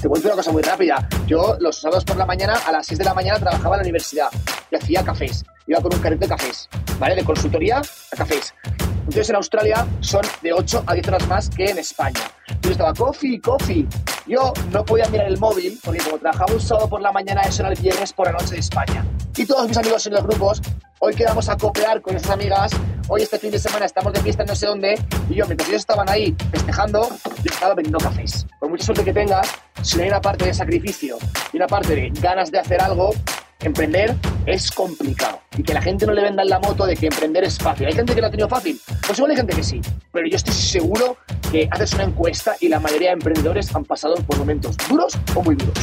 Te 0.00 0.08
cuento 0.08 0.28
una 0.28 0.36
cosa 0.36 0.50
muy 0.50 0.62
rápida. 0.62 1.06
Yo 1.26 1.58
los 1.60 1.78
sábados 1.78 2.06
por 2.06 2.16
la 2.16 2.24
mañana, 2.24 2.54
a 2.66 2.72
las 2.72 2.86
6 2.86 2.98
de 3.00 3.04
la 3.04 3.12
mañana, 3.12 3.38
trabajaba 3.38 3.76
en 3.76 3.80
la 3.80 3.82
universidad 3.82 4.28
y 4.70 4.76
hacía 4.76 5.04
cafés. 5.04 5.44
Iba 5.66 5.82
con 5.82 5.92
un 5.92 6.00
carrete 6.00 6.24
de 6.24 6.28
cafés, 6.28 6.70
¿vale? 6.98 7.16
De 7.16 7.22
consultoría 7.22 7.82
a 8.12 8.16
cafés. 8.16 8.54
Entonces 9.00 9.28
en 9.28 9.36
Australia 9.36 9.86
son 10.00 10.22
de 10.40 10.54
8 10.54 10.84
a 10.86 10.94
10 10.94 11.08
horas 11.08 11.28
más 11.28 11.50
que 11.50 11.66
en 11.66 11.78
España. 11.78 12.20
Yo 12.62 12.70
estaba, 12.70 12.94
coffee, 12.94 13.42
coffee. 13.42 13.86
Yo 14.26 14.54
no 14.72 14.84
podía 14.86 15.06
mirar 15.08 15.26
el 15.26 15.38
móvil 15.38 15.78
porque 15.84 16.00
como 16.00 16.18
trabajaba 16.18 16.54
un 16.54 16.60
sábado 16.60 16.88
por 16.88 17.02
la 17.02 17.12
mañana, 17.12 17.42
eso 17.42 17.62
era 17.62 17.70
el 17.70 17.78
viernes 17.78 18.12
por 18.14 18.26
la 18.26 18.32
noche 18.32 18.54
de 18.54 18.60
España. 18.60 19.04
Y 19.36 19.44
todos 19.44 19.68
mis 19.68 19.76
amigos 19.76 20.06
en 20.06 20.14
los 20.14 20.22
grupos, 20.22 20.62
hoy 21.02 21.14
quedamos 21.14 21.48
a 21.48 21.56
copiar 21.56 22.02
con 22.02 22.14
esas 22.14 22.30
amigas, 22.30 22.72
hoy 23.08 23.22
este 23.22 23.38
fin 23.38 23.50
de 23.50 23.58
semana 23.58 23.86
estamos 23.86 24.12
de 24.12 24.20
fiesta 24.20 24.42
en 24.42 24.48
no 24.48 24.54
sé 24.54 24.66
dónde, 24.66 24.94
y 25.30 25.34
yo, 25.34 25.46
mientras 25.46 25.68
ellos 25.68 25.80
estaban 25.80 26.08
ahí 26.08 26.36
festejando, 26.52 27.08
yo 27.42 27.50
estaba 27.50 27.74
vendiendo 27.74 27.98
cafés. 27.98 28.46
Por 28.58 28.68
mucha 28.68 28.84
suerte 28.84 29.04
que 29.04 29.12
tengas, 29.12 29.48
si 29.82 30.00
hay 30.00 30.08
una 30.08 30.20
parte 30.20 30.44
de 30.44 30.54
sacrificio 30.54 31.16
y 31.52 31.56
una 31.56 31.66
parte 31.66 31.94
de 31.96 32.10
ganas 32.20 32.50
de 32.50 32.58
hacer 32.58 32.82
algo, 32.82 33.12
emprender 33.60 34.14
es 34.44 34.70
complicado. 34.70 35.40
Y 35.56 35.62
que 35.62 35.72
la 35.72 35.80
gente 35.80 36.06
no 36.06 36.12
le 36.12 36.22
venda 36.22 36.44
la 36.44 36.58
moto 36.58 36.84
de 36.84 36.94
que 36.96 37.06
emprender 37.06 37.44
es 37.44 37.58
fácil. 37.58 37.86
Hay 37.86 37.92
gente 37.94 38.14
que 38.14 38.20
lo 38.20 38.26
ha 38.26 38.30
tenido 38.30 38.48
fácil. 38.48 38.78
Pues 39.06 39.18
igual 39.18 39.30
hay 39.32 39.36
gente 39.38 39.56
que 39.56 39.62
sí. 39.62 39.80
Pero 40.12 40.26
yo 40.26 40.36
estoy 40.36 40.54
seguro 40.54 41.16
que 41.50 41.68
haces 41.70 41.94
una 41.94 42.04
encuesta 42.04 42.56
y 42.60 42.68
la 42.68 42.78
mayoría 42.78 43.08
de 43.08 43.14
emprendedores 43.14 43.74
han 43.74 43.84
pasado 43.84 44.16
por 44.16 44.38
momentos 44.38 44.76
duros 44.88 45.18
o 45.34 45.42
muy 45.42 45.56
duros. 45.56 45.78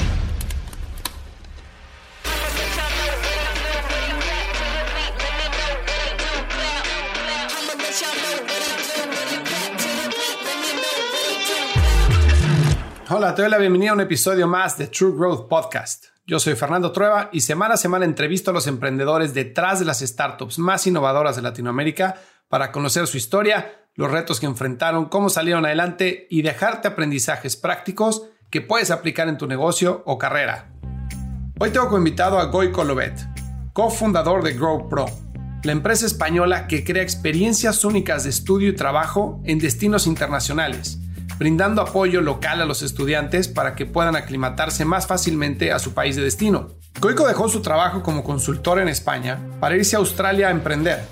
Hola, 13.10 13.34
te 13.34 13.42
doy 13.42 13.50
la 13.50 13.58
bienvenida 13.58 13.92
a 13.92 13.94
un 13.94 14.02
episodio 14.02 14.48
más 14.48 14.78
de 14.78 14.88
True 14.88 15.16
Growth 15.16 15.48
Podcast. 15.48 16.08
Yo 16.26 16.42
soy 16.42 16.56
Fernando 16.56 16.92
Trueba 16.92 17.30
y 17.32 17.40
semana 17.40 17.76
a 17.76 17.78
semana 17.78 18.04
entrevisto 18.04 18.52
a 18.52 18.54
los 18.54 18.68
emprendedores 18.68 19.34
detrás 19.34 19.80
de 19.80 19.86
las 19.86 20.00
startups 20.02 20.60
más 20.60 20.86
innovadoras 20.88 21.38
de 21.38 21.42
Latinoamérica 21.42 22.16
para 22.50 22.74
conocer 22.74 23.08
su 23.08 23.16
historia, 23.16 23.86
los 23.96 24.12
retos 24.12 24.42
que 24.42 24.46
enfrentaron, 24.46 25.06
cómo 25.06 25.30
salieron 25.30 25.66
adelante 25.66 26.28
y 26.30 26.42
dejarte 26.42 26.90
aprendizajes 26.90 27.56
prácticos 27.56 28.24
que 28.50 28.60
puedes 28.60 28.92
aplicar 28.92 29.30
en 29.30 29.38
tu 29.38 29.48
negocio 29.48 30.04
o 30.06 30.18
carrera. 30.18 30.74
Hoy 31.60 31.70
tengo 31.70 31.86
como 31.86 32.00
invitado 32.00 32.40
a 32.40 32.48
Goy 32.48 32.74
Colobet, 32.74 33.18
cofundador 33.72 34.44
de 34.44 34.52
Grow 34.52 34.90
Pro, 34.90 35.06
la 35.64 35.72
empresa 35.72 36.06
española 36.06 36.68
que 36.68 36.84
crea 36.84 37.04
experiencias 37.04 37.86
únicas 37.86 38.26
de 38.26 38.32
estudio 38.32 38.68
y 38.68 38.76
trabajo 38.76 39.40
en 39.46 39.60
destinos 39.60 40.08
internacionales 40.08 41.00
brindando 41.40 41.82
apoyo 41.82 42.22
local 42.22 42.62
a 42.62 42.66
los 42.66 42.82
estudiantes 42.82 43.48
para 43.48 43.76
que 43.76 43.86
puedan 43.86 44.16
aclimatarse 44.16 44.86
más 44.86 45.08
fácilmente 45.08 45.72
a 45.72 45.80
su 45.80 45.94
país 45.94 46.16
de 46.16 46.24
destino. 46.24 46.70
Goico 47.00 47.28
dejó 47.28 47.48
su 47.48 47.62
trabajo 47.62 48.02
como 48.02 48.24
consultor 48.24 48.80
en 48.80 48.88
España 48.88 49.40
para 49.60 49.76
irse 49.76 49.96
a 49.96 50.00
Australia 50.00 50.48
a 50.48 50.52
emprender. 50.52 51.06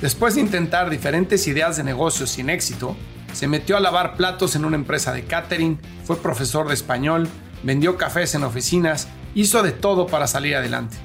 Después 0.00 0.34
de 0.34 0.40
intentar 0.40 0.90
diferentes 0.90 1.46
ideas 1.46 1.76
de 1.76 1.84
negocio 1.84 2.26
sin 2.26 2.50
éxito, 2.50 2.96
se 3.32 3.46
metió 3.46 3.76
a 3.76 3.80
lavar 3.80 4.16
platos 4.16 4.56
en 4.56 4.64
una 4.64 4.76
empresa 4.76 5.12
de 5.12 5.24
catering, 5.24 5.78
fue 6.04 6.16
profesor 6.16 6.66
de 6.68 6.74
español, 6.74 7.28
vendió 7.62 7.96
cafés 7.96 8.34
en 8.34 8.44
oficinas, 8.44 9.08
hizo 9.34 9.62
de 9.62 9.72
todo 9.72 10.06
para 10.06 10.26
salir 10.26 10.56
adelante. 10.56 10.96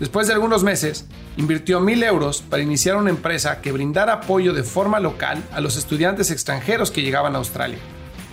Después 0.00 0.26
de 0.26 0.34
algunos 0.34 0.62
meses, 0.62 1.06
invirtió 1.36 1.80
mil 1.80 2.02
euros 2.02 2.42
para 2.42 2.62
iniciar 2.62 2.96
una 2.96 3.10
empresa 3.10 3.60
que 3.60 3.72
brindara 3.72 4.14
apoyo 4.14 4.52
de 4.52 4.62
forma 4.62 5.00
local 5.00 5.42
a 5.52 5.60
los 5.60 5.76
estudiantes 5.76 6.30
extranjeros 6.30 6.90
que 6.90 7.02
llegaban 7.02 7.34
a 7.34 7.38
Australia. 7.38 7.78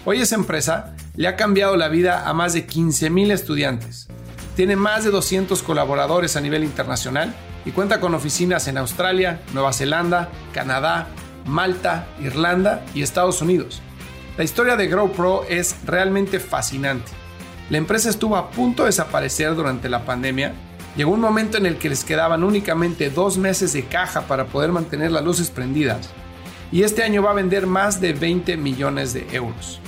Hoy 0.06 0.20
esa 0.20 0.36
empresa 0.36 0.94
le 1.16 1.30
ha 1.30 1.38
cambiado 1.38 1.78
la 1.78 1.88
vida 1.88 2.28
a 2.28 2.34
más 2.34 2.52
de 2.52 2.68
15.000 2.68 3.32
estudiantes. 3.32 4.10
Tiene 4.54 4.76
más 4.76 5.06
de 5.06 5.12
200 5.12 5.64
colaboradores 5.64 6.36
a 6.36 6.42
nivel 6.42 6.66
internacional 6.66 7.34
y 7.64 7.72
cuenta 7.72 8.02
con 8.02 8.14
oficinas 8.14 8.68
en 8.68 8.78
Australia, 8.78 9.40
Nueva 9.54 9.72
Zelanda, 9.72 10.30
Canadá, 10.54 11.08
Malta, 11.46 12.06
Irlanda 12.22 12.84
y 12.94 13.02
Estados 13.02 13.42
Unidos. 13.42 13.82
La 14.38 14.44
historia 14.44 14.76
de 14.76 14.88
GrowPro 14.88 15.46
es 15.48 15.78
realmente 15.86 16.42
fascinante. 16.42 17.10
La 17.70 17.78
empresa 17.78 18.10
estuvo 18.10 18.36
a 18.36 18.52
punto 18.52 18.84
de 18.84 18.90
desaparecer 18.90 19.56
durante 19.56 19.88
la 19.88 20.04
pandemia. 20.04 20.54
Llegó 20.98 21.12
un 21.12 21.22
momento 21.22 21.58
en 21.58 21.66
el 21.66 21.78
que 21.78 21.88
les 21.88 22.04
quedaban 22.04 22.44
únicamente 22.44 23.10
dos 23.10 23.38
meses 23.38 23.72
de 23.72 23.86
caja 23.86 24.24
para 24.24 24.48
poder 24.48 24.74
mantener 24.74 25.14
las 25.14 25.24
luces 25.24 25.50
prendidas. 25.50 26.10
Y 26.74 26.84
este 26.84 27.04
año 27.04 27.24
va 27.24 27.32
a 27.32 27.36
vender 27.36 27.68
más 27.68 28.02
de 28.02 28.12
20 28.12 28.58
millones 28.58 29.14
de 29.14 29.26
euros. 29.32 29.80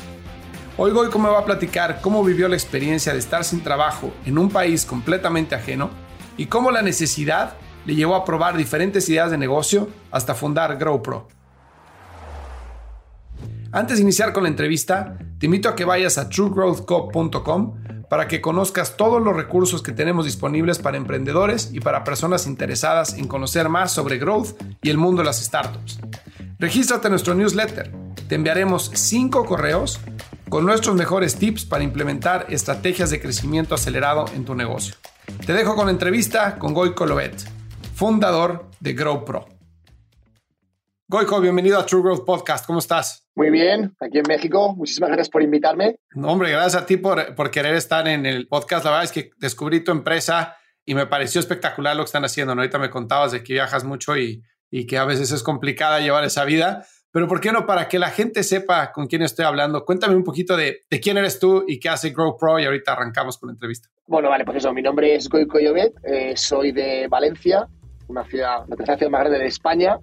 Hoy 0.78 0.92
Goico 0.92 1.20
me 1.20 1.30
va 1.30 1.40
a 1.40 1.46
platicar 1.46 2.02
cómo 2.02 2.22
vivió 2.22 2.50
la 2.50 2.58
experiencia 2.58 3.14
de 3.14 3.20
estar 3.20 3.46
sin 3.46 3.64
trabajo 3.64 4.12
en 4.26 4.38
un 4.38 4.50
país 4.50 4.86
completamente 4.86 5.56
ajeno 5.56 5.90
y 6.36 6.48
cómo 6.48 6.70
la 6.70 6.82
necesidad 6.82 7.54
le 7.86 7.96
llevó 7.96 8.14
a 8.14 8.26
probar 8.26 8.58
diferentes 8.58 9.08
ideas 9.08 9.32
de 9.32 9.38
negocio 9.38 9.88
hasta 10.12 10.36
fundar 10.36 10.78
GrowPro. 10.78 11.30
Antes 13.72 13.98
de 13.98 14.04
iniciar 14.04 14.34
con 14.34 14.44
la 14.44 14.50
entrevista, 14.50 15.18
te 15.40 15.46
invito 15.46 15.70
a 15.70 15.78
que 15.78 15.86
vayas 15.86 16.18
a 16.18 16.28
truegrowthco.com 16.28 17.76
para 18.10 18.28
que 18.28 18.42
conozcas 18.42 18.98
todos 18.98 19.22
los 19.24 19.34
recursos 19.34 19.82
que 19.82 19.94
tenemos 19.94 20.26
disponibles 20.26 20.80
para 20.80 20.98
emprendedores 20.98 21.70
y 21.72 21.80
para 21.80 22.04
personas 22.04 22.48
interesadas 22.48 23.14
en 23.14 23.30
conocer 23.30 23.70
más 23.70 23.94
sobre 23.94 24.18
growth 24.18 24.62
y 24.82 24.90
el 24.90 24.98
mundo 24.98 25.22
de 25.22 25.28
las 25.28 25.42
startups. 25.42 26.00
Regístrate 26.60 27.08
en 27.08 27.12
nuestro 27.12 27.34
newsletter. 27.34 27.94
Te 28.28 28.36
enviaremos 28.36 28.92
5 28.94 29.46
correos 29.46 30.02
con 30.56 30.66
nuestros 30.66 30.96
mejores 30.96 31.36
tips 31.36 31.66
para 31.66 31.84
implementar 31.84 32.46
estrategias 32.48 33.10
de 33.10 33.20
crecimiento 33.20 33.76
acelerado 33.76 34.24
en 34.34 34.46
tu 34.46 34.56
negocio. 34.56 34.96
Te 35.46 35.52
dejo 35.52 35.76
con 35.76 35.88
la 35.88 35.92
entrevista 35.92 36.58
con 36.58 36.74
Goico 36.74 37.06
Loet, 37.06 37.44
fundador 37.94 38.72
de 38.80 38.94
Grow 38.94 39.26
Pro. 39.26 39.50
Goico, 41.10 41.42
bienvenido 41.42 41.78
a 41.78 41.86
True 41.86 42.02
Growth 42.02 42.24
Podcast. 42.24 42.66
¿Cómo 42.66 42.80
estás? 42.80 43.28
Muy 43.36 43.50
bien, 43.50 43.98
aquí 44.00 44.20
en 44.20 44.24
México. 44.30 44.74
Muchísimas 44.78 45.10
gracias 45.10 45.28
por 45.28 45.44
invitarme. 45.44 45.98
No, 46.12 46.30
hombre, 46.30 46.52
gracias 46.52 46.82
a 46.82 46.86
ti 46.86 46.96
por, 46.96 47.36
por 47.36 47.52
querer 47.52 47.76
estar 47.76 48.08
en 48.08 48.26
el 48.26 48.48
podcast. 48.48 48.86
La 48.86 48.92
verdad 48.92 49.04
es 49.04 49.12
que 49.12 49.32
descubrí 49.38 49.84
tu 49.84 49.92
empresa 49.92 50.56
y 50.86 50.96
me 50.96 51.06
pareció 51.06 51.42
espectacular 51.42 51.98
lo 51.98 52.04
que 52.04 52.08
están 52.08 52.24
haciendo. 52.24 52.54
Ahorita 52.54 52.80
me 52.80 52.90
contabas 52.90 53.34
de 53.34 53.44
que 53.44 53.52
viajas 53.52 53.84
mucho 53.84 54.16
y, 54.16 54.42
y 54.72 54.88
que 54.88 54.98
a 54.98 55.04
veces 55.04 55.34
es 55.34 55.44
complicada 55.44 56.00
llevar 56.00 56.24
esa 56.24 56.46
vida, 56.46 56.86
pero 57.16 57.30
¿por 57.30 57.40
qué 57.40 57.50
no? 57.54 57.66
Para 57.66 57.88
que 57.88 57.98
la 57.98 58.10
gente 58.10 58.44
sepa 58.44 58.92
con 58.92 59.08
quién 59.08 59.22
estoy 59.22 59.46
hablando, 59.46 59.86
cuéntame 59.86 60.18
un 60.18 60.26
poquito 60.26 60.58
de, 60.58 60.82
quién 61.02 61.16
eres 61.18 61.40
tú 61.40 61.64
y 61.66 61.80
qué 61.80 61.88
hace 61.88 62.10
Grow 62.10 62.36
Pro 62.38 62.60
y 62.60 62.66
ahorita 62.66 62.92
arrancamos 62.92 63.38
con 63.38 63.48
la 63.48 63.54
entrevista. 63.54 63.88
Bueno, 64.06 64.30
vale, 64.30 64.44
pues 64.44 64.58
eso, 64.58 64.74
mi 64.74 64.82
nombre 64.82 65.16
es 65.16 65.30
Goy 65.30 65.48
Coyovet, 65.48 65.94
eh, 66.04 66.34
soy 66.36 66.74
de 66.74 67.08
Valencia, 67.08 67.70
una 68.10 68.26
ciudad, 68.26 68.66
la 68.68 68.76
tercera 68.76 68.98
ciudad 68.98 69.12
más 69.12 69.22
grande 69.22 69.40
de 69.40 69.46
España. 69.46 69.98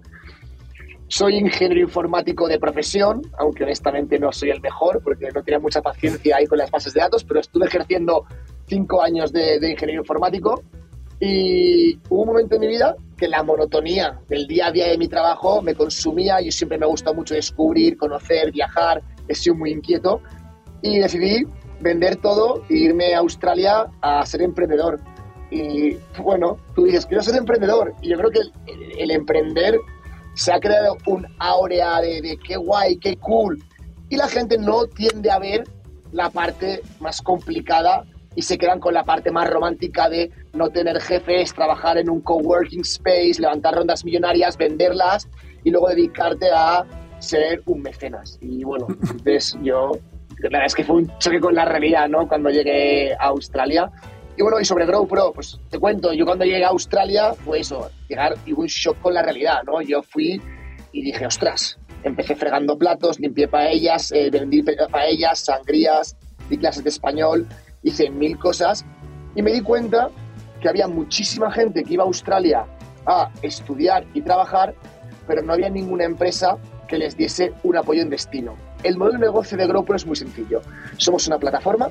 Soy 1.09 1.37
ingeniero 1.37 1.83
informático 1.83 2.49
de 2.49 2.59
profesión, 2.59 3.21
aunque 3.39 3.65
honestamente 3.65 4.19
no 4.19 4.33
soy 4.33 4.49
el 4.49 4.63
mejor 4.63 5.03
porque 5.05 5.29
no 5.35 5.43
tenía 5.43 5.61
mucha 5.61 5.83
paciencia 5.83 6.37
ahí 6.37 6.47
con 6.47 6.57
las 6.57 6.71
bases 6.71 6.95
de 6.95 7.01
datos, 7.01 7.25
pero 7.25 7.41
estuve 7.41 7.67
ejerciendo 7.67 8.25
cinco 8.67 9.03
años 9.03 9.35
de, 9.35 9.61
de 9.61 9.71
ingeniero 9.71 10.01
informático 10.01 10.63
y 11.25 12.01
hubo 12.09 12.23
un 12.23 12.27
momento 12.31 12.57
en 12.57 12.63
mi 12.63 12.67
vida 12.67 12.97
que 13.17 13.29
la 13.29 13.45
monotonía 13.45 14.21
del 14.29 14.49
día 14.49 14.67
a 14.67 14.73
día 14.73 14.89
de 14.89 14.99
mi 14.99 15.07
trabajo 15.07 15.63
me 15.63 15.73
consumía. 15.73 16.41
Yo 16.41 16.51
siempre 16.51 16.79
me 16.79 16.85
ha 16.85 16.89
gustado 16.89 17.15
mucho 17.15 17.35
descubrir, 17.35 17.97
conocer, 17.97 18.51
viajar. 18.51 19.01
He 19.29 19.35
sido 19.37 19.55
muy 19.55 19.71
inquieto 19.71 20.21
y 20.83 20.99
decidí 20.99 21.47
vender 21.79 22.17
todo 22.17 22.65
e 22.69 22.75
irme 22.75 23.15
a 23.15 23.21
Australia 23.21 23.87
a 24.01 24.27
ser 24.27 24.43
emprendedor. 24.43 24.99
Y 25.49 25.97
bueno, 26.21 26.57
tú 26.75 26.87
dices, 26.87 27.07
quiero 27.07 27.23
ser 27.23 27.37
emprendedor. 27.37 27.95
Y 28.03 28.09
yo 28.09 28.19
creo 28.19 28.31
que 28.33 28.41
el, 28.99 29.11
emprender 29.13 29.79
se 30.35 30.53
ha 30.53 30.59
creado 30.59 30.97
un 31.07 31.25
áurea 31.39 32.01
de, 32.01 32.21
de 32.21 32.37
qué 32.37 32.57
guay, 32.57 32.97
qué 32.97 33.17
cool. 33.19 33.63
Y 34.09 34.17
la 34.17 34.27
gente 34.27 34.59
no 34.59 34.87
tiende 34.87 35.31
a 35.31 35.39
ver 35.39 35.63
la 36.11 36.31
parte 36.31 36.83
más 36.99 37.23
complicada 37.23 38.07
y 38.35 38.43
se 38.43 38.59
quedan 38.59 38.81
con 38.81 38.95
la 38.95 39.05
parte 39.05 39.31
más 39.31 39.49
romántica 39.49 40.09
de 40.09 40.31
no 40.55 40.71
tener 40.71 41.01
jefes, 41.01 41.53
trabajar 41.55 41.99
en 41.99 42.09
un 42.11 42.21
coworking 42.21 42.81
space, 42.81 43.35
levantar 43.39 43.75
rondas 43.75 44.05
millonarias, 44.05 44.57
venderlas 44.57 45.29
y 45.65 45.71
luego 45.71 45.89
dedicarte 45.89 46.51
a 46.51 46.85
ser 47.19 47.63
un 47.67 47.83
mecenas. 47.83 48.39
Y 48.41 48.65
bueno, 48.65 48.87
entonces 49.03 49.57
yo, 49.63 49.93
la 50.39 50.49
verdad 50.49 50.67
es 50.67 50.75
que 50.75 50.85
fue 50.85 50.97
un 50.97 51.19
choque 51.19 51.41
con 51.41 51.55
la 51.55 51.65
realidad, 51.65 52.09
¿no? 52.09 52.27
Cuando 52.27 52.51
llegué 52.51 53.15
a 53.15 53.27
Australia. 53.27 53.91
Y 54.37 54.43
bueno, 54.43 54.59
y 54.61 54.65
sobre 54.65 54.87
Grow 54.87 55.07
Pro, 55.07 55.33
pues 55.35 55.61
te 55.69 55.79
cuento, 55.79 56.13
yo 56.15 56.25
cuando 56.25 56.45
llegué 56.45 56.65
a 56.65 56.69
Australia 56.69 57.35
fue 57.35 57.61
eso, 57.61 57.91
llegar 58.09 58.35
y 58.47 58.53
un 58.53 58.67
shock 58.67 58.99
con 59.01 59.13
la 59.13 59.23
realidad, 59.23 59.63
¿no? 59.67 59.83
Yo 59.83 60.03
fui 60.03 60.41
y 60.91 61.03
dije, 61.03 61.27
ostras, 61.27 61.79
empecé 62.03 62.35
fregando 62.35 62.79
platos, 62.79 63.21
limpié 63.21 63.47
paellas, 63.49 64.11
eh, 64.13 64.31
vendí 64.31 64.63
paellas, 64.63 65.41
sangrías, 65.41 66.17
di 66.49 66.57
clases 66.57 66.83
de 66.83 66.91
español, 66.91 67.47
hice 67.83 68.11
mil 68.11 68.39
cosas 68.39 68.85
y 69.35 69.43
me 69.43 69.53
di 69.53 69.61
cuenta 69.61 70.11
que 70.61 70.69
había 70.69 70.89
muchísima 70.89 71.51
gente 71.51 71.83
que 71.83 71.95
iba 71.95 72.05
a 72.05 72.07
Australia 72.07 72.67
a 73.07 73.31
estudiar 73.43 74.07
y 74.15 74.23
trabajar, 74.23 74.75
pero 75.27 75.43
no 75.43 75.53
había 75.53 75.69
ninguna 75.69 76.05
empresa 76.05 76.57
que 76.87 76.99
les 76.99 77.17
diese 77.17 77.53
un 77.63 77.77
apoyo 77.77 78.03
en 78.03 78.11
destino. 78.11 78.55
El 78.83 78.97
modelo 78.97 79.19
de 79.19 79.27
negocio 79.27 79.57
de 79.57 79.67
GrowPro 79.67 79.97
es 79.97 80.07
muy 80.07 80.17
sencillo. 80.17 80.61
Somos 80.99 81.27
una 81.27 81.39
plataforma 81.39 81.91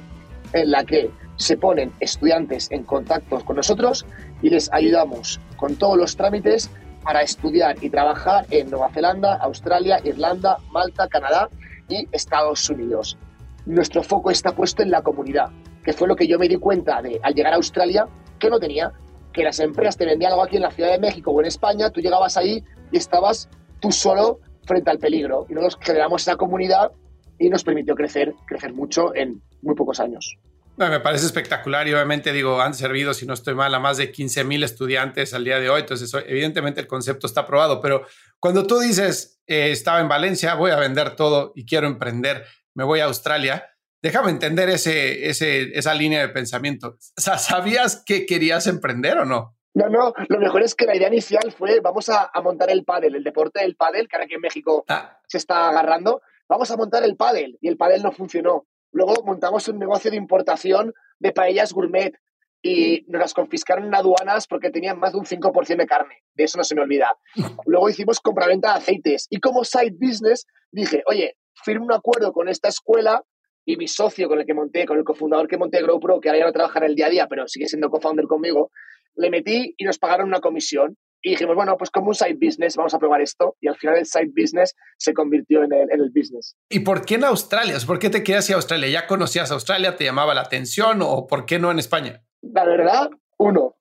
en 0.53 0.71
la 0.71 0.83
que 0.83 1.09
se 1.37 1.57
ponen 1.57 1.91
estudiantes 1.99 2.69
en 2.71 2.83
contacto 2.83 3.43
con 3.43 3.55
nosotros 3.55 4.05
y 4.41 4.49
les 4.49 4.71
ayudamos 4.71 5.39
con 5.57 5.75
todos 5.75 5.97
los 5.97 6.15
trámites 6.15 6.69
para 7.03 7.21
estudiar 7.21 7.77
y 7.81 7.89
trabajar 7.89 8.45
en 8.51 8.69
Nueva 8.69 8.89
Zelanda, 8.91 9.35
Australia, 9.35 9.99
Irlanda, 10.03 10.57
Malta, 10.71 11.07
Canadá 11.07 11.49
y 11.89 12.07
Estados 12.11 12.69
Unidos. 12.69 13.17
Nuestro 13.65 14.03
foco 14.03 14.29
está 14.29 14.53
puesto 14.53 14.83
en 14.83 14.91
la 14.91 15.01
comunidad, 15.01 15.49
que 15.83 15.93
fue 15.93 16.07
lo 16.07 16.15
que 16.15 16.27
yo 16.27 16.37
me 16.37 16.47
di 16.47 16.57
cuenta 16.57 17.01
de 17.01 17.19
al 17.23 17.33
llegar 17.33 17.53
a 17.53 17.55
Australia, 17.57 18.07
que 18.39 18.49
no 18.49 18.59
tenía, 18.59 18.91
que 19.33 19.43
las 19.43 19.59
empresas 19.59 19.97
te 19.97 20.05
vendían 20.05 20.31
algo 20.31 20.43
aquí 20.43 20.57
en 20.57 20.63
la 20.63 20.71
Ciudad 20.71 20.91
de 20.91 20.99
México 20.99 21.31
o 21.31 21.39
en 21.39 21.47
España, 21.47 21.89
tú 21.89 22.01
llegabas 22.01 22.37
ahí 22.37 22.63
y 22.91 22.97
estabas 22.97 23.49
tú 23.79 23.91
solo 23.91 24.39
frente 24.65 24.89
al 24.89 24.99
peligro. 24.99 25.45
Y 25.49 25.53
nosotros 25.53 25.79
generamos 25.81 26.21
esa 26.21 26.35
comunidad 26.35 26.91
y 27.39 27.49
nos 27.49 27.63
permitió 27.63 27.95
crecer, 27.95 28.33
crecer 28.45 28.73
mucho 28.73 29.15
en 29.15 29.41
muy 29.61 29.75
pocos 29.75 29.99
años. 29.99 30.37
me 30.77 30.99
parece 30.99 31.25
espectacular 31.25 31.87
y 31.87 31.93
obviamente 31.93 32.31
digo, 32.33 32.61
han 32.61 32.73
servido, 32.73 33.13
si 33.13 33.25
no 33.25 33.33
estoy 33.33 33.55
mal, 33.55 33.73
a 33.73 33.79
más 33.79 33.97
de 33.97 34.11
15 34.11 34.43
mil 34.43 34.63
estudiantes 34.63 35.33
al 35.33 35.43
día 35.43 35.59
de 35.59 35.69
hoy. 35.69 35.81
Entonces, 35.81 36.13
evidentemente 36.27 36.81
el 36.81 36.87
concepto 36.87 37.27
está 37.27 37.41
aprobado, 37.41 37.81
pero 37.81 38.05
cuando 38.39 38.67
tú 38.67 38.79
dices, 38.79 39.41
eh, 39.47 39.71
estaba 39.71 40.01
en 40.01 40.07
Valencia, 40.07 40.55
voy 40.55 40.71
a 40.71 40.77
vender 40.77 41.15
todo 41.15 41.51
y 41.55 41.65
quiero 41.65 41.87
emprender, 41.87 42.45
me 42.73 42.83
voy 42.83 42.99
a 42.99 43.05
Australia, 43.05 43.71
déjame 44.01 44.31
entender 44.31 44.69
ese, 44.69 45.29
ese, 45.29 45.77
esa 45.77 45.93
línea 45.93 46.21
de 46.21 46.29
pensamiento. 46.29 46.97
¿Sabías 47.17 48.03
que 48.05 48.25
querías 48.25 48.67
emprender 48.67 49.17
o 49.17 49.25
no? 49.25 49.55
No, 49.73 49.87
no, 49.87 50.13
lo 50.27 50.39
mejor 50.39 50.63
es 50.63 50.75
que 50.75 50.85
la 50.85 50.95
idea 50.95 51.07
inicial 51.07 51.51
fue, 51.51 51.79
vamos 51.79 52.09
a, 52.09 52.29
montar 52.43 52.69
el 52.69 52.83
pádel, 52.83 53.15
el 53.15 53.23
deporte 53.23 53.61
del 53.61 53.77
pádel, 53.77 54.07
que 54.07 54.17
ahora 54.17 54.25
aquí 54.25 54.33
en 54.33 54.41
México 54.41 54.83
ah. 54.89 55.17
se 55.27 55.37
está 55.37 55.69
agarrando, 55.69 56.21
vamos 56.49 56.69
a 56.71 56.77
montar 56.77 57.03
el 57.03 57.15
pádel, 57.15 57.57
y 57.61 57.69
el 57.69 57.77
pádel 57.77 58.03
no 58.03 58.11
funcionó. 58.11 58.67
Luego 58.91 59.23
montamos 59.23 59.67
un 59.69 59.79
negocio 59.79 60.11
de 60.11 60.17
importación 60.17 60.93
de 61.19 61.31
paellas 61.31 61.71
gourmet 61.71 62.13
y 62.61 63.05
nos 63.07 63.21
las 63.21 63.33
confiscaron 63.33 63.85
en 63.85 63.95
aduanas 63.95 64.45
porque 64.47 64.69
tenían 64.69 64.99
más 64.99 65.13
de 65.13 65.19
un 65.19 65.25
5% 65.25 65.77
de 65.77 65.87
carne. 65.87 66.15
De 66.35 66.43
eso 66.43 66.57
no 66.57 66.65
se 66.65 66.75
me 66.75 66.81
olvida. 66.81 67.17
Luego 67.65 67.89
hicimos 67.89 68.19
compraventa 68.19 68.73
de 68.73 68.79
aceites 68.79 69.27
y 69.29 69.39
como 69.39 69.63
side 69.63 69.95
business 69.99 70.45
dije, 70.71 71.03
oye, 71.07 71.37
firmo 71.63 71.85
un 71.85 71.93
acuerdo 71.93 72.33
con 72.33 72.49
esta 72.49 72.67
escuela 72.67 73.23
y 73.65 73.77
mi 73.77 73.87
socio 73.87 74.27
con 74.27 74.39
el 74.39 74.45
que 74.45 74.53
monté, 74.53 74.85
con 74.85 74.97
el 74.97 75.03
cofundador 75.03 75.47
que 75.47 75.57
monté 75.57 75.81
GrowPro, 75.81 76.19
que 76.19 76.29
ahora 76.29 76.39
ya 76.39 76.45
no 76.45 76.51
trabaja 76.51 76.79
en 76.79 76.85
el 76.85 76.95
día 76.95 77.07
a 77.07 77.09
día, 77.09 77.27
pero 77.27 77.47
sigue 77.47 77.67
siendo 77.67 77.89
cofounder 77.89 78.25
conmigo, 78.25 78.71
le 79.15 79.29
metí 79.29 79.73
y 79.77 79.83
nos 79.83 79.97
pagaron 79.97 80.27
una 80.27 80.39
comisión. 80.39 80.97
Y 81.23 81.31
dijimos, 81.31 81.55
bueno, 81.55 81.77
pues 81.77 81.91
como 81.91 82.07
un 82.07 82.15
side 82.15 82.37
business, 82.41 82.75
vamos 82.75 82.95
a 82.95 82.99
probar 82.99 83.21
esto. 83.21 83.55
Y 83.61 83.67
al 83.67 83.77
final 83.77 83.97
el 83.97 84.07
side 84.07 84.31
business 84.35 84.75
se 84.97 85.13
convirtió 85.13 85.63
en 85.63 85.71
el, 85.71 86.09
business. 86.09 86.55
¿Y 86.67 86.79
por 86.79 87.05
qué 87.05 87.15
en 87.15 87.25
Australia? 87.25 87.77
¿Por 87.85 87.99
qué 87.99 88.09
te 88.09 88.23
quedas 88.23 88.49
a 88.49 88.55
Australia? 88.55 88.89
¿Ya 88.89 89.05
conocías 89.05 89.51
Australia? 89.51 89.95
¿Te 89.95 90.03
llamaba 90.03 90.33
la 90.33 90.41
atención? 90.41 91.01
¿O 91.03 91.27
por 91.27 91.45
qué 91.45 91.59
no 91.59 91.69
en 91.69 91.77
España? 91.77 92.23
La 92.41 92.65
verdad, 92.65 93.11
uno, 93.37 93.75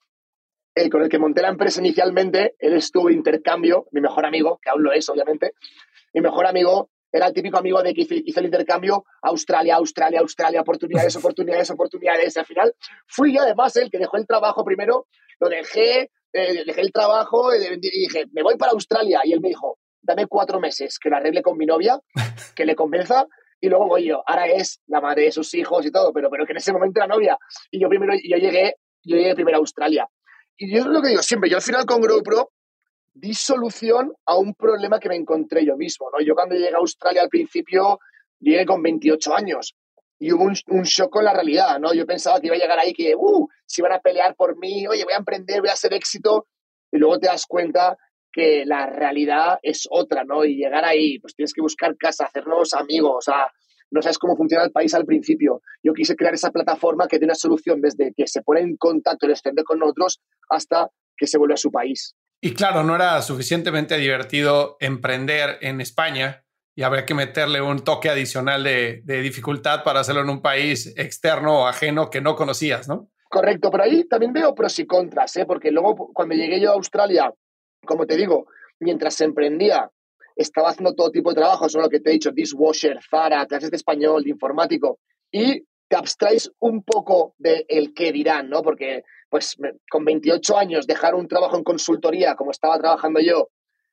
el 0.74 0.90
con 0.90 1.02
el 1.02 1.08
que 1.08 1.18
monté 1.18 1.40
la 1.40 1.48
empresa 1.48 1.80
inicialmente, 1.80 2.56
él 2.58 2.74
estuvo 2.74 3.08
intercambio, 3.08 3.86
mi 3.90 4.02
mejor 4.02 4.26
amigo, 4.26 4.58
que 4.62 4.68
aún 4.68 4.82
lo 4.82 4.92
es, 4.92 5.08
obviamente. 5.08 5.52
Mi 6.12 6.20
mejor 6.20 6.46
amigo 6.46 6.90
era 7.12 7.26
el 7.26 7.32
típico 7.32 7.58
amigo 7.58 7.82
de 7.82 7.94
que 7.94 8.06
hizo 8.24 8.40
el 8.40 8.46
intercambio 8.46 9.04
Australia, 9.22 9.76
Australia, 9.76 10.20
Australia, 10.20 10.60
oportunidades, 10.60 11.16
oportunidades, 11.16 11.70
oportunidades. 11.70 12.36
al 12.36 12.46
final 12.46 12.74
fui 13.06 13.34
yo 13.34 13.42
además 13.42 13.76
el 13.76 13.90
que 13.90 13.98
dejó 13.98 14.16
el 14.16 14.26
trabajo 14.26 14.64
primero, 14.64 15.06
lo 15.40 15.48
dejé, 15.48 16.10
eh, 16.32 16.64
dejé 16.64 16.80
el 16.80 16.92
trabajo 16.92 17.54
y 17.54 17.78
dije, 17.80 18.26
me 18.32 18.42
voy 18.42 18.56
para 18.56 18.72
Australia. 18.72 19.20
Y 19.24 19.32
él 19.32 19.40
me 19.40 19.48
dijo, 19.48 19.78
dame 20.02 20.26
cuatro 20.26 20.60
meses 20.60 20.98
que 20.98 21.10
lo 21.10 21.16
arregle 21.16 21.42
con 21.42 21.56
mi 21.56 21.66
novia, 21.66 21.98
que 22.54 22.64
le 22.64 22.74
convenza 22.74 23.26
y 23.60 23.68
luego 23.68 23.86
voy 23.86 24.06
yo. 24.06 24.22
Ahora 24.26 24.46
es 24.46 24.80
la 24.86 25.00
madre 25.00 25.24
de 25.24 25.32
sus 25.32 25.52
hijos 25.54 25.84
y 25.84 25.90
todo, 25.90 26.12
pero, 26.12 26.30
pero 26.30 26.46
que 26.46 26.52
en 26.52 26.58
ese 26.58 26.72
momento 26.72 27.00
era 27.00 27.06
novia. 27.06 27.38
Y 27.70 27.80
yo 27.80 27.88
primero, 27.88 28.14
yo 28.14 28.36
llegué, 28.36 28.74
yo 29.04 29.16
llegué 29.16 29.34
primero 29.34 29.58
a 29.58 29.60
Australia. 29.60 30.08
Y 30.56 30.74
yo 30.74 30.80
es 30.80 30.86
lo 30.86 31.00
que 31.00 31.08
digo 31.08 31.22
siempre, 31.22 31.50
yo 31.50 31.56
al 31.56 31.62
final 31.62 31.86
con 31.86 32.00
GrowPro 32.00 32.52
di 33.12 33.34
solución 33.34 34.12
a 34.26 34.36
un 34.36 34.54
problema 34.54 34.98
que 34.98 35.08
me 35.08 35.16
encontré 35.16 35.64
yo 35.64 35.76
mismo, 35.76 36.10
¿no? 36.12 36.24
Yo 36.24 36.34
cuando 36.34 36.54
llegué 36.54 36.74
a 36.74 36.78
Australia 36.78 37.22
al 37.22 37.28
principio 37.28 37.98
llegué 38.38 38.64
con 38.64 38.82
28 38.82 39.34
años 39.34 39.74
y 40.18 40.32
hubo 40.32 40.44
un, 40.44 40.82
shock 40.84 41.10
con 41.10 41.24
la 41.24 41.32
realidad, 41.32 41.78
¿no? 41.80 41.94
Yo 41.94 42.06
pensaba 42.06 42.40
que 42.40 42.48
iba 42.48 42.56
a 42.56 42.58
llegar 42.58 42.78
ahí 42.78 42.92
que, 42.92 43.14
uh, 43.16 43.48
si 43.66 43.80
iban 43.80 43.92
a 43.92 44.00
pelear 44.00 44.34
por 44.36 44.58
mí, 44.58 44.86
oye, 44.86 45.04
voy 45.04 45.14
a 45.14 45.18
emprender, 45.18 45.60
voy 45.60 45.70
a 45.70 45.72
hacer 45.72 45.94
éxito, 45.94 46.46
y 46.92 46.98
luego 46.98 47.18
te 47.18 47.28
das 47.28 47.46
cuenta 47.46 47.96
que 48.32 48.64
la 48.66 48.86
realidad 48.86 49.58
es 49.62 49.88
otra, 49.90 50.24
¿no? 50.24 50.44
Y 50.44 50.56
llegar 50.56 50.84
ahí, 50.84 51.18
pues 51.20 51.34
tienes 51.34 51.54
que 51.54 51.62
buscar 51.62 51.96
casa, 51.96 52.26
hacer 52.26 52.46
nuevos 52.46 52.74
amigos, 52.74 53.14
o 53.16 53.20
sea, 53.20 53.50
no 53.90 54.02
sabes 54.02 54.18
cómo 54.18 54.36
funciona 54.36 54.64
el 54.64 54.70
país 54.70 54.94
al 54.94 55.04
principio. 55.04 55.62
Yo 55.82 55.92
quise 55.94 56.14
crear 56.14 56.34
esa 56.34 56.50
plataforma 56.50 57.08
que 57.08 57.18
tiene 57.18 57.30
una 57.30 57.34
solución 57.34 57.80
desde 57.80 58.12
que 58.14 58.26
se 58.26 58.42
pone 58.42 58.60
en 58.60 58.76
contacto 58.76 59.26
el 59.26 59.32
estudiante 59.32 59.64
con 59.64 59.78
nosotros 59.78 60.20
hasta 60.48 60.90
que 61.16 61.26
se 61.26 61.38
vuelve 61.38 61.54
a 61.54 61.56
su 61.56 61.70
país. 61.72 62.14
Y 62.40 62.54
claro, 62.54 62.82
no 62.82 62.94
era 62.94 63.20
suficientemente 63.20 63.98
divertido 63.98 64.76
emprender 64.80 65.58
en 65.60 65.80
España 65.80 66.44
y 66.74 66.82
habría 66.82 67.04
que 67.04 67.12
meterle 67.12 67.60
un 67.60 67.84
toque 67.84 68.08
adicional 68.08 68.64
de, 68.64 69.02
dificultad 69.04 69.84
para 69.84 70.00
hacerlo 70.00 70.22
en 70.22 70.30
un 70.30 70.40
país 70.40 70.94
externo 70.96 71.60
o 71.60 71.66
ajeno 71.66 72.08
que 72.08 72.22
no 72.22 72.36
conocías, 72.36 72.88
¿no? 72.88 73.10
Correcto, 73.28 73.70
pero 73.70 73.84
ahí 73.84 74.04
también 74.04 74.32
veo 74.32 74.54
pros 74.54 74.78
y 74.78 74.86
contras, 74.86 75.36
¿eh? 75.36 75.44
porque 75.44 75.70
luego 75.70 76.10
cuando 76.14 76.34
llegué 76.34 76.60
yo 76.60 76.70
a 76.70 76.74
Australia, 76.74 77.32
como 77.84 78.06
te 78.06 78.16
digo, 78.16 78.46
mientras 78.80 79.14
se 79.14 79.24
emprendía, 79.24 79.90
estaba 80.34 80.70
haciendo 80.70 80.94
todo 80.94 81.10
tipo 81.10 81.30
de 81.30 81.36
trabajos, 81.36 81.72
son 81.72 81.82
lo 81.82 81.90
que 81.90 82.00
te 82.00 82.10
he 82.10 82.14
dicho, 82.14 82.30
dishwasher, 82.32 82.98
Zara, 83.08 83.46
clases 83.46 83.70
de 83.70 83.76
español, 83.76 84.24
de 84.24 84.30
informático, 84.30 84.98
y 85.30 85.62
te 85.86 85.96
abstraes 85.96 86.50
un 86.60 86.82
poco 86.82 87.34
del 87.36 87.66
el 87.68 87.92
qué 87.92 88.10
dirán, 88.10 88.48
¿no? 88.48 88.62
Porque 88.62 89.04
pues 89.30 89.56
con 89.90 90.04
28 90.04 90.58
años 90.58 90.86
dejar 90.86 91.14
un 91.14 91.28
trabajo 91.28 91.56
en 91.56 91.64
consultoría 91.64 92.34
como 92.34 92.50
estaba 92.50 92.78
trabajando 92.78 93.20
yo 93.20 93.48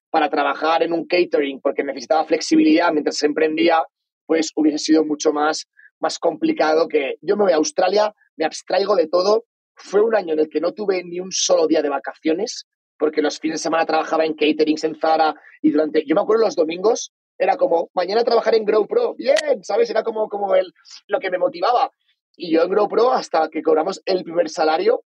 para 0.10 0.30
trabajar 0.30 0.84
en 0.84 0.94
un 0.94 1.06
catering 1.06 1.62
porque 1.62 1.84
necesitaba 1.84 2.25
flexibilidad 2.25 2.92
mientras 2.92 3.18
se 3.18 3.28
emprendía, 3.28 3.84
pues 4.25 4.51
hubiese 4.56 4.80
sido 4.80 5.06
mucho 5.06 5.31
más, 5.31 5.68
más 6.00 6.18
complicado 6.18 6.88
que 6.88 7.16
yo 7.22 7.38
me 7.38 7.44
voy 7.44 7.54
a 7.54 7.57
Australia, 7.57 8.13
me 8.36 8.45
abstraigo 8.45 8.95
de 8.95 9.07
todo. 9.07 9.45
Fue 9.75 10.01
un 10.01 10.16
año 10.16 10.34
en 10.34 10.39
el 10.39 10.50
que 10.50 10.60
no 10.60 10.74
tuve 10.74 11.04
ni 11.04 11.19
un 11.19 11.31
solo 11.31 11.68
día 11.68 11.84
de 11.84 11.89
vacaciones 11.89 12.66
porque 12.98 13.22
los 13.22 13.39
fines 13.39 13.60
de 13.60 13.63
semana 13.63 13.86
trabajaba 13.86 14.25
en 14.25 14.34
caterings 14.34 14.84
en 14.84 14.95
Zara 14.95 15.36
y 15.62 15.72
durante, 15.72 16.04
yo 16.06 16.16
me 16.16 16.22
acuerdo 16.22 16.45
los 16.45 16.56
domingos, 16.56 17.13
era 17.38 17.56
como, 17.56 17.92
mañana 17.94 18.24
trabajar 18.24 18.56
en 18.56 18.66
Grow 18.66 18.88
Pro, 18.88 19.13
bien, 19.16 19.63
¿sabes? 19.63 19.89
Era 19.92 20.01
como, 20.01 20.28
como 20.28 20.56
el, 20.56 20.74
lo 21.07 21.19
que 21.19 21.30
me 21.30 21.38
motivaba. 21.38 21.92
Y 22.36 22.51
yo 22.51 22.63
en 22.63 22.69
Grow 22.69 22.88
Pro, 22.88 23.12
hasta 23.12 23.50
que 23.50 23.62
cobramos 23.62 24.01
el 24.06 24.24
primer 24.24 24.50
salario, 24.50 25.03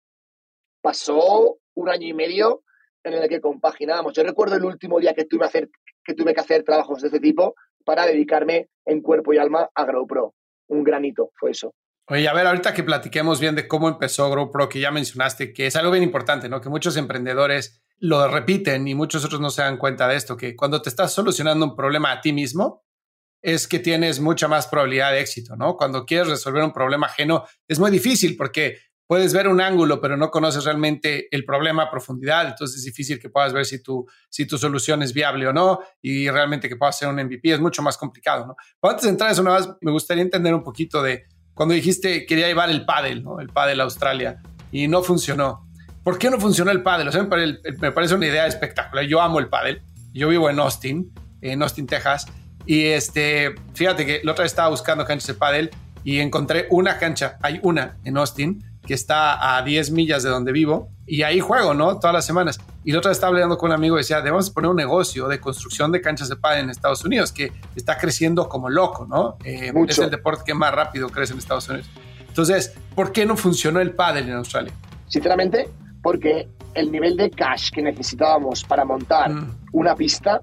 pasó 0.81 1.57
un 1.75 1.89
año 1.89 2.07
y 2.07 2.13
medio 2.13 2.63
en 3.03 3.13
el 3.13 3.29
que 3.29 3.39
compaginábamos. 3.41 4.13
Yo 4.13 4.23
recuerdo 4.23 4.55
el 4.55 4.65
último 4.65 4.99
día 4.99 5.13
que 5.13 5.25
tuve, 5.25 5.45
hacer, 5.45 5.69
que 6.03 6.13
tuve 6.13 6.33
que 6.33 6.41
hacer 6.41 6.63
trabajos 6.63 7.01
de 7.01 7.07
este 7.07 7.19
tipo 7.19 7.55
para 7.85 8.05
dedicarme 8.05 8.69
en 8.85 9.01
cuerpo 9.01 9.33
y 9.33 9.37
alma 9.37 9.69
a 9.73 9.85
GrowPro. 9.85 10.33
Un 10.67 10.83
granito 10.83 11.31
fue 11.35 11.51
eso. 11.51 11.73
Oye, 12.07 12.27
a 12.27 12.33
ver, 12.33 12.47
ahorita 12.47 12.73
que 12.73 12.83
platiquemos 12.83 13.39
bien 13.39 13.55
de 13.55 13.67
cómo 13.67 13.87
empezó 13.87 14.29
GrowPro, 14.31 14.67
que 14.67 14.79
ya 14.79 14.91
mencionaste, 14.91 15.53
que 15.53 15.67
es 15.67 15.75
algo 15.75 15.91
bien 15.91 16.03
importante, 16.03 16.49
¿no? 16.49 16.59
Que 16.59 16.69
muchos 16.69 16.97
emprendedores 16.97 17.83
lo 17.99 18.27
repiten 18.27 18.87
y 18.87 18.95
muchos 18.95 19.23
otros 19.25 19.39
no 19.39 19.49
se 19.49 19.61
dan 19.61 19.77
cuenta 19.77 20.07
de 20.07 20.15
esto, 20.15 20.35
que 20.35 20.55
cuando 20.55 20.81
te 20.81 20.89
estás 20.89 21.13
solucionando 21.13 21.65
un 21.65 21.75
problema 21.75 22.11
a 22.11 22.21
ti 22.21 22.33
mismo, 22.33 22.83
es 23.41 23.67
que 23.67 23.79
tienes 23.79 24.19
mucha 24.19 24.47
más 24.47 24.67
probabilidad 24.67 25.11
de 25.11 25.21
éxito, 25.21 25.55
¿no? 25.55 25.77
Cuando 25.77 26.05
quieres 26.05 26.27
resolver 26.29 26.63
un 26.63 26.73
problema 26.73 27.07
ajeno, 27.07 27.45
es 27.67 27.79
muy 27.79 27.91
difícil 27.91 28.35
porque 28.35 28.77
puedes 29.09 29.33
ver 29.33 29.47
un 29.47 29.59
ángulo, 29.59 29.99
pero 29.99 30.17
no 30.17 30.29
conoces 30.29 30.65
realmente 30.65 31.35
el 31.35 31.43
problema 31.43 31.81
a 31.81 31.89
profundidad, 31.89 32.47
entonces 32.47 32.77
es 32.77 32.85
difícil 32.85 33.19
que 33.19 33.27
puedas 33.27 33.51
ver 33.51 33.65
si 33.65 33.81
tu, 33.81 34.05
si 34.29 34.45
tu 34.45 34.59
solución 34.59 35.01
es 35.01 35.13
viable 35.13 35.47
o 35.47 35.51
no 35.51 35.79
y 35.99 36.29
realmente 36.29 36.69
que 36.69 36.75
puedas 36.75 36.95
ser 36.95 37.07
un 37.07 37.15
MVP, 37.15 37.51
es 37.51 37.59
mucho 37.59 37.81
más 37.81 37.97
complicado, 37.97 38.45
¿no? 38.45 38.55
Pero 38.79 38.91
antes 38.91 39.05
de 39.05 39.09
entrar 39.09 39.31
eso, 39.31 39.41
nada 39.41 39.61
más 39.61 39.77
me 39.81 39.89
gustaría 39.91 40.21
entender 40.21 40.53
un 40.53 40.61
poquito 40.61 41.01
de 41.01 41.23
cuando 41.55 41.73
dijiste 41.73 42.27
quería 42.27 42.45
llevar 42.45 42.69
el 42.69 42.85
paddle, 42.85 43.21
¿no? 43.21 43.39
El 43.39 43.49
paddle 43.49 43.81
a 43.81 43.85
Australia 43.85 44.43
y 44.71 44.87
no 44.87 45.01
funcionó. 45.01 45.67
¿Por 46.03 46.19
qué 46.19 46.29
no 46.29 46.39
funcionó 46.39 46.69
el 46.69 46.83
paddle? 46.83 47.09
O 47.09 47.11
sea, 47.11 47.23
me 47.23 47.91
parece 47.91 48.13
una 48.13 48.27
idea 48.27 48.45
espectacular. 48.45 49.05
Yo 49.05 49.21
amo 49.21 49.39
el 49.39 49.49
paddle. 49.49 49.81
Yo 50.13 50.29
vivo 50.29 50.51
en 50.51 50.59
Austin, 50.59 51.11
en 51.41 51.63
Austin, 51.63 51.87
Texas. 51.87 52.27
Y 52.67 52.85
este, 52.85 53.55
fíjate 53.73 54.05
que 54.05 54.21
la 54.23 54.33
otra 54.33 54.43
vez 54.43 54.51
estaba 54.51 54.69
buscando 54.69 55.03
canchas 55.03 55.25
de 55.29 55.33
paddle 55.33 55.71
y 56.03 56.19
encontré 56.19 56.67
una 56.69 56.99
cancha, 56.99 57.37
hay 57.41 57.59
una 57.63 57.97
en 58.03 58.17
Austin, 58.17 58.63
que 58.89 58.95
está 58.95 59.55
a 59.55 59.61
10 59.61 59.91
millas 59.91 60.23
de 60.23 60.31
donde 60.31 60.51
vivo, 60.51 60.89
y 61.05 61.21
ahí 61.21 61.39
juego, 61.39 61.75
¿no? 61.75 61.99
Todas 61.99 62.11
las 62.11 62.25
semanas. 62.25 62.59
Y 62.83 62.91
la 62.91 62.97
otra 62.97 63.09
vez 63.09 63.17
estaba 63.17 63.29
hablando 63.29 63.55
con 63.55 63.69
un 63.69 63.75
amigo 63.75 63.95
y 63.95 63.99
decía, 63.99 64.19
debemos 64.19 64.49
poner 64.49 64.71
un 64.71 64.77
negocio 64.77 65.27
de 65.27 65.39
construcción 65.39 65.91
de 65.91 66.01
canchas 66.01 66.27
de 66.27 66.37
pádel 66.37 66.63
en 66.63 66.69
Estados 66.71 67.05
Unidos, 67.05 67.31
que 67.31 67.51
está 67.75 67.99
creciendo 67.99 68.49
como 68.49 68.67
loco, 68.67 69.05
¿no? 69.05 69.37
Eh, 69.45 69.71
es 69.87 69.99
el 69.99 70.09
deporte 70.09 70.41
que 70.43 70.55
más 70.55 70.73
rápido 70.73 71.07
crece 71.09 71.33
en 71.33 71.37
Estados 71.37 71.69
Unidos. 71.69 71.87
Entonces, 72.29 72.73
¿por 72.95 73.11
qué 73.11 73.27
no 73.27 73.37
funcionó 73.37 73.79
el 73.79 73.91
pádel 73.91 74.27
en 74.27 74.37
Australia? 74.37 74.73
Sinceramente, 75.07 75.69
porque 76.01 76.49
el 76.73 76.91
nivel 76.91 77.15
de 77.15 77.29
cash 77.29 77.69
que 77.69 77.83
necesitábamos 77.83 78.63
para 78.63 78.85
montar 78.85 79.29
mm. 79.29 79.55
una 79.73 79.93
pista 79.93 80.41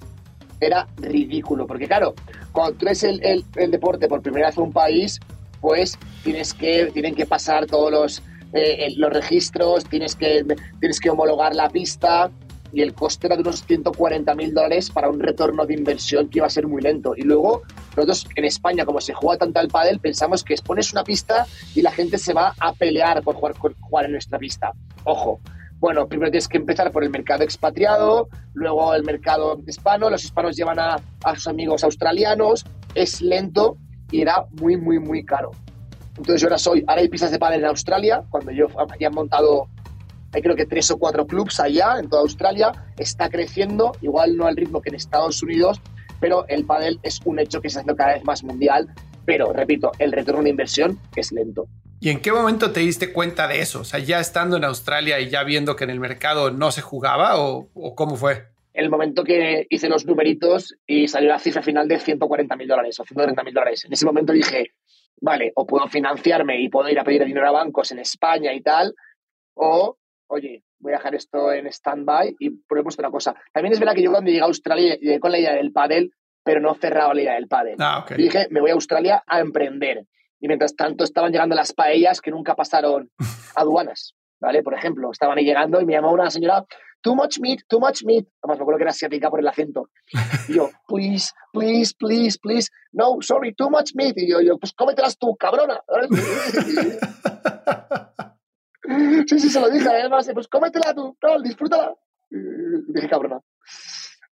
era 0.61 0.87
ridículo. 0.99 1.67
Porque 1.67 1.89
claro, 1.89 2.15
cuando 2.53 2.79
tú 2.79 2.87
eres 2.87 3.03
el, 3.03 3.21
el, 3.25 3.45
el 3.57 3.73
deporte 3.73 4.07
por 4.07 4.23
primera 4.23 4.47
vez 4.47 4.57
en 4.57 4.63
un 4.63 4.73
país, 4.73 5.19
pues 5.61 5.99
tienes 6.23 6.55
que, 6.55 6.91
tienen 6.93 7.15
que 7.15 7.27
pasar 7.27 7.67
todos 7.67 7.91
los, 7.91 8.23
eh, 8.53 8.93
los 8.97 9.13
registros, 9.13 9.85
tienes 9.85 10.15
que, 10.15 10.45
tienes 10.81 11.01
que 11.01 11.11
homologar 11.11 11.55
la 11.55 11.69
pista 11.69 12.31
y 12.73 12.83
el 12.83 12.95
coste 12.95 13.27
era 13.27 13.37
de 13.37 13.43
unos 13.43 13.65
140 13.65 14.35
mil 14.35 14.53
dólares 14.53 14.91
para 14.91 15.09
un 15.09 15.21
retorno 15.21 15.65
de 15.67 15.75
inversión 15.75 16.29
que 16.29 16.41
iba 16.41 16.47
a 16.47 16.51
ser 16.51 16.67
muy 16.67 16.83
lento. 16.83 17.15
Y 17.17 17.23
luego, 17.23 17.63
nosotros 17.97 18.27
en 18.35 18.45
España, 18.45 18.85
como 18.85 19.01
se 19.01 19.15
juega 19.15 19.39
tanto 19.39 19.61
al 19.61 19.69
pádel, 19.69 19.99
pensamos 19.99 20.45
que 20.45 20.55
expones 20.55 20.93
una 20.93 21.05
pista 21.05 21.47
y 21.75 21.83
la 21.83 21.91
gente 21.91 22.19
se 22.19 22.35
va 22.35 22.55
a 22.61 22.73
pelear 22.73 23.23
por 23.23 23.35
jugar, 23.35 23.55
por 23.55 23.75
jugar 23.81 24.07
en 24.07 24.13
nuestra 24.13 24.39
pista. 24.39 24.73
Ojo, 25.05 25.41
bueno, 25.79 26.09
primero 26.09 26.31
tienes 26.31 26.49
que 26.49 26.59
empezar 26.59 26.91
por 26.91 27.05
el 27.05 27.11
mercado 27.11 27.45
expatriado, 27.45 28.29
luego 28.55 28.95
el 28.95 29.05
mercado 29.05 29.61
hispano, 29.67 30.11
los 30.11 30.25
hispanos 30.25 30.57
llevan 30.57 30.79
a, 30.79 30.97
a 31.25 31.35
sus 31.35 31.47
amigos 31.49 31.85
australianos, 31.85 32.65
es 32.95 33.21
lento 33.21 33.77
y 34.11 34.23
era 34.23 34.47
muy, 34.61 34.77
muy, 34.77 34.99
muy 34.99 35.25
caro. 35.25 35.53
Entonces 36.17 36.41
yo 36.41 36.49
ahora 36.49 36.59
soy, 36.59 36.85
ahora 36.87 37.03
hay 37.03 37.09
pistas 37.09 37.31
de 37.31 37.39
pádel 37.39 37.61
en 37.61 37.67
Australia, 37.67 38.25
cuando 38.31 38.53
yo 38.53 38.67
había 38.79 39.11
montado, 39.11 39.69
hay 40.33 40.43
creo 40.43 40.57
que 40.57 40.67
tres 40.67 40.91
o 40.91 40.99
cuatro 40.99 41.27
clubs 41.27 41.61
allá 41.61 41.99
en 41.99 42.09
toda 42.09 42.23
Australia, 42.23 42.73
está 42.99 43.29
creciendo, 43.29 43.93
igual 44.01 44.37
no 44.37 44.47
al 44.47 44.57
ritmo 44.57 44.81
que 44.81 44.89
en 44.89 44.97
Estados 44.97 45.43
Unidos, 45.43 45.81
pero 46.21 46.47
el 46.49 46.65
pádel 46.65 46.99
es 47.03 47.21
un 47.25 47.39
hecho 47.39 47.61
que 47.61 47.69
se 47.69 47.79
está 47.79 47.81
haciendo 47.81 47.97
cada 47.97 48.15
vez 48.15 48.25
más 48.25 48.43
mundial, 48.43 48.89
pero 49.25 49.53
repito, 49.53 49.93
el 49.99 50.13
retorno 50.13 50.43
de 50.43 50.51
inversión 50.51 50.99
es 51.15 51.33
lento. 51.33 51.67
¿Y 52.01 52.11
en 52.11 52.21
qué 52.21 52.31
momento 52.31 52.73
te 52.73 52.81
diste 52.81 53.13
cuenta 53.13 53.49
de 53.49 53.61
eso? 53.61 53.81
O 53.81 53.85
sea, 53.85 53.99
ya 54.01 54.21
estando 54.21 54.57
en 54.57 54.65
Australia 54.65 55.19
y 55.19 55.31
ya 55.31 55.43
viendo 55.45 55.77
que 55.77 55.85
en 55.85 55.91
el 55.91 56.01
mercado 56.01 56.51
no 56.51 56.71
se 56.71 56.83
jugaba 56.83 57.41
o, 57.41 57.69
cómo 57.95 58.17
fue? 58.17 58.45
El 58.75 58.91
momento 58.91 59.25
que 59.25 59.67
hice 59.71 59.89
los 59.89 60.05
numeritos 60.05 60.77
y 60.87 61.09
salió 61.09 61.31
la 61.31 61.39
cifra 61.39 61.63
final 61.63 61.89
de 61.89 61.99
140 61.99 62.55
mil 62.57 62.69
dólares 62.69 63.01
o 63.01 63.05
130 63.05 63.43
mil 63.43 63.55
dólares. 63.55 63.87
En 63.87 63.93
ese 63.95 64.05
momento 64.05 64.35
dije, 64.35 64.73
vale, 65.21 65.53
o 65.55 65.67
puedo 65.67 65.87
financiarme 65.89 66.61
y 66.61 66.69
puedo 66.69 66.89
ir 66.89 66.99
a 66.99 67.05
pedir 67.05 67.25
dinero 67.25 67.49
a 67.49 67.53
bancos 67.53 67.93
en 67.93 67.99
España 67.99 68.53
y 68.53 68.61
tal, 68.61 68.95
o, 69.55 69.97
oye, 70.29 70.63
voy 70.79 70.93
a 70.93 70.97
dejar 70.97 71.15
esto 71.15 71.53
en 71.53 71.67
stand-by 71.67 72.37
y 72.39 72.51
probemos 72.51 72.95
otra 72.95 73.11
cosa. 73.11 73.35
También 73.53 73.73
es 73.73 73.81
verdad 73.81 73.95
que 73.95 74.03
yo 74.03 74.11
cuando 74.11 74.31
llegué 74.31 74.43
a 74.43 74.47
Australia 74.47 74.97
llegué 74.97 75.21
con 75.21 75.33
la 75.33 75.39
idea 75.39 75.55
del 75.55 75.73
pádel, 75.73 76.13
pero 76.45 76.61
no 76.61 76.75
cerraba 76.75 77.15
la 77.15 77.23
idea 77.23 77.35
del 77.35 77.49
pádel. 77.49 77.77
Ah, 77.81 78.05
dije, 78.17 78.47
me 78.51 78.61
voy 78.61 78.71
a 78.71 78.75
Australia 78.75 79.23
a 79.27 79.41
emprender 79.41 80.07
y 80.39 80.49
mientras 80.49 80.77
tanto 80.77 81.05
estaban 81.05 81.33
llegando 81.33 81.55
las 81.55 81.73
paellas 81.73 82.21
que 82.21 82.31
nunca 82.31 82.55
pasaron 82.55 83.11
aduanas, 83.57 84.15
¿vale? 84.41 84.63
Por 84.63 84.75
ejemplo, 84.75 85.11
estaban 85.11 85.39
ahí 85.39 85.45
llegando 85.45 85.81
y 85.81 85.87
me 85.87 85.95
llamó 85.95 86.13
una 86.13 86.31
señora, 86.31 86.65
too 87.03 87.15
much 87.15 87.39
meat, 87.39 87.63
too 87.69 87.81
much 87.81 88.05
meat. 88.05 88.27
Además, 88.43 88.59
me 88.59 88.63
acuerdo 88.63 88.79
que 88.79 88.85
era 88.85 88.91
asiática 88.91 89.31
por 89.31 89.41
el 89.41 89.49
acento. 89.49 89.89
Y 90.49 90.55
yo, 90.55 90.71
please, 90.89 91.33
please, 91.53 91.95
please, 91.99 92.39
please, 92.39 92.71
no, 92.93 93.19
sorry, 93.21 93.55
too 93.55 93.71
much 93.71 93.95
meat. 93.95 94.15
Y 94.17 94.31
yo, 94.31 94.41
yo 94.41 94.59
pues 94.59 94.73
cómetelas 94.73 95.19
tú, 95.19 95.37
cabrona. 95.37 95.81
sí, 99.27 99.39
sí, 99.39 99.51
se 99.51 99.61
lo 99.61 99.71
dije. 99.71 99.89
Además, 99.89 100.31
pues 100.33 100.49
cómetela 100.49 100.95
tú, 100.95 101.17
tal, 101.21 101.43
disfrútala. 101.43 101.95
Y 102.31 102.93
dije, 102.93 103.09
cabrona. 103.09 103.41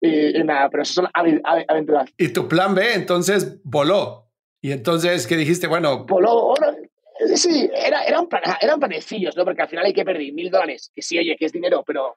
Y, 0.00 0.42
nada, 0.42 0.68
pero 0.68 0.82
eso 0.82 0.94
son 0.94 1.08
aventuras. 1.14 2.10
¿Y 2.16 2.30
tu 2.30 2.48
plan 2.48 2.74
B 2.74 2.94
entonces 2.94 3.60
voló? 3.62 4.30
Y 4.60 4.72
entonces, 4.72 5.26
¿qué 5.26 5.36
dijiste? 5.36 5.68
Bueno. 5.68 6.06
sí, 7.36 7.70
era, 7.74 8.04
eran, 8.04 8.26
eran 8.60 8.80
panecillos, 8.80 9.36
¿no? 9.36 9.44
Porque 9.44 9.62
al 9.62 9.68
final 9.68 9.84
hay 9.84 9.92
que 9.92 10.04
perder 10.04 10.32
mil 10.32 10.50
dólares, 10.50 10.90
que 10.94 11.02
sí, 11.02 11.18
oye, 11.18 11.36
que 11.38 11.46
es 11.46 11.52
dinero, 11.52 11.84
pero 11.86 12.16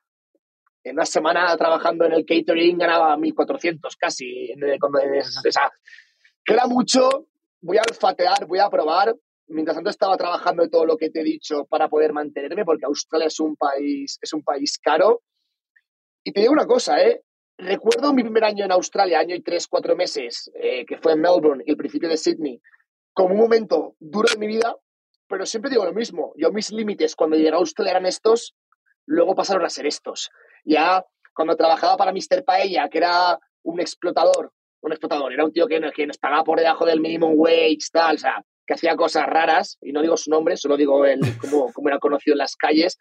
en 0.86 0.94
una 0.94 1.06
semana 1.06 1.58
trabajando 1.58 2.06
en 2.06 2.14
el 2.14 2.26
catering 2.26 2.78
ganaba 2.78 3.18
1.400 3.18 3.80
casi. 3.98 4.54
O 4.54 5.52
sea, 5.52 5.72
que 6.46 6.54
era 6.54 6.68
mucho, 6.68 7.28
voy 7.62 7.78
a 7.78 7.82
olfatear, 7.82 8.46
voy 8.46 8.60
a 8.60 8.70
probar. 8.70 9.16
Mientras 9.48 9.76
tanto 9.76 9.90
estaba 9.90 10.16
trabajando 10.16 10.70
todo 10.70 10.86
lo 10.86 10.96
que 10.96 11.10
te 11.10 11.22
he 11.22 11.24
dicho 11.24 11.66
para 11.66 11.90
poder 11.90 12.14
mantenerme, 12.14 12.66
porque 12.66 12.86
Australia 12.86 13.28
es 13.28 13.40
un 13.40 13.56
país, 13.56 14.20
es 14.22 14.34
un 14.34 14.44
país 14.44 14.78
caro. 14.78 15.24
Y 16.24 16.32
te 16.32 16.42
digo 16.42 16.54
una 16.54 16.68
cosa, 16.68 17.02
¿eh? 17.02 17.22
Recuerdo 17.58 18.14
mi 18.14 18.22
primer 18.22 18.44
año 18.44 18.66
en 18.66 18.72
Australia, 18.72 19.20
año 19.20 19.36
y 19.36 19.42
tres, 19.42 19.68
cuatro 19.68 19.96
meses, 19.96 20.52
eh, 20.56 20.86
que 20.86 20.98
fue 20.98 21.14
en 21.14 21.22
Melbourne 21.22 21.64
y 21.66 21.72
el 21.72 21.78
principio 21.78 22.10
de 22.10 22.18
Sydney, 22.18 22.62
como 23.14 23.34
un 23.34 23.40
momento 23.40 23.96
duro 24.00 24.28
en 24.34 24.40
mi 24.40 24.48
vida, 24.48 24.76
pero 25.28 25.46
siempre 25.46 25.72
digo 25.72 25.86
lo 25.86 25.94
mismo. 25.94 26.34
Yo 26.36 26.52
mis 26.52 26.72
límites 26.72 27.16
cuando 27.16 27.38
llegué 27.38 27.50
a 27.50 27.56
Australia 27.56 27.92
eran 27.92 28.06
estos, 28.06 28.56
luego 29.06 29.36
pasaron 29.36 29.66
a 29.66 29.70
ser 29.70 29.88
estos. 29.88 30.30
Ya 30.66 31.06
cuando 31.34 31.56
trabajaba 31.56 31.96
para 31.98 32.12
Mr. 32.12 32.44
Paella, 32.44 32.90
que 32.90 32.98
era 32.98 33.40
un 33.64 33.80
explotador, 33.80 34.52
un 34.82 34.92
explotador, 34.92 35.34
era 35.34 35.46
un 35.46 35.52
tío 35.52 35.68
que, 35.68 35.80
que 35.96 36.08
nos 36.08 36.18
pagaba 36.18 36.44
por 36.44 36.60
debajo 36.60 36.86
del 36.86 37.00
minimum 37.00 37.34
wage, 37.36 37.80
tal, 37.92 38.16
o 38.16 38.20
sea, 38.20 38.44
que 38.66 38.74
hacía 38.74 38.96
cosas 38.96 39.26
raras, 39.28 39.78
y 39.82 39.92
no 39.92 40.02
digo 40.02 40.18
su 40.18 40.30
nombre, 40.30 40.58
solo 40.58 40.78
digo 40.78 41.06
el, 41.06 41.20
cómo, 41.40 41.72
cómo 41.74 41.90
era 41.90 42.00
conocido 42.00 42.34
en 42.34 42.40
las 42.40 42.56
calles, 42.56 42.98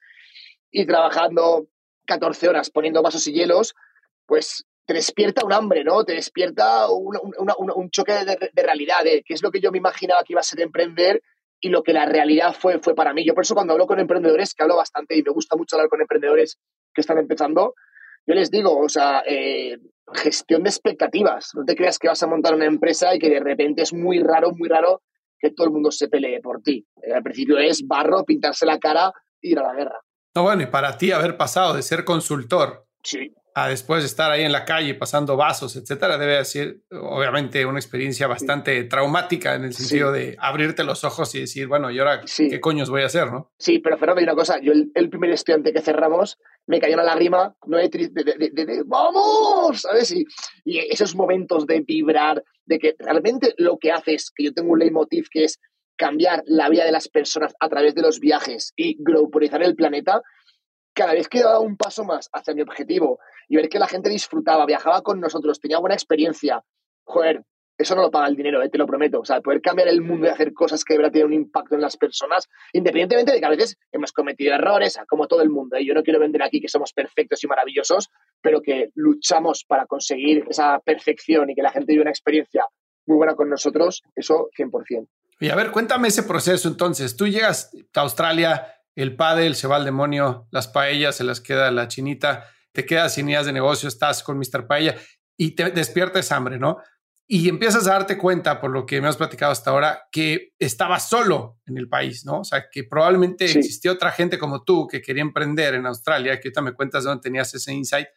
y 0.70 0.86
trabajando 0.86 1.66
14 2.06 2.48
horas 2.48 2.70
poniendo 2.70 3.02
vasos 3.02 3.26
y 3.28 3.32
hielos, 3.32 3.74
pues 4.26 4.64
te 4.86 4.94
despierta 4.94 5.44
un 5.44 5.52
hambre, 5.52 5.84
¿no? 5.84 6.04
Te 6.04 6.14
despierta 6.14 6.88
un 6.90 7.90
choque 7.90 8.12
de, 8.12 8.62
realidad, 8.62 9.02
de 9.02 9.22
qué 9.24 9.34
es 9.34 9.42
lo 9.42 9.50
que 9.50 9.60
yo 9.60 9.70
me 9.72 9.78
imaginaba 9.78 10.22
que 10.24 10.34
iba 10.34 10.40
a 10.40 10.44
ser 10.44 10.60
emprender 10.60 11.22
y 11.60 11.70
lo 11.70 11.82
que 11.82 11.94
la 11.94 12.04
realidad 12.04 12.54
fue, 12.58 12.78
fue 12.80 12.94
para 12.94 13.14
mí. 13.14 13.24
Yo 13.24 13.34
por 13.34 13.44
eso 13.44 13.54
cuando 13.54 13.72
hablo 13.72 13.86
con 13.86 13.98
emprendedores, 13.98 14.52
que 14.52 14.62
hablo 14.62 14.76
bastante 14.76 15.16
y 15.16 15.22
me 15.22 15.30
gusta 15.30 15.56
mucho 15.56 15.76
hablar 15.76 15.88
con 15.88 16.02
emprendedores 16.02 16.58
que 16.94 17.00
están 17.00 17.18
empezando, 17.18 17.74
yo 18.26 18.34
les 18.34 18.50
digo, 18.50 18.78
o 18.78 18.88
sea, 18.88 19.22
eh, 19.26 19.78
gestión 20.14 20.62
de 20.62 20.70
expectativas. 20.70 21.50
No 21.54 21.64
te 21.64 21.76
creas 21.76 21.98
que 21.98 22.08
vas 22.08 22.22
a 22.22 22.26
montar 22.26 22.54
una 22.54 22.66
empresa 22.66 23.14
y 23.14 23.18
que 23.18 23.28
de 23.28 23.40
repente 23.40 23.82
es 23.82 23.92
muy 23.92 24.20
raro, 24.20 24.52
muy 24.52 24.68
raro 24.68 25.02
que 25.38 25.50
todo 25.50 25.66
el 25.66 25.72
mundo 25.72 25.90
se 25.90 26.08
pelee 26.08 26.40
por 26.40 26.62
ti. 26.62 26.86
al 27.14 27.22
principio 27.22 27.58
es 27.58 27.86
barro, 27.86 28.24
pintarse 28.24 28.64
la 28.64 28.78
cara 28.78 29.12
e 29.42 29.48
ir 29.48 29.58
a 29.58 29.62
la 29.62 29.74
guerra. 29.74 30.00
No, 30.34 30.42
bueno, 30.42 30.62
y 30.62 30.66
para 30.66 30.96
ti 30.96 31.12
haber 31.12 31.36
pasado 31.36 31.74
de 31.74 31.82
ser 31.82 32.04
consultor 32.04 32.86
sí 33.02 33.34
a 33.54 33.68
después 33.68 34.02
de 34.02 34.06
estar 34.06 34.30
ahí 34.32 34.42
en 34.42 34.50
la 34.50 34.64
calle 34.64 34.94
pasando 34.94 35.36
vasos, 35.36 35.76
etcétera, 35.76 36.18
debe 36.18 36.44
ser 36.44 36.78
obviamente 36.90 37.64
una 37.64 37.78
experiencia 37.78 38.26
bastante 38.26 38.82
traumática 38.84 39.54
en 39.54 39.64
el 39.64 39.72
sentido 39.72 40.10
de 40.10 40.36
abrirte 40.40 40.82
los 40.82 41.04
ojos 41.04 41.32
y 41.36 41.40
decir, 41.40 41.68
bueno, 41.68 41.90
¿y 41.90 42.00
ahora 42.00 42.22
qué 42.36 42.60
coños 42.60 42.90
voy 42.90 43.02
a 43.02 43.06
hacer, 43.06 43.30
no? 43.30 43.52
Sí, 43.58 43.78
pero 43.78 43.96
Fernando, 43.96 44.18
hay 44.18 44.24
una 44.24 44.34
cosa, 44.34 44.58
yo 44.60 44.72
el, 44.72 45.08
primer 45.08 45.30
estudiante 45.30 45.72
que 45.72 45.80
cerramos 45.80 46.38
me 46.66 46.80
cayó 46.80 46.94
una 46.94 47.04
lágrima, 47.04 47.54
no 47.66 47.76
de, 47.76 47.88
de, 47.88 48.82
¡vamos! 48.86 49.82
¿Sabes? 49.82 50.12
Y, 50.12 50.24
y, 50.64 50.78
esos 50.78 51.14
momentos 51.14 51.66
de 51.66 51.80
vibrar, 51.80 52.42
de 52.64 52.78
que 52.78 52.94
realmente 52.98 53.54
lo 53.58 53.78
que 53.78 53.92
haces, 53.92 54.32
que 54.34 54.44
yo 54.44 54.54
tengo 54.54 54.72
un 54.72 54.78
leitmotiv 54.78 55.26
que 55.30 55.44
es 55.44 55.60
cambiar 55.96 56.42
la 56.46 56.68
vida 56.68 56.84
de 56.84 56.92
las 56.92 57.08
personas 57.08 57.54
a 57.60 57.68
través 57.68 57.94
de 57.94 58.02
los 58.02 58.18
viajes 58.18 58.72
y 58.76 58.96
globalizar 58.98 59.62
el 59.62 59.76
planeta, 59.76 60.22
cada 60.94 61.12
vez 61.12 61.28
que 61.28 61.42
daba 61.42 61.60
un 61.60 61.76
paso 61.76 62.04
más 62.04 62.28
hacia 62.32 62.54
mi 62.54 62.62
objetivo 62.62 63.18
y 63.48 63.56
ver 63.56 63.68
que 63.68 63.78
la 63.78 63.88
gente 63.88 64.08
disfrutaba, 64.08 64.64
viajaba 64.66 65.02
con 65.02 65.20
nosotros, 65.20 65.60
tenía 65.60 65.78
buena 65.78 65.94
experiencia, 65.94 66.62
joder, 67.04 67.44
eso 67.76 67.94
no 67.94 68.02
lo 68.02 68.10
paga 68.10 68.28
el 68.28 68.36
dinero, 68.36 68.62
eh, 68.62 68.68
te 68.68 68.78
lo 68.78 68.86
prometo. 68.86 69.20
O 69.20 69.24
sea, 69.24 69.40
poder 69.40 69.60
cambiar 69.60 69.88
el 69.88 70.00
mundo 70.00 70.26
y 70.26 70.30
hacer 70.30 70.52
cosas 70.52 70.84
que 70.84 70.94
de 70.94 70.98
verdad 70.98 71.12
tienen 71.12 71.28
un 71.28 71.34
impacto 71.34 71.74
en 71.74 71.80
las 71.80 71.96
personas, 71.96 72.48
independientemente 72.72 73.32
de 73.32 73.40
que 73.40 73.46
a 73.46 73.50
veces 73.50 73.76
hemos 73.92 74.12
cometido 74.12 74.54
errores, 74.54 74.98
como 75.08 75.26
todo 75.26 75.42
el 75.42 75.50
mundo. 75.50 75.76
Y 75.76 75.82
¿eh? 75.82 75.86
yo 75.86 75.94
no 75.94 76.02
quiero 76.02 76.20
vender 76.20 76.42
aquí 76.42 76.60
que 76.60 76.68
somos 76.68 76.92
perfectos 76.92 77.42
y 77.42 77.46
maravillosos, 77.46 78.10
pero 78.40 78.60
que 78.62 78.90
luchamos 78.94 79.64
para 79.64 79.86
conseguir 79.86 80.44
esa 80.48 80.78
perfección 80.80 81.50
y 81.50 81.54
que 81.54 81.62
la 81.62 81.70
gente 81.70 81.92
viva 81.92 82.02
una 82.02 82.10
experiencia 82.10 82.66
muy 83.06 83.16
buena 83.16 83.34
con 83.34 83.50
nosotros, 83.50 84.02
eso 84.14 84.48
100%. 84.56 85.06
Y 85.40 85.50
a 85.50 85.56
ver, 85.56 85.70
cuéntame 85.72 86.08
ese 86.08 86.22
proceso 86.22 86.68
entonces. 86.68 87.16
Tú 87.16 87.26
llegas 87.26 87.70
a 87.94 88.00
Australia, 88.00 88.66
el 88.94 89.16
pádel 89.16 89.56
se 89.56 89.66
va 89.66 89.76
al 89.76 89.84
demonio, 89.84 90.46
las 90.50 90.68
paellas 90.68 91.16
se 91.16 91.24
las 91.24 91.40
queda 91.40 91.70
la 91.70 91.88
chinita, 91.88 92.48
te 92.72 92.86
quedas 92.86 93.14
sin 93.14 93.28
ideas 93.28 93.46
de 93.46 93.52
negocio, 93.52 93.88
estás 93.88 94.22
con 94.22 94.38
Mr. 94.38 94.66
Paella 94.66 94.96
y 95.36 95.52
te 95.52 95.70
despiertas 95.70 96.32
hambre, 96.32 96.58
¿no? 96.58 96.78
Y 97.26 97.48
empiezas 97.48 97.86
a 97.86 97.92
darte 97.92 98.18
cuenta, 98.18 98.60
por 98.60 98.70
lo 98.70 98.84
que 98.84 99.00
me 99.00 99.08
has 99.08 99.16
platicado 99.16 99.50
hasta 99.50 99.70
ahora, 99.70 100.08
que 100.12 100.52
estabas 100.58 101.08
solo 101.08 101.58
en 101.66 101.78
el 101.78 101.88
país, 101.88 102.26
¿no? 102.26 102.40
O 102.40 102.44
sea, 102.44 102.66
que 102.70 102.84
probablemente 102.84 103.46
existía 103.46 103.92
otra 103.92 104.10
gente 104.10 104.38
como 104.38 104.62
tú 104.62 104.86
que 104.86 105.00
quería 105.00 105.22
emprender 105.22 105.74
en 105.74 105.86
Australia, 105.86 106.38
que 106.38 106.48
ahorita 106.48 106.60
me 106.60 106.74
cuentas 106.74 107.04
dónde 107.04 107.22
tenías 107.22 107.54
ese 107.54 107.72
insight, 107.72 108.08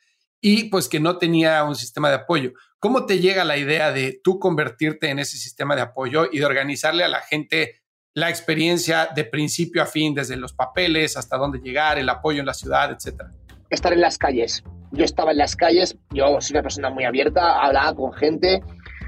y 0.42 0.66
pues 0.66 0.90
que 0.90 1.00
no 1.00 1.18
tenía 1.18 1.64
un 1.64 1.76
sistema 1.76 2.10
de 2.10 2.16
apoyo. 2.16 2.52
¿Cómo 2.80 3.06
te 3.06 3.20
llega 3.20 3.46
la 3.46 3.58
idea 3.58 3.92
de 3.92 4.20
tú 4.24 4.40
convertirte 4.40 5.10
en 5.10 5.20
ese 5.20 5.38
sistema 5.38 5.76
de 5.76 5.82
apoyo 5.82 6.28
y 6.32 6.40
de 6.40 6.46
organizarle 6.46 7.04
a 7.04 7.08
la 7.08 7.22
gente 7.22 7.82
la 8.14 8.30
experiencia 8.30 9.10
de 9.16 9.24
principio 9.24 9.82
a 9.82 9.86
fin, 9.86 10.14
desde 10.14 10.36
los 10.36 10.52
papeles 10.52 11.18
hasta 11.18 11.38
dónde 11.38 11.60
llegar, 11.60 11.98
el 11.98 12.10
apoyo 12.10 12.42
en 12.42 12.46
la 12.46 12.54
ciudad, 12.54 12.92
etcétera? 12.92 13.32
Estar 13.70 13.94
en 13.94 14.02
las 14.02 14.18
calles. 14.18 14.64
Yo 14.92 15.06
estaba 15.06 15.32
en 15.32 15.38
las 15.38 15.56
calles, 15.56 15.98
yo 16.12 16.40
soy 16.42 16.56
una 16.56 16.64
persona 16.64 16.90
muy 16.90 17.04
abierta, 17.04 17.64
hablaba 17.64 17.94
con 17.96 18.14
gente, 18.14 18.62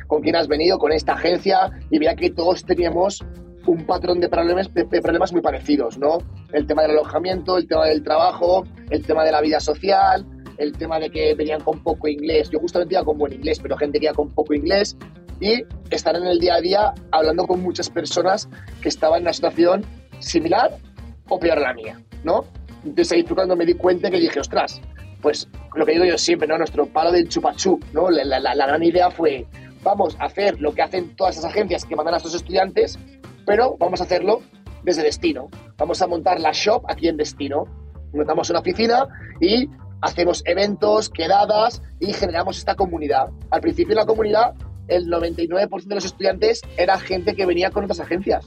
con 0.10 0.24
quien 0.24 0.36
has 0.36 0.48
venido, 0.48 0.80
con 0.80 0.92
esta 0.92 1.14
agencia, 1.14 1.70
y 1.92 2.00
veía 2.00 2.16
que 2.16 2.32
todos 2.32 2.66
teníamos 2.66 3.24
un 3.68 3.86
patrón 3.86 4.20
de 4.20 4.28
problemas, 4.28 4.74
de, 4.74 4.86
problemas 4.86 5.32
muy 5.32 5.42
parecidos, 5.42 6.00
¿no? 6.00 6.18
El 6.52 6.66
tema 6.66 6.82
del 6.82 6.92
alojamiento, 6.92 7.58
el 7.58 7.68
tema 7.68 7.86
del 7.86 8.02
trabajo, 8.02 8.66
el 8.90 9.06
tema 9.06 9.24
de 9.24 9.32
la 9.32 9.40
vida 9.40 9.60
social, 9.60 10.26
el 10.58 10.74
tema 10.74 11.00
de 11.00 11.12
que 11.12 11.36
venían 11.36 11.62
con 11.62 11.84
poco 11.84 12.08
inglés. 12.08 12.50
Yo 12.50 12.60
justamente 12.60 12.96
iba 12.96 13.06
con 13.06 13.20
buen 13.20 13.34
inglés, 13.34 13.60
pero 13.60 13.78
gente 13.78 14.00
que 14.00 14.06
iba 14.06 14.16
con 14.16 14.30
poco 14.30 14.56
inglés 14.56 14.98
y 15.40 15.64
estar 15.92 16.16
en 16.16 16.26
el 16.26 16.40
día 16.40 16.56
a 16.56 16.62
día 16.62 16.94
hablando 17.12 17.46
con 17.46 17.62
muchas 17.62 17.88
personas 17.92 18.50
que 18.82 18.90
estaban 18.90 19.20
en 19.20 19.26
una 19.26 19.34
situación 19.34 19.86
similar 20.18 20.72
o 21.30 21.40
peor 21.40 21.60
a 21.60 21.62
la 21.62 21.74
mía, 21.76 22.02
¿no? 22.24 22.46
Entonces 22.84 23.12
ahí 23.12 23.24
fue 23.24 23.36
cuando 23.36 23.56
me 23.56 23.66
di 23.66 23.76
cuenta 23.76 24.10
que 24.10 24.20
dije, 24.20 24.40
ostras, 24.40 24.82
pues 25.22 25.48
lo 25.76 25.86
que 25.86 25.94
digo 25.94 26.06
yo 26.06 26.18
siempre, 26.18 26.48
¿no? 26.48 26.58
Nuestro 26.58 26.86
palo 26.86 27.12
del 27.12 27.28
chupachú, 27.28 27.80
¿no? 27.94 28.10
La, 28.10 28.56
gran 28.56 28.84
idea 28.84 29.12
fue, 29.12 29.46
vamos 29.84 30.16
a 30.20 30.26
hacer 30.26 30.60
lo 30.60 30.74
que 30.74 30.82
hacen 30.82 31.16
todas 31.16 31.38
esas 31.38 31.52
agencias 31.52 31.86
que 31.86 31.96
mandan 31.96 32.16
a 32.16 32.20
sus 32.20 32.36
estudiantes, 32.36 33.00
pero 33.46 33.76
vamos 33.78 34.02
a 34.02 34.04
hacerlo 34.04 34.42
desde 34.84 35.04
Destino. 35.04 35.50
Vamos 35.78 36.02
a 36.02 36.08
montar 36.08 36.40
la 36.40 36.52
shop 36.52 36.84
aquí 36.88 37.08
en 37.08 37.18
Destino. 37.18 37.66
Montamos 38.14 38.50
una 38.50 38.60
oficina 38.60 39.08
y 39.40 39.70
hacemos 40.02 40.42
eventos, 40.46 41.10
quedadas 41.10 41.82
y 42.00 42.14
generamos 42.14 42.58
esta 42.58 42.76
comunidad. 42.76 43.30
Al 43.52 43.62
principio 43.62 43.96
la 43.96 44.06
comunidad, 44.06 44.54
el 44.88 45.08
99% 45.08 45.86
de 45.86 45.96
los 45.96 46.06
estudiantes 46.06 46.62
era 46.78 46.98
gente 47.00 47.36
que 47.36 47.46
venía 47.46 47.70
con 47.70 47.84
otras 47.84 48.00
agencias 48.00 48.46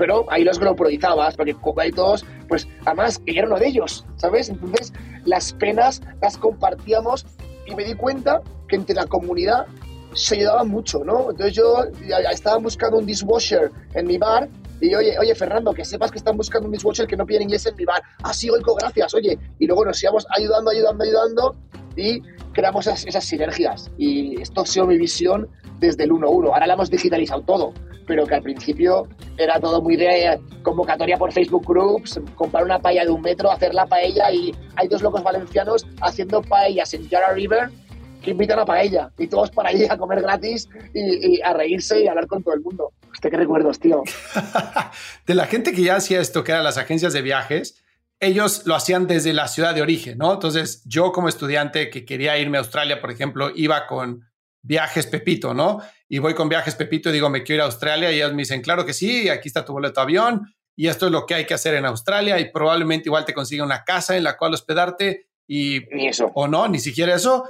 pero 0.00 0.24
ahí 0.30 0.44
los 0.44 0.58
globalizabas, 0.58 1.36
porque 1.36 1.54
ahí 1.76 1.92
todos, 1.92 2.24
pues 2.48 2.66
además 2.86 3.18
que 3.18 3.38
era 3.38 3.46
uno 3.46 3.58
de 3.58 3.66
ellos, 3.66 4.06
¿sabes? 4.16 4.48
Entonces 4.48 4.94
las 5.26 5.52
penas 5.52 6.00
las 6.22 6.38
compartíamos 6.38 7.26
y 7.66 7.74
me 7.74 7.84
di 7.84 7.92
cuenta 7.92 8.40
que 8.66 8.76
entre 8.76 8.96
la 8.96 9.04
comunidad 9.04 9.66
se 10.14 10.36
ayudaban 10.36 10.68
mucho, 10.68 11.04
¿no? 11.04 11.30
Entonces 11.30 11.54
yo 11.54 11.84
estaba 12.30 12.58
buscando 12.58 12.98
un 12.98 13.06
dishwasher 13.06 13.70
en 13.94 14.06
mi 14.06 14.18
bar 14.18 14.48
y 14.80 14.94
oye, 14.94 15.18
oye, 15.18 15.34
Fernando, 15.34 15.72
que 15.72 15.84
sepas 15.84 16.10
que 16.10 16.18
están 16.18 16.36
buscando 16.36 16.66
un 16.66 16.72
dishwasher 16.72 17.06
que 17.06 17.16
no 17.16 17.26
pide 17.26 17.42
inglés 17.42 17.66
en 17.66 17.76
mi 17.76 17.84
bar. 17.84 18.02
Ah, 18.22 18.32
sí, 18.32 18.48
oigo, 18.50 18.74
gracias, 18.74 19.14
oye. 19.14 19.38
Y 19.58 19.66
luego 19.66 19.84
nos 19.84 20.02
íbamos 20.02 20.26
ayudando, 20.36 20.70
ayudando, 20.70 21.04
ayudando 21.04 21.56
y 21.96 22.22
creamos 22.52 22.86
esas, 22.86 23.06
esas 23.06 23.24
sinergias. 23.24 23.90
Y 23.98 24.40
esto 24.40 24.62
ha 24.62 24.66
sido 24.66 24.86
mi 24.86 24.96
visión 24.96 25.48
desde 25.78 26.04
el 26.04 26.10
1-1. 26.10 26.46
Ahora 26.46 26.66
la 26.66 26.74
hemos 26.74 26.90
digitalizado 26.90 27.42
todo 27.42 27.74
pero 28.10 28.26
que 28.26 28.34
al 28.34 28.42
principio 28.42 29.06
era 29.36 29.60
todo 29.60 29.80
muy 29.80 29.94
de 29.94 30.40
convocatoria 30.64 31.16
por 31.16 31.30
Facebook 31.30 31.64
Groups, 31.64 32.20
comprar 32.34 32.64
una 32.64 32.80
paella 32.80 33.04
de 33.04 33.12
un 33.12 33.20
metro, 33.20 33.52
hacer 33.52 33.72
la 33.72 33.86
paella 33.86 34.32
y 34.32 34.52
hay 34.74 34.88
dos 34.88 35.00
locos 35.00 35.22
valencianos 35.22 35.86
haciendo 36.00 36.42
paellas 36.42 36.92
en 36.92 37.08
Yara 37.08 37.32
River 37.34 37.70
que 38.20 38.30
invitan 38.30 38.58
a 38.58 38.64
paella 38.64 39.10
y 39.18 39.26
todos 39.26 39.50
para 39.50 39.72
ir 39.72 39.90
a 39.90 39.96
comer 39.96 40.22
gratis 40.22 40.68
y, 40.94 41.40
a 41.40 41.52
reírse 41.52 42.02
y 42.02 42.06
a 42.06 42.10
hablar 42.10 42.26
con 42.26 42.42
todo 42.42 42.54
el 42.54 42.60
mundo. 42.60 42.92
¿Usted 43.12 43.30
qué 43.30 43.36
recuerdos, 43.36 43.78
tío? 43.78 44.02
de 45.26 45.34
la 45.34 45.46
gente 45.46 45.72
que 45.72 45.82
ya 45.82 45.96
hacía 45.96 46.20
esto, 46.20 46.44
que 46.44 46.52
eran 46.52 46.64
las 46.64 46.78
agencias 46.78 47.12
de 47.12 47.22
viajes, 47.22 47.82
ellos 48.20 48.66
lo 48.66 48.74
hacían 48.74 49.06
desde 49.06 49.32
la 49.32 49.48
ciudad 49.48 49.74
de 49.74 49.82
origen, 49.82 50.18
¿no? 50.18 50.34
Entonces, 50.34 50.82
yo 50.84 51.10
como 51.10 51.28
estudiante 51.28 51.88
que 51.88 52.04
quería 52.04 52.38
irme 52.38 52.58
a 52.58 52.60
Australia, 52.60 53.00
por 53.00 53.10
ejemplo, 53.10 53.50
iba 53.54 53.86
con 53.86 54.30
Viajes 54.62 55.06
Pepito, 55.06 55.54
¿no? 55.54 55.80
Y 56.08 56.18
voy 56.18 56.34
con 56.34 56.48
Viajes 56.48 56.74
Pepito 56.74 57.08
y 57.08 57.12
digo, 57.12 57.30
me 57.30 57.42
quiero 57.42 57.60
ir 57.60 57.62
a 57.62 57.66
Australia 57.66 58.12
y 58.12 58.16
ellos 58.16 58.32
me 58.32 58.42
dicen, 58.42 58.60
claro 58.60 58.84
que 58.84 58.92
sí, 58.92 59.28
aquí 59.28 59.48
está 59.48 59.64
tu 59.64 59.72
boleto 59.72 60.00
de 60.00 60.04
avión 60.04 60.54
y 60.76 60.88
esto 60.88 61.06
es 61.06 61.12
lo 61.12 61.24
que 61.26 61.34
hay 61.34 61.46
que 61.46 61.54
hacer 61.54 61.74
en 61.74 61.86
Australia 61.86 62.38
y 62.38 62.50
probablemente 62.50 63.08
igual 63.08 63.24
te 63.24 63.34
consiga 63.34 63.64
una 63.64 63.84
casa 63.84 64.16
en 64.16 64.24
la 64.24 64.36
cual 64.36 64.54
hospedarte 64.54 65.26
y... 65.46 65.80
Ni 65.92 66.08
eso. 66.08 66.30
O 66.34 66.46
no, 66.46 66.68
ni 66.68 66.78
siquiera 66.78 67.14
eso. 67.14 67.44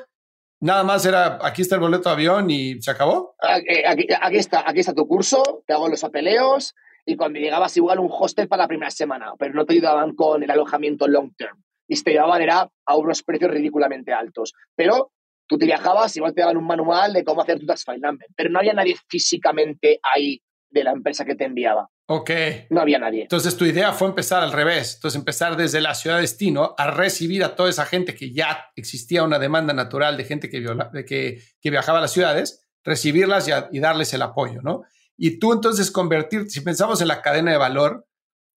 Nada 0.61 0.85
más 0.85 1.05
era, 1.07 1.39
aquí 1.43 1.63
está 1.63 1.77
el 1.77 1.81
boleto 1.81 2.09
de 2.09 2.15
avión 2.15 2.51
y 2.51 2.81
se 2.83 2.91
acabó. 2.91 3.35
Aquí, 3.41 4.37
está, 4.37 4.69
aquí 4.69 4.81
está 4.81 4.95
tu 4.95 5.07
curso, 5.07 5.63
te 5.67 5.73
hago 5.73 5.89
los 5.89 6.05
apeleos 6.05 6.75
y 7.07 7.17
cuando 7.17 7.39
llegabas 7.39 7.77
igual 7.77 7.99
un 7.99 8.11
hostel 8.11 8.47
para 8.47 8.65
la 8.65 8.69
primera 8.69 8.91
semana, 8.91 9.33
pero 9.39 9.55
no 9.55 9.65
te 9.65 9.73
ayudaban 9.73 10.15
con 10.15 10.43
el 10.43 10.51
alojamiento 10.51 11.09
long 11.09 11.35
term. 11.37 11.63
Y 11.89 12.01
te 12.03 12.13
llevaban 12.13 12.43
era 12.43 12.71
a 12.87 12.97
unos 12.97 13.23
precios 13.23 13.51
ridículamente 13.51 14.13
altos. 14.13 14.53
Pero 14.77 15.11
Tú 15.51 15.59
te 15.59 15.67
viajabas, 15.67 16.17
igual 16.17 16.33
te 16.33 16.43
daban 16.43 16.59
un 16.59 16.65
manual 16.65 17.13
de 17.13 17.25
cómo 17.25 17.43
hacer 17.43 17.59
tu 17.59 17.67
tax 17.67 17.85
file 17.85 18.01
pero 18.37 18.51
no 18.51 18.61
había 18.61 18.73
nadie 18.73 18.95
físicamente 19.09 19.99
ahí 20.15 20.41
de 20.71 20.85
la 20.85 20.93
empresa 20.93 21.25
que 21.25 21.35
te 21.35 21.45
enviaba. 21.45 21.91
Ok. 22.07 22.31
No 22.71 22.81
había 22.81 22.99
nadie. 22.99 23.23
Entonces 23.23 23.57
tu 23.57 23.65
idea 23.65 23.93
fue 23.93 24.09
empezar 24.09 24.43
al 24.43 24.53
revés. 24.53 24.97
Entonces 24.97 25.19
empezar 25.19 25.57
desde 25.57 25.81
la 25.81 25.95
ciudad 25.95 26.17
de 26.17 26.23
destino 26.23 26.75
a 26.77 26.91
recibir 26.91 27.45
a 27.45 27.55
toda 27.55 27.71
esa 27.71 27.87
gente 27.87 28.15
que 28.15 28.33
ya 28.33 28.71
existía 28.77 29.23
una 29.23 29.39
demanda 29.39 29.73
natural 29.73 30.17
de 30.17 30.25
gente 30.25 30.51
que, 30.51 30.65
que, 31.07 31.41
que 31.61 31.71
viajaba 31.71 31.99
a 31.99 32.03
las 32.03 32.13
ciudades, 32.13 32.67
recibirlas 32.85 33.49
y, 33.49 33.53
y, 33.73 33.81
darles 33.81 34.13
el 34.15 34.23
apoyo, 34.23 34.61
¿no? 34.63 34.83
Y 35.17 35.39
tú 35.39 35.53
entonces 35.53 35.91
convertirte, 35.91 36.51
si 36.51 36.63
pensamos 36.63 37.01
en 37.03 37.09
la 37.09 37.21
cadena 37.21 37.53
de 37.53 37.59
valor, 37.59 38.07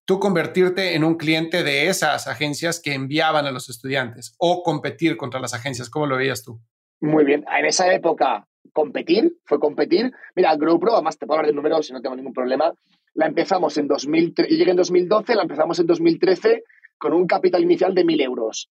tú 0.06 0.20
convertirte 0.20 0.96
en 0.96 1.04
un 1.04 1.16
cliente 1.16 1.64
de 1.64 1.88
esas 1.88 2.28
agencias 2.28 2.80
que 2.80 2.94
enviaban 2.94 3.46
a 3.46 3.52
los 3.52 3.70
estudiantes 3.70 4.36
o 4.38 4.64
competir 4.64 5.18
contra 5.18 5.40
las 5.40 5.54
agencias. 5.54 5.90
¿Cómo 5.90 6.08
lo 6.08 6.18
veías 6.18 6.44
tú? 6.44 6.62
Muy 7.02 7.26
bien. 7.26 7.46
En 7.56 7.66
esa 7.66 7.94
época, 7.94 8.48
competir, 8.72 9.38
fue 9.46 9.60
competir. 9.60 10.12
Mira, 10.36 10.56
GoPro, 10.56 10.94
además 10.94 11.18
te 11.18 11.26
puedo 11.26 11.40
hablar 11.40 11.52
de 11.52 11.56
números 11.56 11.88
si 11.88 11.94
no 11.94 12.02
tengo 12.02 12.16
ningún 12.16 12.34
problema. 12.34 12.74
La 13.14 13.28
empezamos 13.28 13.78
en 13.78 13.88
2013, 13.88 14.50
yo 14.52 14.58
llegué 14.58 14.72
en 14.72 14.78
2012, 14.78 15.36
la 15.36 15.44
empezamos 15.44 15.80
en 15.80 15.88
2013 15.88 16.64
con 16.98 17.14
un 17.14 17.28
capital 17.28 17.62
inicial 17.62 17.94
de 17.94 18.04
1.000 18.04 18.24
euros. 18.24 18.70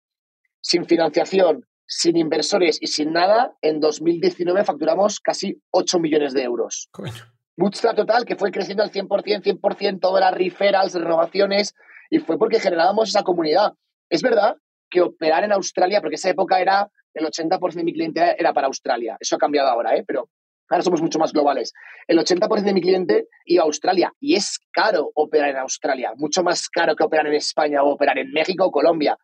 Sin 0.61 0.85
financiación, 0.85 1.67
sin 1.87 2.17
inversores 2.17 2.79
y 2.81 2.87
sin 2.87 3.13
nada, 3.13 3.57
en 3.63 3.81
2019 3.81 4.65
facturamos 4.65 5.21
casi 5.21 5.61
8 5.71 5.99
millones 5.99 6.35
de 6.35 6.43
euros. 6.43 6.89
Coño. 6.93 7.13
Bootstrap 7.57 7.97
total, 7.97 8.25
que 8.25 8.37
fue 8.37 8.53
creciendo 8.53 8.85
al 8.85 8.93
100%, 8.93 9.43
100%, 9.43 10.01
todo 10.01 10.19
era 10.19 10.31
referrals, 10.31 10.95
renovaciones, 10.95 11.75
y 12.11 12.19
fue 12.21 12.39
porque 12.39 12.61
generábamos 12.61 13.09
esa 13.09 13.25
comunidad. 13.25 13.73
Es 14.09 14.23
verdad 14.23 14.57
que 14.91 15.01
operar 15.01 15.45
en 15.45 15.53
Australia, 15.53 16.01
porque 16.01 16.17
esa 16.17 16.31
época 16.31 16.61
era 16.61 16.89
el 17.15 17.27
80% 17.27 17.75
de 17.75 17.85
mi 17.85 17.93
cliente 17.93 18.37
era 18.39 18.53
para 18.53 18.67
Australia. 18.67 19.17
Eso 19.21 19.37
ha 19.37 19.39
cambiado 19.39 19.69
ahora, 19.69 19.97
¿eh? 19.97 20.05
pero 20.07 20.29
ahora 20.69 20.83
somos 20.83 21.03
mucho 21.03 21.19
más 21.19 21.33
globales. 21.33 21.73
El 22.07 22.19
80% 22.19 22.63
de 22.63 22.75
mi 22.75 22.81
cliente 22.81 23.29
iba 23.45 23.63
a 23.63 23.67
Australia 23.67 24.13
y 24.21 24.35
es 24.35 24.59
caro 24.71 25.11
operar 25.15 25.51
en 25.51 25.57
Australia, 25.57 26.13
mucho 26.17 26.43
más 26.43 26.69
caro 26.69 26.95
que 26.95 27.05
operar 27.05 27.27
en 27.27 27.35
España 27.35 27.83
o 27.83 27.91
operar 27.91 28.19
en 28.19 28.31
México 28.33 28.67
o 28.67 28.71
Colombia. 28.71 29.17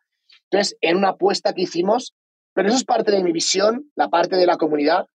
Entonces, 0.49 0.77
en 0.81 0.97
una 0.97 1.09
apuesta 1.09 1.53
que 1.53 1.63
hicimos, 1.63 2.13
pero 2.53 2.67
eso 2.67 2.77
es 2.77 2.83
parte 2.83 3.11
de 3.11 3.23
mi 3.23 3.31
visión, 3.31 3.91
la 3.95 4.09
parte 4.09 4.35
de 4.37 4.45
la 4.45 4.57
comunidad, 4.57 5.05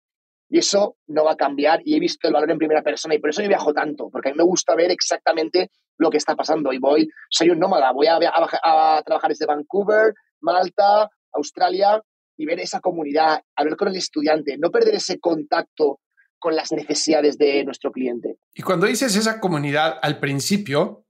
y 0.51 0.59
eso 0.59 0.97
no 1.07 1.25
va 1.25 1.33
a 1.33 1.37
cambiar 1.37 1.81
y 1.85 1.95
he 1.95 2.01
visto 2.01 2.27
el 2.27 2.35
valor 2.35 2.51
en 2.51 2.59
primera 2.59 2.83
persona 2.83 3.15
y 3.15 3.19
por 3.19 3.31
eso 3.31 3.41
yo 3.41 3.49
viajo 3.49 3.73
tanto, 3.73 4.11
porque 4.11 4.31
a 4.31 4.33
mí 4.33 4.39
me 4.39 4.45
gusta 4.45 4.75
ver 4.75 4.91
exactamente 4.91 5.71
lo 6.01 6.11
que 6.11 6.17
está 6.17 6.35
pasando 6.35 6.73
y 6.73 6.79
voy, 6.79 7.09
soy 7.29 7.51
un 7.51 7.59
nómada, 7.59 7.93
voy 7.93 8.07
a, 8.07 8.17
a, 8.17 8.97
a 8.97 9.03
trabajar 9.03 9.29
desde 9.31 9.47
Vancouver, 9.47 10.15
Malta, 10.41 11.11
Australia 11.33 12.03
y 12.39 12.47
ver 12.47 12.59
esa 12.59 12.81
comunidad, 12.81 13.43
hablar 13.55 13.77
con 13.77 13.89
el 13.89 13.97
estudiante, 13.97 14.57
no 14.59 14.71
perder 14.71 14.95
ese 14.95 15.21
contacto 15.21 16.01
con 16.39 16.57
las 16.57 16.73
necesidades 16.73 17.37
de 17.37 17.63
nuestro 17.65 17.93
cliente. 17.93 18.39
Y 18.55 18.63
cuando 18.63 18.87
dices 18.87 19.15
esa 19.15 19.41
comunidad 19.41 19.99
al 20.01 20.19
principio, 20.19 21.05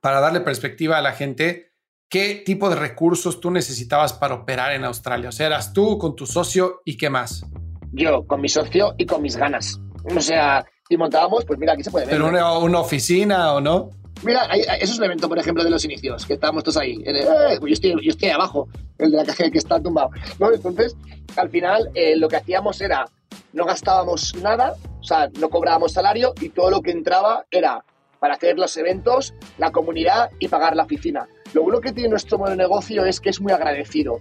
para 0.00 0.20
darle 0.20 0.40
perspectiva 0.40 0.96
a 0.96 1.02
la 1.02 1.12
gente, 1.12 1.74
¿qué 2.08 2.42
tipo 2.46 2.70
de 2.70 2.76
recursos 2.76 3.40
tú 3.40 3.50
necesitabas 3.50 4.14
para 4.14 4.36
operar 4.36 4.72
en 4.72 4.84
Australia? 4.84 5.28
O 5.28 5.32
sea, 5.32 5.48
eras 5.48 5.74
tú 5.74 5.98
con 5.98 6.16
tu 6.16 6.26
socio 6.26 6.80
y 6.86 6.96
qué 6.96 7.10
más? 7.10 7.44
Yo, 7.92 8.26
con 8.26 8.40
mi 8.40 8.48
socio 8.48 8.94
y 8.96 9.04
con 9.04 9.20
mis 9.20 9.36
ganas. 9.36 9.78
O 10.16 10.20
sea, 10.20 10.64
y 10.88 10.96
montábamos, 10.96 11.44
pues 11.44 11.58
mira, 11.58 11.74
aquí 11.74 11.84
se 11.84 11.90
puede 11.90 12.06
ver. 12.06 12.14
¿Pero 12.14 12.28
una, 12.28 12.58
una 12.58 12.80
oficina 12.80 13.52
o 13.52 13.60
no? 13.60 13.90
Mira, 14.24 14.46
eso 14.46 14.92
es 14.92 14.98
un 14.98 15.04
evento, 15.04 15.28
por 15.28 15.38
ejemplo, 15.38 15.62
de 15.62 15.70
los 15.70 15.84
inicios, 15.84 16.24
que 16.24 16.34
estábamos 16.34 16.64
todos 16.64 16.78
ahí. 16.78 16.96
Eh, 17.04 17.26
yo, 17.60 17.66
estoy, 17.66 17.90
yo 18.02 18.10
estoy 18.10 18.30
abajo, 18.30 18.68
el 18.98 19.10
de 19.10 19.18
la 19.18 19.24
caja 19.24 19.50
que 19.50 19.58
está 19.58 19.80
tumbado. 19.82 20.10
Entonces, 20.52 20.96
al 21.36 21.50
final, 21.50 21.90
eh, 21.94 22.16
lo 22.16 22.28
que 22.28 22.36
hacíamos 22.36 22.80
era, 22.80 23.06
no 23.52 23.66
gastábamos 23.66 24.34
nada, 24.36 24.76
o 24.98 25.04
sea, 25.04 25.28
no 25.38 25.50
cobrábamos 25.50 25.92
salario 25.92 26.32
y 26.40 26.48
todo 26.48 26.70
lo 26.70 26.80
que 26.80 26.90
entraba 26.90 27.44
era 27.50 27.84
para 28.18 28.34
hacer 28.34 28.58
los 28.58 28.74
eventos, 28.78 29.34
la 29.58 29.70
comunidad 29.70 30.30
y 30.38 30.48
pagar 30.48 30.74
la 30.74 30.84
oficina. 30.84 31.28
Lo 31.52 31.62
bueno 31.62 31.80
que 31.80 31.92
tiene 31.92 32.08
nuestro 32.08 32.38
modelo 32.38 32.56
de 32.56 32.62
negocio 32.62 33.04
es 33.04 33.20
que 33.20 33.28
es 33.28 33.40
muy 33.42 33.52
agradecido. 33.52 34.20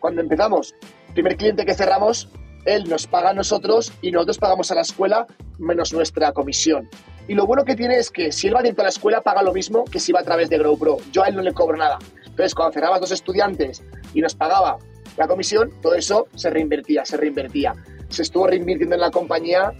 Cuando 0.00 0.20
empezamos, 0.20 0.74
primer 1.14 1.36
cliente 1.36 1.64
que 1.64 1.74
cerramos, 1.74 2.28
él 2.64 2.88
nos 2.88 3.06
paga 3.06 3.30
a 3.30 3.34
nosotros 3.34 3.92
y 4.02 4.10
nosotros 4.10 4.38
pagamos 4.38 4.70
a 4.72 4.74
la 4.74 4.80
escuela 4.80 5.26
menos 5.58 5.92
nuestra 5.92 6.32
comisión. 6.32 6.88
Y 7.26 7.34
lo 7.34 7.46
bueno 7.46 7.64
que 7.64 7.74
tiene 7.74 7.96
es 7.96 8.10
que 8.10 8.32
si 8.32 8.48
él 8.48 8.54
va 8.54 8.62
dentro 8.62 8.82
de 8.82 8.84
la 8.84 8.90
escuela, 8.90 9.22
paga 9.22 9.42
lo 9.42 9.52
mismo 9.52 9.84
que 9.84 9.98
si 9.98 10.12
va 10.12 10.20
a 10.20 10.24
través 10.24 10.50
de 10.50 10.58
GrowPro. 10.58 10.98
Yo 11.10 11.22
a 11.22 11.28
él 11.28 11.34
no 11.34 11.42
le 11.42 11.52
cobro 11.52 11.76
nada. 11.76 11.98
Entonces, 12.26 12.54
cuando 12.54 12.72
cerraba 12.72 12.98
dos 12.98 13.12
estudiantes 13.12 13.82
y 14.12 14.20
nos 14.20 14.34
pagaba 14.34 14.78
la 15.16 15.26
comisión, 15.26 15.72
todo 15.80 15.94
eso 15.94 16.26
se 16.34 16.50
reinvertía, 16.50 17.04
se 17.04 17.16
reinvertía. 17.16 17.74
Se 18.08 18.22
estuvo 18.22 18.46
reinvirtiendo 18.46 18.94
en 18.94 19.00
la 19.00 19.10
compañía 19.10 19.72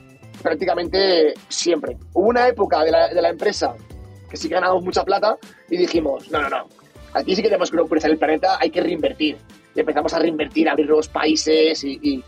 prácticamente 0.43 1.35
siempre. 1.49 1.99
Hubo 2.15 2.29
una 2.29 2.49
época 2.49 2.83
de 2.83 2.91
la, 2.91 3.09
de 3.09 3.21
la 3.21 3.31
empresa 3.31 3.75
que 4.31 4.37
sí 4.37 4.49
ganamos 4.49 4.83
mucha 4.83 5.05
plata 5.05 5.37
y 5.71 5.77
dijimos, 5.77 6.31
no, 6.31 6.41
no, 6.41 6.49
no, 6.49 6.69
aquí 7.13 7.37
sí 7.37 7.43
que 7.43 7.49
tenemos 7.49 7.71
que 7.71 7.77
en 7.77 8.11
el 8.11 8.19
planeta, 8.19 8.59
hay 8.61 8.71
que 8.71 8.81
reinvertir. 8.81 9.37
Y 9.75 9.81
empezamos 9.81 10.15
a 10.15 10.19
reinvertir, 10.19 10.69
a 10.69 10.73
abrir 10.73 10.87
nuevos 10.87 11.09
países 11.09 11.83
y 11.85 12.23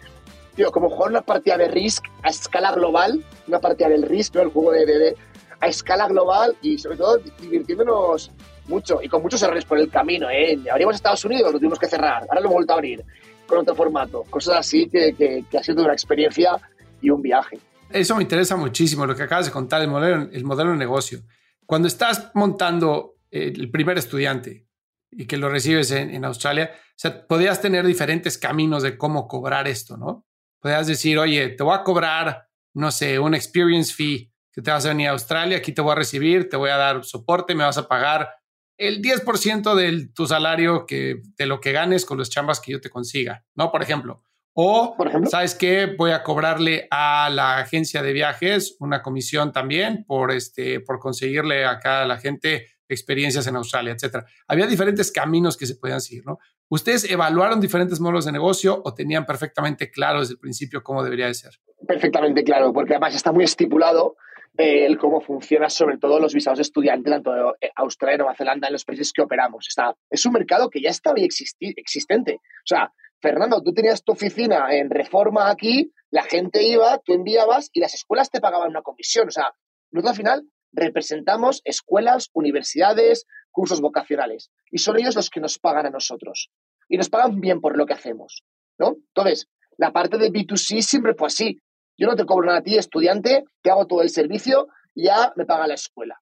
tío, 0.56 0.72
como 0.72 0.90
jugar 0.90 1.10
una 1.10 1.22
partida 1.22 1.56
de 1.56 1.68
Risk 1.68 2.04
a 2.22 2.30
escala 2.30 2.72
global, 2.72 3.22
una 3.46 3.60
partida 3.60 3.88
del 3.88 4.02
Risk, 4.02 4.34
¿no? 4.34 4.42
el 4.42 4.48
juego 4.48 4.72
de, 4.72 4.86
de, 4.86 5.16
a 5.60 5.68
escala 5.68 6.08
global 6.08 6.56
y 6.62 6.78
sobre 6.78 6.96
todo 6.96 7.18
divirtiéndonos 7.40 8.30
mucho 8.68 9.00
y 9.02 9.08
con 9.08 9.22
muchos 9.22 9.42
errores 9.42 9.64
por 9.64 9.78
el 9.78 9.90
camino. 9.90 10.28
¿eh? 10.30 10.58
Abrimos 10.70 10.96
Estados 10.96 11.24
Unidos, 11.24 11.52
lo 11.52 11.58
tuvimos 11.58 11.78
que 11.78 11.86
cerrar, 11.86 12.22
ahora 12.22 12.40
lo 12.40 12.46
hemos 12.46 12.54
vuelto 12.54 12.72
a 12.72 12.76
abrir 12.76 13.04
con 13.46 13.58
otro 13.58 13.74
formato. 13.74 14.24
Cosas 14.28 14.56
así 14.56 14.88
que, 14.88 15.14
que, 15.14 15.44
ha 15.56 15.62
sido 15.62 15.84
una 15.84 15.92
experiencia 15.92 16.58
y 17.00 17.10
un 17.10 17.22
viaje. 17.22 17.58
Eso 17.90 18.16
me 18.16 18.22
interesa 18.22 18.56
muchísimo, 18.56 19.06
lo 19.06 19.14
que 19.14 19.22
acabas 19.22 19.46
de 19.46 19.52
contar, 19.52 19.82
el 19.82 19.88
modelo, 19.88 20.28
el 20.32 20.44
modelo 20.44 20.72
de 20.72 20.76
negocio. 20.76 21.20
Cuando 21.64 21.86
estás 21.86 22.30
montando 22.34 23.14
el 23.30 23.70
primer 23.70 23.98
estudiante 23.98 24.66
y 25.10 25.26
que 25.26 25.36
lo 25.36 25.48
recibes 25.48 25.90
en, 25.92 26.24
Australia, 26.24 26.70
o 26.74 26.78
sea, 26.96 27.26
podías 27.26 27.60
tener 27.60 27.86
diferentes 27.86 28.38
caminos 28.38 28.82
de 28.82 28.98
cómo 28.98 29.28
cobrar 29.28 29.68
esto, 29.68 29.96
¿no? 29.96 30.25
Podías 30.60 30.86
decir, 30.86 31.18
oye, 31.18 31.50
te 31.50 31.62
voy 31.62 31.74
a 31.74 31.82
cobrar, 31.82 32.48
no 32.74 32.90
sé, 32.90 33.18
un 33.18 33.34
experience 33.34 33.92
fee 33.92 34.32
que 34.52 34.62
te 34.62 34.70
vas 34.70 34.86
a 34.86 34.88
venir 34.88 35.08
a 35.08 35.12
Australia, 35.12 35.58
aquí 35.58 35.72
te 35.72 35.82
voy 35.82 35.92
a 35.92 35.96
recibir, 35.96 36.48
te 36.48 36.56
voy 36.56 36.70
a 36.70 36.76
dar 36.76 37.04
soporte, 37.04 37.54
me 37.54 37.64
vas 37.64 37.76
a 37.76 37.86
pagar 37.88 38.30
el 38.78 39.02
10% 39.02 39.74
de 39.74 40.08
tu 40.14 40.26
salario 40.26 40.86
que, 40.86 41.22
de 41.36 41.46
lo 41.46 41.60
que 41.60 41.72
ganes 41.72 42.04
con 42.04 42.18
los 42.18 42.30
chambas 42.30 42.60
que 42.60 42.72
yo 42.72 42.80
te 42.80 42.90
consiga, 42.90 43.44
¿no? 43.54 43.70
Por 43.70 43.82
ejemplo. 43.82 44.22
O, 44.54 44.96
¿sabes 45.28 45.54
qué? 45.54 45.94
Voy 45.98 46.12
a 46.12 46.22
cobrarle 46.22 46.88
a 46.90 47.28
la 47.28 47.58
agencia 47.58 48.02
de 48.02 48.14
viajes 48.14 48.76
una 48.80 49.02
comisión 49.02 49.52
también 49.52 50.04
por, 50.06 50.30
este, 50.30 50.80
por 50.80 50.98
conseguirle 50.98 51.66
acá 51.66 52.02
a 52.02 52.06
la 52.06 52.16
gente 52.16 52.66
experiencias 52.88 53.46
en 53.46 53.56
Australia, 53.56 53.92
etcétera. 53.92 54.26
Había 54.46 54.66
diferentes 54.66 55.10
caminos 55.12 55.56
que 55.56 55.66
se 55.66 55.76
podían 55.76 56.00
seguir, 56.00 56.24
¿no? 56.26 56.38
¿Ustedes 56.68 57.10
evaluaron 57.10 57.60
diferentes 57.60 58.00
modelos 58.00 58.24
de 58.24 58.32
negocio 58.32 58.80
o 58.84 58.94
tenían 58.94 59.24
perfectamente 59.24 59.90
claro 59.90 60.20
desde 60.20 60.34
el 60.34 60.38
principio 60.38 60.82
cómo 60.82 61.02
debería 61.02 61.26
de 61.26 61.34
ser? 61.34 61.52
Perfectamente 61.86 62.42
claro, 62.42 62.72
porque 62.72 62.94
además 62.94 63.14
está 63.14 63.32
muy 63.32 63.44
estipulado 63.44 64.16
eh, 64.58 64.86
el 64.86 64.96
cómo 64.98 65.20
funciona 65.20 65.68
sobre 65.68 65.98
todo 65.98 66.18
los 66.18 66.32
visados 66.32 66.58
de 66.58 66.62
estudiante, 66.62 67.10
tanto 67.10 67.32
de 67.32 67.42
eh, 67.60 67.70
Australia 67.76 68.18
Nueva 68.18 68.34
Zelanda, 68.34 68.68
en 68.68 68.72
los 68.72 68.84
países 68.84 69.12
que 69.12 69.22
operamos. 69.22 69.66
Está, 69.68 69.94
es 70.08 70.24
un 70.24 70.32
mercado 70.32 70.70
que 70.70 70.80
ya 70.80 70.88
estaba 70.88 71.18
existente. 71.18 72.34
O 72.34 72.66
sea, 72.66 72.90
Fernando, 73.20 73.62
tú 73.62 73.74
tenías 73.74 74.02
tu 74.02 74.12
oficina 74.12 74.68
en 74.70 74.88
reforma 74.88 75.50
aquí, 75.50 75.92
la 76.10 76.22
gente 76.22 76.62
iba, 76.62 76.98
tú 77.04 77.12
enviabas 77.12 77.68
y 77.72 77.80
las 77.80 77.94
escuelas 77.94 78.30
te 78.30 78.40
pagaban 78.40 78.70
una 78.70 78.82
comisión. 78.82 79.28
O 79.28 79.30
sea, 79.30 79.52
nosotros 79.90 80.10
al 80.10 80.16
final 80.16 80.42
representamos 80.76 81.62
escuelas, 81.64 82.30
universidades, 82.32 83.26
cursos 83.50 83.80
vocacionales 83.80 84.50
y 84.70 84.78
son 84.78 84.98
ellos 84.98 85.16
los 85.16 85.30
que 85.30 85.40
nos 85.40 85.58
pagan 85.58 85.86
a 85.86 85.90
nosotros. 85.90 86.50
Y 86.88 86.96
nos 86.96 87.08
pagan 87.08 87.40
bien 87.40 87.60
por 87.60 87.76
lo 87.76 87.86
que 87.86 87.94
hacemos, 87.94 88.44
¿no? 88.78 88.96
Entonces, 89.08 89.48
la 89.76 89.92
parte 89.92 90.18
de 90.18 90.30
B2C 90.30 90.82
siempre 90.82 91.14
fue 91.14 91.26
así. 91.26 91.60
Yo 91.98 92.06
no 92.06 92.14
te 92.14 92.24
cobro 92.24 92.46
nada 92.46 92.58
a 92.58 92.62
ti, 92.62 92.76
estudiante, 92.76 93.44
te 93.62 93.70
hago 93.70 93.86
todo 93.86 94.02
el 94.02 94.10
servicio 94.10 94.68
ya 94.96 95.32
me 95.36 95.44
paga 95.44 95.66
la 95.66 95.74
escuela. 95.74 96.20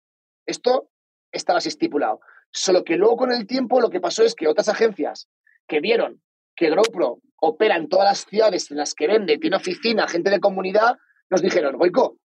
Esto 0.44 0.90
estaba 1.32 1.58
así 1.58 1.68
estipulado. 1.68 2.20
Solo 2.50 2.84
que 2.84 2.96
luego 2.96 3.16
con 3.16 3.32
el 3.32 3.46
tiempo 3.46 3.80
lo 3.80 3.90
que 3.90 4.00
pasó 4.00 4.24
es 4.24 4.34
que 4.34 4.48
otras 4.48 4.68
agencias 4.68 5.28
que 5.66 5.80
vieron 5.80 6.22
que 6.54 6.70
GoPro 6.70 7.20
opera 7.40 7.76
en 7.76 7.88
todas 7.88 8.06
las 8.06 8.24
ciudades 8.24 8.70
en 8.70 8.78
las 8.78 8.94
que 8.94 9.06
vende, 9.06 9.38
tiene 9.38 9.56
oficina, 9.56 10.08
gente 10.08 10.30
de 10.30 10.40
comunidad, 10.40 10.96
nos 11.28 11.42
dijeron, 11.42 11.76
Goico, 11.76 12.18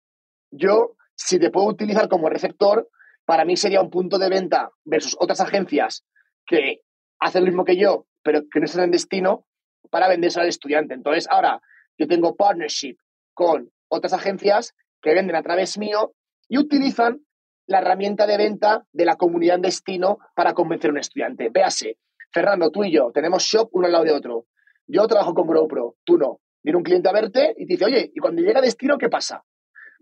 yo 0.50 0.96
si 1.18 1.38
te 1.38 1.50
puedo 1.50 1.66
utilizar 1.66 2.08
como 2.08 2.30
receptor, 2.30 2.88
para 3.26 3.44
mí 3.44 3.56
sería 3.56 3.82
un 3.82 3.90
punto 3.90 4.18
de 4.18 4.28
venta 4.28 4.70
versus 4.84 5.16
otras 5.18 5.40
agencias 5.40 6.04
que 6.46 6.80
hacen 7.18 7.42
lo 7.42 7.48
mismo 7.48 7.64
que 7.64 7.76
yo, 7.76 8.06
pero 8.22 8.42
que 8.50 8.60
no 8.60 8.66
están 8.66 8.84
en 8.84 8.92
destino, 8.92 9.44
para 9.90 10.08
venderse 10.08 10.40
al 10.40 10.48
estudiante. 10.48 10.94
Entonces, 10.94 11.26
ahora 11.28 11.60
yo 11.98 12.06
tengo 12.06 12.36
partnership 12.36 12.96
con 13.34 13.70
otras 13.88 14.12
agencias 14.12 14.74
que 15.02 15.14
venden 15.14 15.36
a 15.36 15.42
través 15.42 15.76
mío 15.76 16.12
y 16.48 16.58
utilizan 16.58 17.20
la 17.66 17.78
herramienta 17.80 18.26
de 18.26 18.36
venta 18.36 18.86
de 18.92 19.04
la 19.04 19.16
comunidad 19.16 19.56
en 19.56 19.62
destino 19.62 20.18
para 20.34 20.54
convencer 20.54 20.90
a 20.90 20.92
un 20.92 20.98
estudiante. 20.98 21.50
Véase, 21.50 21.98
Fernando, 22.32 22.70
tú 22.70 22.84
y 22.84 22.92
yo 22.92 23.10
tenemos 23.12 23.42
shop 23.42 23.70
uno 23.72 23.86
al 23.86 23.92
lado 23.92 24.04
de 24.04 24.12
otro. 24.12 24.46
Yo 24.86 25.06
trabajo 25.06 25.34
con 25.34 25.46
GoPro, 25.46 25.96
tú 26.04 26.16
no. 26.16 26.40
Viene 26.62 26.78
un 26.78 26.82
cliente 26.84 27.08
a 27.08 27.12
verte 27.12 27.54
y 27.56 27.66
te 27.66 27.74
dice, 27.74 27.84
oye, 27.84 28.10
y 28.14 28.20
cuando 28.20 28.42
llega 28.42 28.60
a 28.60 28.62
destino, 28.62 28.96
¿qué 28.98 29.08
pasa? 29.08 29.44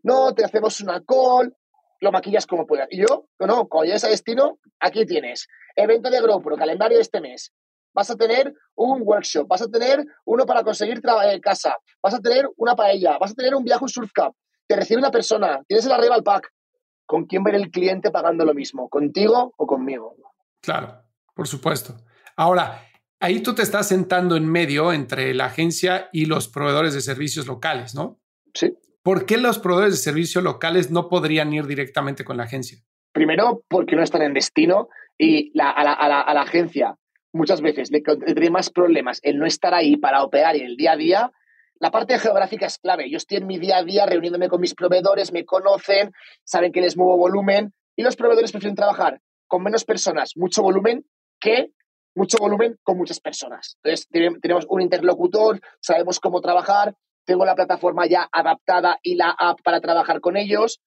No, 0.02 0.32
te 0.35 0.44
hacemos 0.44 0.80
una 0.80 1.02
call, 1.04 1.54
lo 2.00 2.12
maquillas 2.12 2.46
como 2.46 2.66
puedas. 2.66 2.88
Y 2.90 2.98
yo, 2.98 3.26
no, 3.38 3.46
no, 3.46 3.68
cuando 3.68 3.87
llegues 3.87 4.04
a 4.04 4.09
destino, 4.09 4.59
aquí 4.80 5.04
tienes 5.06 5.48
evento 5.74 6.11
de 6.11 6.20
GoPro, 6.20 6.56
calendario 6.56 6.98
de 6.98 7.02
este 7.02 7.20
mes. 7.20 7.52
Vas 7.92 8.11
a 8.11 8.16
tener 8.16 8.52
un 8.74 9.02
workshop, 9.02 9.46
vas 9.48 9.62
a 9.62 9.68
tener 9.68 10.04
uno 10.24 10.44
para 10.44 10.62
conseguir 10.62 11.00
eh, 11.24 11.40
casa, 11.40 11.76
vas 12.02 12.14
a 12.14 12.20
tener 12.20 12.46
una 12.56 12.74
paella, 12.74 13.16
vas 13.18 13.32
a 13.32 13.35
tener 13.35 13.54
un 13.54 13.64
viaje, 13.64 13.85
un 13.85 13.88
surf 13.88 14.11
cup. 14.14 14.35
Te 14.66 14.76
recibe 14.76 14.98
una 14.98 15.11
persona, 15.11 15.62
tienes 15.66 15.87
el 15.87 15.92
arriba 15.92 16.14
al 16.14 16.22
pack. 16.22 16.50
¿Con 17.06 17.26
quién 17.26 17.44
ver 17.44 17.54
el 17.54 17.70
cliente 17.70 18.11
pagando 18.11 18.44
lo 18.44 18.52
mismo? 18.52 18.88
¿Contigo 18.88 19.54
o 19.56 19.66
conmigo? 19.66 20.16
Claro, 20.61 21.04
por 21.35 21.46
supuesto. 21.46 21.94
Ahora, 22.37 22.82
ahí 23.20 23.40
tú 23.40 23.54
te 23.54 23.62
estás 23.62 23.88
sentando 23.88 24.37
en 24.37 24.44
medio 24.44 24.92
entre 24.92 25.32
la 25.32 25.46
agencia 25.46 26.09
y 26.12 26.26
los 26.26 26.48
proveedores 26.48 26.94
de 26.94 27.00
servicios 27.00 27.46
locales, 27.46 27.94
¿no? 27.94 28.18
Sí. 28.52 28.76
¿Por 29.07 29.25
qué 29.25 29.37
los 29.37 29.61
proveedores 29.61 29.95
de 29.95 29.99
servicios 29.99 30.42
locales 30.42 30.90
no 30.90 31.09
podrían 31.09 31.53
ir 31.53 31.69
directamente 31.69 32.25
con 32.25 32.37
la 32.37 32.42
agencia? 32.42 32.79
Primero, 33.12 33.62
porque 33.69 33.95
no 33.95 34.03
están 34.03 34.23
en 34.23 34.35
destino 34.35 34.88
y 35.16 35.57
a, 35.61 35.85
la, 35.85 36.42
agencia 36.42 36.99
muchas 37.33 37.61
veces 37.61 37.92
le 37.92 38.01
tendría 38.01 38.51
más 38.51 38.69
problemas 38.69 39.21
el 39.23 39.38
no 39.38 39.47
estar 39.47 39.75
ahí 39.75 39.97
para 39.97 40.25
operar 40.25 40.57
en 40.57 40.64
el 40.64 40.77
día 40.77 40.90
a 40.90 40.97
día. 40.97 41.33
La 41.79 41.92
parte 41.92 42.19
geográfica 42.19 42.66
es 42.66 42.79
clave. 42.79 43.09
Yo 43.09 43.19
estoy 43.19 43.38
en 43.38 43.47
mi 43.47 43.61
día 43.61 43.77
a 43.77 43.85
día 43.85 44.07
reuniéndome 44.07 44.49
con 44.49 44.61
mis 44.61 44.75
proveedores, 44.75 45.33
me 45.33 45.45
conocen, 45.45 46.11
saben 46.42 46.73
que 46.73 46.81
les 46.81 46.97
muevo 46.97 47.16
volumen 47.16 47.75
y 47.95 48.03
los 48.03 48.16
proveedores 48.16 48.51
prefieren 48.51 48.75
trabajar 48.75 49.21
con 49.47 49.62
menos 49.62 49.85
personas, 49.85 50.33
mucho 50.35 50.62
volumen, 50.62 51.07
que 51.38 51.71
mucho 52.16 52.38
volumen 52.38 52.77
con 52.83 52.99
muchas 52.99 53.21
personas. 53.21 53.79
Entonces, 53.85 54.09
tenemos 54.42 54.66
un 54.69 54.83
interlocutor, 54.83 55.61
sabemos 55.81 56.19
cómo 56.19 56.40
trabajar, 56.40 56.97
tengo 57.26 57.44
la 57.44 57.54
plataforma 57.54 58.06
ya 58.06 58.28
adaptada 58.32 58.98
y 59.02 59.16
la 59.16 59.30
app 59.30 59.60
para 59.62 59.80
trabajar 59.80 60.20
con 60.20 60.36
ellos 60.36 60.80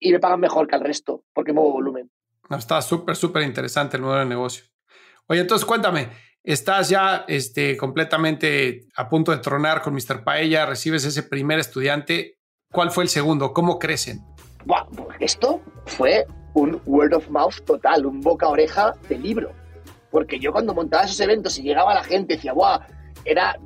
y 0.00 0.10
me 0.10 0.18
pagan 0.18 0.40
mejor 0.40 0.66
que 0.66 0.74
al 0.74 0.80
resto 0.80 1.22
porque 1.32 1.52
muevo 1.52 1.72
volumen. 1.72 2.10
No, 2.48 2.56
está 2.56 2.82
súper, 2.82 3.14
súper 3.14 3.42
interesante 3.42 3.96
el 3.96 4.02
modelo 4.02 4.20
de 4.20 4.26
negocio. 4.26 4.64
Oye, 5.28 5.40
entonces 5.40 5.64
cuéntame, 5.64 6.08
estás 6.42 6.88
ya 6.88 7.24
este, 7.28 7.76
completamente 7.76 8.86
a 8.96 9.08
punto 9.08 9.30
de 9.30 9.38
tronar 9.38 9.82
con 9.82 9.94
Mr. 9.94 10.24
Paella, 10.24 10.66
recibes 10.66 11.04
ese 11.04 11.22
primer 11.22 11.58
estudiante. 11.60 12.38
¿Cuál 12.72 12.90
fue 12.90 13.04
el 13.04 13.10
segundo? 13.10 13.52
¿Cómo 13.52 13.78
crecen? 13.78 14.20
esto 15.18 15.60
fue 15.86 16.24
un 16.54 16.80
word 16.86 17.14
of 17.14 17.28
mouth 17.28 17.64
total, 17.64 18.06
un 18.06 18.20
boca 18.20 18.48
oreja 18.48 18.94
de 19.08 19.18
libro. 19.18 19.52
Porque 20.10 20.38
yo 20.38 20.52
cuando 20.52 20.74
montaba 20.74 21.04
esos 21.04 21.20
eventos 21.20 21.58
y 21.58 21.62
llegaba 21.62 21.94
la 21.94 22.04
gente, 22.04 22.34
decía, 22.34 22.52
guau, 22.52 22.80
era, 23.24 23.58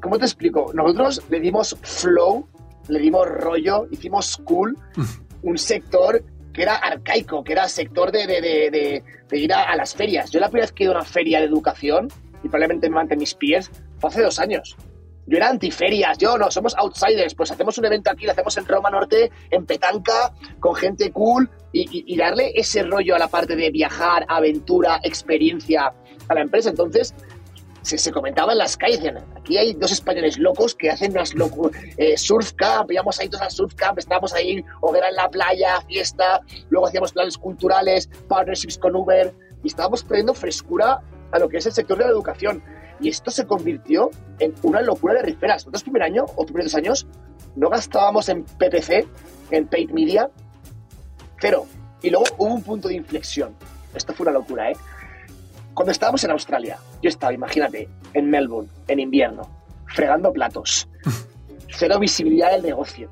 ¿cómo 0.00 0.18
te 0.18 0.24
explico? 0.24 0.70
Nosotros 0.74 1.22
le 1.30 1.40
dimos 1.40 1.76
flow, 1.82 2.46
le 2.88 2.98
dimos 2.98 3.26
rollo, 3.26 3.86
hicimos 3.90 4.36
cool, 4.44 4.76
un 5.42 5.58
sector 5.58 6.22
que 6.52 6.62
era 6.62 6.76
arcaico, 6.76 7.44
que 7.44 7.52
era 7.52 7.68
sector 7.68 8.10
de, 8.10 8.26
de, 8.26 9.02
de, 9.28 9.38
ir 9.38 9.52
a, 9.52 9.74
las 9.76 9.94
ferias. 9.94 10.30
Yo 10.30 10.40
la 10.40 10.48
primera 10.48 10.66
vez 10.66 10.72
que 10.72 10.82
he 10.82 10.86
ido 10.86 10.94
a 10.94 10.96
una 10.96 11.04
feria 11.04 11.38
de 11.38 11.46
educación, 11.46 12.08
y 12.42 12.48
probablemente 12.48 12.88
me 12.88 12.96
mante 12.96 13.16
mis 13.16 13.34
pies, 13.34 13.70
fue 13.98 14.10
hace 14.10 14.22
dos 14.22 14.38
años. 14.38 14.76
Yo 15.26 15.36
era 15.36 15.48
antiferias, 15.48 16.18
yo 16.18 16.36
no, 16.36 16.50
somos 16.50 16.74
outsiders, 16.76 17.34
pues 17.34 17.52
hacemos 17.52 17.78
un 17.78 17.84
evento 17.84 18.10
aquí, 18.10 18.26
lo 18.26 18.32
hacemos 18.32 18.56
en 18.56 18.66
Roma 18.66 18.90
Norte, 18.90 19.30
en 19.50 19.64
Petanca, 19.64 20.32
con 20.58 20.74
gente 20.74 21.12
cool, 21.12 21.48
y, 21.72 22.16
darle 22.16 22.50
ese 22.56 22.82
rollo 22.82 23.14
a 23.14 23.18
la 23.18 23.28
parte 23.28 23.54
de 23.54 23.70
viajar, 23.70 24.26
aventura, 24.28 24.98
experiencia 25.04 25.92
a 26.28 26.34
la 26.34 26.40
empresa. 26.40 26.70
Entonces, 26.70 27.14
se, 27.82 28.12
comentaba 28.12 28.52
en 28.52 28.58
las 28.58 28.76
calles, 28.76 29.00
aquí 29.36 29.56
hay 29.56 29.74
dos 29.74 29.92
españoles 29.92 30.38
locos 30.38 30.74
que 30.74 30.90
hacen 30.90 31.12
unas 31.12 31.34
locos, 31.34 31.72
eh, 31.96 32.16
surf 32.16 32.52
camp, 32.52 32.90
íbamos 32.90 33.18
ahí 33.18 33.28
todos 33.28 33.42
al 33.42 33.50
surf 33.50 33.74
camp, 33.74 33.98
estábamos 33.98 34.32
ahí, 34.34 34.64
hoguera 34.80 35.08
en 35.08 35.16
la 35.16 35.28
playa, 35.28 35.80
fiesta, 35.82 36.40
luego 36.68 36.86
hacíamos 36.86 37.12
planes 37.12 37.38
culturales, 37.38 38.08
partnerships 38.28 38.78
con 38.78 38.94
Uber, 38.94 39.32
y 39.62 39.68
estábamos 39.68 40.04
trayendo 40.04 40.34
frescura 40.34 41.00
a 41.32 41.38
lo 41.38 41.48
que 41.48 41.58
es 41.58 41.66
el 41.66 41.72
sector 41.72 41.98
de 41.98 42.04
la 42.04 42.10
educación. 42.10 42.62
Y 43.00 43.08
esto 43.08 43.30
se 43.30 43.46
convirtió 43.46 44.10
en 44.38 44.54
una 44.62 44.82
locura 44.82 45.14
de 45.14 45.22
riferas. 45.22 45.62
Nosotros 45.62 45.84
primer 45.84 46.02
año 46.02 46.26
o 46.36 46.44
primeros 46.44 46.74
años 46.74 47.06
no 47.56 47.70
gastábamos 47.70 48.28
en 48.28 48.44
PPC, 48.44 49.06
en 49.50 49.66
paid 49.66 49.90
media, 49.90 50.30
cero. 51.40 51.66
Y 52.02 52.10
luego 52.10 52.26
hubo 52.38 52.54
un 52.54 52.62
punto 52.62 52.88
de 52.88 52.94
inflexión. 52.94 53.54
Esto 53.94 54.12
fue 54.12 54.24
una 54.24 54.32
locura, 54.32 54.70
¿eh? 54.70 54.76
Cuando 55.74 55.92
estábamos 55.92 56.22
en 56.24 56.30
Australia, 56.32 56.78
yo 57.02 57.08
estaba, 57.08 57.32
imagínate, 57.32 57.88
en 58.14 58.30
Melbourne, 58.30 58.68
en 58.88 59.00
invierno, 59.00 59.42
fregando 59.86 60.32
platos. 60.32 60.88
Cero 61.68 61.98
visibilidad 61.98 62.52
del 62.52 62.62
negocio. 62.62 63.10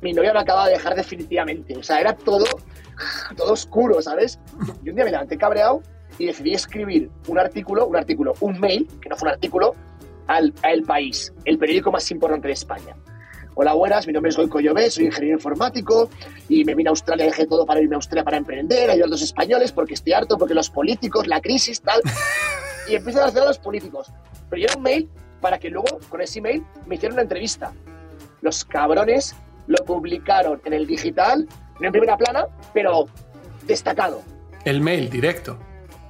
Mi 0.00 0.12
novia 0.12 0.32
me 0.32 0.40
acaba 0.40 0.66
de 0.66 0.72
dejar 0.72 0.94
definitivamente. 0.94 1.76
O 1.76 1.82
sea, 1.82 2.00
era 2.00 2.14
todo, 2.14 2.44
todo 3.36 3.52
oscuro, 3.52 4.02
¿sabes? 4.02 4.38
Y 4.84 4.90
un 4.90 4.96
día 4.96 5.04
me 5.04 5.10
levanté 5.10 5.38
cabreado 5.38 5.82
y 6.18 6.26
decidí 6.26 6.52
escribir 6.52 7.10
un 7.26 7.38
artículo, 7.38 7.86
un 7.86 7.96
artículo, 7.96 8.34
un 8.40 8.60
mail, 8.60 8.86
que 9.00 9.08
no 9.08 9.16
fue 9.16 9.28
un 9.28 9.34
artículo, 9.34 9.74
al, 10.26 10.52
a 10.62 10.70
El 10.70 10.82
País, 10.82 11.32
el 11.44 11.58
periódico 11.58 11.90
más 11.90 12.10
importante 12.10 12.48
de 12.48 12.54
España. 12.54 12.94
Hola, 13.56 13.72
buenas, 13.74 14.04
mi 14.08 14.12
nombre 14.12 14.30
es 14.30 14.36
Goico 14.36 14.58
Llobé, 14.58 14.90
soy 14.90 15.04
ingeniero 15.04 15.36
informático 15.36 16.10
y 16.48 16.64
me 16.64 16.74
vine 16.74 16.88
a 16.88 16.90
Australia, 16.90 17.26
dejé 17.26 17.46
todo 17.46 17.64
para 17.64 17.80
irme 17.80 17.94
a 17.94 17.98
Australia 17.98 18.24
para 18.24 18.36
emprender, 18.36 18.90
ayudar 18.90 19.06
a 19.06 19.10
los 19.10 19.22
españoles 19.22 19.70
porque 19.70 19.94
estoy 19.94 20.12
harto, 20.12 20.36
porque 20.36 20.54
los 20.54 20.70
políticos, 20.70 21.28
la 21.28 21.40
crisis, 21.40 21.80
tal. 21.80 22.00
Y 22.88 22.96
empiezo 22.96 23.22
a 23.22 23.26
hacer 23.26 23.42
a 23.42 23.46
los 23.46 23.58
políticos. 23.58 24.10
Pero 24.50 24.60
yo 24.60 24.76
un 24.76 24.82
mail 24.82 25.08
para 25.40 25.60
que 25.60 25.70
luego, 25.70 26.00
con 26.08 26.20
ese 26.20 26.40
email, 26.40 26.64
me 26.86 26.96
hicieran 26.96 27.14
una 27.14 27.22
entrevista. 27.22 27.72
Los 28.42 28.64
cabrones 28.64 29.36
lo 29.68 29.84
publicaron 29.84 30.60
en 30.64 30.72
el 30.72 30.86
digital, 30.88 31.46
no 31.78 31.86
en 31.86 31.92
primera 31.92 32.16
plana, 32.16 32.48
pero 32.72 33.06
destacado. 33.68 34.20
El 34.64 34.80
mail 34.80 35.08
directo. 35.08 35.56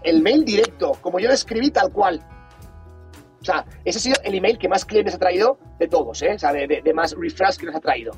El 0.03 0.23
mail 0.23 0.47
directo, 0.47 0.93
como 1.03 1.21
yo 1.21 1.29
lo 1.29 1.35
escribí 1.35 1.71
tal 1.71 1.93
cual. 1.93 2.27
O 3.45 3.47
sea, 3.47 3.67
ese 3.85 3.99
ha 3.99 4.01
sido 4.01 4.17
el 4.25 4.35
email 4.37 4.57
que 4.57 4.71
más 4.71 4.87
clientes 4.87 5.15
ha 5.15 5.19
traído 5.19 5.59
de 5.79 5.87
todos, 5.87 6.23
¿eh? 6.23 6.33
O 6.35 6.39
sea, 6.39 6.51
de, 6.51 6.67
de, 6.67 6.95
más 6.95 7.15
refresh 7.15 7.59
que 7.59 7.67
nos 7.67 7.75
ha 7.75 7.81
traído. 7.81 8.13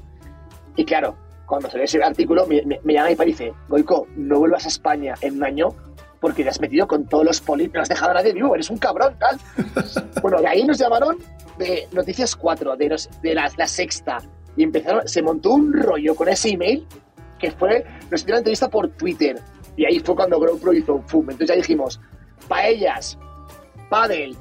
Y 0.77 0.85
claro, 0.85 1.17
cuando 1.47 1.69
se 1.69 1.79
lee 1.79 1.85
ese 1.85 2.01
artículo, 2.01 2.47
me, 2.47 2.63
me, 2.65 2.95
llama 2.95 3.11
y 3.11 3.17
me 3.17 3.25
dice, 3.25 3.53
Goico, 3.69 4.07
no 4.15 4.39
vuelvas 4.39 4.67
a 4.67 4.69
España 4.69 5.15
en 5.23 5.39
un 5.39 5.45
año 5.45 5.69
porque 6.21 6.45
te 6.45 6.51
has 6.51 6.61
metido 6.61 6.87
con 6.87 7.09
todos 7.09 7.25
los 7.25 7.41
polis, 7.41 7.73
no 7.75 7.81
has 7.81 7.89
dejado 7.89 8.13
a 8.13 8.15
nadie 8.15 8.35
vivo, 8.35 8.55
eres 8.55 8.71
un 8.71 8.79
cabrón, 8.79 9.17
tal. 9.19 9.37
bueno, 10.23 10.41
de 10.41 10.47
ahí 10.47 10.65
nos 10.65 10.79
llamaron 10.79 11.17
de 11.59 11.89
Noticias 11.91 12.37
4, 12.37 12.77
de, 12.77 12.89
los, 12.89 13.11
de 13.21 13.35
la, 13.35 13.51
la, 13.57 13.67
sexta, 13.67 14.19
y 14.57 14.63
empezaron, 14.63 15.09
se 15.09 15.23
montó 15.23 15.55
un 15.55 15.73
rollo 15.73 16.15
con 16.15 16.29
ese 16.29 16.51
email 16.51 16.87
que 17.41 17.51
fue, 17.51 17.85
nos 18.13 18.21
hicieron 18.21 18.35
una 18.35 18.39
entrevista 18.39 18.69
por 18.69 18.91
Twitter, 18.91 19.41
y 19.77 19.87
ahí 19.87 19.99
fue 19.99 20.15
cuando 20.15 20.39
GrowPro 20.39 20.73
hizo 20.73 20.95
un 20.95 21.09
FUM. 21.09 21.31
Entonces 21.31 21.49
ya 21.49 21.57
dijimos, 21.57 22.01
paellas, 22.49 23.19
Padel 23.91 24.37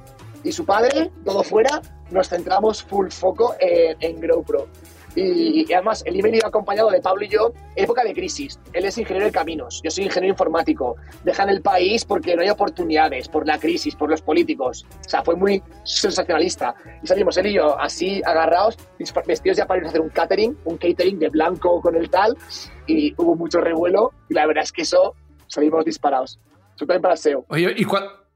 y 0.45 0.51
su 0.51 0.63
padre, 0.63 1.11
todo 1.25 1.43
fuera, 1.43 1.81
nos 2.11 2.29
centramos 2.29 2.83
full 2.83 3.09
foco 3.09 3.55
en, 3.59 3.97
en 3.99 4.21
GrowPro. 4.21 4.67
Y, 5.15 5.65
y, 5.67 5.73
además 5.73 6.03
el 6.05 6.19
email 6.19 6.35
iba 6.35 6.49
acompañado 6.49 6.91
de 6.91 6.99
Pablo 6.99 7.23
y 7.23 7.29
yo, 7.29 7.51
época 7.75 8.03
de 8.03 8.13
crisis. 8.13 8.59
Él 8.73 8.85
es 8.85 8.97
ingeniero 8.97 9.25
de 9.25 9.31
caminos, 9.31 9.81
yo 9.83 9.89
soy 9.89 10.03
ingeniero 10.03 10.33
informático. 10.33 10.97
Dejan 11.23 11.49
el 11.49 11.61
país 11.61 12.05
porque 12.05 12.35
no 12.35 12.43
hay 12.43 12.49
oportunidades, 12.49 13.27
por 13.27 13.47
la 13.47 13.57
crisis, 13.57 13.95
por 13.95 14.09
los 14.09 14.21
políticos. 14.21 14.85
O 15.05 15.09
sea, 15.09 15.23
fue 15.23 15.35
muy 15.35 15.63
sensacionalista. 15.83 16.75
Y 17.01 17.07
salimos 17.07 17.37
él 17.37 17.47
y 17.47 17.53
yo 17.53 17.79
así 17.79 18.21
agarrados, 18.25 18.77
vestidos 19.25 19.57
ya 19.57 19.65
para 19.65 19.79
ir 19.79 19.85
a 19.85 19.89
hacer 19.89 20.01
un 20.01 20.09
catering, 20.09 20.57
un 20.65 20.77
catering 20.77 21.17
de 21.17 21.29
blanco 21.29 21.81
con 21.81 21.95
el 21.95 22.09
tal. 22.09 22.37
Y 22.85 23.13
hubo 23.17 23.35
mucho 23.35 23.61
revuelo 23.61 24.11
y 24.29 24.33
la 24.35 24.45
verdad 24.45 24.63
es 24.63 24.71
que 24.71 24.83
eso 24.83 25.15
salimos 25.47 25.85
disparados. 25.85 26.39
Súper 26.75 26.99
para 26.99 27.15
SEO. 27.15 27.45
Oye, 27.47 27.73
¿y 27.77 27.85
cu 27.85 27.95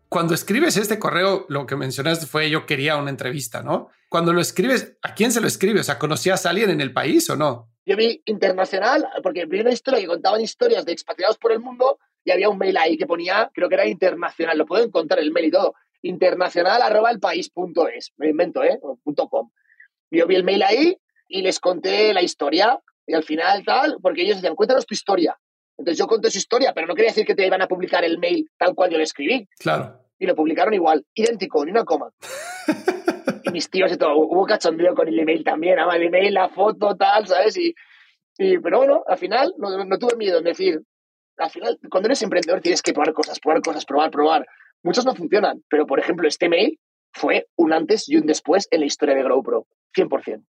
cuando 0.09 0.33
escribes 0.33 0.75
este 0.75 0.97
correo, 0.97 1.45
lo 1.49 1.65
que 1.67 1.75
mencionaste 1.75 2.25
fue 2.25 2.49
yo 2.49 2.65
quería 2.65 2.97
una 2.97 3.11
entrevista, 3.11 3.61
¿no? 3.61 3.89
Cuando 4.09 4.33
lo 4.33 4.41
escribes, 4.41 4.97
¿a 5.03 5.13
quién 5.13 5.31
se 5.31 5.39
lo 5.39 5.47
escribe? 5.47 5.81
O 5.81 5.83
sea, 5.83 5.99
¿conocías 5.99 6.45
a 6.45 6.49
alguien 6.49 6.71
en 6.71 6.81
el 6.81 6.91
país 6.91 7.29
o 7.29 7.35
no? 7.35 7.71
Yo 7.85 7.95
vi 7.95 8.21
internacional, 8.25 9.07
porque 9.21 9.45
vi 9.45 9.61
una 9.61 9.71
historia 9.71 9.99
que 9.99 10.07
contaban 10.07 10.41
historias 10.41 10.83
de 10.83 10.91
expatriados 10.93 11.37
por 11.37 11.51
el 11.51 11.59
mundo 11.59 11.99
y 12.23 12.31
había 12.31 12.49
un 12.49 12.57
mail 12.57 12.77
ahí 12.77 12.97
que 12.97 13.05
ponía, 13.05 13.51
creo 13.53 13.69
que 13.69 13.75
era 13.75 13.85
internacional, 13.85 14.57
lo 14.57 14.65
puedo 14.65 14.83
encontrar 14.83 15.19
el 15.19 15.31
mail 15.31 15.47
y 15.47 15.51
todo, 15.51 15.75
internacional 16.01 16.81
arroba 16.81 17.11
el 17.11 17.19
país 17.19 17.49
punto 17.49 17.87
es, 17.87 18.11
me 18.17 18.29
invento, 18.29 18.63
¿eh? 18.63 18.79
Punto 19.03 19.27
com. 19.29 19.51
Yo 20.11 20.25
vi 20.25 20.35
el 20.35 20.43
mail 20.43 20.63
ahí 20.63 20.97
y 21.27 21.43
les 21.43 21.59
conté 21.59 22.13
la 22.13 22.23
historia 22.23 22.79
y 23.05 23.13
al 23.13 23.23
final 23.23 23.63
tal, 23.63 23.97
porque 24.01 24.23
ellos 24.23 24.37
decían, 24.37 24.55
cuéntanos 24.55 24.85
tu 24.85 24.93
historia. 24.95 25.37
Entonces 25.79 25.97
yo 25.97 26.07
conté 26.07 26.29
su 26.29 26.37
historia, 26.37 26.73
pero 26.73 26.87
no 26.87 26.93
quería 26.93 27.11
decir 27.11 27.25
que 27.25 27.35
te 27.35 27.47
iban 27.47 27.61
a 27.61 27.67
publicar 27.67 28.03
el 28.03 28.19
mail 28.19 28.49
tal 28.57 28.75
cual 28.75 28.91
yo 28.91 28.97
le 28.97 29.05
escribí. 29.05 29.47
Claro. 29.57 29.97
Y 30.19 30.25
lo 30.25 30.35
publicaron 30.35 30.73
igual, 30.73 31.05
idéntico, 31.13 31.63
ni 31.63 31.71
una 31.71 31.85
coma. 31.85 32.11
y 33.45 33.51
mis 33.51 33.69
tíos 33.69 33.91
y 33.93 33.97
todo, 33.97 34.17
hubo 34.17 34.45
cachondeo 34.45 34.93
con 34.93 35.07
el 35.07 35.17
email 35.17 35.41
también, 35.45 35.79
ama 35.79 35.95
el 35.95 36.03
email, 36.03 36.33
la 36.33 36.49
foto, 36.49 36.97
tal, 36.97 37.25
¿sabes? 37.27 37.55
Y, 37.55 37.73
y 38.37 38.59
pero 38.59 38.79
bueno, 38.79 39.03
al 39.07 39.17
final 39.17 39.53
no, 39.57 39.85
no, 39.85 39.97
tuve 39.97 40.17
miedo 40.17 40.39
en 40.39 40.43
decir, 40.43 40.81
al 41.37 41.49
final, 41.49 41.79
cuando 41.89 42.07
eres 42.07 42.21
emprendedor 42.21 42.59
tienes 42.59 42.81
que 42.81 42.91
probar 42.91 43.13
cosas, 43.13 43.39
probar 43.39 43.61
cosas, 43.61 43.85
probar, 43.85 44.11
probar. 44.11 44.45
Muchos 44.83 45.05
no 45.05 45.15
funcionan, 45.15 45.63
pero 45.69 45.85
por 45.85 45.99
ejemplo, 45.99 46.27
este 46.27 46.49
mail 46.49 46.77
fue 47.13 47.47
un 47.55 47.71
antes 47.71 48.09
y 48.09 48.17
un 48.17 48.25
después 48.25 48.67
en 48.71 48.81
la 48.81 48.85
historia 48.85 49.15
de 49.15 49.23
GrowPro, 49.23 49.65
100%. 49.95 50.43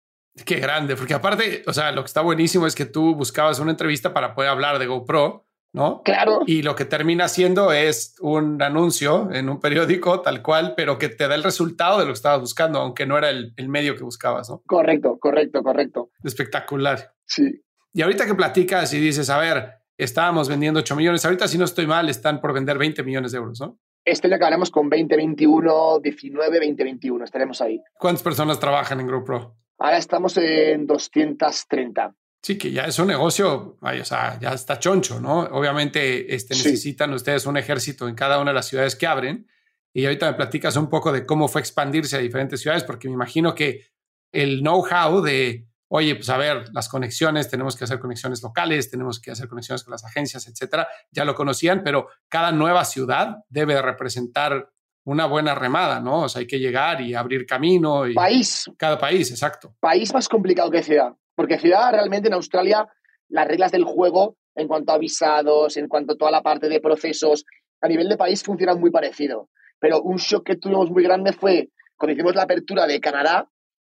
Qué 0.44 0.56
grande, 0.56 0.96
porque 0.96 1.14
aparte, 1.14 1.62
o 1.66 1.72
sea, 1.72 1.92
lo 1.92 2.02
que 2.02 2.06
está 2.06 2.20
buenísimo 2.20 2.66
es 2.66 2.74
que 2.74 2.86
tú 2.86 3.14
buscabas 3.14 3.58
una 3.58 3.72
entrevista 3.72 4.12
para 4.14 4.34
poder 4.34 4.50
hablar 4.50 4.78
de 4.78 4.86
GoPro, 4.86 5.46
¿no? 5.72 6.02
Claro. 6.02 6.40
Y 6.46 6.62
lo 6.62 6.74
que 6.74 6.84
termina 6.84 7.28
siendo 7.28 7.72
es 7.72 8.14
un 8.20 8.62
anuncio 8.62 9.30
en 9.32 9.48
un 9.48 9.60
periódico 9.60 10.20
tal 10.20 10.42
cual, 10.42 10.74
pero 10.76 10.98
que 10.98 11.08
te 11.08 11.28
da 11.28 11.34
el 11.34 11.42
resultado 11.42 11.98
de 11.98 12.04
lo 12.04 12.12
que 12.12 12.16
estabas 12.16 12.40
buscando, 12.40 12.80
aunque 12.80 13.06
no 13.06 13.18
era 13.18 13.30
el, 13.30 13.52
el 13.56 13.68
medio 13.68 13.96
que 13.96 14.04
buscabas, 14.04 14.48
¿no? 14.50 14.62
Correcto, 14.66 15.18
correcto, 15.18 15.62
correcto. 15.62 16.10
Espectacular. 16.22 17.14
Sí. 17.26 17.62
Y 17.92 18.02
ahorita 18.02 18.26
que 18.26 18.34
platicas 18.34 18.92
y 18.94 19.00
dices, 19.00 19.30
a 19.30 19.38
ver, 19.38 19.80
estábamos 19.96 20.48
vendiendo 20.48 20.80
8 20.80 20.96
millones, 20.96 21.24
ahorita 21.24 21.48
si 21.48 21.58
no 21.58 21.64
estoy 21.64 21.86
mal, 21.86 22.08
están 22.08 22.40
por 22.40 22.52
vender 22.52 22.78
20 22.78 23.02
millones 23.02 23.32
de 23.32 23.38
euros, 23.38 23.60
¿no? 23.60 23.78
Este 24.04 24.28
año 24.28 24.36
acabaremos 24.36 24.70
con 24.70 24.88
2021, 24.88 25.98
19, 26.00 26.58
2021, 26.58 27.24
estaremos 27.24 27.60
ahí. 27.60 27.82
¿Cuántas 27.98 28.22
personas 28.22 28.58
trabajan 28.58 28.98
en 29.00 29.08
GoPro? 29.08 29.56
Ahora 29.80 29.96
estamos 29.98 30.36
en 30.36 30.86
230. 30.86 32.14
Sí, 32.42 32.56
que 32.56 32.70
ya 32.70 32.84
es 32.84 32.98
un 32.98 33.08
negocio, 33.08 33.76
ay, 33.82 34.00
o 34.00 34.04
sea, 34.04 34.38
ya 34.40 34.52
está 34.52 34.78
choncho, 34.78 35.20
¿no? 35.20 35.40
Obviamente 35.40 36.34
este, 36.34 36.54
Sí. 36.54 36.64
necesitan 36.64 37.12
ustedes 37.12 37.44
un 37.46 37.56
ejército 37.56 38.08
en 38.08 38.14
cada 38.14 38.38
una 38.40 38.50
de 38.50 38.54
las 38.54 38.66
ciudades 38.68 38.96
que 38.96 39.06
abren. 39.06 39.46
Y 39.92 40.04
ahorita 40.04 40.30
me 40.30 40.36
platicas 40.36 40.76
un 40.76 40.88
poco 40.88 41.12
de 41.12 41.26
cómo 41.26 41.48
fue 41.48 41.60
expandirse 41.60 42.16
a 42.16 42.20
diferentes 42.20 42.60
ciudades, 42.60 42.84
porque 42.84 43.08
me 43.08 43.14
imagino 43.14 43.54
que 43.54 43.86
el 44.32 44.60
know-how 44.60 45.20
de, 45.20 45.66
oye, 45.88 46.14
pues 46.14 46.28
a 46.30 46.36
ver, 46.36 46.68
las 46.72 46.88
conexiones, 46.88 47.48
tenemos 47.50 47.74
que 47.76 47.84
hacer 47.84 47.98
conexiones 47.98 48.42
locales, 48.42 48.90
tenemos 48.90 49.20
que 49.20 49.32
hacer 49.32 49.48
conexiones 49.48 49.82
con 49.82 49.90
las 49.92 50.04
agencias, 50.04 50.46
etcétera, 50.46 50.88
ya 51.10 51.24
lo 51.24 51.34
conocían, 51.34 51.82
pero 51.82 52.08
cada 52.28 52.52
nueva 52.52 52.84
ciudad 52.84 53.38
debe 53.48 53.74
de 53.74 53.82
representar 53.82 54.70
una 55.04 55.26
buena 55.26 55.54
remada, 55.54 56.00
¿no? 56.00 56.22
O 56.22 56.28
sea, 56.28 56.40
hay 56.40 56.46
que 56.46 56.58
llegar 56.58 57.00
y 57.00 57.14
abrir 57.14 57.46
camino. 57.46 58.06
Y 58.06 58.14
País, 58.14 58.70
Cada 58.76 58.98
país, 58.98 59.30
exacto. 59.30 59.74
país 59.80 60.12
más 60.12 60.28
complicado 60.28 60.70
que 60.70 60.82
ciudad. 60.82 61.12
Porque 61.34 61.58
ciudad 61.58 61.92
realmente 61.92 62.28
en 62.28 62.34
Australia 62.34 62.86
las 63.28 63.46
reglas 63.46 63.72
del 63.72 63.84
juego 63.84 64.36
en 64.54 64.68
cuanto 64.68 64.92
a 64.92 64.98
visados, 64.98 65.76
en 65.76 65.88
cuanto 65.88 66.14
a 66.14 66.16
toda 66.16 66.30
la 66.30 66.42
parte 66.42 66.68
de 66.68 66.80
procesos, 66.80 67.44
a 67.80 67.88
nivel 67.88 68.08
de 68.08 68.16
país 68.16 68.42
funcionan 68.42 68.80
muy 68.80 68.90
parecido. 68.90 69.48
Pero 69.78 70.02
un 70.02 70.16
shock 70.16 70.44
que 70.44 70.56
tuvimos 70.56 70.90
muy 70.90 71.02
grande 71.02 71.32
fue 71.32 71.70
cuando 71.96 72.12
hicimos 72.12 72.34
la 72.34 72.42
apertura 72.42 72.86
de 72.86 73.00
Canadá, 73.00 73.48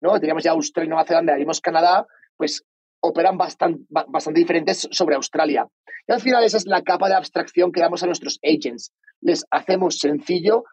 ¿no? 0.01 0.19
Teníamos 0.19 0.43
ya 0.43 0.51
Australia 0.51 0.87
y 0.87 0.89
Nueva 0.89 1.05
Zelanda, 1.05 1.33
abrimos 1.33 1.59
Canadá, 1.59 2.05
pues 2.37 2.63
operan 3.01 3.37
bastante, 3.37 3.83
bastante 3.89 4.39
diferentes 4.39 4.87
sobre 4.91 5.15
Australia. 5.15 5.67
Y 6.07 6.11
al 6.13 6.21
final 6.21 6.43
esa 6.43 6.57
es 6.57 6.65
la 6.65 6.81
capa 6.81 7.09
de 7.09 7.15
abstracción 7.15 7.71
que 7.71 7.81
damos 7.81 8.03
a 8.03 8.05
nuestros 8.05 8.39
agents. 8.43 8.93
Les 9.21 9.45
hacemos 9.51 9.99
sencillo 9.99 10.63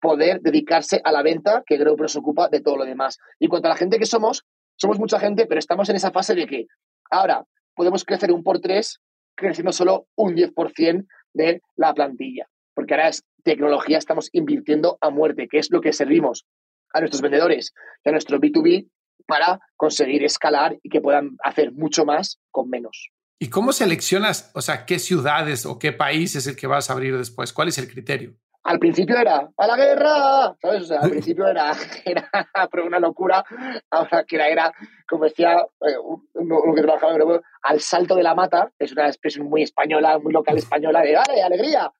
poder 0.00 0.40
dedicarse 0.40 1.00
a 1.04 1.12
la 1.12 1.22
venta 1.22 1.62
que 1.66 1.76
GrowPro 1.76 2.08
se 2.08 2.18
ocupa 2.18 2.48
de 2.48 2.60
todo 2.60 2.76
lo 2.76 2.84
demás. 2.84 3.18
Y 3.38 3.48
cuanto 3.48 3.68
a 3.68 3.70
la 3.70 3.76
gente 3.76 3.98
que 3.98 4.06
somos, 4.06 4.44
somos 4.76 4.98
mucha 4.98 5.18
gente, 5.18 5.46
pero 5.46 5.58
estamos 5.58 5.88
en 5.88 5.96
esa 5.96 6.10
fase 6.10 6.34
de 6.34 6.46
que 6.46 6.66
ahora 7.10 7.44
podemos 7.74 8.04
crecer 8.04 8.32
un 8.32 8.42
por 8.42 8.60
tres 8.60 9.00
creciendo 9.34 9.72
solo 9.72 10.08
un 10.16 10.34
10% 10.34 11.06
de 11.32 11.62
la 11.76 11.94
plantilla. 11.94 12.46
Porque 12.74 12.94
ahora 12.94 13.08
es 13.08 13.24
tecnología, 13.44 13.98
estamos 13.98 14.28
invirtiendo 14.32 14.98
a 15.00 15.10
muerte, 15.10 15.48
que 15.48 15.58
es 15.58 15.70
lo 15.70 15.80
que 15.80 15.92
servimos 15.92 16.44
a 16.92 17.00
nuestros 17.00 17.22
vendedores 17.22 17.72
y 18.04 18.08
a 18.08 18.12
nuestro 18.12 18.38
B2B 18.38 18.88
para 19.26 19.60
conseguir 19.76 20.24
escalar 20.24 20.78
y 20.82 20.88
que 20.88 21.00
puedan 21.00 21.36
hacer 21.44 21.72
mucho 21.72 22.04
más 22.04 22.38
con 22.50 22.68
menos. 22.68 23.10
¿Y 23.40 23.50
cómo 23.50 23.72
seleccionas, 23.72 24.50
o 24.54 24.60
sea, 24.60 24.84
qué 24.84 24.98
ciudades 24.98 25.64
o 25.64 25.78
qué 25.78 25.92
país 25.92 26.34
es 26.34 26.46
el 26.46 26.56
que 26.56 26.66
vas 26.66 26.90
a 26.90 26.94
abrir 26.94 27.16
después? 27.16 27.52
¿Cuál 27.52 27.68
es 27.68 27.78
el 27.78 27.88
criterio? 27.88 28.34
Al 28.64 28.78
principio 28.78 29.16
era 29.16 29.48
¡a 29.56 29.66
la 29.66 29.76
guerra! 29.76 30.56
¿Sabes? 30.60 30.82
O 30.82 30.86
sea, 30.86 31.00
al 31.00 31.10
principio 31.10 31.46
era, 31.46 31.72
era 32.04 32.30
pero 32.70 32.86
una 32.86 32.98
locura. 32.98 33.44
Ahora 33.90 34.24
que 34.24 34.36
era, 34.36 34.48
era 34.48 34.72
como 35.08 35.24
decía 35.24 35.56
eh, 35.80 35.96
uno, 36.34 36.74
que 36.74 36.82
trabajaba 36.82 37.14
en 37.14 37.40
al 37.62 37.80
salto 37.80 38.14
de 38.14 38.22
la 38.22 38.34
mata, 38.34 38.72
es 38.78 38.92
una 38.92 39.06
expresión 39.06 39.48
muy 39.48 39.62
española, 39.62 40.18
muy 40.18 40.32
local 40.32 40.58
española, 40.58 41.02
de 41.02 41.14
¡vale, 41.14 41.42
alegría! 41.42 41.90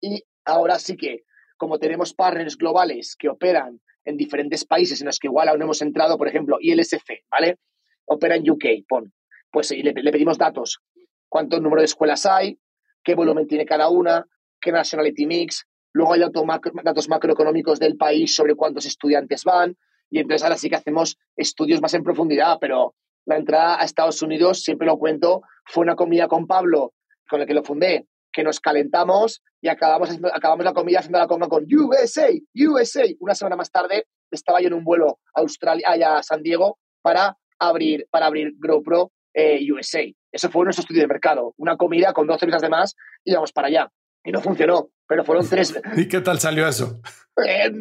Y 0.00 0.22
ahora 0.44 0.78
sí 0.78 0.96
que, 0.96 1.24
como 1.56 1.78
tenemos 1.78 2.14
partners 2.14 2.56
globales 2.56 3.16
que 3.16 3.28
operan 3.28 3.80
en 4.04 4.16
diferentes 4.16 4.64
países 4.64 5.00
en 5.00 5.06
los 5.06 5.18
que 5.18 5.28
igual 5.28 5.48
aún 5.48 5.58
no 5.58 5.66
hemos 5.66 5.82
entrado, 5.82 6.16
por 6.16 6.28
ejemplo, 6.28 6.58
ILSF, 6.60 7.08
¿vale? 7.30 7.58
Opera 8.06 8.36
en 8.36 8.48
UK, 8.48 8.64
pon. 8.88 9.12
Pues 9.50 9.70
le, 9.70 9.92
le 9.92 10.12
pedimos 10.12 10.38
datos. 10.38 10.80
¿Cuánto 11.28 11.60
número 11.60 11.82
de 11.82 11.86
escuelas 11.86 12.24
hay? 12.26 12.58
¿Qué 13.04 13.14
volumen 13.14 13.46
tiene 13.46 13.66
cada 13.66 13.88
una? 13.90 14.26
¿Qué 14.60 14.72
nationality 14.72 15.26
mix? 15.26 15.66
Luego 15.92 16.12
hay 16.12 16.20
datos, 16.20 16.44
macro, 16.44 16.72
datos 16.82 17.08
macroeconómicos 17.08 17.78
del 17.78 17.96
país 17.96 18.34
sobre 18.34 18.54
cuántos 18.54 18.86
estudiantes 18.86 19.44
van. 19.44 19.76
Y 20.10 20.20
entonces 20.20 20.42
ahora 20.42 20.56
sí 20.56 20.68
que 20.68 20.76
hacemos 20.76 21.18
estudios 21.36 21.80
más 21.80 21.94
en 21.94 22.02
profundidad, 22.02 22.58
pero 22.60 22.94
la 23.26 23.36
entrada 23.36 23.80
a 23.80 23.84
Estados 23.84 24.22
Unidos, 24.22 24.62
siempre 24.62 24.86
lo 24.86 24.98
cuento, 24.98 25.42
fue 25.66 25.82
una 25.82 25.96
comida 25.96 26.28
con 26.28 26.46
Pablo, 26.46 26.94
con 27.28 27.40
el 27.40 27.46
que 27.46 27.54
lo 27.54 27.62
fundé, 27.62 28.06
que 28.32 28.42
nos 28.42 28.60
calentamos 28.60 29.42
y 29.60 29.68
acabamos, 29.68 30.10
acabamos 30.32 30.64
la 30.64 30.72
comida 30.72 31.00
haciendo 31.00 31.18
la 31.18 31.26
coma 31.26 31.48
con 31.48 31.66
USA, 31.70 32.28
USA. 32.54 33.04
Una 33.20 33.34
semana 33.34 33.56
más 33.56 33.70
tarde 33.70 34.06
estaba 34.30 34.60
yo 34.60 34.68
en 34.68 34.74
un 34.74 34.84
vuelo 34.84 35.18
a 35.34 35.40
Australia, 35.40 36.16
a 36.16 36.22
San 36.22 36.42
Diego 36.42 36.78
para 37.02 37.36
abrir, 37.58 38.06
para 38.10 38.26
abrir 38.26 38.54
GoPro 38.58 39.12
eh, 39.34 39.60
USA. 39.70 40.04
Eso 40.32 40.50
fue 40.50 40.64
nuestro 40.64 40.82
estudio 40.82 41.02
de 41.02 41.08
mercado. 41.08 41.54
Una 41.56 41.76
comida 41.76 42.12
con 42.12 42.26
12 42.26 42.46
mesas 42.46 42.62
de 42.62 42.68
más 42.68 42.94
y 43.24 43.32
íbamos 43.32 43.52
para 43.52 43.68
allá. 43.68 43.90
Y 44.28 44.30
no 44.30 44.42
funcionó, 44.42 44.90
pero 45.06 45.24
fueron 45.24 45.48
tres. 45.48 45.72
¿Y 45.96 46.06
qué 46.06 46.20
tal 46.20 46.38
salió 46.38 46.68
eso? 46.68 47.00
Eh, 47.46 47.72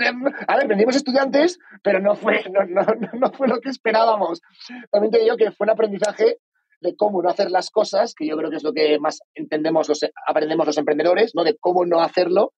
a 0.47 0.55
ver, 0.55 0.67
vendimos 0.69 0.95
estudiantes, 0.95 1.60
pero 1.83 1.99
no 1.99 2.15
fue, 2.15 2.41
no, 2.49 2.63
no, 2.63 2.86
no 3.19 3.31
fue 3.33 3.49
lo 3.49 3.60
que 3.60 3.67
esperábamos. 3.67 4.39
También 4.89 5.12
te 5.12 5.19
digo 5.19 5.36
que 5.36 5.51
fue 5.51 5.65
un 5.65 5.71
aprendizaje 5.71 6.38
de 6.79 6.95
cómo 6.95 7.21
no 7.21 7.27
hacer 7.27 7.51
las 7.51 7.69
cosas, 7.69 8.13
que 8.15 8.25
yo 8.25 8.38
creo 8.38 8.49
que 8.49 8.55
es 8.55 8.63
lo 8.63 8.71
que 8.71 8.97
más 8.97 9.19
entendemos, 9.36 9.89
los, 9.89 10.05
aprendemos 10.25 10.67
los 10.67 10.77
emprendedores, 10.77 11.36
¿no? 11.36 11.43
De 11.43 11.57
cómo 11.60 11.86
no 11.86 11.99
hacerlo. 11.99 12.53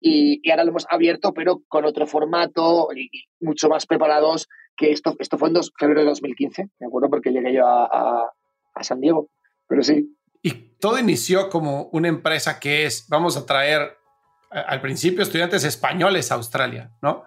Y, 0.00 0.48
ahora 0.48 0.62
lo 0.62 0.70
hemos 0.70 0.86
abierto, 0.88 1.34
pero 1.34 1.62
con 1.66 1.84
otro 1.86 2.06
formato 2.06 2.90
y, 2.94 3.10
mucho 3.40 3.68
más 3.68 3.84
preparados 3.86 4.46
que 4.76 4.92
esto. 4.92 5.16
Esto 5.18 5.38
fue 5.38 5.48
en 5.48 5.56
febrero 5.76 6.02
de 6.02 6.06
2015, 6.06 6.68
me 6.78 6.86
acuerdo, 6.86 7.10
porque 7.10 7.32
llegué 7.32 7.52
yo 7.52 7.66
a, 7.66 8.30
a 8.74 8.82
San 8.84 9.00
Diego. 9.00 9.28
Pero 9.66 9.82
sí. 9.82 10.14
Y 10.42 10.76
todo 10.78 10.98
inició 10.98 11.48
como 11.48 11.88
una 11.92 12.08
empresa 12.08 12.60
que 12.60 12.86
es, 12.86 13.06
vamos 13.08 13.36
a 13.36 13.46
traer 13.46 13.98
al 14.50 14.80
principio 14.80 15.22
estudiantes 15.22 15.64
españoles 15.64 16.32
a 16.32 16.36
Australia, 16.36 16.90
¿no? 17.02 17.24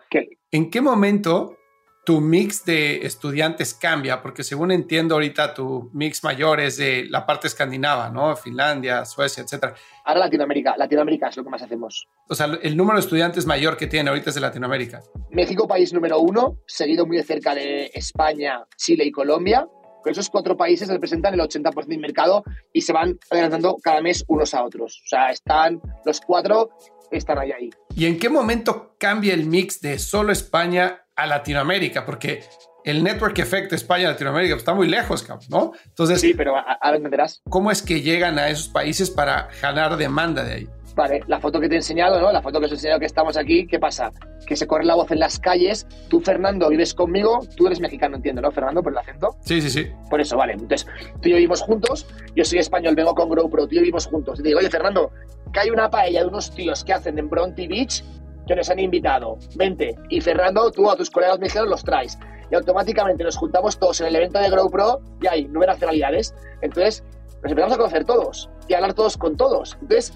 ¿En 0.52 0.70
qué 0.70 0.82
momento 0.82 1.58
tu 2.04 2.20
mix 2.20 2.66
de 2.66 3.06
estudiantes 3.06 3.76
cambia? 3.76 4.22
Porque 4.22 4.44
según 4.44 4.72
entiendo 4.72 5.16
ahorita 5.16 5.54
tu 5.54 5.92
mix 5.94 6.24
mayor 6.24 6.60
es 6.60 6.78
de 6.78 7.06
la 7.10 7.26
parte 7.26 7.48
escandinava, 7.48 8.10
¿no? 8.10 8.36
Finlandia, 8.36 9.06
Suecia, 9.06 9.44
etcétera. 9.44 9.76
Ahora 10.04 10.22
Latinoamérica, 10.22 10.76
Latinoamérica 10.78 11.30
es 11.30 11.38
lo 11.38 11.44
que 11.44 11.52
más 11.52 11.62
hacemos. 11.62 12.08
O 12.28 12.34
sea, 12.34 12.48
el 12.62 12.76
número 12.76 12.98
de 12.98 13.02
estudiantes 13.02 13.46
mayor 13.46 13.78
que 13.78 13.88
tiene 13.88 14.10
ahorita 14.10 14.30
es 14.30 14.36
de 14.36 14.42
Latinoamérica. 14.42 15.02
México, 15.30 15.68
país 15.68 15.94
número 15.94 16.20
uno, 16.20 16.58
seguido 16.66 17.06
muy 17.06 17.18
de 17.18 17.24
cerca 17.24 17.54
de 17.54 17.92
España, 17.94 18.64
Chile 18.78 19.06
y 19.06 19.12
Colombia. 19.12 19.68
Esos 20.06 20.30
cuatro 20.30 20.58
países 20.58 20.88
representan 20.88 21.34
el 21.34 21.40
80% 21.40 21.86
del 21.86 22.00
mercado 22.00 22.44
y 22.74 22.82
se 22.82 22.94
van 22.94 23.18
adelantando 23.30 23.78
cada 23.82 24.02
mes 24.02 24.24
unos 24.28 24.54
a 24.54 24.64
otros. 24.64 25.02
O 25.06 25.08
sea, 25.08 25.32
están 25.32 25.82
los 26.06 26.22
cuatro, 26.22 26.72
están 27.12 27.40
ahí, 27.40 27.52
ahí. 27.52 27.70
¿Y 27.96 28.06
en 28.06 28.18
qué 28.18 28.30
momento 28.30 28.96
cambia 28.98 29.34
el 29.34 29.46
mix 29.46 29.82
de 29.82 30.00
solo 30.00 30.32
España 30.32 31.06
a 31.16 31.28
Latinoamérica? 31.28 32.06
Porque 32.06 32.44
el 32.84 33.04
network 33.04 33.38
effect 33.40 33.74
España-Latinoamérica 33.74 34.56
está 34.56 34.74
muy 34.74 34.88
lejos, 34.88 35.26
¿no? 35.50 35.74
Entonces, 35.86 36.20
sí, 36.20 36.34
pero 36.34 36.56
a, 36.56 36.78
entenderás. 36.96 37.42
¿Cómo 37.50 37.72
es 37.72 37.82
que 37.82 38.02
llegan 38.02 38.40
a 38.40 38.50
esos 38.50 38.68
países 38.68 39.10
para 39.10 39.50
jalar 39.60 39.98
demanda 39.98 40.44
de 40.44 40.54
ahí? 40.54 40.70
Vale, 40.96 41.22
la 41.28 41.40
foto 41.40 41.60
que 41.60 41.70
te 41.70 41.76
he 41.76 41.78
enseñado, 41.78 42.20
¿no? 42.20 42.32
La 42.32 42.42
foto 42.42 42.60
que 42.60 42.66
os 42.66 42.72
he 42.72 42.76
enseñado 42.76 43.00
que 43.00 43.06
estamos 43.06 43.38
aquí, 43.38 43.66
¿qué 43.66 43.80
pasa? 43.80 44.12
Que 44.46 44.56
se 44.56 44.68
corre 44.68 44.84
la 44.84 44.96
voz 44.96 45.10
en 45.12 45.20
las 45.20 45.40
calles. 45.40 45.88
Tú, 46.10 46.20
Fernando, 46.20 46.68
vives 46.70 46.94
conmigo. 46.94 47.40
Tú 47.56 47.68
eres 47.68 47.80
mexicano, 47.80 48.18
entiendo, 48.18 48.42
¿no, 48.42 48.52
Fernando? 48.52 48.84
Por 48.84 48.92
el 48.92 48.98
acento. 48.98 49.36
Sí, 49.42 49.62
sí, 49.62 49.70
sí. 49.70 49.88
Por 50.10 50.20
eso, 50.20 50.36
vale. 50.36 50.54
Entonces, 50.54 50.86
tú 51.22 51.30
y 51.30 51.32
yo 51.32 51.36
vivimos 51.38 51.62
juntos. 51.62 52.08
Yo 52.36 52.44
soy 52.44 52.60
español, 52.60 52.96
vengo 52.96 53.16
con 53.16 53.30
GoPro. 53.30 53.68
Tú 53.68 53.74
y 53.74 53.76
yo 53.76 53.82
vivimos 53.82 54.08
juntos. 54.08 54.40
Y 54.40 54.44
te 54.44 54.50
digo, 54.50 54.60
oye, 54.60 54.70
Fernando, 54.70 55.12
que 55.54 55.60
hay 55.62 55.70
una 55.70 55.90
paella 55.90 56.22
de 56.22 56.28
unos 56.28 56.52
tíos 56.52 56.84
que 56.84 56.94
hacen 56.94 57.18
en 57.18 57.30
Bronte 57.30 57.68
Beach 57.68 58.04
que 58.48 58.56
nos 58.56 58.70
han 58.70 58.80
invitado. 58.80 59.38
Vente. 59.56 59.96
Y 60.10 60.20
Fernando, 60.20 60.72
tú 60.72 60.90
a 60.90 60.96
tus 60.96 61.10
colegas 61.10 61.40
mexicanos 61.40 61.70
los 61.70 61.84
traes. 61.84 62.18
Y 62.52 62.56
automáticamente 62.56 63.24
nos 63.24 63.38
juntamos 63.38 63.80
todos 63.80 64.02
en 64.02 64.08
el 64.08 64.16
evento 64.18 64.40
de 64.40 64.50
GoPro 64.50 65.00
y 65.22 65.28
hay 65.28 65.48
nueve 65.50 65.68
nacionalidades. 65.68 66.36
Entonces, 66.62 67.04
nos 67.42 67.52
empezamos 67.52 67.74
a 67.74 67.78
conocer 67.78 68.04
todos 68.04 68.50
y 68.68 68.74
a 68.74 68.78
hablar 68.78 68.94
todos 68.94 69.18
con 69.18 69.38
todos. 69.38 69.78
Entonces, 69.82 70.14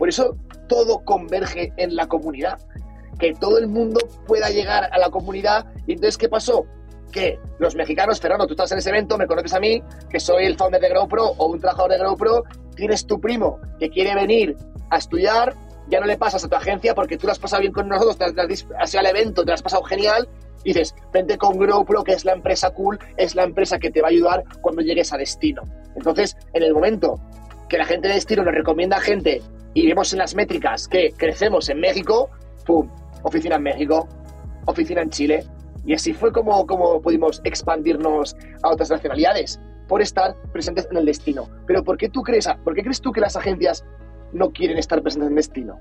por 0.00 0.08
eso 0.08 0.34
todo 0.66 1.04
converge 1.04 1.74
en 1.76 1.94
la 1.94 2.08
comunidad. 2.08 2.58
Que 3.18 3.34
todo 3.34 3.58
el 3.58 3.68
mundo 3.68 4.00
pueda 4.26 4.48
llegar 4.48 4.88
a 4.90 4.98
la 4.98 5.10
comunidad. 5.10 5.66
Y 5.86 5.92
entonces, 5.92 6.16
¿qué 6.16 6.30
pasó? 6.30 6.64
Que 7.12 7.38
los 7.58 7.74
mexicanos, 7.74 8.18
Fernando, 8.18 8.46
tú 8.46 8.54
estás 8.54 8.72
en 8.72 8.78
ese 8.78 8.88
evento, 8.88 9.18
me 9.18 9.26
conoces 9.26 9.52
a 9.52 9.60
mí, 9.60 9.82
que 10.08 10.18
soy 10.18 10.46
el 10.46 10.56
founder 10.56 10.80
de 10.80 10.88
GrowPro 10.88 11.32
o 11.36 11.46
un 11.48 11.60
trabajador 11.60 11.90
de 11.90 11.98
GrowPro, 11.98 12.44
tienes 12.74 13.04
tu 13.04 13.20
primo 13.20 13.60
que 13.78 13.90
quiere 13.90 14.14
venir 14.14 14.56
a 14.88 14.96
estudiar, 14.96 15.54
ya 15.88 16.00
no 16.00 16.06
le 16.06 16.16
pasas 16.16 16.42
a 16.44 16.48
tu 16.48 16.56
agencia 16.56 16.94
porque 16.94 17.18
tú 17.18 17.26
lo 17.26 17.32
has 17.32 17.38
pasado 17.38 17.60
bien 17.60 17.74
con 17.74 17.86
nosotros, 17.86 18.16
te 18.16 18.24
has, 18.24 18.94
ido 18.94 19.00
al 19.00 19.06
evento, 19.06 19.42
te 19.42 19.48
lo 19.48 19.54
has 19.54 19.62
pasado 19.62 19.82
genial, 19.82 20.26
dices, 20.64 20.94
vente 21.12 21.36
con 21.36 21.58
GrowPro, 21.58 22.04
que 22.04 22.12
es 22.12 22.24
la 22.24 22.32
empresa 22.32 22.70
cool, 22.70 22.98
es 23.18 23.34
la 23.34 23.42
empresa 23.42 23.78
que 23.78 23.90
te 23.90 24.00
va 24.00 24.08
a 24.08 24.12
ayudar 24.12 24.44
cuando 24.62 24.80
llegues 24.80 25.12
a 25.12 25.18
destino. 25.18 25.60
Entonces, 25.94 26.38
en 26.54 26.62
el 26.62 26.72
momento 26.72 27.20
que 27.68 27.76
la 27.76 27.84
gente 27.84 28.08
de 28.08 28.14
destino 28.14 28.44
nos 28.44 28.54
recomienda 28.54 28.96
a 28.96 29.00
gente 29.00 29.42
y 29.74 29.86
vemos 29.86 30.12
en 30.12 30.18
las 30.18 30.34
métricas 30.34 30.88
que 30.88 31.12
crecemos 31.16 31.68
en 31.68 31.80
México, 31.80 32.30
¡pum! 32.66 32.88
Oficina 33.22 33.56
en 33.56 33.62
México, 33.62 34.08
oficina 34.66 35.02
en 35.02 35.10
Chile. 35.10 35.44
Y 35.86 35.94
así 35.94 36.12
fue 36.12 36.32
como, 36.32 36.66
como 36.66 37.00
pudimos 37.00 37.40
expandirnos 37.44 38.36
a 38.62 38.70
otras 38.70 38.90
nacionalidades, 38.90 39.60
por 39.88 40.02
estar 40.02 40.36
presentes 40.52 40.86
en 40.90 40.96
el 40.96 41.04
destino. 41.04 41.48
Pero 41.66 41.82
¿por 41.82 41.96
qué 41.96 42.08
tú 42.08 42.22
crees, 42.22 42.48
por 42.64 42.74
qué 42.74 42.82
crees 42.82 43.00
tú 43.00 43.12
que 43.12 43.20
las 43.20 43.36
agencias 43.36 43.84
no 44.32 44.50
quieren 44.50 44.78
estar 44.78 45.02
presentes 45.02 45.26
en 45.26 45.32
el 45.32 45.36
destino? 45.36 45.78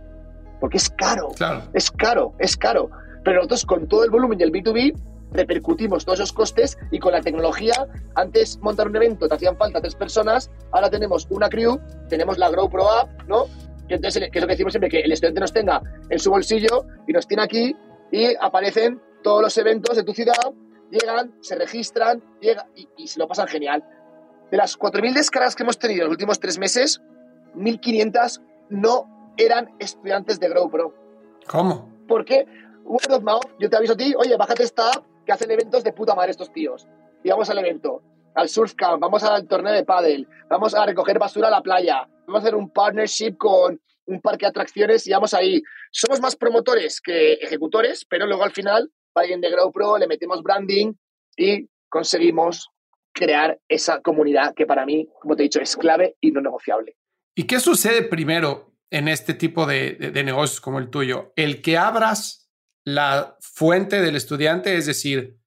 Porque 0.59 0.77
es 0.77 0.89
caro. 0.89 1.29
Es 1.73 1.91
caro, 1.91 2.33
es 2.39 2.57
caro. 2.57 2.89
Pero 3.23 3.37
nosotros 3.37 3.65
con 3.65 3.87
todo 3.87 4.03
el 4.03 4.09
volumen 4.09 4.39
y 4.39 4.43
el 4.43 4.51
B2B 4.51 4.93
repercutimos 5.31 6.05
todos 6.05 6.19
esos 6.19 6.33
costes 6.33 6.77
y 6.91 6.99
con 6.99 7.11
la 7.11 7.21
tecnología, 7.21 7.73
antes 8.15 8.57
montar 8.59 8.87
un 8.87 8.95
evento 8.95 9.27
te 9.27 9.35
hacían 9.35 9.57
falta 9.57 9.79
tres 9.79 9.95
personas, 9.95 10.49
ahora 10.71 10.89
tenemos 10.89 11.27
una 11.29 11.49
crew, 11.49 11.79
tenemos 12.07 12.37
la 12.37 12.49
Grow 12.49 12.69
Pro 12.69 12.89
App, 12.91 13.09
¿no? 13.27 13.45
Que 13.89 13.95
entonces, 13.95 14.29
que 14.31 14.37
es 14.37 14.41
lo 14.41 14.47
que 14.47 14.53
decimos 14.53 14.71
siempre, 14.71 14.89
que 14.89 14.99
el 14.99 15.11
estudiante 15.11 15.41
nos 15.41 15.51
tenga 15.51 15.81
en 16.09 16.19
su 16.19 16.29
bolsillo 16.29 16.85
y 17.07 17.11
nos 17.11 17.27
tiene 17.27 17.43
aquí 17.43 17.75
y 18.11 18.35
aparecen 18.39 19.01
todos 19.23 19.41
los 19.41 19.57
eventos 19.57 19.97
de 19.97 20.03
tu 20.03 20.13
ciudad, 20.13 20.53
llegan, 20.91 21.33
se 21.41 21.55
registran 21.55 22.23
llega, 22.39 22.67
y, 22.75 23.07
se 23.07 23.19
lo 23.19 23.27
pasan 23.27 23.47
genial. 23.47 23.83
De 24.51 24.57
las 24.57 24.77
4.000 24.77 25.13
descargas 25.13 25.55
que 25.55 25.63
hemos 25.63 25.77
tenido 25.77 26.01
en 26.01 26.05
los 26.05 26.11
últimos 26.11 26.39
tres 26.39 26.57
meses, 26.57 27.01
1.500 27.55 28.41
no 28.69 29.33
eran 29.37 29.71
estudiantes 29.79 30.39
de 30.39 30.49
Grow 30.49 30.69
Pro. 30.69 30.93
¿Cómo? 31.47 31.89
¿Por 32.07 32.25
qué? 32.25 32.45
Word 32.85 33.11
of 33.11 33.23
mouth, 33.23 33.45
yo 33.59 33.69
te 33.69 33.77
aviso 33.77 33.93
a 33.93 33.97
ti, 33.97 34.13
oye, 34.17 34.35
bájate 34.37 34.63
esta 34.63 34.89
app 34.89 35.05
que 35.25 35.31
hacen 35.31 35.51
eventos 35.51 35.83
de 35.83 35.93
puta 35.93 36.15
madre 36.15 36.31
estos 36.31 36.51
tíos. 36.51 36.87
Y 37.23 37.29
vamos 37.29 37.49
al 37.49 37.57
evento, 37.57 38.01
al 38.39 38.49
surf 38.49 38.73
camp, 38.73 39.01
vamos 39.01 39.23
al 39.23 39.47
torneo 39.47 39.73
de 39.73 39.83
pádel, 39.83 40.27
vamos 40.49 40.73
a 40.73 40.85
recoger 40.85 41.19
basura 41.19 41.49
a 41.49 41.51
la 41.51 41.61
playa, 41.61 42.07
vamos 42.25 42.41
a 42.41 42.43
hacer 42.43 42.55
un 42.55 42.71
partnership 42.71 43.37
con 43.37 43.79
un 44.05 44.21
parque 44.21 44.45
de 44.45 44.49
atracciones 44.49 45.05
y 45.05 45.11
vamos 45.11 45.33
ahí. 45.33 45.61
Somos 45.91 46.19
más 46.21 46.35
promotores 46.35 47.01
que 47.01 47.33
ejecutores, 47.33 48.05
pero 48.09 48.25
luego 48.25 48.43
al 48.43 48.51
final, 48.51 48.91
alguien 49.13 49.41
de 49.41 49.49
GrowPro, 49.51 49.97
le 49.97 50.07
metemos 50.07 50.41
branding 50.41 50.93
y 51.35 51.67
conseguimos 51.89 52.69
crear 53.11 53.59
esa 53.67 54.01
comunidad 54.01 54.53
que 54.55 54.65
para 54.65 54.85
mí, 54.85 55.09
como 55.21 55.35
te 55.35 55.43
he 55.43 55.45
dicho, 55.45 55.59
es 55.59 55.75
clave 55.75 56.15
y 56.21 56.31
no 56.31 56.41
negociable. 56.41 56.95
¿Y 57.35 57.43
qué 57.43 57.59
sucede 57.59 58.03
primero 58.03 58.73
en 58.89 59.07
este 59.07 59.33
tipo 59.33 59.65
de 59.65 60.11
negocios 60.23 60.61
como 60.61 60.79
el 60.79 60.89
tuyo? 60.89 61.33
El 61.35 61.61
que 61.61 61.77
abras 61.77 62.49
la 62.85 63.37
fuente 63.41 64.01
del 64.01 64.15
estudiante, 64.15 64.77
es 64.77 64.85
decir, 64.85 65.38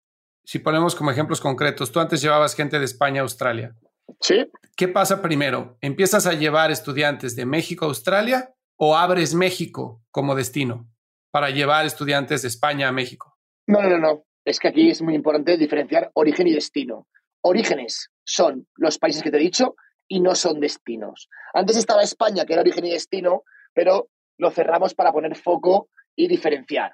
si 0.45 0.59
ponemos 0.59 0.95
como 0.95 1.11
ejemplos 1.11 1.41
concretos, 1.41 1.93
tú 1.93 2.01
antes 2.01 2.21
llevabas 2.21 2.55
gente 2.55 2.79
de 2.79 2.85
España 2.85 3.21
a 3.21 3.25
Australia. 3.25 3.77
Sí. 4.21 4.51
¿Qué 4.77 4.89
pasa 4.89 5.23
primero? 5.23 5.77
¿Empiezas 5.81 6.27
a 6.27 6.33
llevar 6.33 6.71
estudiantes 6.71 7.37
de 7.37 7.47
México 7.47 7.85
a 7.85 7.89
Australia 7.89 8.55
o 8.77 8.97
abres 8.97 9.35
México 9.35 10.03
como 10.11 10.35
destino 10.35 10.89
para 11.31 11.51
llevar 11.51 11.87
estudiantes 11.87 12.43
de 12.43 12.49
España 12.49 12.89
a 12.89 12.93
México? 12.93 13.39
No, 13.67 13.83
no, 13.83 13.99
no. 13.99 14.25
Es 14.45 14.59
que 14.59 14.69
aquí 14.69 14.91
es 14.91 15.01
muy 15.03 15.15
importante 15.15 15.57
diferenciar 15.57 16.11
origen 16.15 16.49
y 16.49 16.53
destino. 16.53 17.07
Orígenes 17.43 18.11
son 18.25 18.67
los 18.77 18.99
países 18.99 19.23
que 19.23 19.31
te 19.31 19.37
he 19.37 19.41
dicho 19.41 19.77
y 20.09 20.21
no 20.21 20.35
son 20.35 20.61
destinos. 20.61 21.29
Antes 21.55 21.77
estaba 21.77 22.03
España, 22.03 22.45
que 22.45 22.55
era 22.55 22.63
origen 22.63 22.85
y 22.87 22.91
destino, 22.91 23.45
pero 23.73 24.09
lo 24.39 24.51
cerramos 24.51 24.95
para 24.95 25.13
poner 25.13 25.37
foco 25.37 25.89
y 26.17 26.29
diferenciar. 26.29 26.93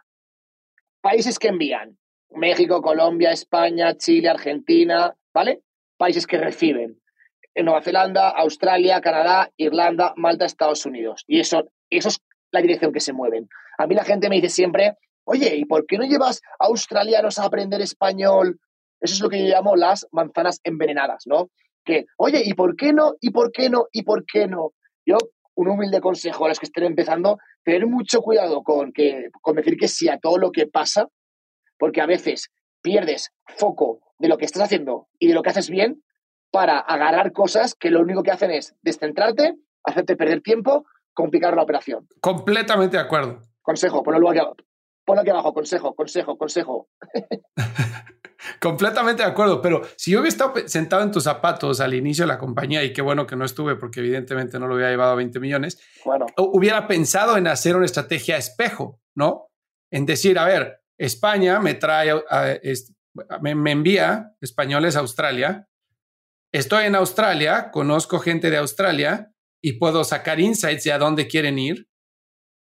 Países 1.00 1.38
que 1.38 1.48
envían. 1.48 1.98
México, 2.30 2.82
Colombia, 2.82 3.32
España, 3.32 3.96
Chile, 3.96 4.28
Argentina, 4.28 5.14
¿vale? 5.32 5.62
Países 5.96 6.26
que 6.26 6.38
reciben. 6.38 7.00
En 7.54 7.64
Nueva 7.64 7.82
Zelanda, 7.82 8.28
Australia, 8.28 9.00
Canadá, 9.00 9.50
Irlanda, 9.56 10.12
Malta, 10.16 10.44
Estados 10.44 10.86
Unidos. 10.86 11.24
Y 11.26 11.40
eso, 11.40 11.70
eso 11.90 12.08
es 12.08 12.20
la 12.52 12.60
dirección 12.60 12.92
que 12.92 13.00
se 13.00 13.12
mueven. 13.12 13.48
A 13.78 13.86
mí 13.86 13.94
la 13.94 14.04
gente 14.04 14.28
me 14.28 14.36
dice 14.36 14.48
siempre, 14.48 14.96
oye, 15.24 15.56
¿y 15.56 15.64
por 15.64 15.86
qué 15.86 15.98
no 15.98 16.04
llevas 16.04 16.40
a 16.58 16.66
australianos 16.66 17.38
a 17.38 17.44
aprender 17.44 17.80
español? 17.80 18.60
Eso 19.00 19.14
es 19.14 19.20
lo 19.20 19.28
que 19.28 19.38
yo 19.38 19.48
llamo 19.48 19.76
las 19.76 20.06
manzanas 20.12 20.60
envenenadas, 20.64 21.24
¿no? 21.26 21.50
Que, 21.84 22.06
oye, 22.16 22.42
¿y 22.44 22.54
por 22.54 22.76
qué 22.76 22.92
no? 22.92 23.14
¿Y 23.20 23.30
por 23.30 23.52
qué 23.52 23.70
no? 23.70 23.86
¿Y 23.92 24.02
por 24.02 24.24
qué 24.24 24.46
no? 24.46 24.72
Yo, 25.06 25.16
un 25.54 25.68
humilde 25.68 26.00
consejo 26.00 26.44
a 26.44 26.48
los 26.48 26.58
que 26.58 26.66
estén 26.66 26.84
empezando, 26.84 27.38
tener 27.64 27.86
mucho 27.86 28.20
cuidado 28.20 28.62
con, 28.62 28.92
que, 28.92 29.30
con 29.40 29.56
decir 29.56 29.76
que 29.76 29.88
sí 29.88 30.08
a 30.08 30.18
todo 30.18 30.38
lo 30.38 30.52
que 30.52 30.66
pasa, 30.66 31.08
porque 31.78 32.00
a 32.00 32.06
veces 32.06 32.50
pierdes 32.82 33.32
foco 33.46 34.00
de 34.18 34.28
lo 34.28 34.36
que 34.36 34.44
estás 34.44 34.62
haciendo 34.62 35.08
y 35.18 35.28
de 35.28 35.34
lo 35.34 35.42
que 35.42 35.50
haces 35.50 35.70
bien 35.70 36.02
para 36.50 36.78
agarrar 36.78 37.32
cosas 37.32 37.74
que 37.74 37.90
lo 37.90 38.00
único 38.00 38.22
que 38.22 38.30
hacen 38.30 38.50
es 38.50 38.74
descentrarte, 38.82 39.54
hacerte 39.84 40.16
perder 40.16 40.40
tiempo, 40.40 40.86
complicar 41.12 41.54
la 41.54 41.62
operación. 41.62 42.08
Completamente 42.20 42.96
de 42.96 43.02
acuerdo. 43.02 43.42
Consejo, 43.62 44.02
ponlo 44.02 44.30
aquí, 44.30 44.40
ponlo 45.04 45.22
aquí 45.22 45.30
abajo, 45.30 45.52
consejo, 45.52 45.94
consejo, 45.94 46.38
consejo. 46.38 46.88
Completamente 48.60 49.22
de 49.22 49.28
acuerdo, 49.28 49.60
pero 49.60 49.82
si 49.96 50.12
yo 50.12 50.20
hubiera 50.20 50.28
estado 50.28 50.54
sentado 50.66 51.02
en 51.02 51.10
tus 51.10 51.24
zapatos 51.24 51.80
al 51.80 51.94
inicio 51.94 52.24
de 52.24 52.28
la 52.28 52.38
compañía, 52.38 52.84
y 52.84 52.92
qué 52.92 53.02
bueno 53.02 53.26
que 53.26 53.36
no 53.36 53.44
estuve 53.44 53.76
porque 53.76 54.00
evidentemente 54.00 54.58
no 54.58 54.68
lo 54.68 54.74
hubiera 54.74 54.90
llevado 54.90 55.12
a 55.12 55.16
20 55.16 55.40
millones, 55.40 55.80
bueno. 56.04 56.26
hubiera 56.36 56.86
pensado 56.86 57.36
en 57.36 57.46
hacer 57.46 57.76
una 57.76 57.84
estrategia 57.84 58.36
espejo, 58.36 59.00
¿no? 59.14 59.50
En 59.90 60.06
decir, 60.06 60.38
a 60.38 60.44
ver, 60.44 60.80
España 60.98 61.60
me 61.60 61.74
trae, 61.74 62.12
me, 63.40 63.70
envía 63.70 64.32
españoles 64.40 64.96
a 64.96 65.00
Australia, 65.00 65.68
estoy 66.52 66.86
en 66.86 66.96
Australia, 66.96 67.70
conozco 67.70 68.18
gente 68.18 68.50
de 68.50 68.56
Australia 68.58 69.32
y 69.62 69.74
puedo 69.74 70.04
sacar 70.04 70.40
insights 70.40 70.84
de 70.84 70.92
a 70.92 70.98
dónde 70.98 71.28
quieren 71.28 71.58
ir. 71.58 71.88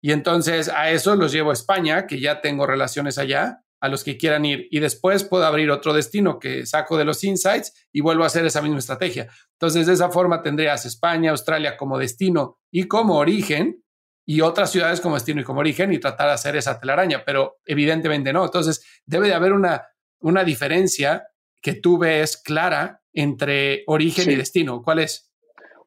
Y 0.03 0.13
entonces 0.13 0.69
a 0.69 0.91
eso 0.91 1.17
los 1.17 1.33
llevo 1.33 1.51
a 1.51 1.55
España, 1.55 2.07
que 2.07 2.21
ya 2.21 2.41
tengo 2.41 2.67
relaciones 2.67 3.17
allá, 3.17 3.65
a 3.81 3.89
los 3.89 4.03
que 4.03 4.17
quieran 4.17 4.45
ir. 4.45 4.67
Y 4.71 4.81
después 4.81 5.25
puedo 5.25 5.45
abrir 5.45 5.71
otro 5.71 5.93
destino 5.93 6.39
que 6.39 6.65
saco 6.65 6.97
de 6.97 7.05
los 7.05 7.23
insights 7.23 7.87
y 7.93 8.01
vuelvo 8.01 8.25
a 8.25 8.29
hacer 8.29 8.45
esa 8.47 8.63
misma 8.63 8.79
estrategia. 8.79 9.29
Entonces, 9.53 9.87
de 9.87 9.93
esa 9.93 10.11
forma 10.11 10.43
tendrías 10.43 10.87
España, 10.87 11.31
Australia 11.31 11.77
como 11.77 11.99
destino 11.99 12.59
y 12.71 12.89
como 12.89 13.17
origen 13.17 13.84
y 14.27 14.41
otras 14.41 14.71
ciudades 14.71 15.01
como 15.01 15.17
destino 15.17 15.41
y 15.41 15.45
como 15.45 15.61
origen 15.61 15.93
y 15.93 15.99
tratar 15.99 16.29
de 16.29 16.35
hacer 16.35 16.57
esa 16.57 16.81
telaraña, 16.81 17.25
pero 17.25 17.59
evidentemente 17.67 18.33
no. 18.33 18.45
Entonces, 18.45 19.03
debe 19.05 19.29
de 19.29 19.35
haber 19.35 19.53
una, 19.53 19.87
una 20.21 20.45
diferencia 20.45 21.27
que 21.61 21.75
tú 21.75 21.99
ves 21.99 22.37
clara 22.37 23.03
entre 23.13 23.85
origen 23.87 24.31
y 24.31 24.35
destino. 24.37 24.83
¿Cuál 24.83 25.01
es? 25.01 25.31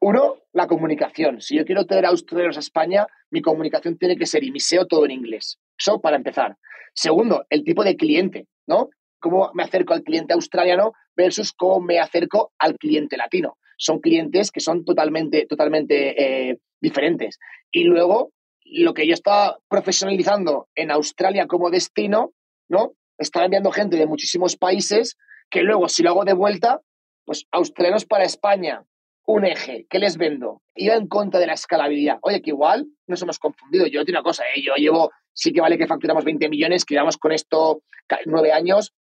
Uno, 0.00 0.36
la 0.52 0.66
comunicación. 0.66 1.40
Si 1.40 1.56
yo 1.56 1.64
quiero 1.64 1.86
tener 1.86 2.06
australianos 2.06 2.56
a 2.56 2.60
España, 2.60 3.06
mi 3.30 3.42
comunicación 3.42 3.98
tiene 3.98 4.16
que 4.16 4.26
ser 4.26 4.44
y 4.44 4.52
mi 4.52 4.60
SEO 4.60 4.86
todo 4.86 5.04
en 5.04 5.10
inglés. 5.10 5.58
Eso 5.76 6.00
para 6.00 6.16
empezar. 6.16 6.56
Segundo, 6.94 7.44
el 7.50 7.64
tipo 7.64 7.84
de 7.84 7.96
cliente, 7.96 8.46
¿no? 8.66 8.90
Cómo 9.20 9.50
me 9.54 9.64
acerco 9.64 9.94
al 9.94 10.02
cliente 10.02 10.34
australiano 10.34 10.92
versus 11.16 11.52
cómo 11.52 11.80
me 11.80 11.98
acerco 11.98 12.52
al 12.58 12.76
cliente 12.76 13.16
latino. 13.16 13.58
Son 13.76 14.00
clientes 14.00 14.50
que 14.50 14.60
son 14.60 14.84
totalmente, 14.84 15.46
totalmente 15.46 16.50
eh, 16.50 16.58
diferentes. 16.80 17.38
Y 17.70 17.84
luego, 17.84 18.32
lo 18.64 18.94
que 18.94 19.06
yo 19.06 19.14
estaba 19.14 19.58
profesionalizando 19.68 20.68
en 20.74 20.90
Australia 20.90 21.46
como 21.46 21.70
destino, 21.70 22.32
¿no? 22.68 22.92
Estaba 23.18 23.46
enviando 23.46 23.72
gente 23.72 23.96
de 23.96 24.06
muchísimos 24.06 24.56
países 24.56 25.16
que 25.50 25.62
luego, 25.62 25.88
si 25.88 26.02
lo 26.02 26.10
hago 26.10 26.24
de 26.24 26.34
vuelta, 26.34 26.80
pues 27.24 27.46
australianos 27.50 28.04
para 28.04 28.24
España, 28.24 28.84
un 29.26 29.44
eje, 29.44 29.86
¿qué 29.90 29.98
les 29.98 30.16
vendo? 30.16 30.62
Iba 30.74 30.94
en 30.94 31.06
contra 31.06 31.38
de 31.38 31.46
la 31.46 31.52
escalabilidad. 31.52 32.18
Oye, 32.22 32.40
que 32.40 32.50
igual 32.50 32.86
nos 33.06 33.20
hemos 33.20 33.38
confundido. 33.38 33.86
Yo 33.86 34.04
tengo 34.04 34.18
una 34.18 34.22
cosa, 34.22 34.44
¿eh? 34.44 34.62
yo 34.62 34.74
llevo, 34.76 35.10
sí 35.34 35.52
que 35.52 35.60
vale 35.60 35.76
que 35.76 35.86
facturamos 35.86 36.24
20 36.24 36.48
millones, 36.48 36.86
que 36.86 36.94
llevamos 36.94 37.18
con 37.18 37.32
esto 37.32 37.82
nueve 38.24 38.52
años, 38.52 38.94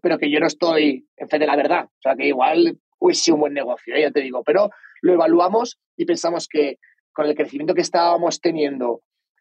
pero 0.00 0.18
que 0.18 0.30
yo 0.30 0.40
no 0.40 0.46
estoy 0.46 1.06
en 1.18 1.28
fe 1.28 1.38
de 1.38 1.46
la 1.46 1.56
verdad. 1.56 1.84
O 1.84 2.00
sea, 2.00 2.16
que 2.16 2.28
igual 2.28 2.78
hubiese 2.98 3.24
sido 3.24 3.34
un 3.34 3.42
buen 3.42 3.52
negocio, 3.52 3.94
¿eh? 3.94 4.00
ya 4.00 4.10
te 4.10 4.22
digo. 4.22 4.42
Pero 4.42 4.70
lo 5.02 5.12
evaluamos 5.12 5.78
y 5.98 6.06
pensamos 6.06 6.48
que 6.48 6.78
con 7.14 7.26
el 7.26 7.34
crecimiento 7.34 7.74
que 7.74 7.80
estábamos 7.80 8.40
teniendo 8.40 9.00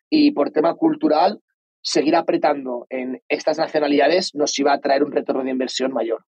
y 0.10 0.32
por 0.32 0.52
tema 0.52 0.76
cultural, 0.76 1.42
seguir 1.82 2.16
apretando 2.16 2.86
en 2.90 3.22
estas 3.28 3.58
nacionalidades 3.58 4.34
nos 4.36 4.58
iba 4.58 4.74
a 4.74 4.80
traer 4.80 5.04
un 5.04 5.12
retorno 5.12 5.44
de 5.44 5.52
inversión 5.52 5.92
mayor. 5.92 6.24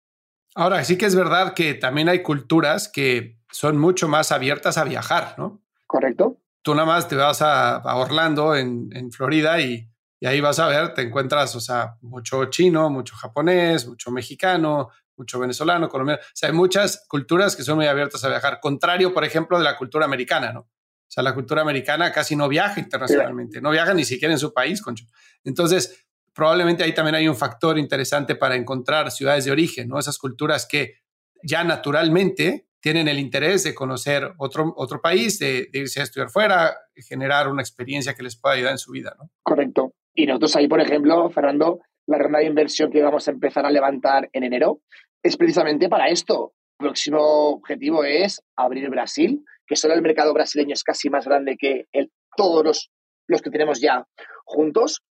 Ahora, 0.55 0.83
sí 0.83 0.97
que 0.97 1.05
es 1.05 1.15
verdad 1.15 1.53
que 1.53 1.73
también 1.73 2.09
hay 2.09 2.21
culturas 2.23 2.87
que 2.87 3.37
son 3.51 3.77
mucho 3.77 4.07
más 4.07 4.31
abiertas 4.31 4.77
a 4.77 4.83
viajar, 4.83 5.35
¿no? 5.37 5.61
Correcto. 5.85 6.37
Tú 6.61 6.73
nada 6.73 6.87
más 6.87 7.07
te 7.07 7.15
vas 7.15 7.41
a, 7.41 7.81
Orlando, 7.95 8.55
en, 8.55 9.11
Florida, 9.11 9.61
y, 9.61 9.87
ahí 10.25 10.41
vas 10.41 10.59
a 10.59 10.67
ver, 10.67 10.93
te 10.93 11.03
encuentras, 11.03 11.55
o 11.55 11.59
sea, 11.59 11.97
mucho 12.01 12.45
chino, 12.45 12.89
mucho 12.89 13.15
japonés, 13.15 13.87
mucho 13.87 14.11
mexicano, 14.11 14.89
mucho 15.15 15.39
venezolano, 15.39 15.89
colombiano. 15.89 16.21
O 16.21 16.31
sea, 16.33 16.49
hay 16.49 16.55
muchas 16.55 17.05
culturas 17.07 17.55
que 17.55 17.63
son 17.63 17.75
muy 17.75 17.87
abiertas 17.87 18.23
a 18.23 18.29
viajar, 18.29 18.59
contrario, 18.59 19.13
por 19.13 19.23
ejemplo, 19.23 19.57
de 19.57 19.63
la 19.63 19.77
cultura 19.77 20.05
americana, 20.05 20.53
¿no? 20.53 20.67
Sea, 21.15 21.23
la 21.23 21.33
cultura 21.33 21.61
americana 21.61 22.11
casi 22.11 22.35
no 22.35 22.49
viaja 22.49 22.77
internacionalmente, 22.81 23.61
no 23.61 23.71
viaja 23.71 23.93
ni 23.93 24.03
siquiera 24.03 24.33
en 24.33 24.37
su 24.37 24.51
país, 24.53 24.81
concho. 24.81 25.05
Entonces, 25.45 26.05
probablemente 26.33 26.83
ahí 26.83 26.93
también 26.93 27.15
hay 27.15 27.29
un 27.29 27.37
factor 27.37 27.79
interesante 27.79 28.35
para 28.35 28.57
encontrar 28.57 29.09
ciudades 29.11 29.45
de 29.45 29.51
origen, 29.51 29.87
¿no? 29.87 29.97
Esas 29.97 30.17
culturas 30.17 30.67
que 30.69 30.95
ya 31.41 31.63
naturalmente 31.63 32.67
tienen 32.81 33.07
el 33.07 33.17
interés 33.17 33.63
de 33.63 33.73
conocer 33.73 34.33
otro, 34.39 34.73
otro 34.75 34.99
país, 35.01 35.39
de, 35.39 35.69
irse 35.71 36.01
a 36.01 36.03
estudiar 36.03 36.29
fuera, 36.29 36.75
generar 37.07 37.47
una 37.47 37.61
experiencia 37.61 38.13
que 38.13 38.21
les 38.21 38.35
pueda 38.37 38.55
ayudar 38.55 38.73
en 38.73 38.77
su 38.77 38.91
vida, 38.91 39.15
¿no? 39.17 39.29
Correcto. 39.41 39.93
Y 40.13 40.25
nosotros 40.25 40.53
ahí, 40.57 40.67
por 40.67 40.81
ejemplo, 40.81 41.29
Fernando, 41.29 41.79
la 42.07 42.17
ronda 42.17 42.39
de 42.39 42.45
inversión 42.47 42.91
que 42.91 43.01
vamos 43.01 43.25
a 43.29 43.31
empezar 43.31 43.65
a 43.65 43.71
levantar 43.71 44.29
en 44.33 44.43
enero 44.43 44.81
es 45.23 45.37
precisamente 45.37 45.87
para 45.87 46.09
esto. 46.09 46.51
Próximo 46.77 47.51
objetivo 47.51 48.03
es 48.03 48.41
abrir 48.57 48.89
Brasil, 48.89 49.45
que 49.67 49.75
solo 49.75 49.93
el 49.93 50.01
mercado 50.01 50.33
brasileño 50.33 50.73
es 50.73 50.83
casi 50.83 51.09
más 51.09 51.25
grande 51.25 51.57
que 51.57 51.85
el, 51.91 52.11
todos 52.35 52.63
los, 52.63 52.91
los 53.27 53.41
que 53.41 53.49
tenemos 53.49 53.81
ya 53.81 54.05
juntos 54.45 55.03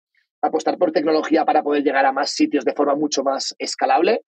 apostar 0.43 0.77
por 0.77 0.91
tecnología 0.91 1.45
para 1.45 1.63
poder 1.63 1.83
llegar 1.83 2.05
a 2.05 2.11
más 2.11 2.31
sitios 2.31 2.65
de 2.65 2.73
forma 2.73 2.95
mucho 2.95 3.23
más 3.23 3.55
escalable, 3.57 4.21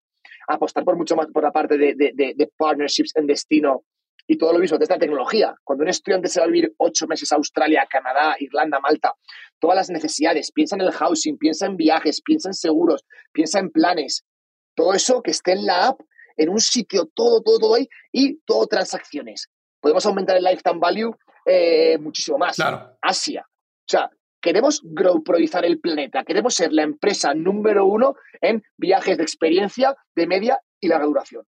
apostar 0.48 0.82
por 0.82 0.96
mucho 0.96 1.14
más 1.14 1.26
por 1.26 1.42
la 1.42 1.52
parte 1.52 1.76
de, 1.76 2.50
partnerships 2.56 3.12
en 3.16 3.26
destino 3.26 3.84
y 4.26 4.38
todo 4.38 4.54
lo 4.54 4.58
mismo 4.58 4.78
desde 4.78 4.94
la 4.94 4.98
tecnología. 4.98 5.54
Cuando 5.62 5.82
un 5.82 5.90
estudiante 5.90 6.28
se 6.28 6.40
va 6.40 6.46
a 6.46 6.48
vivir 6.48 6.72
ocho 6.78 7.06
meses 7.06 7.30
a 7.32 7.36
Australia, 7.36 7.86
Canadá, 7.88 8.34
Irlanda, 8.40 8.80
Malta, 8.80 9.14
todas 9.60 9.76
las 9.76 9.90
necesidades, 9.90 10.50
piensa 10.52 10.74
en 10.76 10.82
el 10.82 10.90
housing, 10.90 11.36
piensa 11.36 11.66
en 11.66 11.76
viajes, 11.76 12.22
piensa 12.22 12.48
en 12.48 12.54
seguros, 12.54 13.04
piensa 13.32 13.58
en 13.58 13.70
planes, 13.70 14.24
todo 14.74 14.94
eso 14.94 15.22
que 15.22 15.32
esté 15.32 15.52
en 15.52 15.66
la 15.66 15.88
app, 15.88 16.00
en 16.38 16.48
un 16.48 16.60
sitio, 16.60 17.10
todo, 17.14 17.42
todo, 17.42 17.58
todo 17.58 17.74
ahí, 17.74 17.88
y 18.10 18.38
todo 18.46 18.66
transacciones. 18.66 19.50
Podemos 19.86 20.04
aumentar 20.06 20.36
el 20.36 20.42
lifetime 20.42 20.80
value 20.80 21.16
eh, 21.44 21.96
muchísimo 21.98 22.38
más. 22.38 22.56
Claro. 22.56 22.98
Asia. 23.00 23.46
O 23.46 23.86
sea, 23.86 24.10
queremos 24.40 24.80
growproizar 24.82 25.64
el 25.64 25.78
planeta, 25.78 26.24
queremos 26.24 26.56
ser 26.56 26.72
la 26.72 26.82
empresa 26.82 27.34
número 27.34 27.86
uno 27.86 28.16
en 28.40 28.64
viajes 28.76 29.16
de 29.16 29.22
experiencia 29.22 29.94
de 30.16 30.26
media 30.26 30.58
y 30.80 30.88
larga 30.88 31.06
duración. 31.06 31.44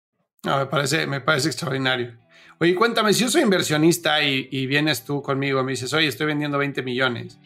me, 0.43 0.65
parece, 0.65 1.05
me 1.05 1.21
parece 1.21 1.49
extraordinario. 1.49 2.17
Oye, 2.59 2.73
cuéntame, 2.73 3.13
si 3.13 3.21
yo 3.21 3.29
soy 3.29 3.43
inversionista 3.43 4.23
y, 4.23 4.65
vienes 4.65 5.05
tú 5.05 5.21
conmigo, 5.21 5.63
me 5.63 5.73
dices, 5.73 5.93
oye, 5.93 6.07
estoy 6.07 6.25
vendiendo 6.25 6.57
20 6.57 6.81
millones 6.81 7.37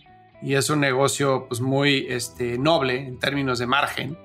y 0.41 0.53
es 0.53 0.69
un 0.69 0.79
negocio 0.79 1.47
pues, 1.49 1.59
muy 1.59 2.05
este, 2.07 2.57
noble 2.57 3.07
en 3.07 3.19
términos 3.19 3.59
de 3.59 3.67
margen, 3.67 4.17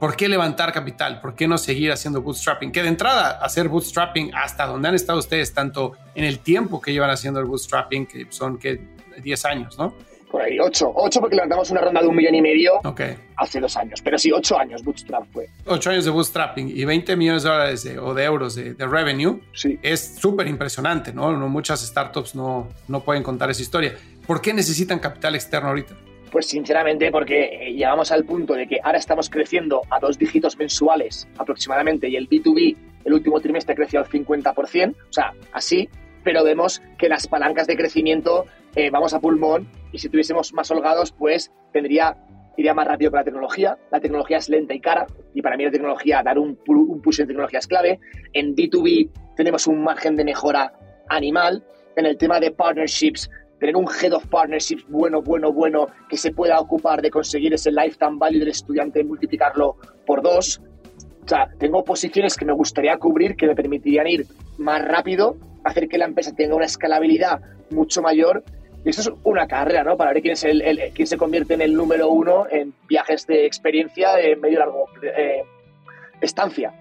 ¿por 0.00 0.16
qué 0.16 0.28
levantar 0.28 0.72
capital? 0.72 1.20
¿Por 1.20 1.36
qué 1.36 1.46
no 1.46 1.58
seguir 1.58 1.92
haciendo 1.92 2.22
bootstrapping? 2.22 2.72
Que 2.72 2.82
de 2.82 2.88
entrada, 2.88 3.38
hacer 3.42 3.68
bootstrapping 3.68 4.34
hasta 4.34 4.66
donde 4.66 4.88
han 4.88 4.94
estado 4.96 5.20
ustedes, 5.20 5.54
tanto 5.54 5.92
en 6.16 6.24
el 6.24 6.40
tiempo 6.40 6.80
que 6.80 6.92
llevan 6.92 7.10
haciendo 7.10 7.38
el 7.38 7.46
bootstrapping, 7.46 8.06
que 8.06 8.26
son 8.30 8.58
que 8.58 8.80
10 9.22 9.44
años, 9.44 9.78
¿no? 9.78 9.94
por 10.30 10.42
ahí, 10.42 10.58
ocho. 10.60 10.92
Ocho 10.94 11.20
porque 11.20 11.36
levantamos 11.36 11.70
una 11.70 11.80
ronda 11.80 12.00
de 12.00 12.06
un 12.06 12.14
millón 12.14 12.34
y 12.34 12.42
medio 12.42 12.74
okay. 12.84 13.16
hace 13.36 13.60
dos 13.60 13.76
años. 13.76 14.00
Pero 14.02 14.18
sí, 14.18 14.30
ocho 14.32 14.58
años 14.58 14.82
bootstrap 14.82 15.24
fue. 15.32 15.48
Ocho 15.66 15.90
años 15.90 16.04
de 16.04 16.10
bootstrapping 16.10 16.68
y 16.68 16.84
20 16.84 17.16
millones 17.16 17.42
de 17.42 17.48
dólares 17.48 17.88
o 18.00 18.14
de 18.14 18.24
euros 18.24 18.54
de, 18.54 18.74
revenue. 18.78 19.40
Sí. 19.52 19.78
Es 19.82 20.16
súper 20.18 20.46
impresionante, 20.46 21.12
¿no? 21.12 21.32
Muchas 21.48 21.84
startups 21.84 22.34
no, 22.34 22.68
no 22.88 23.00
pueden 23.02 23.22
contar 23.22 23.50
esa 23.50 23.62
historia. 23.62 23.96
¿Por 24.26 24.40
qué 24.40 24.54
necesitan 24.54 24.98
capital 24.98 25.34
externo 25.34 25.70
ahorita? 25.70 25.96
Pues 26.30 26.46
sinceramente 26.46 27.10
porque 27.10 27.72
llegamos 27.74 28.12
al 28.12 28.24
punto 28.24 28.54
de 28.54 28.68
que 28.68 28.78
ahora 28.82 28.98
estamos 28.98 29.28
creciendo 29.28 29.82
a 29.90 29.98
dos 29.98 30.18
dígitos 30.18 30.56
mensuales 30.56 31.28
aproximadamente 31.38 32.08
y 32.08 32.16
el 32.16 32.28
B2B 32.28 32.76
el 33.04 33.14
último 33.14 33.40
trimestre 33.40 33.74
creció 33.74 34.00
al 34.00 34.06
50%, 34.06 34.92
o 34.92 35.12
sea, 35.12 35.32
así, 35.52 35.88
pero 36.22 36.44
vemos 36.44 36.82
que 36.98 37.08
las 37.08 37.26
palancas 37.26 37.66
de 37.66 37.76
crecimiento 37.76 38.46
eh, 38.74 38.90
vamos 38.90 39.14
a 39.14 39.20
pulmón 39.20 39.68
y 39.92 39.98
si 39.98 40.08
tuviésemos 40.08 40.52
más 40.52 40.70
holgados, 40.70 41.12
pues 41.12 41.50
tendría, 41.72 42.16
iría 42.56 42.74
más 42.74 42.86
rápido 42.86 43.10
con 43.10 43.18
la 43.18 43.24
tecnología. 43.24 43.78
La 43.90 44.00
tecnología 44.00 44.36
es 44.36 44.48
lenta 44.48 44.74
y 44.74 44.80
cara 44.80 45.06
y 45.34 45.42
para 45.42 45.56
mí 45.56 45.64
la 45.64 45.70
tecnología, 45.70 46.22
dar 46.22 46.38
un, 46.38 46.58
un 46.66 47.02
push 47.02 47.20
en 47.20 47.26
tecnología 47.26 47.58
es 47.58 47.66
clave. 47.66 48.00
En 48.32 48.54
B2B 48.54 49.10
tenemos 49.36 49.66
un 49.66 49.82
margen 49.82 50.16
de 50.16 50.24
mejora 50.24 50.72
animal. 51.08 51.64
En 51.96 52.06
el 52.06 52.16
tema 52.16 52.38
de 52.38 52.52
partnerships, 52.52 53.28
tener 53.60 53.76
un 53.76 53.86
head 53.86 54.12
of 54.12 54.26
partnerships 54.26 54.84
bueno, 54.88 55.22
bueno, 55.22 55.52
bueno, 55.52 55.86
que 56.08 56.16
se 56.16 56.32
pueda 56.32 56.58
ocupar 56.58 57.02
de 57.02 57.10
conseguir 57.10 57.54
ese 57.54 57.70
lifetime 57.70 58.16
value 58.16 58.40
del 58.40 58.48
estudiante 58.48 59.00
y 59.00 59.04
multiplicarlo 59.04 59.76
por 60.06 60.22
dos. 60.22 60.60
O 61.24 61.28
sea, 61.28 61.48
tengo 61.58 61.84
posiciones 61.84 62.36
que 62.36 62.44
me 62.44 62.54
gustaría 62.54 62.96
cubrir 62.96 63.36
que 63.36 63.46
me 63.46 63.54
permitirían 63.54 64.06
ir 64.06 64.26
más 64.58 64.82
rápido, 64.82 65.36
hacer 65.62 65.88
que 65.88 65.98
la 65.98 66.06
empresa 66.06 66.34
tenga 66.34 66.56
una 66.56 66.64
escalabilidad 66.64 67.40
mucho 67.70 68.02
mayor 68.02 68.42
y 68.84 68.88
eso 68.88 69.02
es 69.02 69.10
una 69.24 69.46
carrera, 69.46 69.84
¿no? 69.84 69.96
Para 69.96 70.12
ver 70.12 70.22
quién, 70.22 70.32
es 70.32 70.44
el, 70.44 70.78
quién 70.94 71.06
se 71.06 71.18
convierte 71.18 71.54
en 71.54 71.60
el 71.60 71.74
número 71.74 72.08
uno 72.08 72.46
en 72.50 72.72
viajes 72.88 73.26
de 73.26 73.44
experiencia 73.44 74.14
de 74.14 74.36
medio 74.36 74.58
largo 74.58 74.86
eh, 75.02 75.42
estancia. 76.22 76.72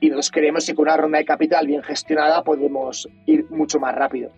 Y 0.00 0.08
nosotros 0.08 0.30
creemos 0.30 0.66
que 0.66 0.74
con 0.74 0.84
una 0.84 0.96
ronda 0.98 1.18
de 1.18 1.24
capital 1.24 1.66
bien 1.66 1.82
gestionada 1.82 2.44
podemos 2.44 3.08
ir 3.26 3.46
mucho 3.50 3.80
más 3.80 3.94
rápido. 3.94 4.30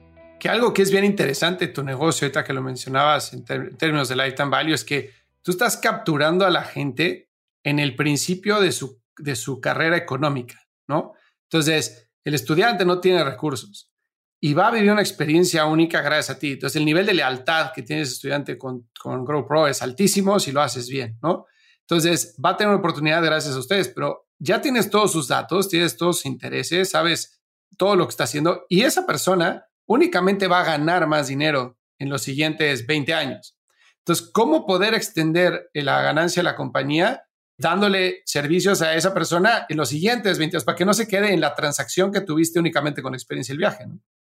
Que 0.43 0.49
algo 0.49 0.75
que 0.75 0.83
es 0.83 0.91
bien 0.91 1.05
interesante 1.05 1.69
tu 1.69 1.85
negocio, 1.85 2.27
ahorita 2.27 2.43
que 2.43 2.53
lo 2.53 2.63
mencionabas 2.63 3.33
en, 3.33 3.45
términos 3.45 4.09
de 4.09 4.17
lifetime 4.17 4.51
value, 4.51 4.75
es 4.75 4.83
que 4.83 5.13
tú 5.41 5.53
estás 5.53 5.77
capturando 5.77 6.45
a 6.45 6.51
la 6.51 6.65
gente 6.65 7.31
en 7.63 7.79
el 7.79 7.95
principio 7.95 8.61
de 8.61 8.73
su, 8.73 9.01
de 9.19 9.37
su 9.37 9.61
carrera 9.61 9.97
económica, 9.97 10.61
¿no? 10.89 11.13
Entonces, 11.45 12.11
el 12.25 12.35
estudiante 12.35 12.85
no 12.85 12.99
tiene 12.99 13.23
recursos 13.23 13.93
y 14.41 14.53
va 14.53 14.67
a 14.67 14.71
vivir 14.73 14.91
una 14.91 15.01
experiencia 15.01 15.65
única 15.65 16.03
gracias 16.03 16.37
a 16.37 16.41
ti. 16.41 16.55
Entonces, 16.55 16.75
el 16.75 16.87
nivel 16.87 17.07
de 17.07 17.15
lealtad 17.15 17.71
que 17.73 17.83
tienes 17.83 18.11
estudiante 18.11 18.59
con, 18.59 18.89
con 19.01 19.25
GrowPro 19.25 19.69
es 19.69 19.81
altísimo 19.81 20.41
si 20.41 20.51
lo 20.51 20.61
haces 20.61 20.89
bien, 20.89 21.21
¿no? 21.23 21.47
Entonces, 21.83 22.35
va 22.45 22.51
a 22.51 22.57
tener 22.57 22.71
una 22.71 22.81
oportunidad 22.81 23.23
gracias 23.23 23.55
a 23.55 23.61
ustedes, 23.61 23.87
pero 23.91 24.27
ya 24.41 24.61
tienes 24.61 24.91
todos 24.91 25.13
sus 25.13 25.29
datos, 25.29 25.69
tienes 25.69 25.97
todos 25.97 26.17
sus 26.17 26.27
intereses, 26.27 26.91
sabes 26.91 27.41
todo 27.77 27.95
lo 27.95 28.09
que 28.09 28.11
está 28.11 28.25
haciendo 28.25 28.67
y 28.69 28.83
esa 28.83 29.07
persona 29.07 29.69
únicamente 29.93 30.49
va 30.49 30.61
a 30.61 30.65
ganar 30.65 31.07
más 31.07 31.29
dinero 31.29 31.77
en 31.99 32.09
los 32.09 32.23
siguientes 32.23 32.87
20 32.87 33.15
años. 33.15 33.57
Entonces, 33.99 34.31
¿cómo 34.33 34.67
poder 34.67 34.95
extender 34.95 35.71
la 35.75 36.03
ganancia 36.03 36.43
de 36.43 36.45
la 36.45 36.57
compañía 36.57 37.23
dándole 37.59 38.23
servicios 38.25 38.83
a 38.83 38.95
esa 38.95 39.15
persona 39.15 39.67
en 39.69 39.77
los 39.77 39.91
siguientes 39.91 40.39
20 40.39 40.57
años 40.57 40.65
para 40.65 40.77
que 40.77 40.85
no 40.85 40.95
se 40.95 41.07
quede 41.07 41.33
en 41.33 41.41
la 41.41 41.55
transacción 41.55 42.11
que 42.11 42.21
tuviste 42.21 42.59
únicamente 42.59 43.03
con 43.03 43.15
experiencia 43.15 43.53
el 43.53 43.59
viaje? 43.59 43.87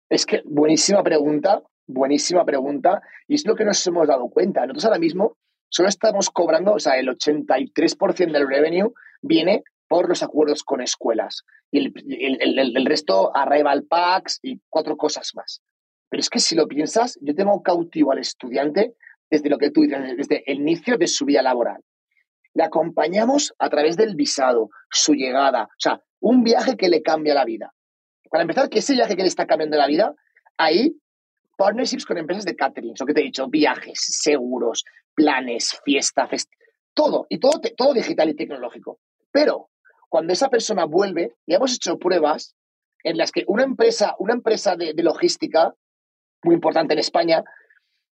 Es 0.09 0.25
que 0.25 0.41
buenísima 0.45 1.03
pregunta, 1.03 1.61
buenísima 1.85 2.43
pregunta. 2.45 3.01
Y 3.27 3.35
es 3.35 3.45
lo 3.45 3.55
que 3.55 3.65
nos 3.65 3.85
hemos 3.85 4.07
dado 4.07 4.27
cuenta. 4.29 4.61
Nosotros 4.61 4.85
ahora 4.85 4.99
mismo 4.99 5.37
solo 5.69 5.89
estamos 5.89 6.31
cobrando, 6.31 6.73
o 6.73 6.79
sea, 6.79 6.97
el 6.97 7.09
83% 7.09 8.31
del 8.31 8.47
revenue 8.47 8.91
viene 9.21 9.63
por 9.89 10.07
los 10.07 10.23
acuerdos 10.23 10.63
con 10.63 10.81
escuelas. 10.81 11.43
Y 11.71 11.79
el, 11.79 12.85
resto, 12.85 13.35
arrival 13.35 13.83
packs 13.83 14.39
y 14.41 14.61
cuatro 14.69 14.95
cosas 14.95 15.31
más. 15.35 15.61
Pero 16.09 16.21
es 16.21 16.29
que 16.29 16.39
si 16.39 16.55
lo 16.55 16.67
piensas, 16.67 17.17
yo 17.21 17.35
tengo 17.35 17.61
cautivo 17.61 18.11
al 18.11 18.19
estudiante 18.19 18.95
desde 19.29 19.49
lo 19.49 19.57
que 19.57 19.71
tú 19.71 19.81
dices, 19.81 19.99
desde 20.15 20.49
el 20.49 20.59
inicio 20.59 20.97
de 20.97 21.07
su 21.07 21.25
vida 21.25 21.41
laboral. 21.41 21.83
Le 22.53 22.63
acompañamos 22.63 23.53
a 23.59 23.69
través 23.69 23.97
del 23.97 24.15
visado, 24.15 24.69
su 24.89 25.13
llegada, 25.13 25.63
o 25.65 25.79
sea, 25.79 26.01
un 26.19 26.43
viaje 26.43 26.77
que 26.77 26.89
le 26.89 27.01
cambia 27.01 27.33
la 27.33 27.45
vida. 27.45 27.73
Para 28.29 28.43
empezar, 28.43 28.69
que 28.69 28.79
ese 28.79 28.93
viaje 28.93 29.15
que 29.15 29.23
le 29.23 29.27
está 29.27 29.45
cambiando 29.45 29.77
la 29.77 29.87
vida, 29.87 30.13
ahí 30.57 30.95
partnerships 31.57 32.05
con 32.05 32.17
empresas 32.17 32.45
de 32.45 32.55
catering, 32.55 32.93
eso 32.93 33.05
que 33.05 33.13
te 33.13 33.21
he 33.21 33.23
dicho, 33.23 33.47
viajes, 33.47 33.99
seguros, 34.21 34.83
planes, 35.15 35.79
fiesta, 35.83 36.27
todo, 36.93 37.25
y 37.29 37.39
todo, 37.39 37.59
todo 37.75 37.93
digital 37.93 38.29
y 38.29 38.35
tecnológico. 38.35 38.99
Pero 39.31 39.69
cuando 40.09 40.33
esa 40.33 40.49
persona 40.49 40.85
vuelve, 40.85 41.35
y 41.45 41.53
hemos 41.53 41.75
hecho 41.75 41.97
pruebas 41.97 42.55
en 43.03 43.17
las 43.17 43.31
que 43.31 43.43
una 43.47 43.63
empresa, 43.63 44.15
una 44.19 44.33
empresa 44.33 44.75
de, 44.75 44.93
logística, 45.01 45.73
muy 46.43 46.55
importante 46.55 46.93
en 46.93 46.99
España, 46.99 47.43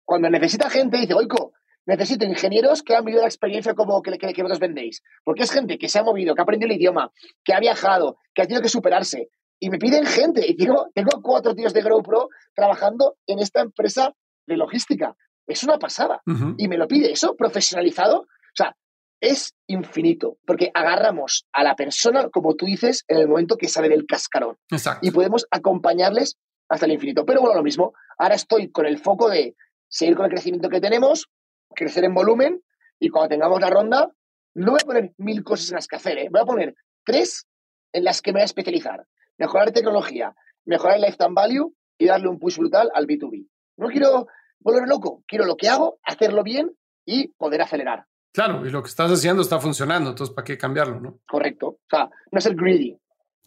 cuando 0.06 0.30
necesita 0.30 0.70
gente, 0.70 0.98
dice, 0.98 1.14
oico, 1.14 1.54
necesito 1.86 2.26
ingenieros 2.26 2.82
que 2.82 2.96
han 2.96 3.06
vivido 3.06 3.22
la 3.22 3.28
experiencia 3.28 3.74
como 3.74 4.02
que, 4.02 4.18
que, 4.18 4.34
que 4.34 4.42
vosotros 4.42 4.60
vendéis. 4.60 5.04
Porque 5.24 5.44
es 5.44 5.52
gente 5.52 5.78
que 5.78 5.90
se 5.90 6.00
ha 6.00 6.04
movido, 6.04 6.34
que 6.34 6.42
ha 6.42 6.44
aprendido 6.44 6.72
el 6.72 6.78
idioma, 6.78 7.12
que 7.44 7.54
ha 7.54 7.60
viajado, 7.60 8.18
que 8.34 8.42
ha 8.42 8.46
tenido 8.46 8.62
que 8.62 8.70
superarse. 8.70 9.30
Y 9.60 9.70
me 9.70 9.78
piden 9.78 10.06
gente. 10.06 10.44
Y 10.48 10.56
digo, 10.56 10.90
tengo 10.96 11.22
cuatro 11.22 11.54
tíos 11.54 11.74
de 11.74 11.82
GrowPro 11.82 12.30
trabajando 12.56 13.18
en 13.28 13.40
esta 13.40 13.62
empresa 13.62 14.14
de 14.48 14.58
logística. 14.58 15.16
Es 15.46 15.64
una 15.64 15.78
pasada. 15.78 16.22
Y 16.58 16.68
me 16.68 16.78
lo 16.78 16.88
pide. 16.88 17.12
Eso 17.12 17.36
profesionalizado. 17.36 18.22
O 18.22 18.56
sea, 18.56 18.76
es 19.22 19.54
infinito, 19.68 20.38
porque 20.46 20.72
agarramos 20.74 21.48
a 21.54 21.64
la 21.64 21.76
persona, 21.76 22.30
como 22.30 22.56
tú 22.56 22.66
dices, 22.66 23.06
en 23.08 23.20
el 23.20 23.28
momento 23.28 23.56
que 23.56 23.68
sale 23.68 23.88
del 23.88 24.08
cascarón. 24.08 24.58
Y 25.02 25.12
podemos 25.12 25.46
acompañarles 25.52 26.38
hasta 26.68 26.88
el 26.88 26.94
infinito. 26.94 27.24
Pero 27.24 27.42
bueno, 27.42 27.56
lo 27.56 27.64
mismo, 27.64 27.94
ahora 28.18 28.36
estoy 28.36 28.72
con 28.72 28.88
el 28.88 28.98
foco 28.98 29.30
de 29.30 29.56
seguir 29.88 30.16
con 30.16 30.26
el 30.26 30.32
crecimiento 30.32 30.70
que 30.70 30.82
tenemos, 30.82 31.30
crecer 31.76 32.04
en 32.04 32.16
volumen, 32.16 32.62
y 33.00 33.10
cuando 33.10 33.30
tengamos 33.30 33.62
la 33.62 33.70
ronda, 33.70 34.12
no 34.56 34.72
voy 34.72 34.80
a 34.82 34.86
poner 34.86 35.14
mil 35.18 35.44
cosas 35.44 35.70
en 35.70 35.76
las 35.76 35.88
que 35.88 35.96
hacer, 35.96 36.18
¿eh? 36.18 36.28
voy 36.32 36.42
a 36.42 36.46
poner 36.46 36.76
tres 37.06 37.46
en 37.94 38.04
las 38.04 38.22
que 38.22 38.32
me 38.32 38.38
voy 38.38 38.42
a 38.42 38.46
especializar. 38.46 39.06
Mejorar 39.38 39.72
tecnología, 39.72 40.36
mejorar 40.66 40.96
el 40.96 41.04
lifetime 41.04 41.34
value 41.34 41.74
y 41.98 42.08
darle 42.08 42.28
un 42.28 42.40
push 42.40 42.58
brutal 42.58 42.92
al 42.94 43.06
B2B. 43.06 43.48
No 43.78 43.88
quiero 43.88 44.28
volver 44.60 44.88
loco, 44.88 45.24
quiero 45.28 45.46
lo 45.46 45.58
que 45.58 45.70
hago, 45.70 46.00
hacerlo 46.04 46.44
bien 46.44 46.76
y 47.06 47.30
poder 47.30 47.62
acelerar. 47.62 48.06
Claro, 48.34 48.66
y 48.66 48.70
lo 48.70 48.82
que 48.82 48.90
estás 48.90 49.12
haciendo 49.12 49.42
está 49.42 49.60
funcionando, 49.60 50.12
entonces 50.12 50.34
¿para 50.34 50.46
qué 50.46 50.58
cambiarlo, 50.58 51.00
no? 51.00 51.20
Correcto. 51.28 51.68
O 51.68 51.80
sea, 51.90 52.10
no 52.32 52.40
ser 52.40 52.56
greedy. 52.56 52.98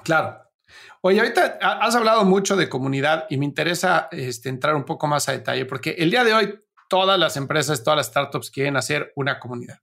Claro. 0.03 0.41
Oye, 1.01 1.21
ahorita 1.21 1.59
has 1.61 1.95
hablado 1.95 2.25
mucho 2.25 2.57
de 2.57 2.69
comunidad 2.69 3.27
y 3.31 3.37
me 3.37 3.45
interesa 3.45 4.09
este, 4.11 4.49
entrar 4.49 4.75
un 4.75 4.85
poco 4.85 5.07
más 5.07 5.29
a 5.29 5.33
detalle, 5.33 5.67
porque 5.67 5.91
el 5.99 6.11
día 6.11 6.25
de 6.25 6.35
hoy 6.35 6.55
todas 6.89 7.19
las 7.19 7.37
empresas, 7.37 7.83
todas 7.83 7.97
las 7.97 8.07
startups 8.07 8.51
quieren 8.51 8.77
hacer 8.77 9.13
una 9.17 9.39
comunidad. 9.39 9.79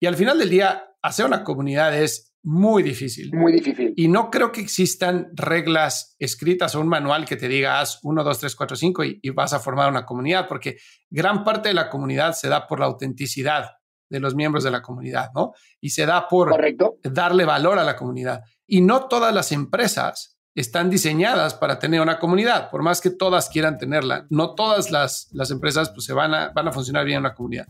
Y 0.00 0.06
al 0.06 0.16
final 0.16 0.38
del 0.38 0.50
día, 0.50 0.90
hacer 1.02 1.24
una 1.24 1.42
comunidad 1.42 1.96
es 1.98 2.34
muy 2.42 2.82
difícil. 2.82 3.34
Muy 3.34 3.52
difícil. 3.52 3.92
Y 3.96 4.08
no 4.08 4.30
creo 4.30 4.52
que 4.52 4.60
existan 4.60 5.30
reglas 5.32 6.14
escritas 6.18 6.74
o 6.74 6.80
un 6.80 6.88
manual 6.88 7.24
que 7.24 7.36
te 7.36 7.48
diga 7.48 7.80
haz 7.80 7.98
1, 8.02 8.22
2, 8.22 8.38
3, 8.38 8.54
4, 8.54 8.76
5 8.76 9.04
y 9.04 9.30
vas 9.30 9.52
a 9.52 9.60
formar 9.60 9.90
una 9.90 10.04
comunidad, 10.04 10.46
porque 10.46 10.76
gran 11.10 11.42
parte 11.42 11.70
de 11.70 11.74
la 11.74 11.88
comunidad 11.88 12.34
se 12.34 12.48
da 12.48 12.66
por 12.66 12.78
la 12.78 12.86
autenticidad 12.86 13.70
de 14.08 14.20
los 14.20 14.34
miembros 14.34 14.64
de 14.64 14.70
la 14.70 14.82
comunidad, 14.82 15.30
¿no? 15.34 15.52
Y 15.80 15.90
se 15.90 16.06
da 16.06 16.28
por 16.28 16.54
darle 17.02 17.44
valor 17.44 17.78
a 17.78 17.84
la 17.84 17.96
comunidad. 17.96 18.42
Y 18.66 18.80
no 18.80 19.06
todas 19.06 19.34
las 19.34 19.52
empresas 19.52 20.36
están 20.54 20.88
diseñadas 20.88 21.54
para 21.54 21.78
tener 21.78 22.00
una 22.00 22.18
comunidad, 22.18 22.70
por 22.70 22.82
más 22.82 23.00
que 23.00 23.10
todas 23.10 23.50
quieran 23.50 23.76
tenerla. 23.76 24.26
No 24.30 24.54
todas 24.54 24.90
las, 24.90 25.28
las 25.32 25.50
empresas 25.50 25.90
pues, 25.90 26.06
se 26.06 26.14
van, 26.14 26.34
a, 26.34 26.48
van 26.48 26.68
a 26.68 26.72
funcionar 26.72 27.04
bien 27.04 27.18
en 27.18 27.24
una 27.24 27.34
comunidad. 27.34 27.66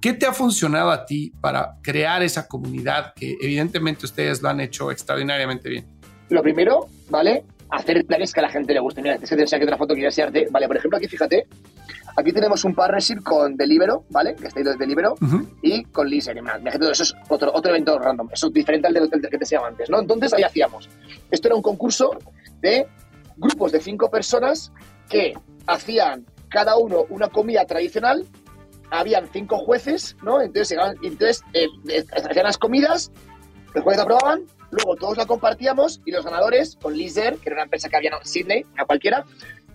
¿Qué 0.00 0.14
te 0.14 0.24
ha 0.24 0.32
funcionado 0.32 0.90
a 0.90 1.04
ti 1.04 1.30
para 1.42 1.76
crear 1.82 2.22
esa 2.22 2.48
comunidad 2.48 3.12
que 3.14 3.36
evidentemente 3.42 4.06
ustedes 4.06 4.40
lo 4.40 4.48
han 4.48 4.60
hecho 4.60 4.90
extraordinariamente 4.90 5.68
bien? 5.68 5.84
Lo 6.30 6.42
primero, 6.42 6.86
¿vale? 7.10 7.44
Hacer 7.68 8.06
planes 8.06 8.32
que 8.32 8.40
a 8.40 8.44
la 8.44 8.48
gente 8.48 8.72
le 8.72 8.80
guste. 8.80 9.02
Mira, 9.02 9.16
es 9.16 9.28
que 9.28 9.36
te 9.36 9.44
que 9.44 9.64
otra 9.64 9.76
foto 9.76 9.94
que 9.94 10.02
enseñarte. 10.02 10.48
Vale, 10.50 10.66
por 10.66 10.78
ejemplo, 10.78 10.96
aquí 10.96 11.06
fíjate, 11.06 11.46
Aquí 12.16 12.32
tenemos 12.32 12.64
un 12.64 12.74
partnership 12.74 13.22
con 13.22 13.56
Delibero, 13.56 14.04
¿vale? 14.10 14.34
Que 14.34 14.48
está 14.48 14.60
de 14.60 14.76
Delibero, 14.76 15.14
y 15.62 15.84
con 15.84 16.08
Lizer. 16.08 16.40
Eso 16.90 17.02
es 17.02 17.14
otro, 17.28 17.50
otro 17.52 17.70
evento 17.70 17.98
random. 17.98 18.28
Eso 18.32 18.48
es 18.48 18.52
diferente 18.52 18.88
al 18.88 18.94
del 18.94 19.10
que 19.10 19.28
te 19.28 19.38
decía 19.38 19.60
antes, 19.66 19.88
¿no? 19.90 20.00
Entonces 20.00 20.32
ahí 20.32 20.42
hacíamos. 20.42 20.88
Esto 21.30 21.48
era 21.48 21.54
un 21.54 21.62
concurso 21.62 22.18
de 22.60 22.86
grupos 23.36 23.72
de 23.72 23.80
cinco 23.80 24.10
personas 24.10 24.72
que 25.08 25.34
hacían 25.66 26.26
cada 26.48 26.76
uno 26.76 27.06
una 27.08 27.28
comida 27.28 27.64
tradicional. 27.64 28.26
Habían 28.90 29.28
cinco 29.32 29.58
jueces, 29.58 30.16
¿no? 30.22 30.40
Entonces, 30.40 30.76
entonces 31.02 31.42
eh, 31.52 31.66
eh, 31.88 32.04
hacían 32.12 32.44
las 32.44 32.58
comidas, 32.58 33.12
los 33.72 33.84
jueces 33.84 34.02
aprobaban, 34.02 34.42
luego 34.72 34.96
todos 34.96 35.16
la 35.16 35.26
compartíamos 35.26 36.00
y 36.04 36.10
los 36.10 36.24
ganadores, 36.24 36.76
con 36.80 36.94
Lizer, 36.96 37.36
que 37.36 37.50
era 37.50 37.56
una 37.56 37.64
empresa 37.64 37.88
que 37.88 37.96
había 37.96 38.10
en 38.10 38.26
Sydney, 38.26 38.66
a 38.76 38.84
cualquiera, 38.84 39.24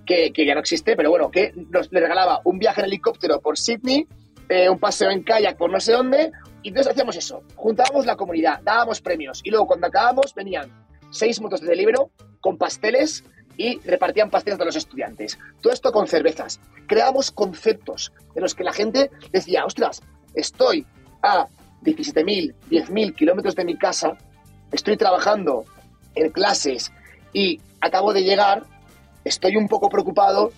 que, 0.06 0.32
ya 0.46 0.54
no 0.54 0.60
existe, 0.60 0.96
pero 0.96 1.10
bueno, 1.10 1.32
que 1.32 1.54
nos 1.70 1.92
le 1.92 2.00
regalaba 2.00 2.42
un 2.44 2.60
viaje 2.60 2.82
en 2.82 2.88
helicóptero 2.88 3.40
por 3.42 3.58
Sydney, 3.58 4.08
eh, 4.50 4.70
un 4.70 4.80
paseo 4.80 5.10
en 5.10 5.24
kayak 5.24 5.58
por 5.58 5.72
no 5.72 5.80
sé 5.80 5.94
dónde, 5.94 6.32
y 6.62 6.70
entonces 6.70 6.92
hacíamos 6.92 7.16
eso, 7.16 7.44
juntábamos 7.56 8.06
la 8.06 8.16
comunidad, 8.16 8.62
dábamos 8.64 9.02
premios, 9.02 9.42
y 9.44 9.50
luego 9.50 9.68
cuando 9.68 9.88
acabábamos 9.88 10.34
venían 10.34 10.72
seis 11.12 11.40
motos 11.42 11.62
de 11.62 11.76
libro 11.76 12.12
con 12.42 12.58
pasteles 12.58 13.24
y 13.58 13.80
repartían 13.80 14.30
pasteles 14.30 14.60
a 14.60 14.66
los 14.66 14.76
estudiantes. 14.76 15.40
Todo 15.62 15.72
esto 15.72 15.92
con 15.92 16.08
cervezas. 16.08 16.60
Creamos 16.88 17.32
conceptos 17.32 18.12
en 18.36 18.44
los 18.44 18.54
que 18.54 18.64
la 18.64 18.74
gente 18.74 19.10
decía, 19.32 19.66
ostras, 19.66 20.02
estoy 20.34 20.86
a 21.24 21.48
17.000, 21.84 22.54
10.000 22.70 23.16
kilómetros 23.16 23.56
de 23.56 23.66
mi 23.66 23.78
casa, 23.78 24.18
estoy 24.72 24.98
trabajando 24.98 25.64
en 26.16 26.32
clases 26.32 26.92
y 27.34 27.60
acabo 27.82 28.14
de 28.14 28.24
llegar 28.24 28.64
estoy 29.26 29.58
un 29.58 29.68
poco 29.68 29.90
preocupado, 29.90 30.52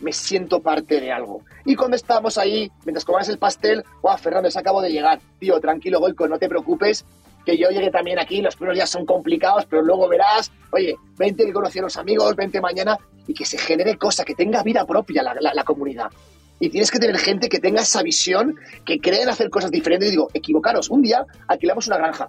me 0.00 0.12
siento 0.12 0.60
parte 0.60 1.00
de 1.00 1.12
algo. 1.12 1.42
Y 1.64 1.76
cuando 1.76 1.96
estábamos 1.96 2.38
ahí, 2.38 2.70
mientras 2.84 3.04
comías 3.04 3.28
el 3.28 3.38
pastel, 3.38 3.84
¡guau, 4.00 4.16
Fernando, 4.16 4.50
se 4.50 4.58
acabo 4.58 4.80
de 4.80 4.90
llegar! 4.90 5.20
Tío, 5.38 5.60
tranquilo, 5.60 6.00
Goico, 6.00 6.26
no 6.26 6.38
te 6.38 6.48
preocupes, 6.48 7.04
que 7.44 7.56
yo 7.58 7.70
llegué 7.70 7.90
también 7.90 8.18
aquí, 8.18 8.40
los 8.40 8.56
primeros 8.56 8.76
días 8.76 8.90
son 8.90 9.04
complicados, 9.04 9.66
pero 9.66 9.82
luego 9.82 10.08
verás, 10.08 10.52
oye, 10.70 10.96
vente 11.18 11.44
que 11.44 11.52
conocí 11.52 11.78
a 11.78 11.82
los 11.82 11.96
amigos, 11.96 12.34
vente 12.36 12.60
mañana, 12.60 12.98
y 13.26 13.34
que 13.34 13.44
se 13.44 13.58
genere 13.58 13.96
cosa, 13.96 14.24
que 14.24 14.34
tenga 14.34 14.62
vida 14.62 14.84
propia 14.84 15.22
la, 15.22 15.34
la, 15.34 15.64
comunidad. 15.64 16.10
Y 16.58 16.70
tienes 16.70 16.90
que 16.90 16.98
tener 16.98 17.18
gente 17.18 17.48
que 17.48 17.58
tenga 17.58 17.82
esa 17.82 18.02
visión, 18.02 18.56
que 18.84 18.98
creen 18.98 19.28
hacer 19.28 19.50
cosas 19.50 19.70
diferentes. 19.70 20.08
Y 20.08 20.12
digo, 20.12 20.28
equivocaros, 20.32 20.90
un 20.90 21.02
día 21.02 21.24
alquilamos 21.48 21.86
una 21.88 21.98
granja. 21.98 22.28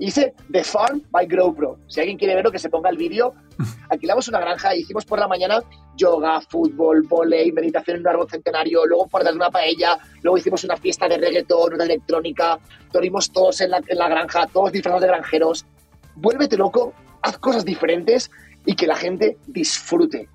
Hice 0.00 0.32
The 0.52 0.62
Farm 0.62 1.02
by 1.10 1.26
GrowPro. 1.26 1.80
Si 1.88 1.98
alguien 1.98 2.18
quiere 2.18 2.36
verlo, 2.36 2.52
que 2.52 2.60
se 2.60 2.70
ponga 2.70 2.88
el 2.88 2.96
vídeo. 2.96 3.34
Alquilamos 3.90 4.28
una 4.28 4.38
granja 4.38 4.72
e 4.72 4.80
hicimos 4.80 5.04
por 5.04 5.18
la 5.18 5.26
mañana 5.26 5.60
yoga, 5.96 6.40
fútbol, 6.40 7.02
volei, 7.02 7.50
meditación 7.50 7.96
en 7.96 8.02
un 8.02 8.08
árbol 8.08 8.30
centenario, 8.30 8.86
luego 8.86 9.08
por 9.08 9.24
dar 9.24 9.34
una 9.34 9.50
paella, 9.50 9.98
luego 10.22 10.38
hicimos 10.38 10.62
una 10.62 10.76
fiesta 10.76 11.08
de 11.08 11.18
reggaetón, 11.18 11.74
una 11.74 11.82
electrónica, 11.82 12.60
dormimos 12.92 13.32
todos 13.32 13.60
en 13.60 13.72
la, 13.72 13.80
en 13.84 13.98
la 13.98 14.08
granja, 14.08 14.46
todos 14.46 14.70
disfrazados 14.70 15.02
de 15.02 15.08
granjeros. 15.08 15.66
Vuélvete 16.14 16.56
loco, 16.56 16.94
haz 17.22 17.36
cosas 17.38 17.64
diferentes 17.64 18.30
y 18.64 18.76
que 18.76 18.86
la 18.86 18.94
gente 18.94 19.36
disfrute. 19.48 20.28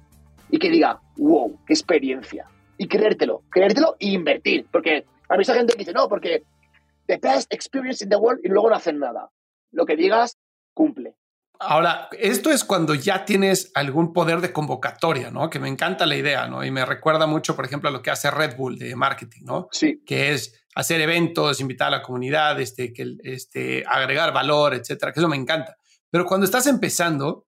Y 0.50 0.60
que 0.60 0.70
diga, 0.70 1.00
wow, 1.16 1.58
qué 1.66 1.74
experiencia. 1.74 2.46
Y 2.78 2.88
creértelo, 2.88 3.44
creértelo 3.50 3.96
e 4.00 4.10
invertir. 4.10 4.68
Porque 4.70 5.06
a 5.30 5.38
mí 5.38 5.44
esa 5.44 5.56
gente 5.56 5.74
dice, 5.78 5.94
no, 5.94 6.10
porque 6.10 6.44
the 7.08 7.18
best 7.18 7.52
experience 7.54 8.04
in 8.04 8.10
the 8.10 8.18
world 8.18 8.42
y 8.44 8.50
luego 8.50 8.70
no 8.70 8.76
hacen 8.76 9.00
nada 9.00 9.30
lo 9.74 9.86
que 9.86 9.96
digas, 9.96 10.38
cumple. 10.74 11.18
Ahora, 11.60 12.10
esto 12.20 12.52
es 12.52 12.64
cuando 12.64 12.94
ya 12.94 13.26
tienes 13.26 13.72
algún 13.76 14.12
poder 14.12 14.42
de 14.42 14.52
convocatoria, 14.52 15.32
¿no? 15.32 15.50
Que 15.50 15.60
me 15.60 15.70
encanta 15.70 16.06
la 16.06 16.16
idea, 16.16 16.48
¿no? 16.48 16.64
Y 16.64 16.72
me 16.72 16.86
recuerda 16.86 17.26
mucho, 17.26 17.56
por 17.56 17.66
ejemplo, 17.66 17.90
a 17.90 17.92
lo 17.92 18.02
que 18.02 18.12
hace 18.12 18.30
Red 18.32 18.58
Bull 18.58 18.78
de 18.78 18.96
marketing, 18.96 19.44
¿no? 19.44 19.68
Sí. 19.72 20.02
Que 20.06 20.34
es 20.34 20.66
hacer 20.76 21.00
eventos, 21.00 21.62
invitar 21.62 21.88
a 21.88 21.98
la 21.98 22.02
comunidad, 22.02 22.60
este, 22.60 22.92
que, 22.92 23.16
este, 23.24 23.84
agregar 23.88 24.34
valor, 24.34 24.74
etcétera, 24.74 25.14
que 25.14 25.20
eso 25.20 25.30
me 25.30 25.38
encanta. 25.38 25.78
Pero 26.10 26.26
cuando 26.26 26.46
estás 26.46 26.68
empezando, 26.68 27.48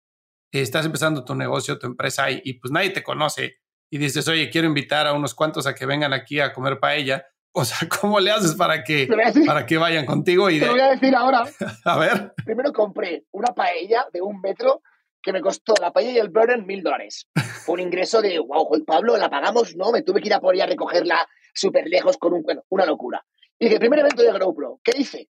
estás 0.51 0.86
empezando 0.86 1.26
tu 1.26 1.36
negocio, 1.36 1.78
tu 1.78 1.88
empresa 1.88 2.30
y, 2.32 2.41
y 2.43 2.53
pues 2.53 2.71
nadie 2.71 2.91
te 2.91 3.03
conoce 3.03 3.57
y 3.89 3.97
dices, 3.97 4.28
oye, 4.28 4.49
quiero 4.49 4.67
invitar 4.67 5.07
a 5.07 5.13
unos 5.13 5.34
cuantos 5.36 5.67
a 5.67 5.76
que 5.76 5.86
vengan 5.86 6.13
aquí 6.13 6.39
a 6.39 6.53
comer 6.53 6.80
paella. 6.80 7.26
O 7.57 7.63
sea, 7.63 7.87
¿cómo 8.01 8.19
le 8.19 8.31
haces 8.31 8.53
para 8.55 8.83
que, 8.83 9.07
para 9.45 9.65
que 9.65 9.77
vayan 9.77 10.05
contigo? 10.05 10.49
Y 10.49 10.59
Te 10.59 10.65
lo 10.65 10.73
voy 10.73 10.81
a 10.81 10.89
decir 10.89 11.15
ahora. 11.15 11.45
a 11.85 11.97
ver. 11.97 12.33
Primero 12.45 12.73
compré 12.73 13.23
una 13.31 13.53
paella 13.55 14.05
de 14.11 14.21
un 14.21 14.41
metro 14.41 14.81
que 15.21 15.31
me 15.31 15.41
costó 15.41 15.73
la 15.81 15.91
paella 15.91 16.11
y 16.11 16.17
el 16.17 16.29
burner 16.29 16.63
mil 16.65 16.83
dólares. 16.83 17.27
Un 17.67 17.79
ingreso 17.79 18.21
de, 18.21 18.37
wow, 18.39 18.69
Pablo, 18.85 19.17
la 19.17 19.29
pagamos, 19.29 19.75
no, 19.75 19.91
me 19.91 20.03
tuve 20.03 20.21
que 20.21 20.27
ir 20.27 20.33
a 20.33 20.39
por 20.39 20.53
ella 20.53 20.65
a 20.65 20.67
recogerla 20.67 21.27
súper 21.53 21.87
lejos 21.87 22.17
con 22.17 22.33
un, 22.33 22.43
bueno, 22.43 22.61
una 22.69 22.85
locura. 22.85 23.25
Y 23.57 23.65
dije, 23.65 23.79
primer 23.79 23.99
evento 23.99 24.21
de 24.21 24.37
GoPro, 24.37 24.81
¿qué 24.83 24.91
hice? 24.97 25.29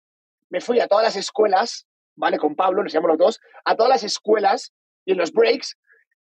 Me 0.50 0.62
fui 0.62 0.80
a 0.80 0.88
todas 0.88 1.04
las 1.04 1.16
escuelas, 1.18 1.86
¿vale? 2.16 2.40
Con 2.40 2.56
Pablo, 2.56 2.82
nos 2.82 2.94
llamamos 2.94 3.18
los 3.18 3.26
dos, 3.28 3.40
a 3.66 3.76
todas 3.76 3.90
las 3.90 4.04
escuelas 4.04 4.74
y 5.06 5.12
en 5.12 5.18
los 5.18 5.32
breaks, 5.32 5.78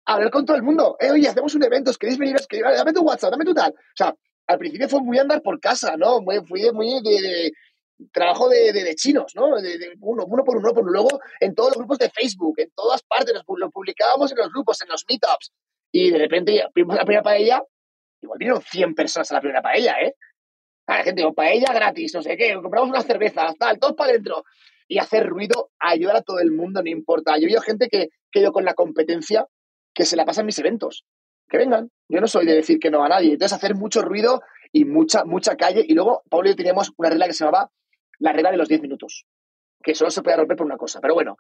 a 0.05 0.15
hablar 0.15 0.31
con 0.31 0.45
todo 0.45 0.57
el 0.57 0.63
mundo. 0.63 0.97
Eh, 0.99 1.11
oye, 1.11 1.29
hacemos 1.29 1.53
un 1.55 1.63
evento, 1.63 1.91
¿queréis 1.97 2.17
venir? 2.17 2.35
Dame 2.75 2.93
tu 2.93 3.03
WhatsApp, 3.03 3.31
dame 3.31 3.45
tu 3.45 3.53
tal. 3.53 3.71
O 3.71 3.95
sea, 3.95 4.13
al 4.47 4.57
principio 4.57 4.89
fue 4.89 5.01
muy 5.01 5.17
andar 5.17 5.41
por 5.41 5.59
casa, 5.59 5.95
¿no? 5.97 6.19
Fui 6.45 6.71
muy 6.71 7.01
de, 7.01 7.51
trabajo 8.11 8.49
de, 8.49 8.73
de, 8.73 8.95
chinos, 8.95 9.33
¿no? 9.35 9.55
De, 9.61 9.95
uno, 10.01 10.25
uno, 10.25 10.43
por 10.43 10.57
uno, 10.57 10.73
por. 10.73 10.89
Luego 10.89 11.19
en 11.39 11.55
todos 11.55 11.69
los 11.69 11.77
grupos 11.77 11.99
de 11.99 12.09
Facebook, 12.09 12.55
en 12.57 12.71
todas 12.75 13.01
partes, 13.03 13.33
lo 13.33 13.71
publicábamos 13.71 14.31
en 14.31 14.37
los 14.37 14.51
grupos, 14.51 14.81
en 14.81 14.89
los 14.89 15.05
meetups. 15.07 15.51
Y 15.91 16.11
de 16.11 16.17
repente, 16.17 16.55
la 16.55 16.69
primera 16.71 17.21
paella, 17.21 17.63
igual 18.21 18.39
vinieron 18.39 18.61
100 18.61 18.95
personas 18.95 19.31
a 19.31 19.35
la 19.35 19.41
primera 19.41 19.61
paella, 19.61 19.95
¿eh? 20.01 20.15
A 20.87 20.97
la 20.97 21.03
gente, 21.03 21.23
paella 21.33 21.71
gratis, 21.73 22.13
no 22.13 22.21
sé 22.21 22.35
qué, 22.35 22.55
compramos 22.55 22.89
unas 22.89 23.05
cervezas, 23.05 23.55
tal, 23.57 23.79
todos 23.79 23.95
para 23.95 24.11
adentro. 24.11 24.43
Y 24.87 24.97
hacer 24.97 25.27
ruido, 25.27 25.71
ayudar 25.79 26.17
a 26.17 26.21
todo 26.21 26.39
el 26.39 26.51
mundo, 26.51 26.81
no 26.83 26.89
importa. 26.89 27.37
Yo 27.37 27.45
visto 27.45 27.61
gente 27.61 27.87
que, 27.87 28.09
que 28.31 28.41
yo 28.41 28.51
con 28.51 28.65
la 28.65 28.73
competencia, 28.73 29.47
que 29.93 30.05
se 30.05 30.17
la 30.17 30.25
pasa 30.25 30.41
en 30.41 30.47
mis 30.47 30.59
eventos. 30.59 31.05
Que 31.49 31.57
vengan. 31.57 31.89
Yo 32.09 32.21
no 32.21 32.27
soy 32.27 32.45
de 32.45 32.55
decir 32.55 32.79
que 32.79 32.91
no 32.91 33.03
a 33.03 33.09
nadie. 33.09 33.33
Entonces, 33.33 33.55
hacer 33.55 33.75
mucho 33.75 34.01
ruido 34.01 34.41
y 34.71 34.85
mucha, 34.85 35.23
mucha 35.23 35.55
calle. 35.55 35.85
Y 35.87 35.93
luego, 35.93 36.23
Pablo 36.29 36.47
y 36.47 36.51
yo 36.51 36.55
teníamos 36.55 36.91
una 36.97 37.09
regla 37.09 37.27
que 37.27 37.33
se 37.33 37.45
llamaba 37.45 37.69
la 38.19 38.33
regla 38.33 38.51
de 38.51 38.57
los 38.57 38.67
10 38.67 38.81
minutos, 38.81 39.25
que 39.81 39.95
solo 39.95 40.09
se 40.09 40.21
podía 40.21 40.37
romper 40.37 40.57
por 40.57 40.65
una 40.65 40.77
cosa. 40.77 40.99
Pero 41.01 41.13
bueno, 41.13 41.37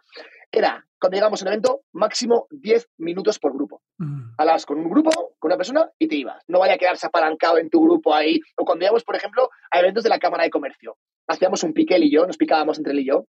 era, 0.51 0.85
cuando 0.99 1.15
llegamos 1.15 1.41
a 1.41 1.45
un 1.45 1.47
evento, 1.49 1.81
máximo 1.93 2.47
10 2.51 2.89
minutos 2.97 3.39
por 3.39 3.53
grupo. 3.53 3.81
Mm. 3.97 4.33
Hablabas 4.37 4.65
con 4.65 4.79
un 4.79 4.89
grupo, 4.89 5.35
con 5.39 5.49
una 5.49 5.57
persona 5.57 5.89
y 5.97 6.07
te 6.07 6.15
ibas. 6.15 6.43
No 6.47 6.59
vaya 6.59 6.75
a 6.75 6.77
quedarse 6.77 7.07
apalancado 7.07 7.57
en 7.57 7.69
tu 7.69 7.81
grupo 7.81 8.13
ahí. 8.13 8.39
O 8.57 8.65
cuando 8.65 8.85
íbamos, 8.85 9.03
por 9.03 9.15
ejemplo, 9.15 9.49
a 9.71 9.79
eventos 9.79 10.03
de 10.03 10.09
la 10.09 10.19
Cámara 10.19 10.43
de 10.43 10.49
Comercio. 10.49 10.97
Hacíamos 11.27 11.63
un 11.63 11.73
pique 11.73 11.95
él 11.95 12.03
y 12.03 12.11
yo, 12.11 12.27
nos 12.27 12.37
picábamos 12.37 12.77
entre 12.77 12.91
él 12.91 12.99
y 12.99 13.07
yo, 13.07 13.25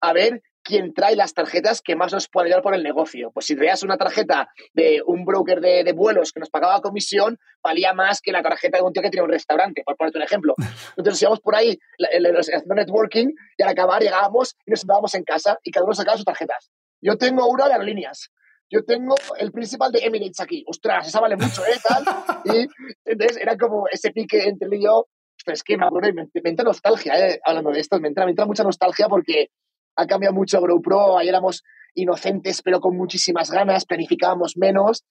a 0.00 0.12
ver 0.12 0.42
quién 0.66 0.92
trae 0.92 1.14
las 1.14 1.32
tarjetas 1.32 1.80
que 1.80 1.94
más 1.94 2.12
nos 2.12 2.28
puede 2.28 2.48
ayudar 2.48 2.62
por 2.62 2.74
el 2.74 2.82
negocio. 2.82 3.30
Pues 3.32 3.46
si 3.46 3.54
traías 3.54 3.82
una 3.84 3.96
tarjeta 3.96 4.48
de 4.74 5.00
un 5.06 5.24
broker 5.24 5.60
de, 5.60 5.92
vuelos 5.92 6.32
que 6.32 6.40
nos 6.40 6.50
pagaba 6.50 6.80
comisión, 6.80 7.38
valía 7.62 7.94
más 7.94 8.20
que 8.20 8.32
la 8.32 8.42
tarjeta 8.42 8.78
de 8.78 8.84
un 8.84 8.92
tío 8.92 9.02
que 9.02 9.10
tenía 9.10 9.22
un 9.22 9.30
restaurante, 9.30 9.82
por 9.84 9.96
ponerte 9.96 10.18
un 10.18 10.24
ejemplo. 10.24 10.54
Entonces 10.96 11.22
íbamos 11.22 11.40
por 11.40 11.54
ahí 11.54 11.78
haciendo 11.98 12.74
networking 12.74 13.28
y 13.56 13.62
al 13.62 13.68
acabar 13.68 14.02
llegábamos 14.02 14.56
y 14.66 14.70
nos 14.70 14.80
sentábamos 14.80 15.14
en 15.14 15.22
casa 15.22 15.58
y 15.62 15.70
cada 15.70 15.84
uno 15.84 15.94
sacaba 15.94 16.16
sus 16.16 16.26
tarjetas. 16.26 16.70
Yo 17.00 17.16
tengo 17.16 17.46
una 17.48 17.66
de 17.66 17.72
aerolíneas. 17.74 18.30
Yo 18.68 18.82
tengo 18.84 19.14
el 19.38 19.52
principal 19.52 19.92
de 19.92 20.00
Emirates 20.00 20.40
aquí. 20.40 20.64
Ostras, 20.66 21.06
esa 21.06 21.20
vale 21.20 21.36
mucho, 21.36 21.64
¿eh? 21.64 21.78
Tal. 21.82 22.04
Y 22.46 22.68
entonces 23.04 23.36
era 23.38 23.56
como 23.56 23.86
ese 23.90 24.10
pique 24.10 24.48
entre 24.48 24.68
él 24.68 24.74
y 24.74 24.84
yo. 24.84 25.06
Es 25.46 25.62
que 25.62 25.76
me 25.76 25.86
acuerdo 25.86 26.12
me, 26.12 26.28
entra 26.50 26.64
nostalgia, 26.64 27.14
¿eh? 27.18 27.40
Hablando 27.44 27.70
de 27.70 27.78
esto, 27.78 28.00
me 28.00 28.08
entra, 28.08 28.24
me 28.24 28.30
entra 28.30 28.46
mucha 28.46 28.64
nostalgia 28.64 29.08
porque 29.08 29.50
ha 29.96 30.06
cambiado 30.06 30.34
mucho 30.34 30.60
GoPro, 30.60 31.18
ahí 31.18 31.28
éramos 31.28 31.62
inocentes 31.94 32.62
pero 32.62 32.80
con 32.80 32.96
muchísimas 32.96 33.50
ganas, 33.50 33.84
planificábamos 33.84 34.56
menos 34.56 35.04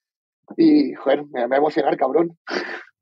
y, 0.58 0.94
joder, 0.94 1.26
me, 1.32 1.48
va 1.48 1.56
a 1.56 1.60
emocionar, 1.60 1.98
cabrón. 1.98 2.38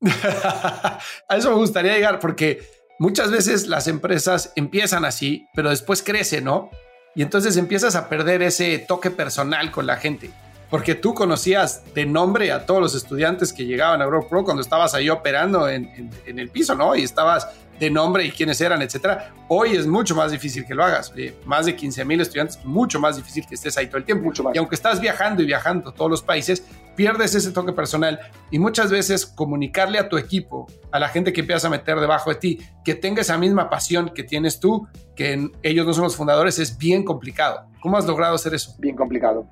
a 0.00 0.98
eso 1.36 1.50
me 1.50 1.56
gustaría 1.56 1.94
llegar 1.94 2.18
porque 2.18 2.62
muchas 2.98 3.30
veces 3.30 3.66
las 3.68 3.86
empresas 3.86 4.52
empiezan 4.56 5.04
así, 5.04 5.46
pero 5.54 5.70
después 5.70 6.02
crecen, 6.02 6.44
¿no? 6.44 6.70
Y 7.14 7.22
entonces 7.22 7.56
empiezas 7.56 7.94
a 7.96 8.08
perder 8.08 8.42
ese 8.42 8.78
toque 8.78 9.10
personal 9.10 9.70
con 9.70 9.86
la 9.86 9.96
gente. 9.96 10.30
Porque 10.70 10.96
tú 10.96 11.14
conocías 11.14 11.94
de 11.94 12.06
nombre 12.06 12.50
a 12.50 12.66
todos 12.66 12.80
los 12.80 12.94
estudiantes 12.96 13.52
que 13.52 13.66
llegaban 13.66 14.02
a 14.02 14.06
GoPro 14.06 14.42
cuando 14.42 14.62
estabas 14.62 14.94
ahí 14.94 15.08
operando 15.08 15.68
en, 15.68 16.10
en 16.26 16.38
el 16.38 16.48
piso, 16.48 16.74
¿no? 16.74 16.96
Y 16.96 17.02
estabas 17.02 17.48
de 17.78 17.90
nombre 17.90 18.24
y 18.24 18.30
quiénes 18.30 18.60
eran, 18.60 18.82
etcétera. 18.82 19.34
Hoy 19.48 19.76
es 19.76 19.86
mucho 19.86 20.14
más 20.14 20.32
difícil 20.32 20.64
que 20.64 20.74
lo 20.74 20.84
hagas. 20.84 21.12
más 21.44 21.66
de 21.66 21.76
15 21.76 22.04
mil 22.04 22.20
estudiantes, 22.20 22.64
mucho 22.64 23.00
más 23.00 23.16
difícil 23.16 23.46
que 23.46 23.54
estés 23.54 23.76
ahí 23.76 23.86
todo 23.86 23.98
el 23.98 24.04
tiempo. 24.04 24.24
Mucho 24.24 24.42
más. 24.42 24.54
Y 24.54 24.58
aunque 24.58 24.74
estás 24.74 25.00
viajando 25.00 25.42
y 25.42 25.46
viajando 25.46 25.90
a 25.90 25.94
todos 25.94 26.10
los 26.10 26.22
países, 26.22 26.64
pierdes 26.96 27.34
ese 27.34 27.50
toque 27.50 27.72
personal 27.72 28.20
y 28.50 28.58
muchas 28.58 28.90
veces 28.90 29.26
comunicarle 29.26 29.98
a 29.98 30.08
tu 30.08 30.16
equipo, 30.16 30.66
a 30.92 30.98
la 30.98 31.08
gente 31.08 31.32
que 31.32 31.40
empiezas 31.40 31.64
a 31.64 31.70
meter 31.70 31.98
debajo 31.98 32.30
de 32.30 32.36
ti, 32.36 32.58
que 32.84 32.94
tenga 32.94 33.20
esa 33.22 33.36
misma 33.38 33.68
pasión 33.68 34.10
que 34.14 34.22
tienes 34.22 34.60
tú, 34.60 34.86
que 35.16 35.50
ellos 35.62 35.86
no 35.86 35.92
son 35.92 36.04
los 36.04 36.16
fundadores, 36.16 36.58
es 36.58 36.78
bien 36.78 37.04
complicado. 37.04 37.66
¿Cómo 37.80 37.96
has 37.96 38.06
logrado 38.06 38.34
hacer 38.34 38.54
eso? 38.54 38.74
Bien 38.78 38.96
complicado. 38.96 39.46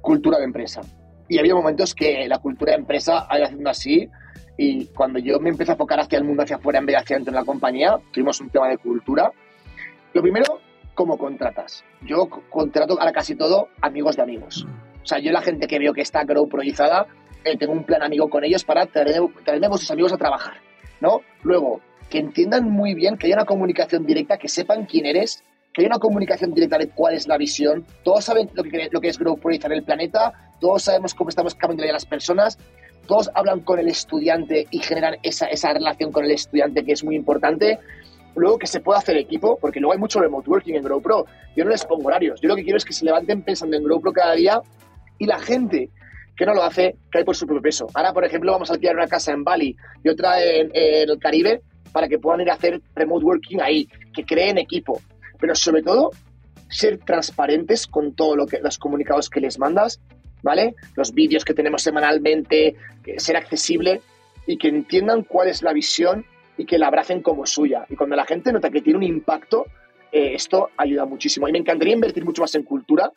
Cultura 0.00 0.38
de 0.38 0.44
empresa. 0.44 0.80
Y 1.28 1.38
había 1.38 1.54
momentos 1.54 1.94
que 1.94 2.28
la 2.28 2.38
cultura 2.38 2.72
de 2.72 2.78
empresa, 2.78 3.26
haciendo 3.28 3.70
así, 3.70 4.10
y 4.56 4.86
cuando 4.86 5.18
yo 5.18 5.40
me 5.40 5.50
empecé 5.50 5.72
a 5.72 5.74
enfocar 5.74 6.00
hacia 6.00 6.18
el 6.18 6.24
mundo, 6.24 6.42
hacia 6.42 6.56
afuera, 6.56 6.78
en 6.78 6.86
vez 6.86 6.94
de 6.94 7.02
hacia 7.02 7.16
dentro 7.16 7.32
en 7.32 7.36
la 7.36 7.44
compañía, 7.44 7.98
tuvimos 8.12 8.40
un 8.40 8.50
tema 8.50 8.68
de 8.68 8.78
cultura. 8.78 9.32
Lo 10.12 10.22
primero, 10.22 10.60
¿cómo 10.94 11.18
contratas? 11.18 11.84
Yo 12.02 12.28
contrato 12.28 12.98
ahora 12.98 13.12
casi 13.12 13.34
todo 13.34 13.68
amigos 13.80 14.16
de 14.16 14.22
amigos. 14.22 14.66
O 15.02 15.06
sea, 15.06 15.18
yo 15.18 15.32
la 15.32 15.42
gente 15.42 15.66
que 15.66 15.78
veo 15.78 15.92
que 15.92 16.02
está 16.02 16.24
grow 16.24 16.48
proyectada, 16.48 17.06
eh, 17.44 17.56
tengo 17.58 17.72
un 17.72 17.84
plan 17.84 18.02
amigo 18.02 18.30
con 18.30 18.44
ellos 18.44 18.64
para 18.64 18.86
traerme, 18.86 19.28
traerme 19.44 19.66
a 19.66 19.68
vuestros 19.70 19.90
amigos 19.90 20.12
a 20.12 20.16
trabajar, 20.16 20.54
¿no? 21.00 21.20
Luego, 21.42 21.80
que 22.08 22.18
entiendan 22.18 22.70
muy 22.70 22.94
bien 22.94 23.18
que 23.18 23.26
haya 23.26 23.36
una 23.36 23.44
comunicación 23.44 24.06
directa, 24.06 24.38
que 24.38 24.48
sepan 24.48 24.86
quién 24.86 25.04
eres, 25.04 25.42
que 25.72 25.82
haya 25.82 25.88
una 25.88 25.98
comunicación 25.98 26.54
directa 26.54 26.78
de 26.78 26.88
cuál 26.88 27.14
es 27.14 27.26
la 27.26 27.36
visión. 27.36 27.84
Todos 28.04 28.24
saben 28.24 28.48
lo 28.54 28.62
que, 28.62 28.88
lo 28.90 29.00
que 29.00 29.08
es 29.08 29.18
el 29.18 29.82
planeta, 29.82 30.32
todos 30.60 30.84
sabemos 30.84 31.12
cómo 31.12 31.30
estamos 31.30 31.54
cambiando 31.54 31.92
las 31.92 32.06
personas, 32.06 32.56
todos 33.06 33.30
hablan 33.34 33.60
con 33.60 33.78
el 33.78 33.88
estudiante 33.88 34.66
y 34.70 34.78
generan 34.80 35.16
esa, 35.22 35.46
esa 35.46 35.72
relación 35.72 36.12
con 36.12 36.24
el 36.24 36.30
estudiante 36.30 36.84
que 36.84 36.92
es 36.92 37.04
muy 37.04 37.16
importante. 37.16 37.78
Luego 38.36 38.58
que 38.58 38.66
se 38.66 38.80
pueda 38.80 38.98
hacer 38.98 39.16
equipo, 39.16 39.58
porque 39.60 39.78
luego 39.78 39.92
hay 39.92 39.98
mucho 39.98 40.20
remote 40.20 40.50
working 40.50 40.74
en 40.74 40.82
GrowPro. 40.82 41.26
Yo 41.56 41.64
no 41.64 41.70
les 41.70 41.84
pongo 41.84 42.08
horarios. 42.08 42.40
Yo 42.40 42.48
lo 42.48 42.56
que 42.56 42.64
quiero 42.64 42.78
es 42.78 42.84
que 42.84 42.92
se 42.92 43.04
levanten 43.04 43.42
pensando 43.42 43.76
en 43.76 43.84
GrowPro 43.84 44.12
cada 44.12 44.34
día 44.34 44.60
y 45.18 45.26
la 45.26 45.38
gente 45.38 45.90
que 46.36 46.46
no 46.46 46.54
lo 46.54 46.62
hace 46.62 46.96
cae 47.10 47.24
por 47.24 47.36
su 47.36 47.46
propio 47.46 47.62
peso. 47.62 47.86
Ahora, 47.94 48.12
por 48.12 48.24
ejemplo, 48.24 48.52
vamos 48.52 48.70
a 48.70 48.74
alquilar 48.74 48.96
una 48.96 49.06
casa 49.06 49.32
en 49.32 49.44
Bali 49.44 49.76
y 50.02 50.08
otra 50.08 50.42
en, 50.42 50.70
el 50.74 51.18
Caribe 51.18 51.62
para 51.92 52.08
que 52.08 52.18
puedan 52.18 52.40
ir 52.40 52.50
a 52.50 52.54
hacer 52.54 52.80
remote 52.94 53.24
working 53.24 53.60
ahí, 53.60 53.88
que 54.12 54.24
creen 54.24 54.58
equipo. 54.58 55.00
Pero 55.38 55.54
sobre 55.54 55.82
todo, 55.82 56.10
ser 56.68 56.98
transparentes 56.98 57.86
con 57.86 58.14
todo 58.14 58.34
lo 58.34 58.46
que 58.46 58.58
los 58.60 58.78
comunicados 58.78 59.30
que 59.30 59.40
les 59.40 59.58
mandas 59.58 60.00
¿vale? 60.44 60.76
Los 60.94 61.12
vídeos 61.12 61.44
que 61.44 61.54
tenemos 61.54 61.82
semanalmente, 61.82 62.76
ser 63.16 63.36
accesible 63.36 64.02
y 64.46 64.58
que 64.58 64.68
entiendan 64.68 65.24
cuál 65.24 65.48
es 65.48 65.62
la 65.62 65.72
visión 65.72 66.24
y 66.56 66.66
que 66.66 66.78
la 66.78 66.86
abracen 66.86 67.22
como 67.22 67.46
suya. 67.46 67.86
Y 67.88 67.96
cuando 67.96 68.14
la 68.14 68.26
gente 68.26 68.52
nota 68.52 68.70
que 68.70 68.82
tiene 68.82 68.98
un 68.98 69.02
impacto, 69.02 69.66
eh, 70.12 70.34
esto 70.34 70.70
ayuda 70.76 71.06
muchísimo. 71.06 71.48
Y 71.48 71.52
me 71.52 71.58
encantaría 71.58 71.94
invertir 71.94 72.24
mucho 72.24 72.42
más 72.42 72.54
en 72.54 72.62
cultura 72.62 73.10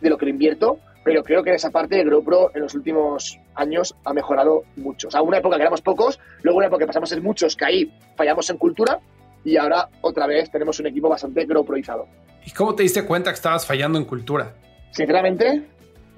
de 0.00 0.10
lo 0.10 0.18
que 0.18 0.26
lo 0.26 0.32
invierto, 0.32 0.80
pero 1.04 1.22
creo 1.22 1.42
que 1.42 1.50
en 1.50 1.56
esa 1.56 1.70
parte 1.70 1.96
de 1.96 2.04
GrowPro 2.04 2.50
en 2.54 2.62
los 2.62 2.74
últimos 2.74 3.38
años 3.54 3.94
ha 4.04 4.12
mejorado 4.12 4.64
mucho. 4.76 5.08
O 5.08 5.10
sea, 5.10 5.22
una 5.22 5.38
época 5.38 5.56
que 5.56 5.62
éramos 5.62 5.80
pocos, 5.80 6.18
luego 6.42 6.58
una 6.58 6.66
época 6.66 6.80
que 6.80 6.86
pasamos 6.88 7.10
a 7.10 7.14
ser 7.14 7.22
muchos, 7.22 7.56
que 7.56 7.64
ahí 7.64 7.92
fallamos 8.16 8.50
en 8.50 8.58
cultura, 8.58 8.98
y 9.44 9.56
ahora 9.56 9.88
otra 10.00 10.26
vez 10.26 10.50
tenemos 10.50 10.80
un 10.80 10.88
equipo 10.88 11.08
bastante 11.08 11.44
GrowProizado. 11.46 12.08
¿Y 12.44 12.50
cómo 12.50 12.74
te 12.74 12.82
diste 12.82 13.04
cuenta 13.04 13.30
que 13.30 13.36
estabas 13.36 13.64
fallando 13.64 13.98
en 13.98 14.04
cultura? 14.04 14.54
Sinceramente, 14.90 15.62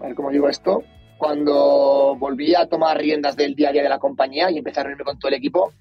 a 0.00 0.06
ver 0.06 0.14
cómo 0.14 0.30
digo 0.30 0.48
esto, 0.48 0.82
cuando 1.18 2.16
volví 2.18 2.54
a 2.54 2.66
tomar 2.66 2.98
riendas 2.98 3.36
del 3.36 3.54
día 3.54 3.70
a 3.70 3.72
día 3.72 3.82
de 3.82 3.88
la 3.88 3.98
compañía 3.98 4.50
y 4.50 4.58
empecé 4.58 4.80
a 4.80 4.82
reunirme 4.84 5.04
con 5.04 5.18
todo 5.18 5.28
el 5.28 5.34
equipo, 5.34 5.72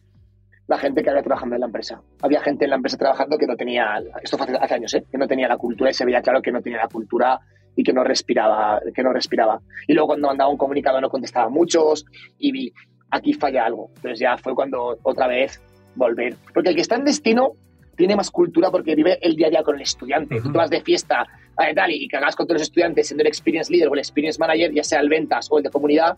la 0.67 0.77
gente 0.77 1.03
que 1.03 1.09
había 1.09 1.21
trabajando 1.21 1.55
en 1.55 1.61
la 1.61 1.67
empresa. 1.67 2.01
Había 2.21 2.41
gente 2.41 2.63
en 2.63 2.71
la 2.71 2.77
empresa 2.77 2.97
trabajando 2.97 3.37
que 3.37 3.45
no 3.45 3.55
tenía, 3.55 4.01
esto 4.23 4.37
fue 4.37 4.47
hace 4.59 4.73
años, 4.73 4.93
¿eh? 4.93 5.05
que 5.11 5.17
no 5.17 5.27
tenía 5.27 5.47
la 5.47 5.57
cultura 5.57 5.91
y 5.91 5.93
se 5.93 6.05
veía 6.05 6.21
claro 6.21 6.41
que 6.41 6.51
no 6.51 6.61
tenía 6.61 6.79
la 6.79 6.87
cultura 6.87 7.39
y 7.75 7.83
que 7.83 7.93
no 7.93 8.03
respiraba, 8.03 8.79
que 8.93 9.03
no 9.03 9.11
respiraba. 9.11 9.59
Y 9.87 9.93
luego 9.93 10.07
cuando 10.07 10.27
mandaba 10.27 10.49
un 10.49 10.57
comunicado 10.57 10.99
no 11.01 11.09
contestaba 11.09 11.49
muchos 11.49 12.05
y 12.39 12.51
vi, 12.51 12.73
aquí 13.11 13.33
falla 13.33 13.65
algo. 13.65 13.91
Entonces 13.97 14.19
ya 14.19 14.37
fue 14.37 14.55
cuando 14.55 14.97
otra 15.03 15.27
vez 15.27 15.61
volver. 15.95 16.35
Porque 16.53 16.69
el 16.69 16.75
que 16.75 16.81
está 16.81 16.95
en 16.95 17.03
destino 17.03 17.51
tiene 17.95 18.15
más 18.15 18.31
cultura 18.31 18.71
porque 18.71 18.95
vive 18.95 19.19
el 19.21 19.35
día 19.35 19.47
a 19.47 19.49
día 19.49 19.63
con 19.63 19.75
el 19.75 19.81
estudiante. 19.81 20.41
Tú 20.41 20.51
te 20.51 20.57
vas 20.57 20.69
de 20.69 20.81
fiesta 20.81 21.27
tal, 21.55 21.91
y 21.91 22.07
que 22.07 22.17
hagas 22.17 22.35
con 22.35 22.47
todos 22.47 22.61
los 22.61 22.67
estudiantes 22.67 23.07
siendo 23.07 23.21
el 23.21 23.27
experience 23.27 23.71
leader 23.71 23.89
o 23.89 23.93
el 23.93 23.99
experience 23.99 24.39
manager, 24.39 24.73
ya 24.73 24.83
sea 24.83 24.99
el 24.99 25.09
ventas 25.09 25.47
o 25.49 25.57
el 25.57 25.63
de 25.63 25.69
comunidad, 25.69 26.17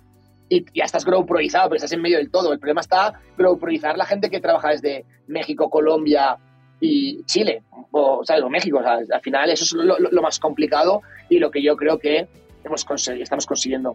y 0.49 0.65
ya 0.73 0.85
estás 0.85 1.05
growproizado, 1.05 1.69
pero 1.69 1.77
estás 1.77 1.91
en 1.91 2.01
medio 2.01 2.17
del 2.17 2.31
todo. 2.31 2.53
El 2.53 2.59
problema 2.59 2.81
está 2.81 3.19
growproizar 3.37 3.97
la 3.97 4.05
gente 4.05 4.29
que 4.29 4.39
trabaja 4.39 4.69
desde 4.69 5.05
México, 5.27 5.69
Colombia 5.69 6.37
y 6.79 7.23
Chile, 7.25 7.63
o, 7.91 8.23
¿sabes? 8.23 8.43
o 8.43 8.49
México. 8.49 8.79
al 8.79 9.21
final 9.21 9.49
eso 9.49 9.63
es 9.63 9.73
lo, 9.73 10.21
más 10.21 10.39
complicado 10.39 11.01
y 11.29 11.39
lo 11.39 11.51
que 11.51 11.61
yo 11.61 11.75
creo 11.75 11.99
que 11.99 12.27
hemos 12.63 12.85
estamos 13.07 13.45
consiguiendo. 13.45 13.93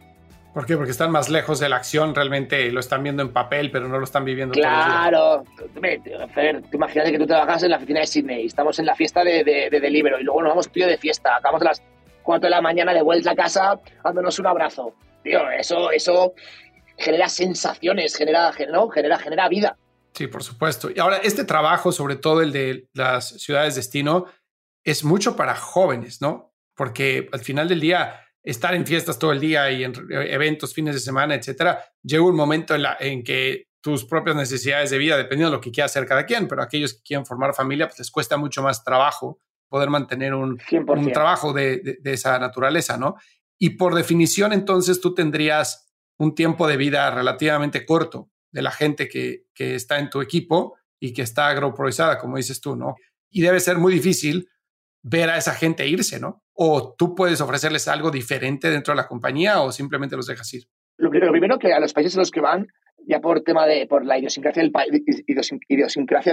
¿Por 0.53 0.67
qué? 0.67 0.77
Porque 0.77 0.91
están 0.91 1.11
más 1.11 1.31
lejos 1.31 1.61
de 1.61 1.69
la 1.69 1.77
acción, 1.77 2.15
realmente 2.15 2.71
lo 2.71 2.81
están 2.81 3.03
viendo 3.03 3.23
en 3.23 3.33
papel, 3.33 3.71
pero 3.71 3.89
no 3.89 3.99
lo 3.99 4.05
están 4.05 4.25
viviendo. 4.25 4.53
Claro, 4.53 5.45
Fer, 6.35 6.61
tú 6.63 6.77
imagínate 6.77 7.11
que 7.11 7.19
tú 7.19 7.27
trabajas 7.27 7.63
en 7.63 7.71
la 7.71 7.79
oficina 7.79 8.01
de 8.01 8.07
Sydney, 8.07 8.47
estamos 8.47 8.79
en 8.79 8.85
la 8.85 8.95
fiesta 8.95 9.25
de, 9.25 9.45
de, 9.45 9.71
de 9.71 9.81
Deliveroo 9.81 10.21
y 10.21 10.25
luego 10.25 10.43
nos 10.43 10.51
vamos 10.51 10.71
tío 10.71 10.87
de 10.87 10.99
fiesta, 10.99 11.37
acabamos 11.37 11.63
a 11.63 11.67
las 11.67 11.83
4 12.23 12.47
de 12.47 12.51
la 12.51 12.61
mañana 12.61 12.93
de 12.93 13.03
vuelta 13.03 13.31
a 13.31 13.35
casa 13.35 13.81
dándonos 14.05 14.39
un 14.39 14.47
abrazo. 14.47 14.95
Tío, 15.23 15.51
eso, 15.51 15.91
eso 15.91 16.35
genera 16.99 17.29
sensaciones, 17.29 18.15
genera, 18.15 18.53
¿no? 18.71 18.89
genera, 18.89 19.19
genera 19.19 19.49
vida. 19.49 19.77
Sí, 20.13 20.27
por 20.27 20.43
supuesto. 20.43 20.91
Y 20.95 20.99
ahora, 20.99 21.19
este 21.19 21.45
trabajo, 21.45 21.93
sobre 21.93 22.17
todo 22.17 22.43
el 22.43 22.53
de 22.53 22.89
las 22.93 23.29
ciudades 23.41 23.75
destino, 23.75 24.27
es 24.85 25.05
mucho 25.05 25.37
para 25.37 25.55
jóvenes, 25.55 26.21
¿no? 26.21 26.53
Porque 26.75 27.29
al 27.33 27.41
final 27.41 27.69
del 27.69 27.81
día 27.81 28.22
estar 28.43 28.75
en 28.75 28.87
fiestas 28.87 29.19
todo 29.19 29.33
el 29.33 29.41
día 29.41 29.71
y 29.71 29.85
en 29.85 29.93
eventos, 30.11 30.75
fines 30.75 30.95
de 30.95 31.01
semana, 31.01 31.35
etcétera, 31.35 31.85
llega 32.03 32.25
un 32.25 32.35
momento 32.35 32.75
en, 32.75 32.83
la, 32.83 32.97
en 32.99 33.23
que 33.23 33.69
tus 33.81 34.05
propias 34.05 34.37
necesidades 34.37 34.91
de 34.91 34.99
vida, 34.99 35.17
dependiendo 35.17 35.51
de 35.51 35.57
lo 35.57 35.61
que 35.61 35.71
quiera 35.71 35.87
hacer 35.87 36.07
cada 36.07 36.25
quien, 36.25 36.49
pero 36.49 36.63
aquellos 36.63 36.95
que 36.95 37.03
quieren 37.03 37.27
formar 37.27 37.55
familia, 37.55 37.87
pues 37.89 37.99
les 37.99 38.11
cuesta 38.11 38.37
mucho 38.37 38.63
más 38.63 38.85
trabajo 38.85 39.39
poder 39.69 39.91
mantener 39.91 40.35
un, 40.35 40.61
un 40.71 41.13
trabajo 41.13 41.53
de, 41.53 41.99
de, 42.01 42.13
esa 42.13 42.39
naturaleza, 42.39 42.97
¿no? 42.99 43.17
Y 43.59 43.71
por 43.71 43.95
definición, 43.95 44.53
entonces 44.53 45.01
tú 45.01 45.15
tendrías 45.15 45.91
un 46.19 46.35
tiempo 46.35 46.69
de 46.69 46.77
vida 46.77 47.11
relativamente 47.11 47.87
corto 47.87 48.31
de 48.51 48.63
la 48.63 48.71
gente 48.71 49.09
que, 49.09 49.47
que 49.55 49.75
está 49.75 49.99
en 49.99 50.11
tu 50.11 50.21
equipo 50.21 50.77
y 51.01 51.13
que 51.13 51.23
está 51.23 51.49
agroproizada, 51.49 52.19
como 52.19 52.37
dices 52.37 52.61
tú, 52.61 52.77
¿no? 52.77 52.97
Y 53.31 53.41
debe 53.41 53.61
ser 53.61 53.79
muy 53.79 53.95
difícil 53.95 54.49
ver 55.03 55.31
a 55.31 55.37
esa 55.37 55.53
gente 55.53 55.87
irse, 55.87 56.21
¿no? 56.21 56.43
O 56.55 56.95
tú 56.97 57.15
puedes 57.15 57.41
ofrecerles 57.41 57.89
algo 57.89 58.11
diferente 58.11 58.71
dentro 58.71 58.93
de 58.93 58.97
la 58.97 59.09
compañía 59.09 59.61
o 59.61 59.73
simplemente 59.73 60.17
los 60.17 60.27
dejas 60.27 60.53
ir. 60.55 60.65
Lo 60.99 61.11
primero, 61.11 61.59
que 61.59 61.73
a 61.73 61.81
los 61.81 61.93
países 61.93 62.15
en 62.15 62.21
los 62.21 62.31
que 62.31 62.41
van, 62.41 62.69
ya 63.07 63.21
por 63.21 63.43
tema 63.43 63.67
de 63.67 63.87
por 63.87 64.05
la 64.05 64.19
idiosincrasia 64.19 64.63
del, 64.63 64.71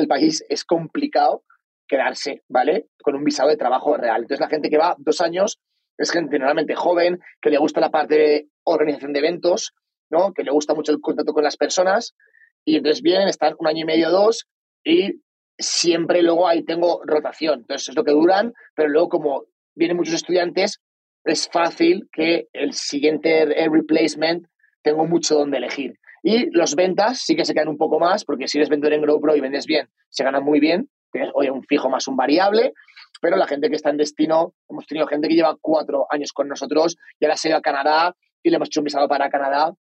país, 0.08 0.46
es 0.48 0.64
complicado 0.64 1.44
quedarse, 1.88 2.44
¿vale? 2.48 2.88
Con 3.02 3.16
un 3.16 3.24
visado 3.24 3.50
de 3.50 3.58
trabajo 3.58 3.98
real. 3.98 4.22
Entonces 4.22 4.40
la 4.40 4.50
gente 4.50 4.70
que 4.70 4.78
va 4.78 4.96
dos 5.00 5.22
años 5.22 5.60
es 5.98 6.12
gente 6.12 6.38
normalmente 6.38 6.76
joven, 6.76 7.20
que 7.42 7.50
le 7.50 7.58
gusta 7.58 7.80
la 7.82 7.90
parte 7.90 8.16
de 8.16 8.50
organización 8.64 9.14
de 9.14 9.20
eventos, 9.20 9.74
¿no? 10.12 10.34
Que 10.34 10.44
le 10.44 10.52
gusta 10.52 10.76
mucho 10.76 10.92
el 10.92 11.02
contacto 11.02 11.34
con 11.34 11.44
las 11.44 11.58
personas 11.58 12.16
y 12.64 12.76
entonces 12.76 13.02
vienen, 13.02 13.28
están 13.28 13.56
un 13.58 13.68
año 13.68 13.82
y 13.82 13.86
medio, 13.86 14.12
dos 14.12 14.48
y 14.84 15.22
siempre 15.60 16.24
luego 16.24 16.48
ahí 16.48 16.64
tengo 16.64 17.02
rotación. 17.06 17.60
Entonces 17.60 17.90
es 17.90 17.96
lo 17.96 18.04
que 18.04 18.12
duran, 18.12 18.54
pero 18.76 18.90
luego 18.90 19.10
como 19.10 19.44
vienen 19.76 19.98
muchos 19.98 20.16
estudiantes, 20.16 20.82
es 21.26 21.50
fácil 21.52 22.10
que 22.12 22.48
el 22.54 22.74
siguiente 22.74 23.46
replacement 23.46 24.48
tengo 24.82 25.06
mucho 25.06 25.36
donde 25.36 25.58
elegir. 25.58 26.00
Y 26.24 26.50
los 26.52 26.76
ventas 26.76 27.20
sí 27.20 27.36
que 27.36 27.46
se 27.46 27.54
quedan 27.54 27.70
un 27.70 27.78
poco 27.78 28.00
más, 28.00 28.26
porque 28.26 28.48
si 28.48 28.58
eres 28.58 28.70
vendedor 28.70 28.94
en 28.94 29.02
GrowPro 29.02 29.36
y 29.36 29.42
vendes 29.42 29.66
bien, 29.66 29.90
se 30.10 30.24
ganan 30.24 30.44
muy 30.44 30.60
bien. 30.60 30.90
Tienes, 31.12 31.32
oye, 31.34 31.50
un 31.50 31.64
fijo 31.64 31.90
más 31.90 32.08
un 32.08 32.16
variable, 32.16 32.74
pero 33.22 33.38
la 33.38 33.48
gente 33.48 33.70
que 33.70 33.76
está 33.76 33.90
en 33.90 33.98
destino, 33.98 34.54
hemos 34.70 34.86
tenido 34.86 35.08
gente 35.08 35.28
que 35.28 35.36
lleva 35.36 35.58
cuatro 35.60 36.08
años 36.10 36.34
con 36.34 36.48
nosotros 36.48 36.98
y 37.20 37.26
ahora 37.26 37.36
se 37.36 37.48
ha 37.48 37.52
ido 37.52 37.58
a 37.58 37.62
Canadá 37.62 38.16
y 38.44 38.50
le 38.50 38.58
hemos 38.58 38.68
hecho 38.68 38.82
un 38.82 38.86
visado 38.86 39.08
para 39.08 39.30
Canadá. 39.30 39.74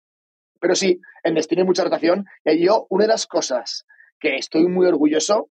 Pero 0.60 0.74
sí, 0.74 1.00
en 1.22 1.34
destino 1.34 1.62
hay 1.62 1.66
mucha 1.66 1.84
rotación. 1.84 2.24
Y 2.44 2.64
yo, 2.64 2.86
una 2.88 3.04
de 3.04 3.08
las 3.08 3.26
cosas 3.26 3.84
que 4.18 4.36
estoy 4.36 4.66
muy 4.66 4.86
orgulloso 4.86 5.48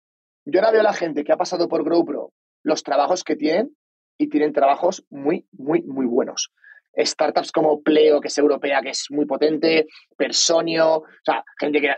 yo 0.45 0.61
ahora 0.61 0.72
veo 0.72 0.80
a 0.80 0.84
la 0.84 0.92
gente 0.92 1.24
que 1.24 1.32
ha 1.32 1.36
pasado 1.36 1.68
por 1.68 1.84
GrowPro 1.84 2.32
los 2.62 2.82
trabajos 2.82 3.24
que 3.24 3.36
tienen 3.36 3.76
y 4.18 4.28
tienen 4.28 4.53
trabajos 4.53 5.05
muy, 5.11 5.47
muy, 5.53 5.82
muy 5.82 6.07
buenos. 6.07 6.51
Startups 6.97 7.51
como 7.51 7.82
Pleo, 7.82 8.20
que 8.20 8.28
es 8.28 8.38
europea, 8.38 8.80
que 8.80 8.90
es 8.90 9.07
muy 9.11 9.26
potente, 9.26 9.86
Personio, 10.16 10.99
o 10.99 11.05
sea, 11.24 11.45
gente 11.59 11.80
que 11.80 11.95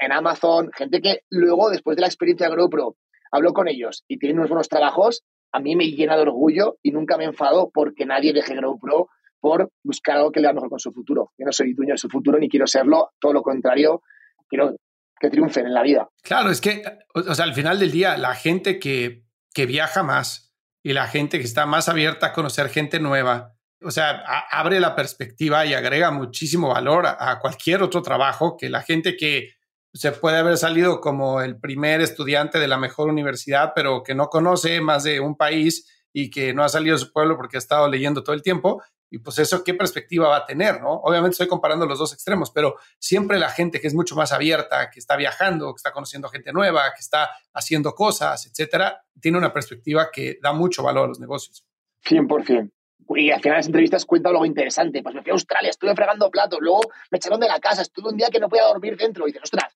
en 0.00 0.12
Amazon, 0.12 0.70
gente 0.76 1.00
que 1.00 1.20
luego, 1.30 1.70
después 1.70 1.96
de 1.96 2.02
la 2.02 2.08
experiencia 2.08 2.48
de 2.48 2.54
GrowPro, 2.54 2.96
hablo 3.32 3.52
con 3.52 3.68
ellos 3.68 4.04
y 4.08 4.18
tienen 4.18 4.38
unos 4.38 4.50
buenos 4.50 4.68
trabajos, 4.68 5.22
a 5.52 5.60
mí 5.60 5.76
me 5.76 5.86
llena 5.86 6.16
de 6.16 6.22
orgullo 6.22 6.78
y 6.82 6.90
nunca 6.90 7.16
me 7.16 7.24
enfado 7.24 7.70
porque 7.72 8.06
nadie 8.06 8.32
deje 8.32 8.54
GrowPro 8.54 9.08
por 9.40 9.70
buscar 9.82 10.16
algo 10.16 10.32
que 10.32 10.40
le 10.40 10.48
da 10.48 10.52
mejor 10.52 10.68
con 10.68 10.80
su 10.80 10.92
futuro. 10.92 11.32
Yo 11.38 11.46
no 11.46 11.52
soy 11.52 11.72
dueño 11.72 11.94
de 11.94 11.98
su 11.98 12.08
futuro 12.08 12.38
ni 12.38 12.48
quiero 12.48 12.66
serlo, 12.66 13.10
todo 13.18 13.32
lo 13.32 13.42
contrario, 13.42 14.02
quiero 14.48 14.76
que 15.20 15.30
triunfen 15.30 15.66
en 15.66 15.74
la 15.74 15.82
vida. 15.82 16.08
Claro, 16.22 16.50
es 16.50 16.60
que, 16.60 16.82
o 17.14 17.34
sea, 17.34 17.44
al 17.44 17.54
final 17.54 17.78
del 17.78 17.92
día, 17.92 18.16
la 18.16 18.34
gente 18.34 18.80
que, 18.80 19.24
que 19.52 19.66
viaja 19.66 20.02
más 20.02 20.52
y 20.82 20.94
la 20.94 21.06
gente 21.06 21.38
que 21.38 21.44
está 21.44 21.66
más 21.66 21.88
abierta 21.88 22.28
a 22.28 22.32
conocer 22.32 22.70
gente 22.70 22.98
nueva, 22.98 23.54
o 23.82 23.90
sea, 23.90 24.22
abre 24.50 24.80
la 24.80 24.96
perspectiva 24.96 25.64
y 25.66 25.74
agrega 25.74 26.10
muchísimo 26.10 26.68
valor 26.68 27.06
a, 27.06 27.38
cualquier 27.40 27.82
otro 27.82 28.02
trabajo 28.02 28.56
que 28.56 28.68
la 28.68 28.82
gente 28.82 29.16
que 29.16 29.50
se 29.92 30.12
puede 30.12 30.38
haber 30.38 30.56
salido 30.56 31.00
como 31.00 31.40
el 31.42 31.58
primer 31.58 32.00
estudiante 32.00 32.58
de 32.58 32.68
la 32.68 32.78
mejor 32.78 33.08
universidad, 33.08 33.72
pero 33.74 34.02
que 34.02 34.14
no 34.14 34.28
conoce 34.28 34.80
más 34.80 35.02
de 35.02 35.20
un 35.20 35.36
país 35.36 35.86
y 36.12 36.30
que 36.30 36.52
no 36.52 36.64
ha 36.64 36.68
salido 36.68 36.96
de 36.96 37.04
su 37.04 37.12
pueblo 37.12 37.36
porque 37.36 37.56
ha 37.56 37.58
estado 37.58 37.88
leyendo 37.88 38.22
todo 38.22 38.34
el 38.34 38.42
tiempo, 38.42 38.82
y 39.10 39.18
pues 39.18 39.38
eso, 39.40 39.64
¿qué 39.64 39.74
perspectiva 39.74 40.28
va 40.28 40.36
a 40.36 40.46
tener? 40.46 40.80
¿no? 40.80 40.92
Obviamente 40.92 41.32
estoy 41.32 41.48
comparando 41.48 41.84
los 41.84 41.98
dos 41.98 42.12
extremos, 42.12 42.50
pero 42.52 42.76
siempre 42.98 43.38
la 43.40 43.48
gente 43.50 43.80
que 43.80 43.88
es 43.88 43.94
mucho 43.94 44.14
más 44.14 44.32
abierta, 44.32 44.88
que 44.90 45.00
está 45.00 45.16
viajando, 45.16 45.74
que 45.74 45.78
está 45.78 45.92
conociendo 45.92 46.28
gente 46.28 46.52
nueva, 46.52 46.92
que 46.94 47.00
está 47.00 47.30
haciendo 47.52 47.92
cosas, 47.94 48.46
etcétera, 48.46 49.04
tiene 49.20 49.36
una 49.36 49.52
perspectiva 49.52 50.10
que 50.12 50.38
da 50.40 50.52
mucho 50.52 50.84
valor 50.84 51.06
a 51.06 51.08
los 51.08 51.18
negocios. 51.18 51.64
100%. 52.04 52.70
Y 53.16 53.32
al 53.32 53.40
final 53.40 53.54
de 53.54 53.58
las 53.58 53.66
entrevistas 53.66 54.04
cuenta 54.06 54.28
algo 54.28 54.46
interesante. 54.46 55.02
Pues 55.02 55.14
me 55.16 55.22
fui 55.22 55.30
a 55.30 55.34
Australia, 55.34 55.70
estuve 55.70 55.96
fregando 55.96 56.30
platos, 56.30 56.60
luego 56.62 56.80
me 57.10 57.16
echaron 57.18 57.40
de 57.40 57.48
la 57.48 57.58
casa, 57.58 57.82
estuve 57.82 58.10
un 58.10 58.16
día 58.16 58.28
que 58.30 58.38
no 58.38 58.48
podía 58.48 58.64
dormir 58.64 58.96
dentro. 58.96 59.26
Y 59.26 59.32
dices, 59.32 59.42
ostras, 59.42 59.72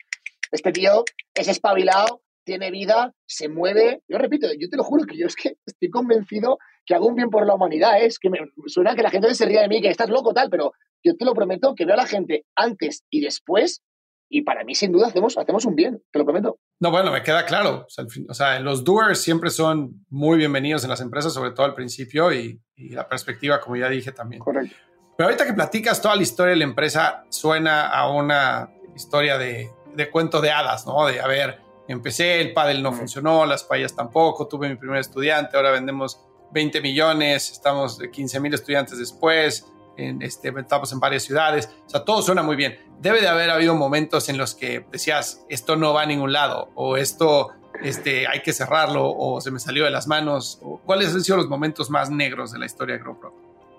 este 0.53 0.71
tío 0.71 1.05
es 1.35 1.49
espabilado, 1.49 2.23
tiene 2.45 2.71
vida, 2.71 3.13
se 3.27 3.49
mueve. 3.49 4.03
Yo 4.09 4.19
repito, 4.19 4.47
yo 4.59 4.69
te 4.69 4.77
lo 4.77 4.85
juro 4.85 5.05
que 5.05 5.17
yo 5.17 5.27
es 5.27 5.35
que 5.35 5.57
estoy 5.67 5.91
convencido 5.91 6.59
que 6.87 6.95
hago 6.95 7.07
un 7.07 7.15
bien 7.15 7.31
por 7.31 7.47
la 7.47 7.55
humanidad. 7.55 8.01
¿eh? 8.01 8.07
Es 8.07 8.19
que 8.19 8.31
me, 8.31 8.39
suena 8.67 8.95
que 8.95 9.03
la 9.03 9.11
gente 9.11 9.35
se 9.35 9.47
ría 9.47 9.63
de 9.63 9.69
mí, 9.69 9.81
que 9.81 9.89
estás 9.89 10.11
loco, 10.11 10.33
tal, 10.33 10.51
pero 10.51 10.73
yo 11.03 11.17
te 11.17 11.25
lo 11.25 11.35
prometo 11.35 11.75
que 11.75 11.85
veo 11.85 11.95
a 11.95 11.99
la 11.99 12.07
gente 12.07 12.45
antes 12.55 13.05
y 13.11 13.21
después 13.21 13.83
y 14.29 14.43
para 14.43 14.65
mí 14.65 14.75
sin 14.75 14.91
duda 14.91 15.07
hacemos, 15.09 15.37
hacemos 15.39 15.65
un 15.65 15.77
bien, 15.77 16.03
te 16.11 16.19
lo 16.19 16.25
prometo. 16.25 16.59
No, 16.81 16.91
bueno, 16.91 17.13
me 17.13 17.23
queda 17.23 17.45
claro. 17.47 17.87
O 18.29 18.35
sea, 18.35 18.59
los 18.59 18.83
doers 18.83 19.21
siempre 19.21 19.51
son 19.51 20.05
muy 20.09 20.39
bienvenidos 20.39 20.83
en 20.83 20.91
las 20.91 21.01
empresas, 21.01 21.33
sobre 21.33 21.53
todo 21.53 21.67
al 21.67 21.75
principio 21.75 22.33
y, 22.33 22.61
la 22.77 23.09
perspectiva, 23.09 23.61
como 23.61 23.77
ya 23.77 23.89
dije 23.89 24.11
también. 24.11 24.41
Correcto. 24.41 24.75
Pero 25.17 25.29
ahorita 25.29 25.47
que 25.47 25.53
platicas 25.53 26.03
toda 26.03 26.17
la 26.17 26.23
historia 26.23 26.51
de 26.51 26.57
la 26.57 26.65
empresa, 26.65 27.25
suena 27.29 27.87
a 27.87 28.11
una 28.11 28.71
historia 28.97 29.39
de, 29.39 29.71
de 29.95 30.11
cuento 30.11 30.41
de 30.41 30.51
hadas, 30.51 30.85
¿no? 30.87 31.07
De, 31.07 31.21
a 31.21 31.29
ver, 31.29 31.61
empecé, 31.89 32.41
el 32.41 32.53
pádel 32.53 32.83
no 32.83 32.93
funcionó, 32.93 33.47
las 33.47 33.65
payas 33.65 33.95
tampoco, 33.95 34.47
tuve 34.47 34.69
mi 34.69 34.77
primer 34.77 34.99
estudiante, 34.99 35.57
ahora 35.57 35.71
vendemos 35.71 36.21
20 36.53 36.81
millones, 36.81 37.51
estamos 37.51 37.99
de 37.99 38.11
15 38.11 38.41
mil 38.41 38.55
estudiantes 38.55 38.99
después, 38.99 39.67
en 39.97 40.23
este, 40.23 40.53
estamos 40.59 40.93
en 40.93 41.01
varias 41.01 41.23
ciudades, 41.23 41.71
o 41.87 41.91
sea, 41.91 42.05
todo 42.05 42.23
suena 42.23 42.43
muy 42.43 42.57
bien. 42.57 42.79
Debe 43.01 43.21
de 43.21 43.29
haber 43.29 43.51
habido 43.51 43.75
momentos 43.75 44.29
en 44.29 44.39
los 44.39 44.55
que 44.55 44.85
decías, 44.91 45.45
esto 45.49 45.77
no 45.77 45.93
va 45.93 46.03
a 46.03 46.07
ningún 46.07 46.33
lado, 46.33 46.71
o 46.75 46.97
esto 46.97 47.53
este, 47.83 48.27
hay 48.27 48.43
que 48.43 48.53
cerrarlo, 48.53 49.11
o 49.11 49.41
se 49.41 49.51
me 49.51 49.59
salió 49.59 49.85
de 49.85 49.91
las 49.91 50.07
manos. 50.07 50.59
O, 50.63 50.79
¿Cuáles 50.85 51.15
han 51.15 51.23
sido 51.23 51.37
los 51.37 51.49
momentos 51.49 51.91
más 51.91 52.11
negros 52.11 52.53
de 52.53 52.59
la 52.59 52.67
historia 52.67 52.97
de 52.97 53.03
GoPro? 53.03 53.35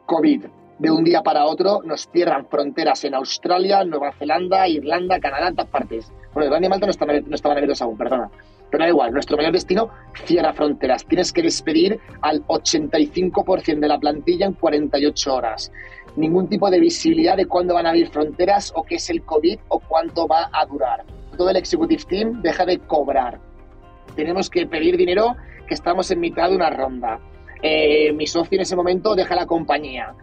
COVID. 0.06 0.46
De 0.78 0.92
un 0.92 1.06
día 1.06 1.22
para 1.22 1.46
otro 1.46 1.82
nos 1.86 2.10
cierran 2.10 2.48
fronteras 2.48 3.06
en 3.06 3.16
Australia, 3.16 3.86
Nueva 3.86 4.12
Zelanda, 4.12 4.68
Irlanda, 4.68 5.22
Canadá, 5.22 5.48
en 5.48 5.56
todas 5.56 5.72
partes. 5.72 6.12
Bueno, 6.34 6.48
Irlanda 6.48 6.68
y 6.68 6.70
Malta 6.70 6.86
no 6.86 6.92
estaban, 6.92 7.26
no 7.30 7.52
abiertos 7.52 7.82
aún, 7.82 7.98
perdona. 7.98 8.30
Pero 8.70 8.84
da 8.84 8.90
igual, 8.90 9.14
nuestro 9.14 9.38
mayor 9.38 9.54
destino 9.54 9.90
cierra 10.26 10.52
fronteras. 10.52 11.06
Tienes 11.06 11.32
que 11.32 11.42
despedir 11.44 11.98
al 12.22 12.46
85% 12.48 13.80
de 13.80 13.88
la 13.88 13.98
plantilla 14.00 14.48
en 14.48 14.54
48 14.54 15.34
horas. 15.34 15.72
Ningún 16.18 16.50
tipo 16.50 16.70
de 16.70 16.82
visibilidad 16.82 17.38
de 17.38 17.46
cuándo 17.46 17.74
van 17.74 17.86
a 17.86 17.90
abrir 17.92 18.10
fronteras 18.10 18.74
o 18.76 18.84
qué 18.84 18.96
es 18.96 19.10
el 19.10 19.24
COVID 19.24 19.60
o 19.70 19.80
cuánto 19.80 20.28
va 20.28 20.50
a 20.52 20.66
durar. 20.66 21.06
Todo 21.38 21.50
el 21.52 21.56
executive 21.56 22.04
team 22.04 22.42
deja 22.42 22.66
de 22.66 22.80
cobrar. 22.80 23.40
Tenemos 24.18 24.50
que 24.50 24.66
pedir 24.66 24.98
dinero 24.98 25.38
que 25.68 25.74
estamos 25.74 26.12
en 26.12 26.20
mitad 26.20 26.50
de 26.50 26.58
una 26.58 26.70
ronda. 26.70 27.22
Eh, 27.62 28.12
mi 28.12 28.28
socio 28.28 28.58
en 28.58 28.64
ese 28.64 28.76
momento 28.76 29.16
deja 29.16 29.36
la 29.36 29.46
compañía. 29.46 30.14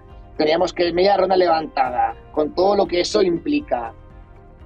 Teníamos 0.43 0.73
que 0.73 0.93
media 0.93 1.17
ronda 1.17 1.37
levantada, 1.37 2.17
con 2.33 2.53
todo 2.53 2.75
lo 2.75 2.87
que 2.89 3.01
eso 3.01 3.23
implica 3.23 3.95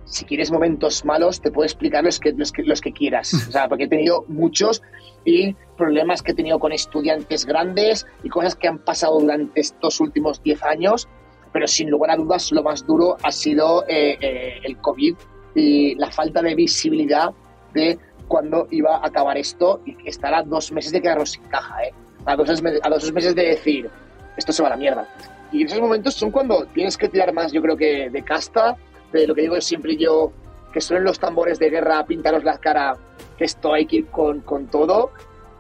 si 0.07 0.25
quieres 0.25 0.51
momentos 0.51 1.05
malos, 1.05 1.43
te 1.43 1.51
puedo 1.51 1.67
explicar 1.67 2.03
los 2.03 2.19
que, 2.19 2.33
los 2.33 2.51
que, 2.51 2.63
los 2.63 2.81
que 2.81 2.93
quieras. 2.93 3.35
O 3.35 3.53
sea, 3.53 3.69
porque 3.69 3.85
he 3.85 3.89
tenido 3.89 4.25
muchos 4.27 4.81
y 5.27 5.55
problemas 5.77 6.23
que 6.23 6.33
he 6.33 6.35
tenido 6.35 6.59
con 6.59 6.73
estudiantes 6.73 7.45
grandes 7.45 8.07
y 8.23 8.31
cosas 8.31 8.55
que 8.55 8.69
han 8.69 8.79
pasado 8.79 9.21
durante 9.21 9.61
estos 9.61 10.01
últimos 10.01 10.43
10 10.43 10.63
años. 10.63 11.09
Pero 11.53 11.67
sin 11.67 11.91
lugar 11.91 12.13
a 12.13 12.17
dudas, 12.17 12.53
lo 12.53 12.63
más 12.63 12.87
duro 12.87 13.19
ha 13.23 13.31
sido 13.31 13.85
eh, 13.87 14.17
eh, 14.19 14.61
el 14.63 14.79
COVID 14.79 15.15
y 15.57 15.95
la 15.97 16.11
falta 16.11 16.41
de 16.41 16.55
visibilidad 16.55 17.33
de 17.75 17.99
cuándo 18.29 18.67
iba 18.71 18.97
a 18.97 19.07
acabar 19.07 19.37
esto 19.37 19.83
y 19.85 19.95
estará 20.09 20.43
dos 20.43 20.73
meses 20.73 20.93
de 20.93 21.03
quedarnos 21.03 21.33
sin 21.33 21.43
caja, 21.43 21.85
¿eh? 21.85 21.93
A 22.25 22.35
dos, 22.35 22.49
a 22.83 22.89
dos 22.89 23.13
meses 23.13 23.35
de 23.35 23.43
decir, 23.43 23.91
esto 24.39 24.53
se 24.53 24.63
va 24.63 24.69
a 24.69 24.71
la 24.71 24.77
mierda. 24.79 25.07
Y 25.53 25.65
esos 25.65 25.81
momentos 25.81 26.15
son 26.15 26.31
cuando 26.31 26.67
tienes 26.67 26.97
que 26.97 27.09
tirar 27.09 27.33
más, 27.33 27.53
yo 27.53 27.63
creo 27.63 27.77
que 27.77 28.11
de 28.11 28.23
casta, 28.23 28.77
de 29.13 29.27
lo 29.27 29.35
que 29.35 29.43
digo 29.43 29.61
siempre 29.61 29.97
yo, 29.97 30.33
que 30.73 30.81
suelen 30.81 31.05
los 31.05 31.19
tambores 31.19 31.59
de 31.59 31.71
guerra, 31.71 32.05
pintaros 32.05 32.45
la 32.45 32.59
cara, 32.59 32.97
que 33.39 33.45
esto 33.45 33.73
hay 33.73 33.87
que 33.87 33.97
ir 33.97 34.07
con, 34.07 34.41
con 34.41 34.67
todo. 34.67 35.13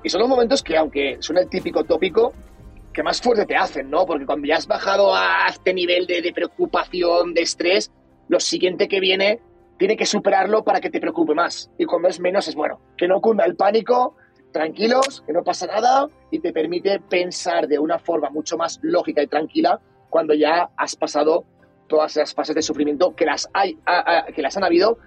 Y 0.02 0.08
son 0.08 0.20
los 0.20 0.28
momentos 0.28 0.62
que, 0.62 0.76
aunque 0.76 1.16
son 1.20 1.38
el 1.38 1.48
típico 1.48 1.84
tópico, 1.84 2.32
que 2.92 3.02
más 3.02 3.20
fuerte 3.20 3.46
te 3.46 3.56
hacen, 3.56 3.90
¿no? 3.90 4.06
Porque 4.06 4.26
cuando 4.26 4.46
ya 4.46 4.56
has 4.56 4.66
bajado 4.66 5.14
a 5.14 5.46
este 5.48 5.72
nivel 5.74 6.06
de, 6.06 6.22
de 6.22 6.32
preocupación, 6.32 7.34
de 7.34 7.42
estrés, 7.42 7.92
lo 8.28 8.40
siguiente 8.40 8.88
que 8.88 9.00
viene 9.00 9.40
tiene 9.78 9.96
que 9.96 10.06
superarlo 10.06 10.64
para 10.64 10.80
que 10.80 10.90
te 10.90 11.00
preocupe 11.00 11.34
más. 11.34 11.70
Y 11.78 11.84
cuando 11.84 12.08
es 12.08 12.20
menos 12.20 12.48
es 12.48 12.54
bueno. 12.54 12.80
Que 12.96 13.08
no 13.08 13.20
cunda 13.20 13.44
el 13.44 13.56
pánico, 13.56 14.16
tranquilos, 14.56 15.22
que 15.26 15.32
no 15.32 15.44
pasa 15.44 15.66
nada 15.66 16.08
y 16.30 16.38
te 16.40 16.52
permite 16.52 16.98
pensar 17.00 17.68
de 17.68 17.78
una 17.78 17.98
forma 17.98 18.30
mucho 18.30 18.56
más 18.56 18.78
lógica 18.82 19.22
y 19.22 19.26
tranquila 19.26 19.80
cuando 20.08 20.34
ya 20.34 20.70
has 20.76 20.96
pasado 20.96 21.44
todas 21.88 22.16
esas 22.16 22.34
fases 22.34 22.54
de 22.54 22.62
sufrimiento 22.62 23.14
que 23.14 23.26
las, 23.26 23.48
hay, 23.52 23.78
que 24.34 24.42
las 24.42 24.56
han 24.56 24.64
habido 24.64 24.98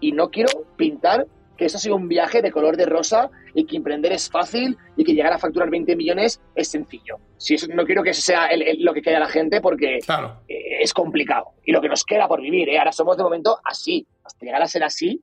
y 0.00 0.12
no 0.12 0.30
quiero 0.30 0.66
pintar 0.76 1.26
que 1.56 1.64
eso 1.64 1.78
ha 1.78 1.80
sido 1.80 1.96
un 1.96 2.08
viaje 2.08 2.42
de 2.42 2.50
color 2.50 2.76
de 2.76 2.84
rosa 2.84 3.30
y 3.54 3.64
que 3.64 3.76
emprender 3.76 4.12
es 4.12 4.28
fácil 4.28 4.76
y 4.96 5.04
que 5.04 5.14
llegar 5.14 5.32
a 5.32 5.38
facturar 5.38 5.70
20 5.70 5.96
millones 5.96 6.42
es 6.54 6.68
sencillo. 6.68 7.16
Si 7.38 7.54
eso, 7.54 7.66
no 7.74 7.86
quiero 7.86 8.02
que 8.02 8.10
eso 8.10 8.20
sea 8.20 8.48
lo 8.78 8.92
que 8.92 9.00
quede 9.00 9.16
a 9.16 9.20
la 9.20 9.28
gente 9.28 9.60
porque 9.62 9.96
eh, 9.96 10.82
es 10.82 10.92
complicado. 10.92 11.52
Y 11.64 11.72
lo 11.72 11.80
que 11.80 11.88
nos 11.88 12.04
queda 12.04 12.28
por 12.28 12.42
vivir, 12.42 12.68
¿eh? 12.68 12.78
ahora 12.78 12.92
somos 12.92 13.16
de 13.16 13.22
momento 13.22 13.58
así. 13.64 14.06
Hasta 14.22 14.44
llegar 14.44 14.62
a 14.62 14.66
ser 14.66 14.84
así, 14.84 15.22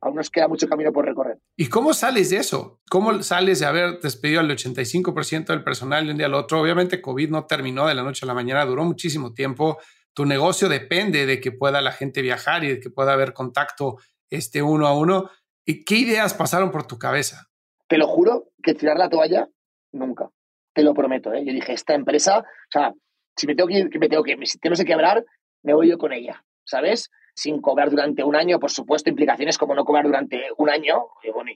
aún 0.00 0.14
nos 0.14 0.30
queda 0.30 0.48
mucho 0.48 0.68
camino 0.68 0.92
por 0.92 1.04
recorrer. 1.04 1.38
¿Y 1.56 1.68
cómo 1.68 1.92
sales 1.94 2.30
de 2.30 2.38
eso? 2.38 2.80
¿Cómo 2.90 3.22
sales 3.22 3.60
de 3.60 3.66
haber 3.66 4.00
despedido 4.00 4.40
al 4.40 4.50
85% 4.50 5.46
del 5.46 5.64
personal 5.64 6.06
de 6.06 6.12
un 6.12 6.18
día 6.18 6.26
al 6.26 6.34
otro? 6.34 6.60
Obviamente 6.60 7.00
COVID 7.00 7.30
no 7.30 7.46
terminó 7.46 7.86
de 7.86 7.94
la 7.94 8.02
noche 8.02 8.24
a 8.24 8.26
la 8.26 8.34
mañana, 8.34 8.64
duró 8.64 8.84
muchísimo 8.84 9.34
tiempo. 9.34 9.78
Tu 10.14 10.24
negocio 10.24 10.68
depende 10.68 11.26
de 11.26 11.40
que 11.40 11.52
pueda 11.52 11.80
la 11.80 11.92
gente 11.92 12.22
viajar 12.22 12.64
y 12.64 12.68
de 12.68 12.80
que 12.80 12.90
pueda 12.90 13.12
haber 13.12 13.32
contacto 13.32 13.98
este 14.30 14.62
uno 14.62 14.86
a 14.86 14.96
uno. 14.96 15.30
¿Y 15.64 15.84
qué 15.84 15.96
ideas 15.96 16.34
pasaron 16.34 16.70
por 16.70 16.86
tu 16.86 16.98
cabeza? 16.98 17.48
Te 17.88 17.98
lo 17.98 18.06
juro 18.06 18.48
que 18.62 18.74
tirar 18.74 18.96
la 18.96 19.08
toalla, 19.08 19.48
nunca. 19.92 20.30
Te 20.74 20.82
lo 20.82 20.94
prometo. 20.94 21.32
¿eh? 21.32 21.44
Yo 21.44 21.52
dije, 21.52 21.72
esta 21.72 21.94
empresa, 21.94 22.40
o 22.40 22.70
sea, 22.70 22.92
si 23.36 23.46
me 23.46 23.54
tengo 23.54 23.68
que, 23.68 23.74
ir, 23.74 23.90
que 23.90 23.98
me 23.98 24.08
tengo 24.08 24.22
que, 24.22 24.36
si 24.44 24.58
tengo 24.58 24.76
que 24.76 24.84
quebrar, 24.84 25.24
me 25.62 25.74
voy 25.74 25.88
yo 25.88 25.98
con 25.98 26.12
ella, 26.12 26.44
¿sabes? 26.64 27.10
Sin 27.38 27.60
cobrar 27.60 27.88
durante 27.88 28.24
un 28.24 28.34
año, 28.34 28.58
por 28.58 28.72
supuesto, 28.72 29.10
implicaciones 29.10 29.56
como 29.58 29.72
no 29.72 29.84
cobrar 29.84 30.04
durante 30.04 30.42
un 30.56 30.68
año, 30.68 31.06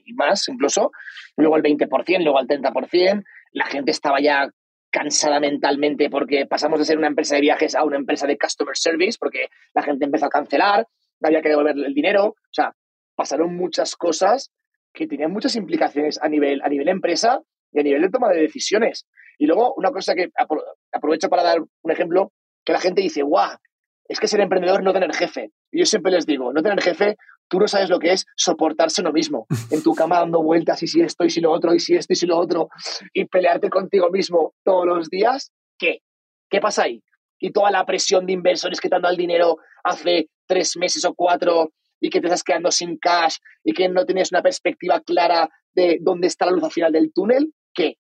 y 0.05 0.13
más 0.13 0.47
incluso, 0.47 0.91
luego 1.35 1.57
el 1.57 1.63
20%, 1.63 2.23
luego 2.23 2.39
el 2.39 2.47
30%, 2.47 3.23
la 3.51 3.65
gente 3.65 3.91
estaba 3.91 4.21
ya 4.21 4.49
cansada 4.89 5.41
mentalmente 5.41 6.09
porque 6.09 6.45
pasamos 6.45 6.79
de 6.79 6.85
ser 6.85 6.97
una 6.97 7.07
empresa 7.07 7.35
de 7.35 7.41
viajes 7.41 7.75
a 7.75 7.83
una 7.83 7.97
empresa 7.97 8.25
de 8.27 8.37
customer 8.37 8.77
service, 8.77 9.17
porque 9.19 9.49
la 9.73 9.81
gente 9.81 10.05
empezó 10.05 10.27
a 10.27 10.29
cancelar, 10.29 10.87
había 11.21 11.41
que 11.41 11.49
devolver 11.49 11.75
el 11.77 11.93
dinero, 11.93 12.27
o 12.27 12.53
sea, 12.53 12.73
pasaron 13.15 13.53
muchas 13.53 13.97
cosas 13.97 14.51
que 14.93 15.05
tenían 15.05 15.31
muchas 15.31 15.57
implicaciones 15.57 16.17
a 16.21 16.29
nivel, 16.29 16.61
a 16.63 16.69
nivel 16.69 16.87
empresa 16.87 17.41
y 17.73 17.81
a 17.81 17.83
nivel 17.83 18.03
de 18.03 18.09
toma 18.09 18.29
de 18.29 18.39
decisiones. 18.39 19.05
Y 19.37 19.47
luego, 19.47 19.73
una 19.73 19.91
cosa 19.91 20.15
que 20.15 20.29
aprovecho 20.93 21.27
para 21.27 21.43
dar 21.43 21.59
un 21.59 21.91
ejemplo, 21.91 22.31
que 22.63 22.71
la 22.71 22.79
gente 22.79 23.01
dice, 23.01 23.23
guau, 23.23 23.57
es 24.07 24.19
que 24.19 24.27
ser 24.27 24.41
emprendedor 24.41 24.83
no 24.83 24.93
tener 24.93 25.13
jefe. 25.13 25.51
Y 25.71 25.79
yo 25.79 25.85
siempre 25.85 26.11
les 26.11 26.25
digo, 26.25 26.51
no 26.53 26.61
tener 26.61 26.81
jefe, 26.81 27.17
tú 27.47 27.59
no 27.59 27.67
sabes 27.67 27.89
lo 27.89 27.99
que 27.99 28.11
es 28.11 28.25
soportarse 28.35 29.01
lo 29.01 29.13
mismo, 29.13 29.45
en 29.71 29.83
tu 29.83 29.93
cama 29.93 30.19
dando 30.19 30.41
vueltas 30.41 30.81
y 30.83 30.87
si 30.87 31.01
esto 31.01 31.23
y 31.23 31.29
si 31.29 31.41
lo 31.41 31.51
otro 31.51 31.73
y 31.73 31.79
si 31.79 31.95
esto 31.95 32.13
y 32.13 32.15
si 32.15 32.25
lo 32.25 32.37
otro, 32.37 32.69
y 33.13 33.25
pelearte 33.25 33.69
contigo 33.69 34.09
mismo 34.09 34.53
todos 34.63 34.85
los 34.85 35.09
días, 35.09 35.51
¿qué? 35.77 35.99
¿Qué 36.49 36.59
pasa 36.59 36.83
ahí? 36.83 37.03
Y 37.39 37.51
toda 37.51 37.71
la 37.71 37.85
presión 37.85 38.25
de 38.25 38.33
inversores 38.33 38.79
que 38.79 38.89
te 38.89 38.95
han 38.95 39.01
dado 39.01 39.13
el 39.13 39.17
dinero 39.17 39.57
hace 39.83 40.29
tres 40.47 40.77
meses 40.77 41.03
o 41.05 41.13
cuatro 41.13 41.71
y 41.99 42.09
que 42.09 42.19
te 42.19 42.27
estás 42.27 42.43
quedando 42.43 42.71
sin 42.71 42.97
cash 42.97 43.37
y 43.63 43.73
que 43.73 43.89
no 43.89 44.05
tienes 44.05 44.31
una 44.31 44.41
perspectiva 44.41 45.01
clara 45.01 45.49
de 45.73 45.99
dónde 46.01 46.27
está 46.27 46.45
la 46.45 46.51
luz 46.51 46.63
al 46.63 46.71
final 46.71 46.91
del 46.91 47.11
túnel, 47.13 47.53
¿qué? 47.73 47.97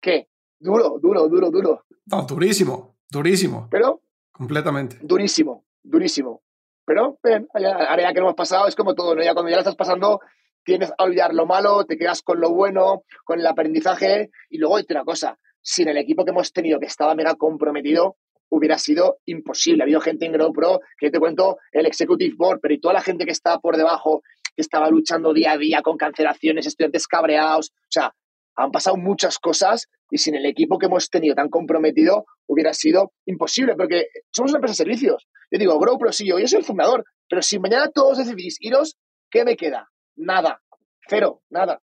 ¿Qué? 0.00 0.28
Duro, 0.58 0.98
duro, 1.00 1.28
duro, 1.28 1.50
duro. 1.50 1.84
No, 2.06 2.22
durísimo, 2.22 2.96
durísimo. 3.10 3.68
Pero 3.70 4.02
Completamente. 4.32 4.98
Durísimo, 5.02 5.64
durísimo. 5.82 6.42
Pero, 6.84 7.18
ven, 7.22 7.46
ahora 7.54 8.02
ya 8.02 8.12
que 8.12 8.20
lo 8.20 8.26
hemos 8.26 8.34
pasado, 8.34 8.66
es 8.66 8.74
como 8.74 8.94
todo, 8.94 9.14
¿no? 9.14 9.22
Ya 9.22 9.34
cuando 9.34 9.50
ya 9.50 9.56
lo 9.56 9.60
estás 9.60 9.76
pasando, 9.76 10.20
tienes 10.64 10.92
a 10.96 11.04
olvidar 11.04 11.34
lo 11.34 11.46
malo, 11.46 11.84
te 11.84 11.96
quedas 11.96 12.22
con 12.22 12.40
lo 12.40 12.50
bueno, 12.50 13.04
con 13.24 13.38
el 13.38 13.46
aprendizaje. 13.46 14.30
Y 14.48 14.58
luego, 14.58 14.76
hay 14.76 14.86
una 14.90 15.04
cosa, 15.04 15.38
sin 15.62 15.88
el 15.88 15.98
equipo 15.98 16.24
que 16.24 16.30
hemos 16.30 16.52
tenido, 16.52 16.80
que 16.80 16.86
estaba 16.86 17.14
mega 17.14 17.34
comprometido, 17.34 18.16
hubiera 18.48 18.78
sido 18.78 19.18
imposible. 19.26 19.82
Ha 19.82 19.84
habido 19.84 20.00
gente 20.00 20.26
en 20.26 20.32
GrowPro, 20.32 20.80
que 20.98 21.10
te 21.10 21.18
cuento, 21.18 21.58
el 21.72 21.86
Executive 21.86 22.34
Board, 22.36 22.60
pero 22.60 22.74
y 22.74 22.80
toda 22.80 22.94
la 22.94 23.02
gente 23.02 23.24
que 23.24 23.30
estaba 23.30 23.58
por 23.58 23.76
debajo, 23.76 24.22
que 24.56 24.62
estaba 24.62 24.90
luchando 24.90 25.32
día 25.32 25.52
a 25.52 25.58
día 25.58 25.82
con 25.82 25.96
cancelaciones, 25.96 26.66
estudiantes 26.66 27.06
cabreados. 27.06 27.70
O 27.70 27.90
sea, 27.90 28.14
han 28.56 28.70
pasado 28.70 28.96
muchas 28.96 29.38
cosas 29.38 29.88
y 30.10 30.18
sin 30.18 30.34
el 30.34 30.46
equipo 30.46 30.78
que 30.78 30.86
hemos 30.86 31.08
tenido 31.08 31.34
tan 31.34 31.48
comprometido 31.48 32.26
hubiera 32.46 32.74
sido 32.74 33.12
imposible, 33.26 33.74
porque 33.76 34.06
somos 34.30 34.50
una 34.50 34.58
empresa 34.58 34.72
de 34.72 34.76
servicios. 34.76 35.28
Yo 35.50 35.58
digo, 35.58 35.78
GrowPro, 35.78 36.12
sí, 36.12 36.26
yo, 36.26 36.38
yo 36.38 36.46
soy 36.46 36.60
el 36.60 36.64
fundador, 36.64 37.04
pero 37.28 37.42
si 37.42 37.58
mañana 37.58 37.88
todos 37.88 38.18
decidís 38.18 38.56
iros, 38.60 38.96
¿qué 39.30 39.44
me 39.44 39.56
queda? 39.56 39.88
Nada, 40.16 40.60
cero, 41.08 41.42
nada. 41.48 41.80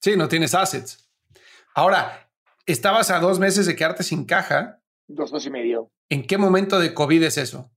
Sí, 0.00 0.16
no 0.16 0.28
tienes 0.28 0.54
assets. 0.54 1.08
Ahora, 1.74 2.30
estabas 2.66 3.10
a 3.10 3.20
dos 3.20 3.38
meses 3.38 3.66
de 3.66 3.76
quedarte 3.76 4.02
sin 4.02 4.24
caja. 4.24 4.80
Dos, 5.06 5.30
dos 5.30 5.46
y 5.46 5.50
medio. 5.50 5.90
¿En 6.08 6.26
qué 6.26 6.36
momento 6.38 6.78
de 6.78 6.92
COVID 6.92 7.22
es 7.22 7.38
eso? 7.38 7.70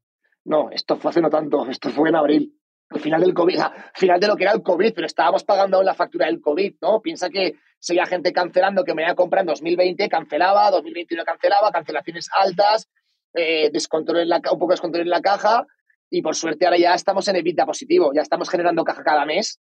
No, 0.43 0.69
esto 0.71 0.97
fue 0.97 1.11
hace 1.11 1.21
no 1.21 1.29
tanto, 1.29 1.67
esto 1.69 1.89
fue 1.89 2.09
en 2.09 2.15
abril 2.15 2.59
al 2.89 2.99
final 2.99 3.21
del 3.21 3.33
COVID, 3.33 3.59
al 3.59 3.73
final 3.95 4.19
de 4.19 4.27
lo 4.27 4.35
que 4.35 4.43
era 4.43 4.53
el 4.53 4.61
COVID, 4.61 4.93
pero 4.93 5.07
estábamos 5.07 5.43
pagando 5.43 5.81
la 5.81 5.93
factura 5.93 6.27
del 6.27 6.39
COVID, 6.39 6.75
¿no? 6.81 7.01
Piensa 7.01 7.29
que 7.29 7.55
seguía 7.79 8.05
gente 8.05 8.31
cancelando 8.31 8.83
que 8.83 8.93
me 8.93 9.01
iba 9.01 9.11
a 9.11 9.15
comprar 9.15 9.41
en 9.41 9.47
2020, 9.47 10.07
cancelaba, 10.07 10.69
2021 10.71 11.23
cancelaba, 11.23 11.71
cancelaciones 11.71 12.29
altas, 12.37 12.89
eh, 13.33 13.69
descontrol 13.71 14.19
en 14.19 14.29
la, 14.29 14.37
un 14.37 14.59
poco 14.59 14.67
de 14.67 14.73
descontrol 14.73 15.03
en 15.03 15.09
la 15.09 15.21
caja 15.21 15.65
y 16.09 16.21
por 16.21 16.35
suerte 16.35 16.65
ahora 16.65 16.77
ya 16.77 16.93
estamos 16.93 17.27
en 17.27 17.37
EBITDA 17.37 17.65
positivo, 17.65 18.11
ya 18.13 18.21
estamos 18.21 18.49
generando 18.49 18.83
caja 18.83 19.03
cada 19.03 19.25
mes 19.25 19.59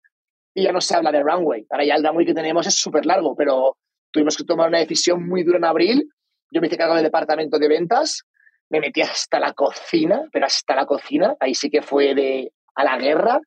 y 0.53 0.63
ya 0.63 0.71
no 0.71 0.81
se 0.81 0.95
habla 0.95 1.11
de 1.11 1.23
runway. 1.23 1.65
Ahora 1.69 1.85
ya 1.85 1.95
el 1.95 2.03
runway 2.03 2.25
que 2.25 2.33
tenemos 2.33 2.67
es 2.67 2.75
súper 2.75 3.05
largo, 3.05 3.35
pero 3.35 3.77
tuvimos 4.11 4.37
que 4.37 4.43
tomar 4.43 4.67
una 4.67 4.79
decisión 4.79 5.27
muy 5.27 5.43
dura 5.43 5.57
en 5.57 5.65
abril. 5.65 6.09
Yo 6.51 6.61
me 6.61 6.67
hice 6.67 6.77
cargo 6.77 6.93
del 6.93 7.03
departamento 7.03 7.57
de 7.57 7.67
ventas, 7.67 8.23
me 8.69 8.79
metí 8.79 9.01
hasta 9.01 9.39
la 9.39 9.53
cocina, 9.53 10.27
pero 10.31 10.45
hasta 10.45 10.75
la 10.75 10.85
cocina, 10.85 11.35
ahí 11.39 11.55
sí 11.55 11.69
que 11.69 11.81
fue 11.81 12.13
de 12.13 12.51
a 12.75 12.83
la 12.83 12.97
guerra 12.97 13.39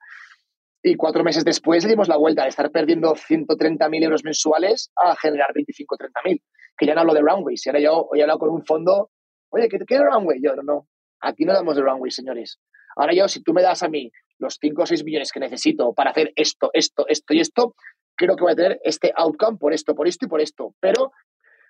y 0.83 0.95
cuatro 0.95 1.25
meses 1.25 1.45
después 1.45 1.83
le 1.85 1.91
dimos 1.91 2.09
la 2.09 2.17
vuelta 2.17 2.43
de 2.43 2.49
estar 2.49 2.71
perdiendo 2.71 3.15
130.000 3.15 4.05
euros 4.05 4.23
mensuales 4.23 4.93
a 4.95 5.17
generar 5.17 5.53
25 5.53 5.97
30.000. 5.97 6.43
Que 6.79 6.87
ya 6.87 6.95
no 6.95 7.01
hablo 7.01 7.15
de 7.15 7.23
runways. 7.23 7.67
Y 7.67 7.71
ahora 7.71 7.81
yo 7.81 8.07
hoy 8.11 8.21
he 8.21 8.23
hablado 8.23 8.39
con 8.39 8.51
un 8.51 8.65
fondo, 8.65 9.11
oye, 9.49 9.69
¿qué, 9.69 9.79
qué 9.87 9.99
runway? 9.99 10.39
Yo, 10.41 10.55
no, 10.55 10.63
no, 10.63 10.89
aquí 11.21 11.45
no 11.45 11.55
damos 11.55 11.77
de 11.77 11.83
runway, 11.83 12.11
señores. 12.11 12.61
Ahora 12.95 13.15
yo, 13.15 13.27
si 13.29 13.43
tú 13.43 13.53
me 13.53 13.63
das 13.63 13.83
a 13.83 13.89
mí 13.89 14.11
los 14.39 14.59
5 14.61 14.83
o 14.83 14.87
6 14.87 15.03
millones 15.05 15.33
que 15.33 15.41
necesito 15.41 15.93
para 15.93 16.11
hacer 16.11 16.33
esto, 16.37 16.71
esto, 16.73 17.07
esto 17.09 17.35
y 17.35 17.41
esto, 17.41 17.75
creo 18.15 18.37
que 18.37 18.45
voy 18.45 18.53
a 18.53 18.57
tener 18.57 18.81
este 18.85 19.13
outcome 19.17 19.59
por 19.59 19.73
esto, 19.73 19.95
por 19.95 20.07
esto 20.07 20.27
y 20.27 20.29
por 20.29 20.41
esto. 20.41 20.75
Pero 20.81 21.13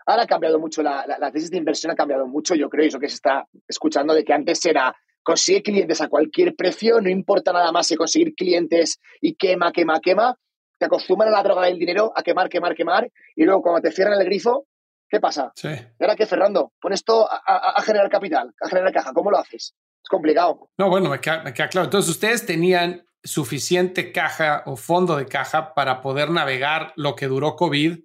ahora 0.06 0.24
ha 0.24 0.26
cambiado 0.26 0.58
mucho, 0.58 0.82
la, 0.82 1.06
la, 1.06 1.32
tesis 1.32 1.50
de 1.50 1.56
inversión 1.56 1.90
ha 1.90 1.96
cambiado 1.96 2.26
mucho, 2.26 2.54
yo 2.54 2.68
creo, 2.68 2.84
y 2.84 2.88
eso 2.88 3.00
que 3.00 3.08
se 3.08 3.14
está 3.14 3.46
escuchando, 3.66 4.14
de 4.14 4.24
que 4.24 4.32
antes 4.32 4.64
era 4.66 4.94
consigue 5.26 5.60
clientes 5.60 6.00
a 6.00 6.06
cualquier 6.06 6.54
precio, 6.54 7.00
no 7.00 7.10
importa 7.10 7.52
nada 7.52 7.72
más 7.72 7.88
que 7.88 7.96
conseguir 7.96 8.32
clientes 8.36 9.00
y 9.20 9.34
quema, 9.34 9.72
quema, 9.72 9.98
quema, 10.00 10.38
te 10.78 10.86
acostumbran 10.86 11.30
a 11.30 11.38
la 11.38 11.42
droga 11.42 11.66
del 11.66 11.80
dinero, 11.80 12.12
a 12.14 12.22
quemar, 12.22 12.48
quemar, 12.48 12.76
quemar, 12.76 13.10
y 13.34 13.44
luego 13.44 13.60
cuando 13.60 13.80
te 13.80 13.90
cierran 13.90 14.20
el 14.20 14.24
grifo, 14.24 14.68
¿qué 15.10 15.18
pasa? 15.18 15.50
Sí. 15.56 15.66
¿Y 15.66 16.04
ahora 16.04 16.14
qué, 16.14 16.26
Fernando? 16.26 16.72
Pon 16.80 16.92
esto 16.92 17.28
a, 17.28 17.82
generar 17.82 18.08
capital, 18.08 18.54
a 18.60 18.68
generar 18.68 18.92
caja, 18.92 19.12
¿cómo 19.12 19.32
lo 19.32 19.38
haces? 19.38 19.74
Es 20.00 20.08
complicado. 20.08 20.70
No, 20.78 20.88
bueno, 20.88 21.10
me 21.10 21.18
queda, 21.18 21.42
me 21.42 21.52
queda 21.52 21.68
claro. 21.70 21.86
Entonces, 21.86 22.08
ustedes 22.08 22.46
tenían 22.46 23.04
suficiente 23.24 24.12
caja 24.12 24.62
o 24.66 24.76
fondo 24.76 25.16
de 25.16 25.26
caja 25.26 25.74
para 25.74 26.02
poder 26.02 26.30
navegar 26.30 26.92
lo 26.94 27.16
que 27.16 27.26
duró 27.26 27.56
COVID 27.56 27.98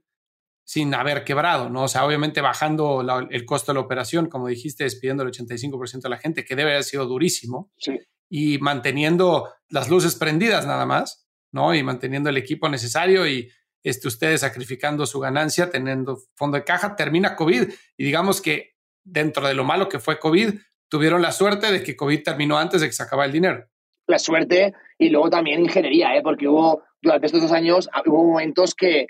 sin 0.72 0.94
haber 0.94 1.26
quebrado, 1.26 1.70
¿no? 1.70 1.84
O 1.84 1.88
sea, 1.90 2.06
obviamente 2.06 2.40
bajando 2.40 3.06
el 3.30 3.46
costo 3.46 3.74
de 3.74 3.76
la 3.76 3.82
operación, 3.82 4.30
como 4.30 4.48
dijiste, 4.48 4.86
despidiendo 4.86 5.22
el 5.22 5.30
85% 5.30 6.04
de 6.04 6.10
la 6.10 6.18
gente, 6.18 6.46
que 6.46 6.56
debe 6.56 6.72
haber 6.72 6.86
sido 6.86 7.06
durísimo, 7.08 7.74
sí. 7.76 8.00
y 8.30 8.58
manteniendo 8.60 9.50
las 9.68 9.90
luces 9.90 10.16
prendidas 10.16 10.66
nada 10.66 10.86
más, 10.86 11.28
¿no? 11.52 11.76
Y 11.76 11.84
manteniendo 11.84 12.30
el 12.30 12.38
equipo 12.38 12.70
necesario 12.70 13.28
y 13.28 13.50
este, 13.84 14.08
ustedes 14.08 14.40
sacrificando 14.40 15.06
su 15.06 15.20
ganancia, 15.20 15.70
teniendo 15.70 16.20
fondo 16.36 16.56
de 16.56 16.64
caja, 16.64 16.96
termina 16.96 17.36
COVID 17.36 17.64
y 17.98 18.04
digamos 18.06 18.40
que 18.40 18.76
dentro 19.04 19.46
de 19.50 19.56
lo 19.56 19.66
malo 19.66 19.90
que 19.90 20.00
fue 20.00 20.20
COVID, 20.20 20.54
tuvieron 20.88 21.22
la 21.22 21.34
suerte 21.34 21.70
de 21.70 21.84
que 21.84 21.98
COVID 21.98 22.24
terminó 22.24 22.58
antes 22.58 22.80
de 22.80 22.88
que 22.88 22.94
se 22.94 23.04
acabara 23.04 23.26
el 23.26 23.34
dinero. 23.34 23.66
La 24.08 24.20
suerte 24.20 24.74
y 24.98 25.10
luego 25.10 25.30
también 25.30 25.60
ingeniería, 25.60 26.16
¿eh? 26.16 26.22
porque 26.24 26.48
hubo, 26.48 26.82
durante 27.02 27.26
estos 27.26 27.42
dos 27.42 27.52
años, 27.52 27.90
hubo 28.06 28.24
momentos 28.24 28.74
que 28.74 29.08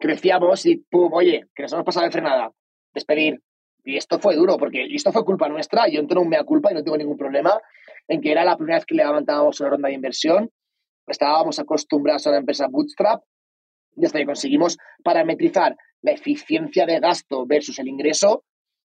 crecíamos 0.00 0.66
y 0.66 0.76
pum, 0.76 1.12
oye, 1.12 1.46
que 1.54 1.62
nos 1.62 1.72
hemos 1.72 1.84
pasado 1.84 2.06
de 2.06 2.12
frenada, 2.12 2.50
despedir, 2.92 3.40
y 3.84 3.96
esto 3.96 4.18
fue 4.18 4.34
duro, 4.34 4.56
porque 4.56 4.86
esto 4.92 5.12
fue 5.12 5.24
culpa 5.24 5.48
nuestra, 5.48 5.88
yo 5.88 6.00
entro 6.00 6.22
en 6.22 6.28
mea 6.28 6.42
culpa 6.44 6.70
y 6.70 6.74
no 6.74 6.82
tengo 6.82 6.96
ningún 6.96 7.16
problema, 7.16 7.60
en 8.08 8.20
que 8.20 8.32
era 8.32 8.44
la 8.44 8.56
primera 8.56 8.78
vez 8.78 8.86
que 8.86 8.94
levantábamos 8.94 9.60
una 9.60 9.70
ronda 9.70 9.88
de 9.88 9.94
inversión, 9.94 10.50
estábamos 11.06 11.58
acostumbrados 11.58 12.26
a 12.26 12.30
la 12.30 12.38
empresa 12.38 12.66
Bootstrap, 12.68 13.22
y 13.96 14.04
hasta 14.04 14.18
que 14.18 14.26
conseguimos 14.26 14.78
parametrizar 15.04 15.76
la 16.02 16.12
eficiencia 16.12 16.86
de 16.86 17.00
gasto 17.00 17.44
versus 17.46 17.78
el 17.78 17.88
ingreso, 17.88 18.44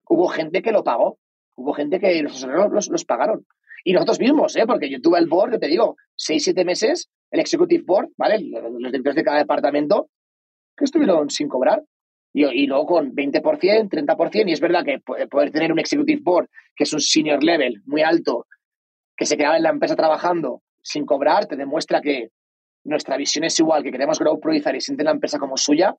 hubo 0.09 0.29
gente 0.29 0.63
que 0.63 0.73
lo 0.73 0.83
pagó, 0.85 1.19
hubo 1.57 1.73
gente 1.75 2.01
que 2.01 2.23
los 2.23 2.43
los, 2.43 2.89
los 2.89 3.05
pagaron. 3.05 3.47
Y 3.85 3.93
nosotros 3.93 4.19
mismos, 4.19 4.57
¿eh? 4.57 4.65
porque 4.67 4.89
yo 4.89 5.01
tuve 5.01 5.19
el 5.19 5.27
board, 5.27 5.59
te 5.59 5.67
digo, 5.67 5.97
seis, 6.17 6.45
siete 6.45 6.65
meses, 6.65 7.11
el 7.31 7.41
executive 7.41 7.85
board, 7.85 8.09
¿vale? 8.17 8.39
Los 8.41 8.79
directores 8.79 9.17
de 9.17 9.25
cada 9.25 9.39
departamento, 9.39 10.09
que 10.77 10.85
estuvieron 10.85 11.31
sin 11.31 11.49
cobrar. 11.49 11.83
Y, 12.37 12.67
luego 12.67 12.87
con 12.87 13.15
20%, 13.15 13.89
30%, 13.89 14.49
y 14.49 14.53
es 14.53 14.61
verdad 14.61 14.85
que 14.85 14.99
poder 14.99 15.53
tener 15.53 15.71
un 15.71 15.79
executive 15.79 16.21
board, 16.21 16.49
que 16.75 16.83
es 16.83 16.93
un 16.93 16.99
senior 16.99 17.45
level 17.45 17.81
muy 17.87 18.03
alto, 18.03 18.49
que 19.17 19.25
se 19.25 19.37
quedaba 19.37 19.57
en 19.57 19.63
la 19.63 19.71
empresa 19.71 19.95
trabajando 19.95 20.61
sin 20.83 21.07
cobrar, 21.07 21.47
te 21.47 21.55
demuestra 21.55 22.01
que 22.01 22.31
nuestra 22.85 23.17
visión 23.17 23.45
es 23.45 23.59
igual, 23.61 23.85
que 23.85 23.93
queremos 23.93 24.19
grow, 24.19 24.41
priorizar 24.41 24.75
y 24.75 24.81
sienten 24.81 25.07
la 25.07 25.13
empresa 25.13 25.39
como 25.39 25.57
suya, 25.57 25.95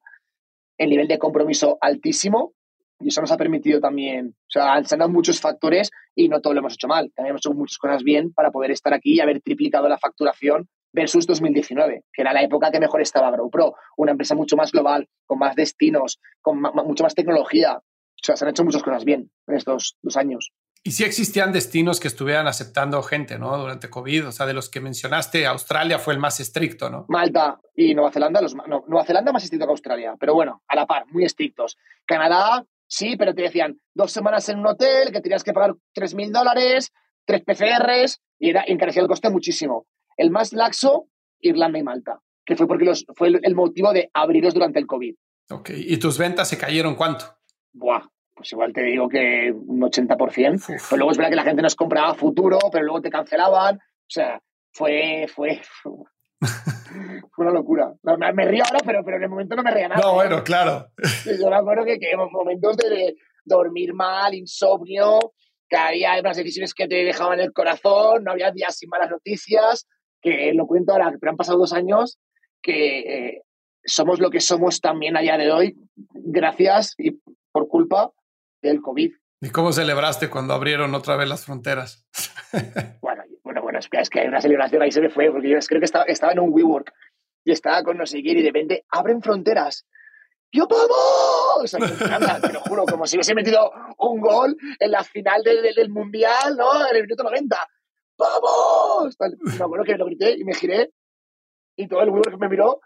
el 0.78 0.90
nivel 0.90 1.08
de 1.08 1.18
compromiso 1.18 1.78
altísimo, 1.80 2.54
y 3.00 3.10
eso 3.10 3.22
nos 3.22 3.32
ha 3.32 3.38
permitido 3.38 3.80
también, 3.80 4.28
o 4.28 4.50
sea, 4.50 4.74
han 4.74 4.84
dado 4.84 5.10
muchos 5.10 5.40
factores 5.40 5.90
y 6.16 6.30
no 6.30 6.42
todo 6.42 6.54
lo 6.54 6.60
hemos 6.60 6.74
hecho 6.74 6.88
mal, 6.88 7.12
también 7.16 7.32
hemos 7.32 7.42
hecho 7.42 7.54
muchas 7.54 7.78
cosas 7.78 8.04
bien 8.04 8.34
para 8.34 8.52
poder 8.52 8.72
estar 8.72 8.94
aquí 8.94 9.16
y 9.16 9.20
haber 9.20 9.42
triplicado 9.42 9.90
la 9.90 9.98
facturación 9.98 10.68
versus 10.96 11.28
2019, 11.28 12.06
que 12.12 12.22
era 12.22 12.34
la 12.34 12.42
época 12.42 12.72
que 12.72 12.80
mejor 12.80 13.02
estaba 13.02 13.30
GrowPro, 13.30 13.76
una 13.98 14.12
empresa 14.12 14.34
mucho 14.34 14.56
más 14.56 14.72
global, 14.72 15.08
con 15.26 15.38
más 15.38 15.56
destinos, 15.56 16.20
con 16.42 16.60
mucho 16.62 17.04
más 17.04 17.14
tecnología. 17.14 17.78
O 17.78 18.26
sea, 18.26 18.36
se 18.36 18.46
han 18.46 18.52
hecho 18.52 18.64
muchas 18.64 18.82
cosas 18.82 19.04
bien 19.04 19.30
en 19.48 19.56
estos 19.56 19.98
dos 20.02 20.18
años. 20.18 20.52
Y 20.84 20.92
sí 20.92 21.04
existían 21.04 21.52
destinos 21.52 22.00
que 22.00 22.08
estuvieran 22.08 22.48
aceptando 22.48 23.02
gente, 23.02 23.38
¿no? 23.40 23.58
Durante 23.58 23.90
COVID, 23.90 24.28
o 24.28 24.32
sea, 24.32 24.46
de 24.46 24.54
los 24.54 24.70
que 24.70 24.80
mencionaste, 24.80 25.46
Australia 25.48 26.00
fue 26.00 26.14
el 26.14 26.20
más 26.20 26.40
estricto, 26.40 26.90
¿no? 26.90 27.06
Malta 27.10 27.60
y 27.76 27.96
Nueva 27.96 28.12
Zelanda, 28.12 28.40
los, 28.40 28.56
no, 28.56 28.86
Nueva 28.88 29.04
Zelanda 29.04 29.34
más 29.34 29.44
estricto 29.44 29.66
que 29.66 29.72
Australia, 29.72 30.16
pero 30.20 30.36
bueno, 30.36 30.62
a 30.68 30.76
la 30.76 30.86
par, 30.86 31.06
muy 31.12 31.26
estrictos. 31.26 31.78
Canadá, 32.06 32.64
sí, 32.88 33.18
pero 33.18 33.34
te 33.34 33.42
decían 33.42 33.80
dos 33.96 34.12
semanas 34.12 34.48
en 34.50 34.60
un 34.60 34.68
hotel, 34.68 35.12
que 35.12 35.22
tenías 35.22 35.44
que 35.44 35.54
pagar 35.54 35.74
3.000 35.96 36.32
dólares, 36.32 36.94
tres 37.26 37.42
PCRs, 37.42 38.22
y 38.38 38.52
era, 38.52 38.64
encarecía 38.68 39.02
el 39.02 39.08
coste 39.08 39.30
muchísimo. 39.32 39.88
El 40.18 40.32
más 40.32 40.54
laxo, 40.54 41.08
Irlanda 41.40 41.80
y 41.80 41.84
Malta, 41.84 42.20
que 42.46 42.56
fue 42.56 42.68
porque 42.68 42.86
los, 42.86 43.06
fue 43.16 43.30
el, 43.42 43.56
motivo 43.56 43.94
de 43.94 44.10
abrirlos 44.14 44.54
durante 44.54 44.80
el 44.80 44.88
COVID. 44.88 45.16
Ok, 45.52 45.72
¿y 45.76 45.98
tus 45.98 46.18
ventas 46.18 46.48
se 46.48 46.58
cayeron 46.58 46.96
cuánto? 46.96 47.26
Buah, 47.74 48.02
pues 48.34 48.52
igual 48.52 48.74
te 48.74 48.82
digo 48.84 49.08
que 49.10 49.52
un 49.54 49.82
80%. 49.82 50.66
Pero 50.68 50.98
luego 50.98 51.12
es 51.12 51.18
verdad 51.18 51.30
que 51.30 51.36
la 51.36 51.44
gente 51.44 51.62
nos 51.62 51.76
compraba 51.76 52.16
futuro, 52.16 52.60
pero 52.72 52.84
luego 52.84 53.02
te 53.02 53.10
cancelaban. 53.10 53.76
O 53.78 54.10
sea, 54.10 54.42
fue, 54.72 55.28
fue, 55.34 55.62
fue 56.40 57.46
una 57.46 57.52
locura. 57.52 57.94
Me, 58.34 58.46
río 58.46 58.64
ahora, 58.66 58.80
pero, 58.86 59.04
pero 59.04 59.18
en 59.18 59.24
el 59.24 59.30
momento 59.30 59.56
no 59.56 59.64
me 59.64 59.72
reía 59.72 59.90
nada. 59.90 60.02
No, 60.02 60.14
bueno, 60.14 60.44
claro. 60.44 60.88
Yo 61.40 61.50
me 61.50 61.56
acuerdo 61.56 61.86
que, 61.86 62.00
que 62.00 62.16
momentos 62.16 62.78
de 62.78 63.16
dormir 63.46 63.94
mal, 63.94 64.34
insomnio, 64.34 65.34
que 65.70 65.78
había 65.78 66.20
unas 66.20 66.38
decisiones 66.38 66.74
que 66.74 66.88
te 66.88 67.04
dejaban 67.04 67.40
el 67.40 67.54
corazón, 67.54 68.24
no 68.24 68.32
había 68.32 68.52
días 68.52 68.78
sin 68.78 68.90
malas 68.90 69.10
noticias, 69.10 69.88
que 70.26 70.54
lo 70.56 70.66
cuento 70.66 70.92
ahora, 70.92 71.14
pero 71.20 71.30
han 71.30 71.38
pasado 71.38 71.60
dos 71.60 71.72
años, 71.72 72.18
que 72.64 73.00
eh, 73.00 73.42
somos 73.84 74.20
lo 74.20 74.32
que 74.32 74.40
somos 74.40 74.82
también 74.82 75.16
a 75.16 75.22
día 75.22 75.38
de 75.38 75.52
hoy, 75.52 75.78
gracias 75.96 76.96
y 76.98 77.22
por 77.52 77.68
culpa 77.68 78.10
del 78.64 78.82
COVID. 78.82 79.14
¿Y 79.42 79.50
cómo 79.52 79.72
celebraste 79.72 80.32
cuando 80.32 80.56
abrieron 80.56 80.96
otra 80.96 81.16
vez 81.16 81.30
las 81.30 81.46
fronteras? 81.46 82.08
bueno, 83.02 83.24
bueno, 83.44 83.62
bueno, 83.62 83.78
es 83.78 83.88
que, 83.88 84.00
es 84.00 84.10
que 84.10 84.22
hay 84.22 84.28
una 84.28 84.42
celebración 84.42 84.82
ahí 84.82 84.92
se 84.92 85.02
me 85.02 85.10
fue, 85.10 85.30
porque 85.30 85.48
yo 85.48 85.60
creo 85.60 85.80
que 85.80 85.86
estaba, 85.86 86.06
estaba 86.06 86.34
en 86.34 86.40
un 86.40 86.50
WeWork 86.52 86.92
y 87.44 87.52
estaba 87.52 87.84
con 87.84 87.98
no 87.98 88.08
sé 88.08 88.24
quién 88.24 88.40
y 88.40 88.42
de 88.42 88.50
repente 88.50 88.86
abren 88.90 89.22
fronteras. 89.22 89.86
¡Yo 90.52 90.68
vamos! 90.68 91.62
O 91.62 91.68
sea, 91.68 92.40
te 92.42 92.54
lo 92.54 92.62
juro, 92.62 92.86
como 92.86 93.06
si 93.06 93.18
hubiese 93.18 93.36
metido 93.36 93.72
un 94.00 94.22
gol 94.22 94.58
en 94.80 94.90
la 94.90 95.04
final 95.04 95.44
del, 95.44 95.76
del 95.76 95.90
Mundial, 95.90 96.56
¿no? 96.58 96.88
En 96.90 96.96
el 96.96 97.04
minuto 97.04 97.24
90. 97.24 97.58
¡Vamos! 98.18 99.18
Me 99.20 99.64
acuerdo 99.64 99.86
que 99.86 99.98
lo 99.98 100.06
grité 100.06 100.36
y 100.38 100.44
me 100.44 100.54
giré 100.54 100.92
y 101.76 101.88
todo 101.88 102.02
el 102.02 102.10
WeWork 102.10 102.40
me 102.40 102.50
miró 102.50 102.80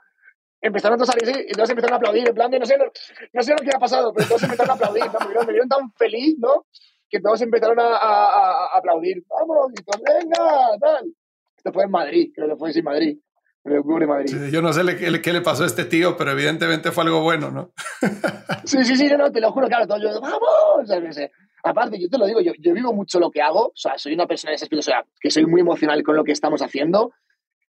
empezaron 0.61 1.01
a 1.01 1.05
salir 1.05 1.45
y 1.47 1.51
todos 1.53 1.69
empezaron 1.69 1.93
a 1.93 1.97
aplaudir, 1.97 2.27
en 2.27 2.35
plan 2.35 2.51
de 2.51 2.59
no 2.59 2.65
sé, 2.65 2.77
no, 2.77 3.43
sé 3.43 3.51
lo 3.51 3.57
que 3.57 3.71
ha 3.73 3.79
pasado, 3.79 4.13
pero 4.13 4.27
todos 4.27 4.43
empezaron 4.43 4.71
a 4.71 4.73
aplaudir, 4.73 5.05
¿no? 5.05 5.45
me, 5.45 5.51
vieron, 5.53 5.69
tan 5.69 5.91
feliz, 5.93 6.35
¿no? 6.37 6.65
Que 7.09 7.19
todos 7.19 7.41
empezaron 7.41 7.79
a, 7.79 7.95
a, 7.95 8.77
aplaudir, 8.77 9.23
vamos, 9.27 9.71
y 9.71 9.83
venga, 10.03 10.77
tal. 10.79 11.13
Esto 11.55 11.73
fue 11.73 11.83
en 11.85 11.91
Madrid, 11.91 12.31
creo 12.33 12.49
que 12.49 12.55
fue 12.55 12.71
en 12.71 12.83
Madrid. 12.83 13.19
El 13.75 13.99
de 13.99 14.07
Madrid. 14.07 14.49
yo 14.51 14.61
no 14.61 14.73
sé 14.73 14.81
qué, 14.97 15.21
qué, 15.21 15.33
le 15.33 15.41
pasó 15.41 15.63
a 15.63 15.67
este 15.67 15.85
tío, 15.85 16.17
pero 16.17 16.31
evidentemente 16.31 16.91
fue 16.91 17.03
algo 17.03 17.21
bueno, 17.21 17.51
¿no? 17.51 17.71
sí, 18.65 18.83
sí, 18.83 18.95
sí, 18.95 19.07
no, 19.07 19.31
te 19.31 19.41
lo 19.41 19.51
juro, 19.51 19.67
claro, 19.67 19.87
todos 19.87 20.01
yo, 20.01 20.21
vamos, 20.21 21.17
Aparte, 21.61 21.99
yo 21.99 22.09
te 22.09 22.17
lo 22.17 22.25
digo, 22.25 22.39
yo, 22.39 22.53
yo 22.57 22.73
vivo 22.73 22.93
mucho 22.93 23.19
lo 23.19 23.29
que 23.29 23.41
hago, 23.41 23.67
o 23.67 23.75
sea, 23.75 23.97
soy 23.97 24.13
una 24.13 24.25
persona 24.25 24.51
de 24.51 24.55
ese 24.55 24.65
espíritu, 24.65 24.79
o 24.79 24.91
sea, 24.91 25.03
que 25.19 25.29
soy 25.29 25.45
muy 25.45 25.59
emocional 25.59 26.01
con 26.03 26.15
lo 26.15 26.23
que 26.23 26.31
estamos 26.31 26.61
haciendo, 26.61 27.11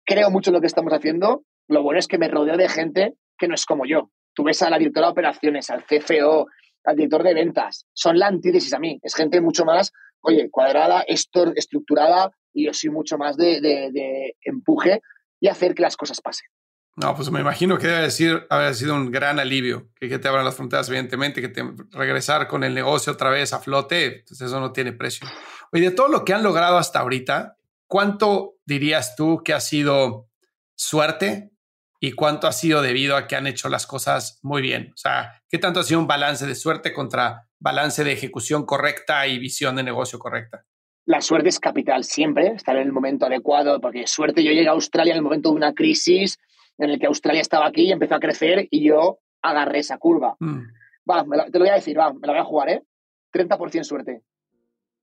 creo 0.04 0.32
mucho 0.32 0.50
en 0.50 0.56
lo 0.56 0.62
que 0.62 0.68
estamos 0.68 0.92
haciendo 0.92 1.44
lo 1.68 1.84
bueno 1.84 2.00
es 2.00 2.08
que 2.08 2.18
me 2.18 2.28
rodeo 2.28 2.58
de 2.58 2.70
gente 2.70 3.16
que 3.38 3.48
no 3.48 3.56
es 3.56 3.66
como 3.66 3.86
yo. 3.86 4.12
Tú 4.34 4.44
ves 4.44 4.62
a 4.62 4.70
la 4.70 4.78
directora 4.78 5.08
de 5.08 5.12
operaciones, 5.12 5.70
al 5.70 5.84
CFO, 5.84 6.48
al 6.84 6.96
director 6.96 7.24
de 7.24 7.34
ventas. 7.34 7.88
Son 7.94 8.20
la 8.20 8.28
antítesis 8.28 8.74
a 8.74 8.80
mí. 8.80 9.00
Es 9.02 9.16
gente 9.16 9.42
mucho 9.42 9.66
más, 9.66 9.92
oye, 10.22 10.50
cuadrada, 10.50 11.04
estructurada 11.08 12.32
y 12.54 12.66
yo 12.66 12.74
soy 12.74 12.90
mucho 12.90 13.18
más 13.18 13.38
de, 13.38 14.36
empuje 14.42 15.02
y 15.46 15.48
hacer 15.48 15.76
que 15.76 15.84
las 15.84 15.96
cosas 15.96 16.22
pasen. 16.22 16.48
No, 16.96 17.16
pues 17.16 17.30
me 17.30 17.40
imagino 17.40 17.78
que 17.78 17.86
debe 17.86 18.02
decir, 18.02 18.48
haber 18.50 18.74
sido 18.74 18.96
un 18.96 19.12
gran 19.12 19.38
alivio 19.38 19.90
que, 19.94 20.18
te 20.18 20.28
abran 20.28 20.44
las 20.44 20.56
fronteras, 20.56 20.88
evidentemente, 20.90 21.40
que 21.40 21.50
te 21.50 21.62
regresar 21.92 22.48
con 22.48 22.64
el 22.64 22.74
negocio 22.74 23.14
otra 23.14 23.30
vez 23.30 23.54
a 23.54 23.60
flote, 23.60 24.24
pues 24.28 24.42
eso 24.42 24.60
no 24.60 24.72
tiene 24.72 24.92
precio. 24.92 25.28
Oye, 25.72 25.90
de 25.90 25.96
todo 25.96 26.08
lo 26.08 26.26
que 26.26 26.34
han 26.34 26.42
logrado 26.42 26.78
hasta 26.78 27.00
ahorita, 27.00 27.58
¿cuánto 27.86 28.56
dirías 28.66 29.16
tú 29.16 29.44
que 29.44 29.54
ha 29.54 29.60
sido 29.60 30.30
suerte 30.76 31.52
y 32.00 32.14
cuánto 32.14 32.48
ha 32.48 32.54
sido 32.54 32.82
debido 32.82 33.16
a 33.16 33.28
que 33.28 33.36
han 33.36 33.46
hecho 33.46 33.70
las 33.70 33.86
cosas 33.86 34.40
muy 34.42 34.62
bien. 34.62 34.92
O 34.94 34.98
sea, 34.98 35.44
¿qué 35.50 35.58
tanto 35.58 35.80
ha 35.80 35.84
sido 35.84 36.00
un 36.00 36.08
balance 36.08 36.46
de 36.46 36.56
suerte 36.56 36.92
contra 36.92 37.48
balance 37.60 38.04
de 38.04 38.12
ejecución 38.12 38.66
correcta 38.66 39.26
y 39.28 39.40
visión 39.40 39.76
de 39.76 39.84
negocio 39.84 40.20
correcta? 40.20 40.66
La 41.06 41.22
suerte 41.22 41.50
es 41.50 41.60
capital 41.60 42.04
siempre, 42.04 42.48
estar 42.48 42.76
en 42.76 42.84
el 42.84 42.92
momento 42.92 43.26
adecuado, 43.26 43.80
porque 43.80 44.08
suerte 44.08 44.44
yo 44.44 44.52
llegué 44.52 44.68
a 44.68 44.72
Australia 44.72 45.12
en 45.12 45.18
el 45.18 45.24
momento 45.24 45.50
de 45.50 45.56
una 45.56 45.74
crisis 45.74 46.40
en 46.78 46.90
el 46.90 47.00
que 47.00 47.06
Australia 47.06 47.42
estaba 47.42 47.68
aquí 47.68 47.84
y 47.84 47.92
empezó 47.92 48.16
a 48.16 48.20
crecer 48.20 48.68
y 48.72 48.88
yo 48.88 49.20
agarré 49.42 49.80
esa 49.80 49.98
curva. 49.98 50.36
Mm. 50.40 50.62
Va, 51.10 51.24
te 51.24 51.60
lo 51.60 51.66
voy 51.66 51.70
a 51.70 51.76
decir, 51.76 51.98
va, 51.98 52.12
me 52.12 52.26
la 52.26 52.34
voy 52.34 52.42
a 52.42 52.46
jugar, 52.46 52.70
¿eh? 52.70 52.84
30% 53.32 53.84
suerte. 53.84 54.22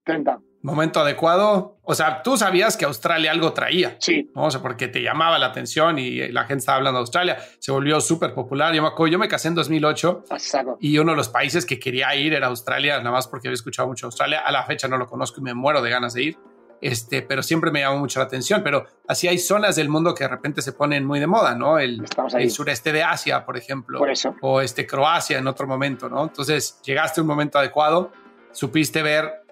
30 0.03 0.39
momento 0.63 1.01
adecuado. 1.01 1.77
O 1.83 1.93
sea, 1.93 2.23
tú 2.23 2.37
sabías 2.37 2.75
que 2.77 2.85
Australia 2.85 3.31
algo 3.31 3.53
traía. 3.53 3.97
Sí. 3.99 4.31
¿no? 4.33 4.45
O 4.45 4.51
sea, 4.51 4.61
porque 4.61 4.87
te 4.87 5.01
llamaba 5.01 5.37
la 5.37 5.47
atención 5.47 5.99
y 5.99 6.29
la 6.29 6.45
gente 6.45 6.59
estaba 6.59 6.77
hablando 6.77 6.99
de 6.99 7.01
Australia. 7.01 7.37
Se 7.59 7.71
volvió 7.71 8.01
súper 8.01 8.33
popular. 8.33 8.73
Yo 8.73 8.81
me 8.81 8.87
acuerdo, 8.87 9.11
yo 9.11 9.19
me 9.19 9.27
casé 9.27 9.49
en 9.49 9.55
2008 9.55 10.23
y 10.79 10.97
uno 10.97 11.11
de 11.11 11.17
los 11.17 11.29
países 11.29 11.65
que 11.65 11.79
quería 11.79 12.15
ir 12.15 12.33
era 12.33 12.47
Australia, 12.47 12.97
nada 12.99 13.11
más 13.11 13.27
porque 13.27 13.49
había 13.49 13.55
escuchado 13.55 13.89
mucho 13.89 14.07
Australia. 14.07 14.39
A 14.39 14.51
la 14.51 14.63
fecha 14.63 14.87
no 14.87 14.97
lo 14.97 15.05
conozco 15.05 15.41
y 15.41 15.43
me 15.43 15.53
muero 15.53 15.81
de 15.81 15.89
ganas 15.89 16.13
de 16.13 16.23
ir. 16.23 16.37
Este, 16.79 17.21
pero 17.21 17.43
siempre 17.43 17.71
me 17.71 17.79
llamó 17.79 17.99
mucho 17.99 18.19
la 18.19 18.25
atención. 18.25 18.61
Pero 18.63 18.85
así 19.07 19.27
hay 19.27 19.39
zonas 19.39 19.75
del 19.75 19.89
mundo 19.89 20.15
que 20.15 20.23
de 20.23 20.29
repente 20.29 20.61
se 20.61 20.71
ponen 20.71 21.05
muy 21.05 21.19
de 21.19 21.27
moda, 21.27 21.55
¿no? 21.55 21.77
El, 21.77 22.05
el 22.37 22.51
sureste 22.51 22.93
de 22.93 23.03
Asia, 23.03 23.45
por 23.45 23.57
ejemplo. 23.57 23.99
Por 23.99 24.09
eso. 24.09 24.35
O 24.41 24.61
este, 24.61 24.87
Croacia 24.87 25.37
en 25.37 25.47
otro 25.47 25.67
momento, 25.67 26.07
¿no? 26.07 26.23
Entonces 26.23 26.79
llegaste 26.83 27.19
a 27.19 27.23
un 27.23 27.27
momento 27.27 27.57
adecuado, 27.57 28.11
supiste 28.51 29.01
ver 29.01 29.42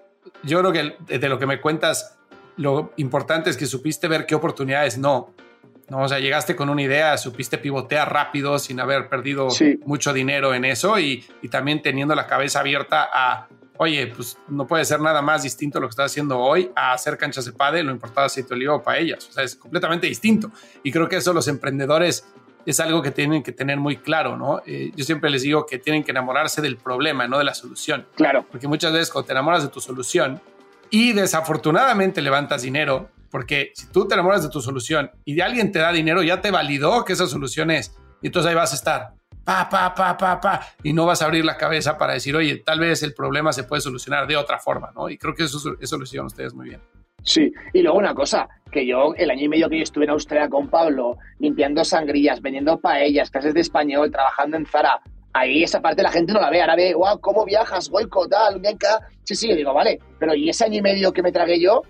yo 0.42 0.60
creo 0.60 0.72
que 0.72 1.18
de 1.18 1.28
lo 1.28 1.38
que 1.38 1.46
me 1.46 1.60
cuentas, 1.60 2.18
lo 2.56 2.92
importante 2.96 3.50
es 3.50 3.56
que 3.56 3.66
supiste 3.66 4.08
ver 4.08 4.26
qué 4.26 4.34
oportunidades 4.34 4.98
no. 4.98 5.34
¿no? 5.88 6.02
O 6.02 6.08
sea, 6.08 6.18
llegaste 6.18 6.56
con 6.56 6.68
una 6.68 6.82
idea, 6.82 7.16
supiste 7.18 7.58
pivotear 7.58 8.12
rápido 8.12 8.58
sin 8.58 8.80
haber 8.80 9.08
perdido 9.08 9.48
mucho 9.84 10.12
dinero 10.12 10.54
en 10.54 10.64
eso 10.64 10.98
y, 10.98 11.24
también 11.50 11.82
teniendo 11.82 12.14
la 12.14 12.26
cabeza 12.26 12.60
abierta 12.60 13.08
a, 13.12 13.48
oye, 13.76 14.06
pues 14.06 14.38
no 14.48 14.66
puede 14.66 14.84
ser 14.84 15.00
nada 15.00 15.22
más 15.22 15.42
distinto 15.42 15.80
lo 15.80 15.88
que 15.88 15.90
estás 15.90 16.12
haciendo 16.12 16.38
hoy 16.38 16.70
a 16.74 16.92
hacer 16.92 17.18
canchas 17.18 17.44
de 17.44 17.52
pádel, 17.52 17.86
lo 17.86 17.92
importaba 17.92 18.26
aceite 18.26 18.50
de 18.50 18.54
oliva 18.54 18.82
para 18.82 18.98
ellas. 18.98 19.28
O 19.28 19.32
sea, 19.32 19.44
es 19.44 19.56
completamente 19.56 20.06
distinto. 20.06 20.50
Y 20.82 20.92
creo 20.92 21.08
que 21.08 21.16
eso 21.16 21.32
los 21.32 21.48
emprendedores 21.48 22.26
es 22.66 22.80
algo 22.80 23.02
que 23.02 23.10
tienen 23.10 23.42
que 23.42 23.52
tener 23.52 23.78
muy 23.78 23.96
claro, 23.96 24.36
¿no? 24.36 24.62
Eh, 24.66 24.92
yo 24.94 25.04
siempre 25.04 25.30
les 25.30 25.42
digo 25.42 25.66
que 25.66 25.78
tienen 25.78 26.04
que 26.04 26.10
enamorarse 26.10 26.60
del 26.60 26.76
problema, 26.76 27.26
no 27.28 27.38
de 27.38 27.44
la 27.44 27.54
solución. 27.54 28.06
Claro. 28.14 28.46
Porque 28.50 28.68
muchas 28.68 28.92
veces 28.92 29.10
cuando 29.10 29.26
te 29.26 29.32
enamoras 29.32 29.62
de 29.62 29.68
tu 29.68 29.80
solución 29.80 30.40
y 30.90 31.12
desafortunadamente 31.12 32.20
levantas 32.22 32.62
dinero, 32.62 33.08
porque 33.30 33.72
si 33.74 33.86
tú 33.86 34.06
te 34.06 34.14
enamoras 34.14 34.42
de 34.42 34.50
tu 34.50 34.60
solución 34.60 35.10
y 35.24 35.34
de 35.34 35.42
alguien 35.42 35.72
te 35.72 35.78
da 35.78 35.90
dinero, 35.92 36.22
ya 36.22 36.40
te 36.40 36.50
validó 36.50 37.04
que 37.04 37.14
esa 37.14 37.26
solución 37.26 37.70
es, 37.70 37.96
y 38.20 38.26
entonces 38.26 38.50
ahí 38.50 38.54
vas 38.54 38.72
a 38.72 38.76
estar. 38.76 39.14
pa, 39.44 39.68
pa, 39.68 39.94
pa, 39.94 40.16
pa, 40.16 40.40
pa, 40.40 40.68
y 40.82 40.92
no 40.92 41.06
vas 41.06 41.22
a 41.22 41.24
abrir 41.24 41.44
la 41.44 41.56
cabeza 41.56 41.96
para 41.98 42.12
decir, 42.12 42.36
oye, 42.36 42.62
tal 42.64 42.78
vez 42.78 43.02
el 43.02 43.14
problema 43.14 43.52
se 43.52 43.64
puede 43.64 43.80
solucionar 43.80 44.26
de 44.26 44.36
otra 44.36 44.58
forma, 44.58 44.92
¿no? 44.94 45.08
Y 45.08 45.18
creo 45.18 45.34
que 45.34 45.44
eso, 45.44 45.76
eso 45.80 45.96
lo 45.96 46.04
hicieron 46.04 46.26
ustedes 46.26 46.54
muy 46.54 46.68
bien. 46.68 46.80
Sí, 47.22 47.52
y 47.72 47.82
luego 47.82 47.98
una 47.98 48.14
cosa, 48.14 48.48
que 48.72 48.86
yo 48.86 49.14
el 49.16 49.30
año 49.30 49.44
y 49.44 49.48
medio 49.48 49.68
que 49.68 49.76
yo 49.76 49.82
estuve 49.84 50.04
en 50.04 50.10
Australia 50.10 50.48
con 50.48 50.68
Pablo, 50.68 51.18
limpiando 51.38 51.84
sangrías, 51.84 52.40
vendiendo 52.40 52.80
paellas, 52.80 53.30
clases 53.30 53.54
de 53.54 53.60
español, 53.60 54.10
trabajando 54.10 54.56
en 54.56 54.66
Zara, 54.66 55.00
ahí 55.32 55.62
esa 55.62 55.80
parte 55.80 56.02
la 56.02 56.10
gente 56.10 56.32
no 56.32 56.40
la 56.40 56.50
ve, 56.50 56.60
ahora 56.60 56.74
ve, 56.74 56.94
wow, 56.94 57.20
¿cómo 57.20 57.44
viajas, 57.44 57.88
Goico, 57.88 58.26
tal, 58.26 58.60
Bianca? 58.60 58.98
Sí, 59.22 59.36
sí, 59.36 59.48
yo 59.48 59.54
digo, 59.54 59.72
vale, 59.72 60.00
pero 60.18 60.34
¿y 60.34 60.48
ese 60.48 60.64
año 60.64 60.78
y 60.78 60.82
medio 60.82 61.12
que 61.12 61.22
me 61.22 61.30
tragué 61.30 61.60
yo? 61.60 61.82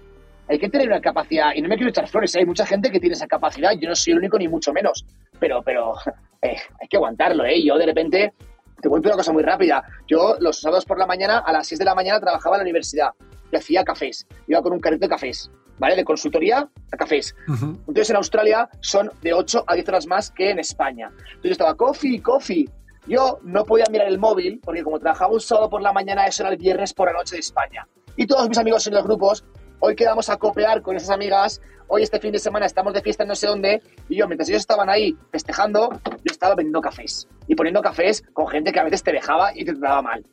Hay 0.48 0.58
que 0.58 0.68
tener 0.68 0.88
una 0.88 1.00
capacidad, 1.00 1.52
y 1.54 1.62
no 1.62 1.68
me 1.68 1.76
quiero 1.76 1.90
echar 1.90 2.08
flores, 2.08 2.34
¿eh? 2.34 2.40
hay 2.40 2.46
mucha 2.46 2.66
gente 2.66 2.90
que 2.90 3.00
tiene 3.00 3.14
esa 3.14 3.26
capacidad, 3.26 3.72
yo 3.72 3.88
no 3.88 3.94
soy 3.94 4.12
el 4.12 4.18
único 4.18 4.38
ni 4.38 4.48
mucho 4.48 4.72
menos, 4.72 5.06
pero, 5.38 5.62
pero 5.62 5.94
eh, 6.42 6.56
hay 6.80 6.88
que 6.88 6.96
aguantarlo, 6.96 7.44
¿eh? 7.44 7.62
Yo 7.64 7.78
de 7.78 7.86
repente, 7.86 8.34
te 8.82 8.88
cuento 8.88 9.08
una 9.08 9.16
cosa 9.16 9.32
muy 9.32 9.44
rápida, 9.44 9.82
yo 10.06 10.36
los 10.40 10.60
sábados 10.60 10.84
por 10.84 10.98
la 10.98 11.06
mañana, 11.06 11.38
a 11.38 11.52
las 11.52 11.68
6 11.68 11.78
de 11.78 11.84
la 11.84 11.94
mañana 11.94 12.20
trabajaba 12.20 12.56
en 12.56 12.60
la 12.60 12.64
universidad 12.64 13.12
hacía 13.56 13.84
cafés, 13.84 14.26
iba 14.46 14.62
con 14.62 14.72
un 14.72 14.80
carrito 14.80 15.06
de 15.06 15.10
cafés, 15.10 15.50
¿vale? 15.78 15.96
De 15.96 16.04
consultoría 16.04 16.68
a 16.92 16.96
cafés. 16.96 17.34
Entonces 17.48 18.10
en 18.10 18.16
Australia 18.16 18.68
son 18.80 19.10
de 19.22 19.32
8 19.32 19.64
a 19.66 19.74
10 19.74 19.88
horas 19.88 20.06
más 20.06 20.30
que 20.30 20.50
en 20.50 20.58
España. 20.58 21.08
Entonces 21.10 21.42
yo 21.42 21.50
estaba, 21.52 21.74
coffee, 21.74 22.20
coffee, 22.20 22.68
yo 23.06 23.38
no 23.42 23.64
podía 23.64 23.86
mirar 23.90 24.08
el 24.08 24.18
móvil 24.18 24.60
porque 24.62 24.82
como 24.82 24.98
trabajaba 24.98 25.32
un 25.32 25.40
sábado 25.40 25.68
por 25.68 25.82
la 25.82 25.92
mañana, 25.92 26.26
eso 26.26 26.42
era 26.42 26.52
el 26.52 26.58
viernes 26.58 26.94
por 26.94 27.08
la 27.08 27.14
noche 27.14 27.36
de 27.36 27.40
España. 27.40 27.86
Y 28.16 28.26
todos 28.26 28.48
mis 28.48 28.58
amigos 28.58 28.86
en 28.86 28.94
los 28.94 29.04
grupos, 29.04 29.44
hoy 29.80 29.96
quedamos 29.96 30.28
a 30.28 30.36
copiar 30.36 30.82
con 30.82 30.96
esas 30.96 31.10
amigas, 31.10 31.60
hoy 31.88 32.02
este 32.02 32.20
fin 32.20 32.32
de 32.32 32.38
semana 32.38 32.66
estamos 32.66 32.94
de 32.94 33.02
fiesta 33.02 33.24
en 33.24 33.30
no 33.30 33.34
sé 33.34 33.46
dónde, 33.46 33.82
y 34.08 34.16
yo, 34.16 34.26
mientras 34.28 34.48
ellos 34.48 34.60
estaban 34.60 34.88
ahí 34.88 35.16
festejando, 35.30 35.90
yo 36.04 36.30
estaba 36.30 36.54
vendiendo 36.54 36.80
cafés. 36.80 37.26
Y 37.48 37.54
poniendo 37.54 37.82
cafés 37.82 38.22
con 38.32 38.46
gente 38.46 38.72
que 38.72 38.80
a 38.80 38.84
veces 38.84 39.02
te 39.02 39.12
dejaba 39.12 39.50
y 39.54 39.64
te 39.64 39.72
trataba 39.72 40.02
mal. 40.02 40.24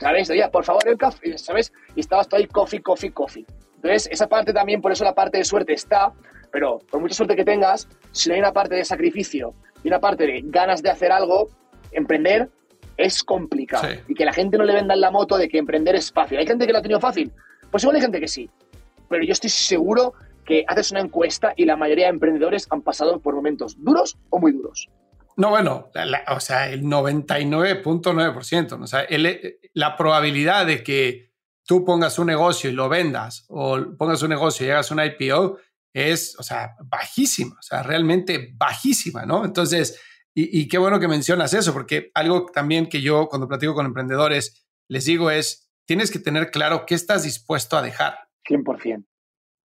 ¿Sabes? 0.00 0.30
Oye, 0.30 0.48
por 0.48 0.64
favor, 0.64 0.88
el 0.88 0.96
café, 0.96 1.36
¿sabes? 1.36 1.72
Y 1.94 2.00
estabas 2.00 2.26
todo 2.26 2.40
ahí, 2.40 2.46
coffee, 2.46 2.80
coffee, 2.80 3.12
coffee. 3.12 3.46
Entonces, 3.76 4.08
esa 4.10 4.26
parte 4.26 4.52
también, 4.52 4.80
por 4.80 4.92
eso 4.92 5.04
la 5.04 5.14
parte 5.14 5.38
de 5.38 5.44
suerte 5.44 5.74
está, 5.74 6.12
pero 6.50 6.78
por 6.90 7.00
mucha 7.00 7.14
suerte 7.14 7.36
que 7.36 7.44
tengas, 7.44 7.86
si 8.12 8.28
no 8.28 8.34
hay 8.34 8.40
una 8.40 8.52
parte 8.52 8.74
de 8.74 8.84
sacrificio 8.84 9.54
y 9.84 9.88
una 9.88 10.00
parte 10.00 10.26
de 10.26 10.40
ganas 10.44 10.82
de 10.82 10.90
hacer 10.90 11.12
algo, 11.12 11.48
emprender 11.92 12.48
es 12.96 13.22
complicado. 13.22 13.88
Y 14.08 14.14
que 14.14 14.24
la 14.24 14.32
gente 14.32 14.58
no 14.58 14.64
le 14.64 14.74
venda 14.74 14.96
la 14.96 15.10
moto 15.10 15.36
de 15.36 15.48
que 15.48 15.58
emprender 15.58 15.94
es 15.94 16.10
fácil. 16.10 16.38
¿Hay 16.38 16.46
gente 16.46 16.66
que 16.66 16.72
lo 16.72 16.78
ha 16.78 16.82
tenido 16.82 17.00
fácil? 17.00 17.32
Pues 17.70 17.82
igual 17.82 17.96
hay 17.96 18.02
gente 18.02 18.20
que 18.20 18.28
sí. 18.28 18.50
Pero 19.08 19.24
yo 19.24 19.32
estoy 19.32 19.50
seguro 19.50 20.14
que 20.44 20.64
haces 20.66 20.90
una 20.90 21.00
encuesta 21.00 21.52
y 21.56 21.64
la 21.64 21.76
mayoría 21.76 22.06
de 22.06 22.10
emprendedores 22.10 22.66
han 22.70 22.82
pasado 22.82 23.20
por 23.20 23.34
momentos 23.34 23.76
duros 23.82 24.18
o 24.30 24.38
muy 24.38 24.52
duros. 24.52 24.88
No, 25.36 25.50
bueno, 25.50 25.90
o 26.28 26.40
sea, 26.40 26.70
el 26.70 26.82
99.9%. 26.82 28.82
O 28.82 28.86
sea, 28.86 29.06
la 29.74 29.96
probabilidad 29.96 30.66
de 30.66 30.82
que 30.82 31.30
tú 31.66 31.84
pongas 31.84 32.18
un 32.18 32.26
negocio 32.26 32.68
y 32.68 32.72
lo 32.72 32.88
vendas 32.88 33.44
o 33.48 33.78
pongas 33.96 34.22
un 34.22 34.30
negocio 34.30 34.66
y 34.66 34.70
hagas 34.70 34.90
una 34.90 35.06
IPO 35.06 35.58
es, 35.92 36.36
o 36.38 36.42
sea, 36.42 36.76
bajísima, 36.84 37.56
o 37.58 37.62
sea, 37.62 37.82
realmente 37.82 38.52
bajísima, 38.56 39.24
¿no? 39.24 39.44
Entonces, 39.44 40.00
y, 40.32 40.68
qué 40.68 40.78
bueno 40.78 41.00
que 41.00 41.08
mencionas 41.08 41.52
eso, 41.54 41.72
porque 41.72 42.10
algo 42.14 42.46
también 42.46 42.88
que 42.88 43.02
yo 43.02 43.28
cuando 43.28 43.48
platico 43.48 43.74
con 43.74 43.86
emprendedores 43.86 44.64
les 44.88 45.04
digo 45.04 45.30
es, 45.30 45.70
tienes 45.86 46.10
que 46.10 46.20
tener 46.20 46.50
claro 46.50 46.86
qué 46.86 46.94
estás 46.94 47.24
dispuesto 47.24 47.76
a 47.76 47.82
dejar. 47.82 48.28
100%. 48.48 49.06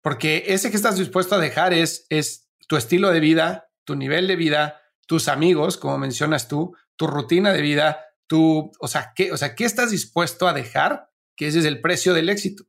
Porque 0.02 0.46
ese 0.48 0.70
que 0.70 0.78
estás 0.78 0.98
dispuesto 0.98 1.36
a 1.36 1.40
dejar 1.40 1.74
es, 1.74 2.06
es 2.10 2.50
tu 2.68 2.78
estilo 2.78 3.12
de 3.12 3.20
vida, 3.20 3.70
tu 3.84 3.96
nivel 3.96 4.28
de 4.28 4.36
vida, 4.36 4.82
tus 5.14 5.28
amigos, 5.28 5.78
como 5.78 6.00
mencionas 6.00 6.48
tú, 6.48 6.76
tu 6.96 7.06
rutina 7.06 7.54
de 7.54 7.62
vida, 7.62 8.04
tu, 8.26 8.72
o 8.80 8.88
sea, 8.88 9.14
¿qué, 9.16 9.32
o 9.32 9.38
sea, 9.38 9.54
¿qué 9.54 9.64
estás 9.64 9.92
dispuesto 9.92 10.48
a 10.48 10.54
dejar? 10.54 11.12
Que 11.36 11.46
ese 11.46 11.60
es 11.60 11.66
el 11.66 11.82
precio 11.82 12.16
del 12.16 12.30
éxito. 12.30 12.64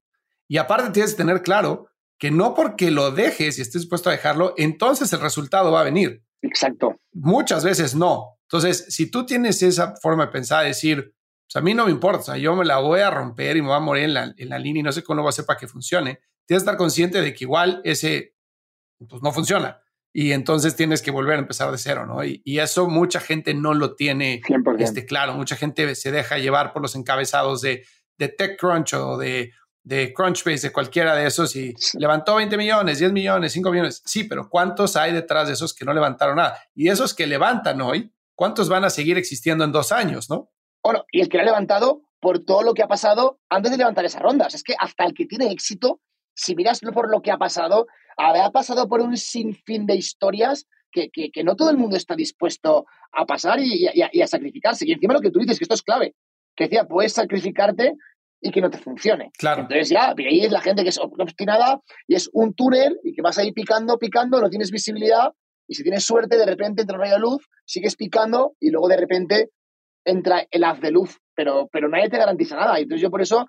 Y 0.47 0.59
aparte 0.59 0.91
tienes 0.91 1.13
que 1.13 1.17
tener 1.17 1.41
claro 1.41 1.89
que 2.19 2.31
no 2.31 2.53
porque 2.53 2.91
lo 2.91 3.13
dejes 3.13 3.57
y 3.57 3.63
estés 3.63 3.81
dispuesto 3.81 4.11
a 4.11 4.13
dejarlo, 4.13 4.53
entonces 4.59 5.11
el 5.15 5.21
resultado 5.21 5.73
va 5.73 5.81
a 5.81 5.85
venir. 5.85 6.23
Exacto. 6.43 7.01
Muchas 7.15 7.65
veces 7.65 7.95
no. 7.95 8.39
Entonces, 8.43 8.85
si 8.91 9.11
tú 9.11 9.25
tienes 9.25 9.63
esa 9.63 9.95
forma 10.03 10.27
de 10.27 10.33
pensar, 10.33 10.67
decir, 10.67 11.15
pues 11.47 11.57
a 11.57 11.63
mí 11.63 11.73
no 11.73 11.87
me 11.87 11.93
importa, 11.93 12.37
yo 12.37 12.55
me 12.55 12.67
la 12.67 12.77
voy 12.77 13.01
a 13.01 13.11
romper 13.11 13.57
y 13.57 13.63
me 13.63 13.69
voy 13.69 13.77
a 13.79 13.81
morir 13.81 14.05
en 14.05 14.13
la, 14.13 14.35
en 14.37 14.51
la 14.51 14.59
línea 14.59 14.81
y 14.81 14.83
no 14.83 14.93
sé 14.93 15.03
cómo 15.03 15.17
lo 15.17 15.23
voy 15.23 15.29
a 15.29 15.31
hacer 15.31 15.47
para 15.47 15.59
que 15.59 15.67
funcione, 15.67 16.21
tienes 16.45 16.63
que 16.63 16.67
estar 16.67 16.77
consciente 16.77 17.23
de 17.23 17.33
que 17.33 17.45
igual 17.45 17.81
ese 17.85 18.37
pues, 19.09 19.23
no 19.23 19.33
funciona. 19.33 19.81
Y 20.17 20.31
entonces 20.31 20.77
tienes 20.77 21.03
que 21.03 21.11
volver 21.11 21.35
a 21.35 21.41
empezar 21.41 21.73
de 21.73 21.77
cero, 21.77 22.07
¿no? 22.07 22.25
Y, 22.25 22.41
eso 22.45 22.89
mucha 22.89 23.19
gente 23.19 23.53
no 23.53 23.75
lo 23.75 23.97
tiene 23.97 24.41
este, 24.79 25.05
claro. 25.07 25.35
Mucha 25.35 25.57
gente 25.57 25.97
se 25.97 26.13
deja 26.13 26.39
llevar 26.39 26.73
por 26.73 26.81
los 26.83 26.95
encabezados 26.95 27.61
de, 27.61 27.85
de 28.17 28.29
TechCrunch 28.29 28.95
o 28.95 29.19
de, 29.19 29.51
de 29.83 30.15
Crunchbase, 30.15 30.69
de 30.69 30.73
cualquiera 30.73 31.17
de 31.17 31.27
esos, 31.27 31.57
y 31.57 31.75
levantó 31.95 32.37
20 32.37 32.57
millones, 32.57 33.01
10 33.01 33.13
millones, 33.13 33.53
5 33.55 33.71
millones. 33.73 34.03
Sí, 34.07 34.23
pero 34.23 34.49
¿cuántos 34.49 34.95
hay 34.95 35.13
detrás 35.13 35.49
de 35.49 35.55
esos 35.55 35.75
que 35.75 35.85
no 35.85 35.93
levantaron 35.93 36.37
nada? 36.37 36.63
Y 36.77 36.91
esos 36.91 37.13
que 37.13 37.27
levantan 37.27 37.81
hoy, 37.81 38.15
¿cuántos 38.37 38.69
van 38.69 38.85
a 38.85 38.91
seguir 38.91 39.19
existiendo 39.19 39.65
en 39.65 39.73
dos 39.73 39.91
años, 39.91 40.31
no? 40.31 40.53
Bueno, 40.81 41.05
y 41.11 41.23
el 41.23 41.29
que 41.29 41.39
lo 41.39 41.43
ha 41.43 41.47
levantado 41.47 42.03
por 42.21 42.39
todo 42.39 42.63
lo 42.63 42.73
que 42.73 42.83
ha 42.83 42.89
pasado 42.89 43.41
antes 43.51 43.73
de 43.73 43.79
levantar 43.79 44.05
esas 44.05 44.23
rondas. 44.23 44.55
Es 44.55 44.63
que 44.63 44.77
hasta 44.79 45.05
el 45.05 45.13
que 45.13 45.27
tiene 45.27 45.51
éxito, 45.51 46.01
si 46.35 46.55
miras 46.55 46.81
por 46.81 47.11
lo 47.11 47.23
que 47.23 47.31
ha 47.31 47.39
pasado, 47.39 47.87
ha 48.17 48.51
pasado 48.51 48.89
por 48.89 49.01
un 49.01 49.17
sinfín 49.17 49.87
de 49.87 49.97
historias 49.97 50.67
que, 50.91 51.11
que, 51.11 51.43
no 51.43 51.57
todo 51.57 51.71
el 51.71 51.77
mundo 51.77 51.97
está 51.97 52.15
dispuesto 52.15 52.87
a 53.13 53.27
pasar 53.27 53.59
y, 53.59 53.89
y, 53.93 54.23
a, 54.23 54.27
sacrificarse. 54.27 54.87
Y 54.87 54.93
encima 54.93 55.15
lo 55.15 55.21
que 55.21 55.31
tú 55.31 55.41
dices, 55.41 55.59
que 55.59 55.65
esto 55.65 55.75
es 55.75 55.83
clave, 55.83 56.15
que 56.55 56.65
decía, 56.65 56.85
puedes 56.85 57.13
sacrificarte 57.13 57.95
y 58.41 58.53
que 58.53 58.61
no 58.61 58.71
te 58.71 58.79
funcione. 58.79 59.33
Claro. 59.37 59.63
Entonces 59.63 59.89
ya, 59.89 60.15
ahí 60.17 60.45
es 60.45 60.53
la 60.53 60.61
gente 60.61 60.85
que 60.85 60.91
es 60.91 61.01
obstinada 61.01 61.81
y 62.07 62.15
es 62.15 62.31
un 62.33 62.55
túnel 62.55 63.01
y 63.03 63.13
que 63.13 63.23
vas 63.23 63.39
ahí 63.39 63.53
picando, 63.53 63.99
picando, 63.99 64.41
no 64.41 64.51
tienes 64.51 64.71
visibilidad 64.71 65.33
y 65.67 65.75
si 65.75 65.83
tienes 65.83 66.05
suerte, 66.05 66.37
de 66.37 66.47
repente 66.47 66.83
entra 66.83 66.97
un 66.97 67.03
rayo 67.03 67.15
de 67.15 67.21
luz, 67.21 67.49
sigues 67.65 67.97
picando 67.97 68.55
y 68.61 68.71
luego 68.71 68.89
de 68.89 68.97
repente 68.99 69.51
entra 70.05 70.47
el 70.51 70.63
haz 70.63 70.81
de 70.81 70.91
luz, 70.91 71.19
pero, 71.35 71.69
pero 71.73 71.89
nadie 71.89 72.11
te 72.11 72.19
garantiza 72.19 72.57
nada. 72.57 72.79
Entonces 72.79 73.01
yo 73.01 73.11
por 73.11 73.23
eso 73.23 73.47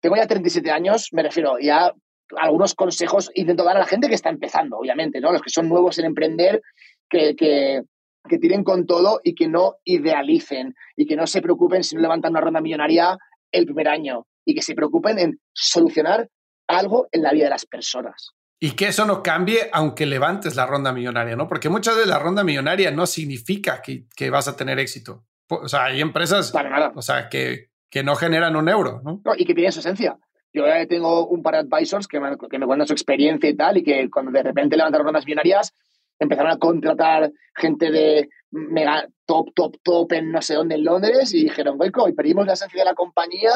tengo 0.00 0.16
ya 0.16 0.26
37 0.26 0.70
años, 0.70 1.08
me 1.12 1.22
refiero, 1.22 1.58
ya 1.60 1.92
algunos 2.40 2.74
consejos 2.74 3.30
intento 3.34 3.64
dar 3.64 3.76
a 3.76 3.80
la 3.80 3.86
gente 3.86 4.08
que 4.08 4.14
está 4.14 4.30
empezando, 4.30 4.78
obviamente, 4.78 5.20
¿no? 5.20 5.32
Los 5.32 5.42
que 5.42 5.50
son 5.50 5.68
nuevos 5.68 5.98
en 5.98 6.06
emprender, 6.06 6.62
que, 7.08 7.34
que, 7.36 7.82
que 8.28 8.38
tiren 8.38 8.64
con 8.64 8.86
todo 8.86 9.20
y 9.22 9.34
que 9.34 9.48
no 9.48 9.76
idealicen 9.84 10.74
y 10.96 11.06
que 11.06 11.16
no 11.16 11.26
se 11.26 11.42
preocupen 11.42 11.84
si 11.84 11.96
no 11.96 12.02
levantan 12.02 12.32
una 12.32 12.40
ronda 12.40 12.60
millonaria 12.60 13.18
el 13.50 13.66
primer 13.66 13.88
año 13.88 14.26
y 14.44 14.54
que 14.54 14.62
se 14.62 14.74
preocupen 14.74 15.18
en 15.18 15.40
solucionar 15.52 16.28
algo 16.68 17.08
en 17.12 17.22
la 17.22 17.32
vida 17.32 17.44
de 17.44 17.50
las 17.50 17.66
personas. 17.66 18.30
Y 18.60 18.72
que 18.72 18.88
eso 18.88 19.04
no 19.04 19.22
cambie 19.22 19.68
aunque 19.72 20.06
levantes 20.06 20.54
la 20.54 20.66
ronda 20.66 20.92
millonaria, 20.92 21.34
¿no? 21.34 21.48
Porque 21.48 21.68
muchas 21.68 21.96
veces 21.96 22.08
la 22.08 22.20
ronda 22.20 22.44
millonaria 22.44 22.90
no 22.92 23.06
significa 23.06 23.82
que, 23.82 24.06
que 24.16 24.30
vas 24.30 24.46
a 24.46 24.56
tener 24.56 24.78
éxito. 24.78 25.24
O 25.48 25.68
sea, 25.68 25.86
hay 25.86 26.00
empresas 26.00 26.52
O 26.94 27.02
sea, 27.02 27.28
que, 27.28 27.70
que 27.90 28.02
no 28.02 28.14
generan 28.14 28.56
un 28.56 28.68
euro, 28.68 29.02
¿no? 29.04 29.20
Y 29.36 29.44
que 29.44 29.54
tienen 29.54 29.72
su 29.72 29.80
esencia. 29.80 30.16
Yo 30.52 30.64
tengo 30.88 31.26
un 31.28 31.42
par 31.42 31.54
de 31.54 31.60
advisors 31.60 32.06
que 32.06 32.20
me, 32.20 32.36
que 32.36 32.58
me 32.58 32.66
cuentan 32.66 32.86
su 32.86 32.92
experiencia 32.92 33.48
y 33.48 33.56
tal, 33.56 33.78
y 33.78 33.82
que 33.82 34.10
cuando 34.10 34.30
de 34.30 34.42
repente 34.42 34.76
levantaron 34.76 35.06
rondas 35.06 35.24
millonarias, 35.24 35.72
empezaron 36.18 36.52
a 36.52 36.58
contratar 36.58 37.32
gente 37.56 37.90
de 37.90 38.28
mega 38.50 39.08
top, 39.26 39.52
top, 39.54 39.76
top 39.82 40.12
en 40.12 40.30
no 40.30 40.42
sé 40.42 40.54
dónde 40.54 40.74
en 40.74 40.84
Londres 40.84 41.32
y 41.34 41.44
dijeron, 41.44 41.78
Goico, 41.78 42.08
y 42.08 42.12
perdimos 42.12 42.46
la 42.46 42.52
esencia 42.52 42.80
de 42.80 42.84
la 42.84 42.94
compañía 42.94 43.50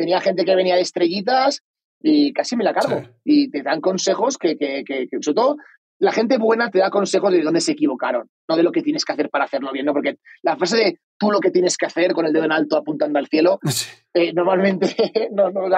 tenía 0.00 0.18
gente 0.20 0.46
que 0.46 0.56
venía 0.56 0.76
de 0.76 0.80
estrellitas 0.80 1.62
y 2.00 2.32
casi 2.32 2.56
me 2.56 2.64
la 2.64 2.72
cargo. 2.72 3.02
Y 3.22 3.50
te 3.50 3.62
dan 3.62 3.82
consejos 3.82 4.38
que, 4.38 4.56
que, 4.56 4.82
que, 4.82 5.06
sobre 5.20 5.34
todo, 5.34 5.56
la 5.98 6.10
gente 6.10 6.38
buena 6.38 6.70
te 6.70 6.78
da 6.78 6.88
consejos 6.88 7.30
de 7.30 7.42
dónde 7.42 7.60
se 7.60 7.72
equivocaron, 7.72 8.30
no 8.48 8.56
de 8.56 8.62
lo 8.62 8.72
que 8.72 8.80
tienes 8.80 9.04
que 9.04 9.12
hacer 9.12 9.28
para 9.28 9.44
hacerlo 9.44 9.70
bien, 9.72 9.84
¿no? 9.84 9.92
Porque 9.92 10.16
la 10.40 10.56
frase 10.56 10.76
de 10.78 10.98
tú 11.20 11.30
lo 11.30 11.38
que 11.38 11.50
tienes 11.50 11.76
que 11.76 11.86
hacer 11.86 12.14
con 12.14 12.26
el 12.26 12.32
dedo 12.32 12.44
en 12.44 12.52
alto 12.52 12.76
apuntando 12.76 13.18
al 13.18 13.28
cielo, 13.28 13.60
eh, 14.14 14.32
normalmente 14.32 14.96
no, 15.32 15.50
no, 15.50 15.68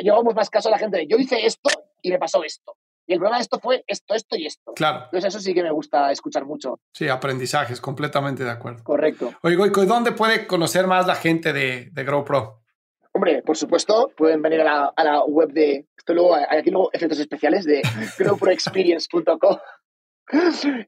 llevamos 0.00 0.34
más 0.34 0.48
caso 0.48 0.68
a 0.68 0.72
la 0.72 0.78
gente 0.78 0.98
de 0.98 1.06
yo 1.06 1.18
hice 1.18 1.44
esto 1.44 1.68
y 2.00 2.10
me 2.10 2.18
pasó 2.18 2.42
esto. 2.44 2.76
Y 3.06 3.12
el 3.12 3.18
problema 3.18 3.36
de 3.36 3.42
esto 3.42 3.60
fue 3.60 3.84
esto, 3.86 4.14
esto 4.14 4.34
y 4.36 4.46
esto. 4.46 4.72
Claro. 4.72 5.04
Entonces 5.04 5.28
eso 5.28 5.40
sí 5.40 5.52
que 5.52 5.62
me 5.62 5.70
gusta 5.70 6.10
escuchar 6.10 6.46
mucho. 6.46 6.80
Sí, 6.94 7.06
aprendizajes, 7.06 7.78
completamente 7.78 8.44
de 8.44 8.50
acuerdo. 8.50 8.82
Correcto. 8.82 9.34
Oigo, 9.42 9.66
¿y 9.66 9.86
dónde 9.86 10.12
puede 10.12 10.46
conocer 10.46 10.86
más 10.86 11.06
la 11.06 11.14
gente 11.14 11.52
de, 11.52 11.90
de 11.92 12.04
GrowPro? 12.04 12.62
Hombre, 13.12 13.42
por 13.42 13.58
supuesto, 13.58 14.10
pueden 14.16 14.40
venir 14.40 14.62
a 14.62 14.64
la, 14.64 14.92
a 14.96 15.04
la 15.04 15.24
web 15.24 15.52
de. 15.52 15.86
Esto 15.96 16.14
luego, 16.14 16.34
hay 16.34 16.58
aquí 16.58 16.70
luego 16.70 16.90
efectos 16.94 17.18
especiales 17.18 17.64
de 17.66 17.82
growproexperience.com. 18.18 19.58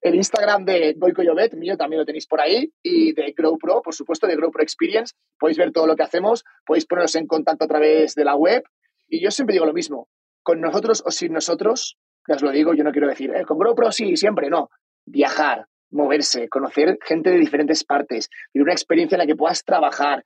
El 0.02 0.14
Instagram 0.14 0.64
de 0.64 0.94
Goico 0.96 1.22
Llobet, 1.22 1.54
mío 1.54 1.76
también 1.76 2.00
lo 2.00 2.06
tenéis 2.06 2.26
por 2.26 2.40
ahí, 2.40 2.72
y 2.82 3.12
de 3.12 3.34
GrowPro, 3.36 3.82
por 3.82 3.94
supuesto, 3.94 4.26
de 4.26 4.36
GrowPro 4.36 4.62
Experience. 4.62 5.14
Podéis 5.38 5.58
ver 5.58 5.72
todo 5.72 5.86
lo 5.86 5.96
que 5.96 6.02
hacemos, 6.02 6.44
podéis 6.64 6.86
poneros 6.86 7.14
en 7.16 7.26
contacto 7.26 7.64
a 7.64 7.68
través 7.68 8.14
de 8.14 8.24
la 8.24 8.34
web. 8.34 8.64
Y 9.08 9.22
yo 9.22 9.30
siempre 9.30 9.54
digo 9.54 9.66
lo 9.66 9.74
mismo, 9.74 10.08
con 10.42 10.60
nosotros 10.60 11.02
o 11.04 11.10
sin 11.10 11.32
nosotros, 11.32 11.98
ya 12.28 12.36
os 12.36 12.42
lo 12.42 12.50
digo, 12.50 12.74
yo 12.74 12.82
no 12.82 12.92
quiero 12.92 13.08
decir, 13.08 13.30
eh, 13.34 13.44
con 13.44 13.58
GrowPro 13.58 13.92
sí, 13.92 14.16
siempre, 14.16 14.48
no. 14.48 14.70
Viajar, 15.04 15.66
moverse, 15.90 16.48
conocer 16.48 16.98
gente 17.02 17.30
de 17.30 17.38
diferentes 17.38 17.84
partes, 17.84 18.28
y 18.52 18.60
una 18.60 18.72
experiencia 18.72 19.16
en 19.16 19.20
la 19.20 19.26
que 19.26 19.36
puedas 19.36 19.64
trabajar. 19.64 20.24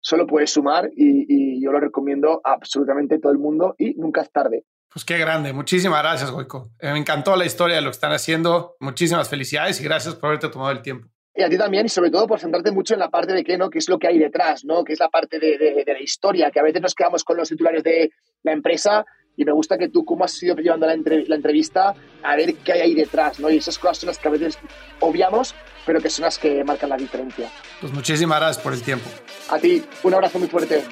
Solo 0.00 0.26
puedes 0.26 0.50
sumar 0.50 0.90
y, 0.94 1.60
yo 1.60 1.72
lo 1.72 1.80
recomiendo 1.80 2.40
a 2.44 2.52
absolutamente 2.52 3.18
todo 3.18 3.32
el 3.32 3.38
mundo 3.38 3.74
y 3.78 3.94
nunca 3.94 4.22
es 4.22 4.30
tarde. 4.30 4.64
Pues 4.92 5.04
qué 5.04 5.18
grande. 5.18 5.52
Muchísimas 5.52 6.02
gracias, 6.02 6.30
Goico. 6.30 6.70
Eh, 6.80 6.92
me 6.92 6.98
encantó 6.98 7.36
la 7.36 7.44
historia 7.44 7.76
de 7.76 7.82
lo 7.82 7.88
que 7.88 7.94
están 7.94 8.12
haciendo. 8.12 8.76
Muchísimas 8.80 9.28
felicidades 9.28 9.80
y 9.80 9.84
gracias 9.84 10.14
por 10.14 10.28
haberte 10.28 10.48
tomado 10.48 10.70
el 10.70 10.82
tiempo. 10.82 11.08
Y 11.34 11.42
a 11.42 11.48
ti 11.48 11.56
también, 11.56 11.86
y 11.86 11.88
sobre 11.88 12.10
todo 12.10 12.26
por 12.26 12.40
centrarte 12.40 12.72
mucho 12.72 12.94
en 12.94 13.00
la 13.00 13.10
parte 13.10 13.32
de 13.32 13.44
qué, 13.44 13.56
¿no? 13.56 13.70
qué 13.70 13.78
es 13.78 13.88
lo 13.88 13.96
que 13.98 14.08
hay 14.08 14.18
detrás, 14.18 14.64
¿no? 14.64 14.82
qué 14.82 14.94
es 14.94 14.98
la 14.98 15.08
parte 15.08 15.38
de, 15.38 15.56
de, 15.56 15.84
la 15.86 16.02
historia, 16.02 16.50
que 16.50 16.58
a 16.58 16.64
veces 16.64 16.82
nos 16.82 16.96
quedamos 16.96 17.22
con 17.22 17.36
los 17.36 17.48
titulares 17.48 17.84
de 17.84 18.10
la 18.42 18.50
empresa 18.50 19.04
y 19.36 19.44
me 19.44 19.52
gusta 19.52 19.78
que 19.78 19.88
tú, 19.88 20.04
cómo 20.04 20.24
has 20.24 20.42
ido 20.42 20.56
llevando 20.56 20.86
la, 20.86 20.96
la 20.96 21.36
entrevista, 21.36 21.94
a 22.24 22.34
ver 22.34 22.56
qué 22.56 22.72
hay 22.72 22.80
ahí 22.80 22.94
detrás, 22.94 23.38
¿no? 23.38 23.48
Y 23.50 23.58
esas 23.58 23.78
cosas 23.78 23.98
son 23.98 24.08
las 24.08 24.18
que 24.18 24.26
a 24.26 24.32
veces 24.32 24.58
obviamos, 24.98 25.54
pero 25.86 26.00
que 26.00 26.10
son 26.10 26.24
las 26.24 26.40
que 26.40 26.64
marcan 26.64 26.90
la 26.90 26.96
diferencia. 26.96 27.48
Pues 27.80 27.92
muchísimas 27.92 28.40
gracias 28.40 28.64
por 28.64 28.72
el 28.72 28.82
tiempo. 28.82 29.08
A 29.48 29.60
ti, 29.60 29.84
un 30.02 30.14
abrazo 30.14 30.40
muy 30.40 30.48
fuerte. 30.48 30.82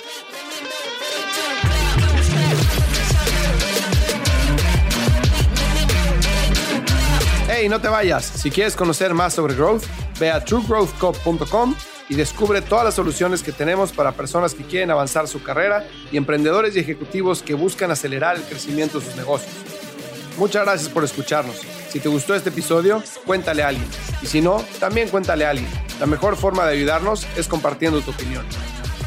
Hey, 7.59 7.71
no 7.71 7.81
te 7.81 7.89
vayas. 7.89 8.27
Si 8.27 8.51
quieres 8.51 8.77
conocer 8.77 9.15
más 9.15 9.33
sobre 9.33 9.55
growth, 9.55 9.85
ve 10.21 10.31
a 10.31 10.45
truegrowthco.com 10.45 11.75
y 12.11 12.15
descubre 12.15 12.61
todas 12.61 12.85
las 12.85 12.93
soluciones 12.93 13.43
que 13.43 13.51
tenemos 13.51 13.93
para 13.93 14.13
personas 14.13 14.53
que 14.53 14.63
quieren 14.63 14.91
avanzar 14.91 15.27
su 15.27 15.43
carrera 15.43 15.89
y 16.13 16.19
emprendedores 16.19 16.77
y 16.77 16.81
ejecutivos 16.81 17.43
que 17.43 17.55
buscan 17.55 17.91
acelerar 17.91 18.37
el 18.37 18.43
crecimiento 18.43 19.01
de 19.01 19.07
sus 19.07 19.17
negocios. 19.17 19.55
Muchas 20.37 20.67
gracias 20.67 20.91
por 20.91 21.03
escucharnos. 21.03 21.57
Si 21.89 21.99
te 21.99 22.11
gustó 22.11 22.35
este 22.35 22.51
episodio, 22.51 23.03
cuéntale 23.25 23.63
a 23.63 23.69
alguien. 23.69 23.89
Y 24.21 24.27
si 24.27 24.43
no, 24.43 24.63
también 24.79 25.09
cuéntale 25.09 25.47
a 25.47 25.51
alguien. 25.51 25.71
La 25.99 26.05
mejor 26.05 26.37
forma 26.37 26.67
de 26.67 26.75
ayudarnos 26.75 27.27
es 27.39 27.49
compartiendo 27.49 28.03
tu 28.03 28.11
opinión. 28.11 28.45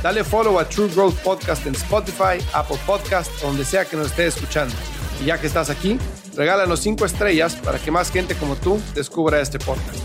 Dale 0.02 0.24
follow 0.24 0.58
a 0.58 0.68
True 0.68 0.90
Growth 0.96 1.18
Podcast 1.18 1.68
en 1.68 1.76
Spotify, 1.76 2.44
Apple 2.54 2.80
Podcast 2.88 3.32
donde 3.44 3.64
sea 3.64 3.86
que 3.86 3.96
nos 3.96 4.08
estés 4.08 4.38
escuchando. 4.38 4.74
Y 5.22 5.26
ya 5.26 5.40
que 5.40 5.46
estás 5.46 5.70
aquí, 5.70 6.00
regálanos 6.40 6.80
5 6.80 7.06
estrellas 7.06 7.56
para 7.56 7.80
que 7.80 7.92
más 7.92 8.10
gente 8.10 8.34
como 8.34 8.56
tú 8.56 8.82
descubra 8.96 9.42
este 9.42 9.60
podcast. 9.60 10.00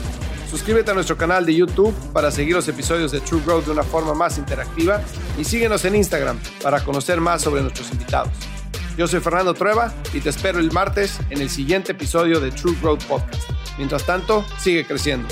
Suscríbete 0.51 0.91
a 0.91 0.95
nuestro 0.95 1.17
canal 1.17 1.47
de 1.47 1.55
YouTube 1.55 1.95
para 2.13 2.33
seguir 2.33 2.57
los 2.57 2.67
episodios 2.67 3.13
de 3.13 3.21
True 3.21 3.41
Growth 3.47 3.67
de 3.67 3.71
una 3.71 3.85
forma 3.85 4.15
más 4.15 4.37
interactiva 4.37 5.01
y 5.39 5.45
síguenos 5.45 5.85
en 5.85 5.95
Instagram 5.95 6.37
para 6.61 6.83
conocer 6.83 7.21
más 7.21 7.41
sobre 7.41 7.63
nuestros 7.63 7.93
invitados. 7.93 8.33
Yo 8.99 9.07
soy 9.07 9.21
Fernando 9.21 9.55
Trueba 9.55 9.95
y 10.13 10.21
te 10.21 10.31
espero 10.31 10.59
el 10.59 10.73
martes 10.73 11.21
en 11.31 11.41
el 11.41 11.49
siguiente 11.49 11.93
episodio 11.93 12.41
de 12.41 12.51
True 12.51 12.77
Growth 12.83 13.05
Podcast. 13.05 13.49
Mientras 13.79 14.05
tanto, 14.05 14.45
sigue 14.59 14.85
creciendo. 14.85 15.29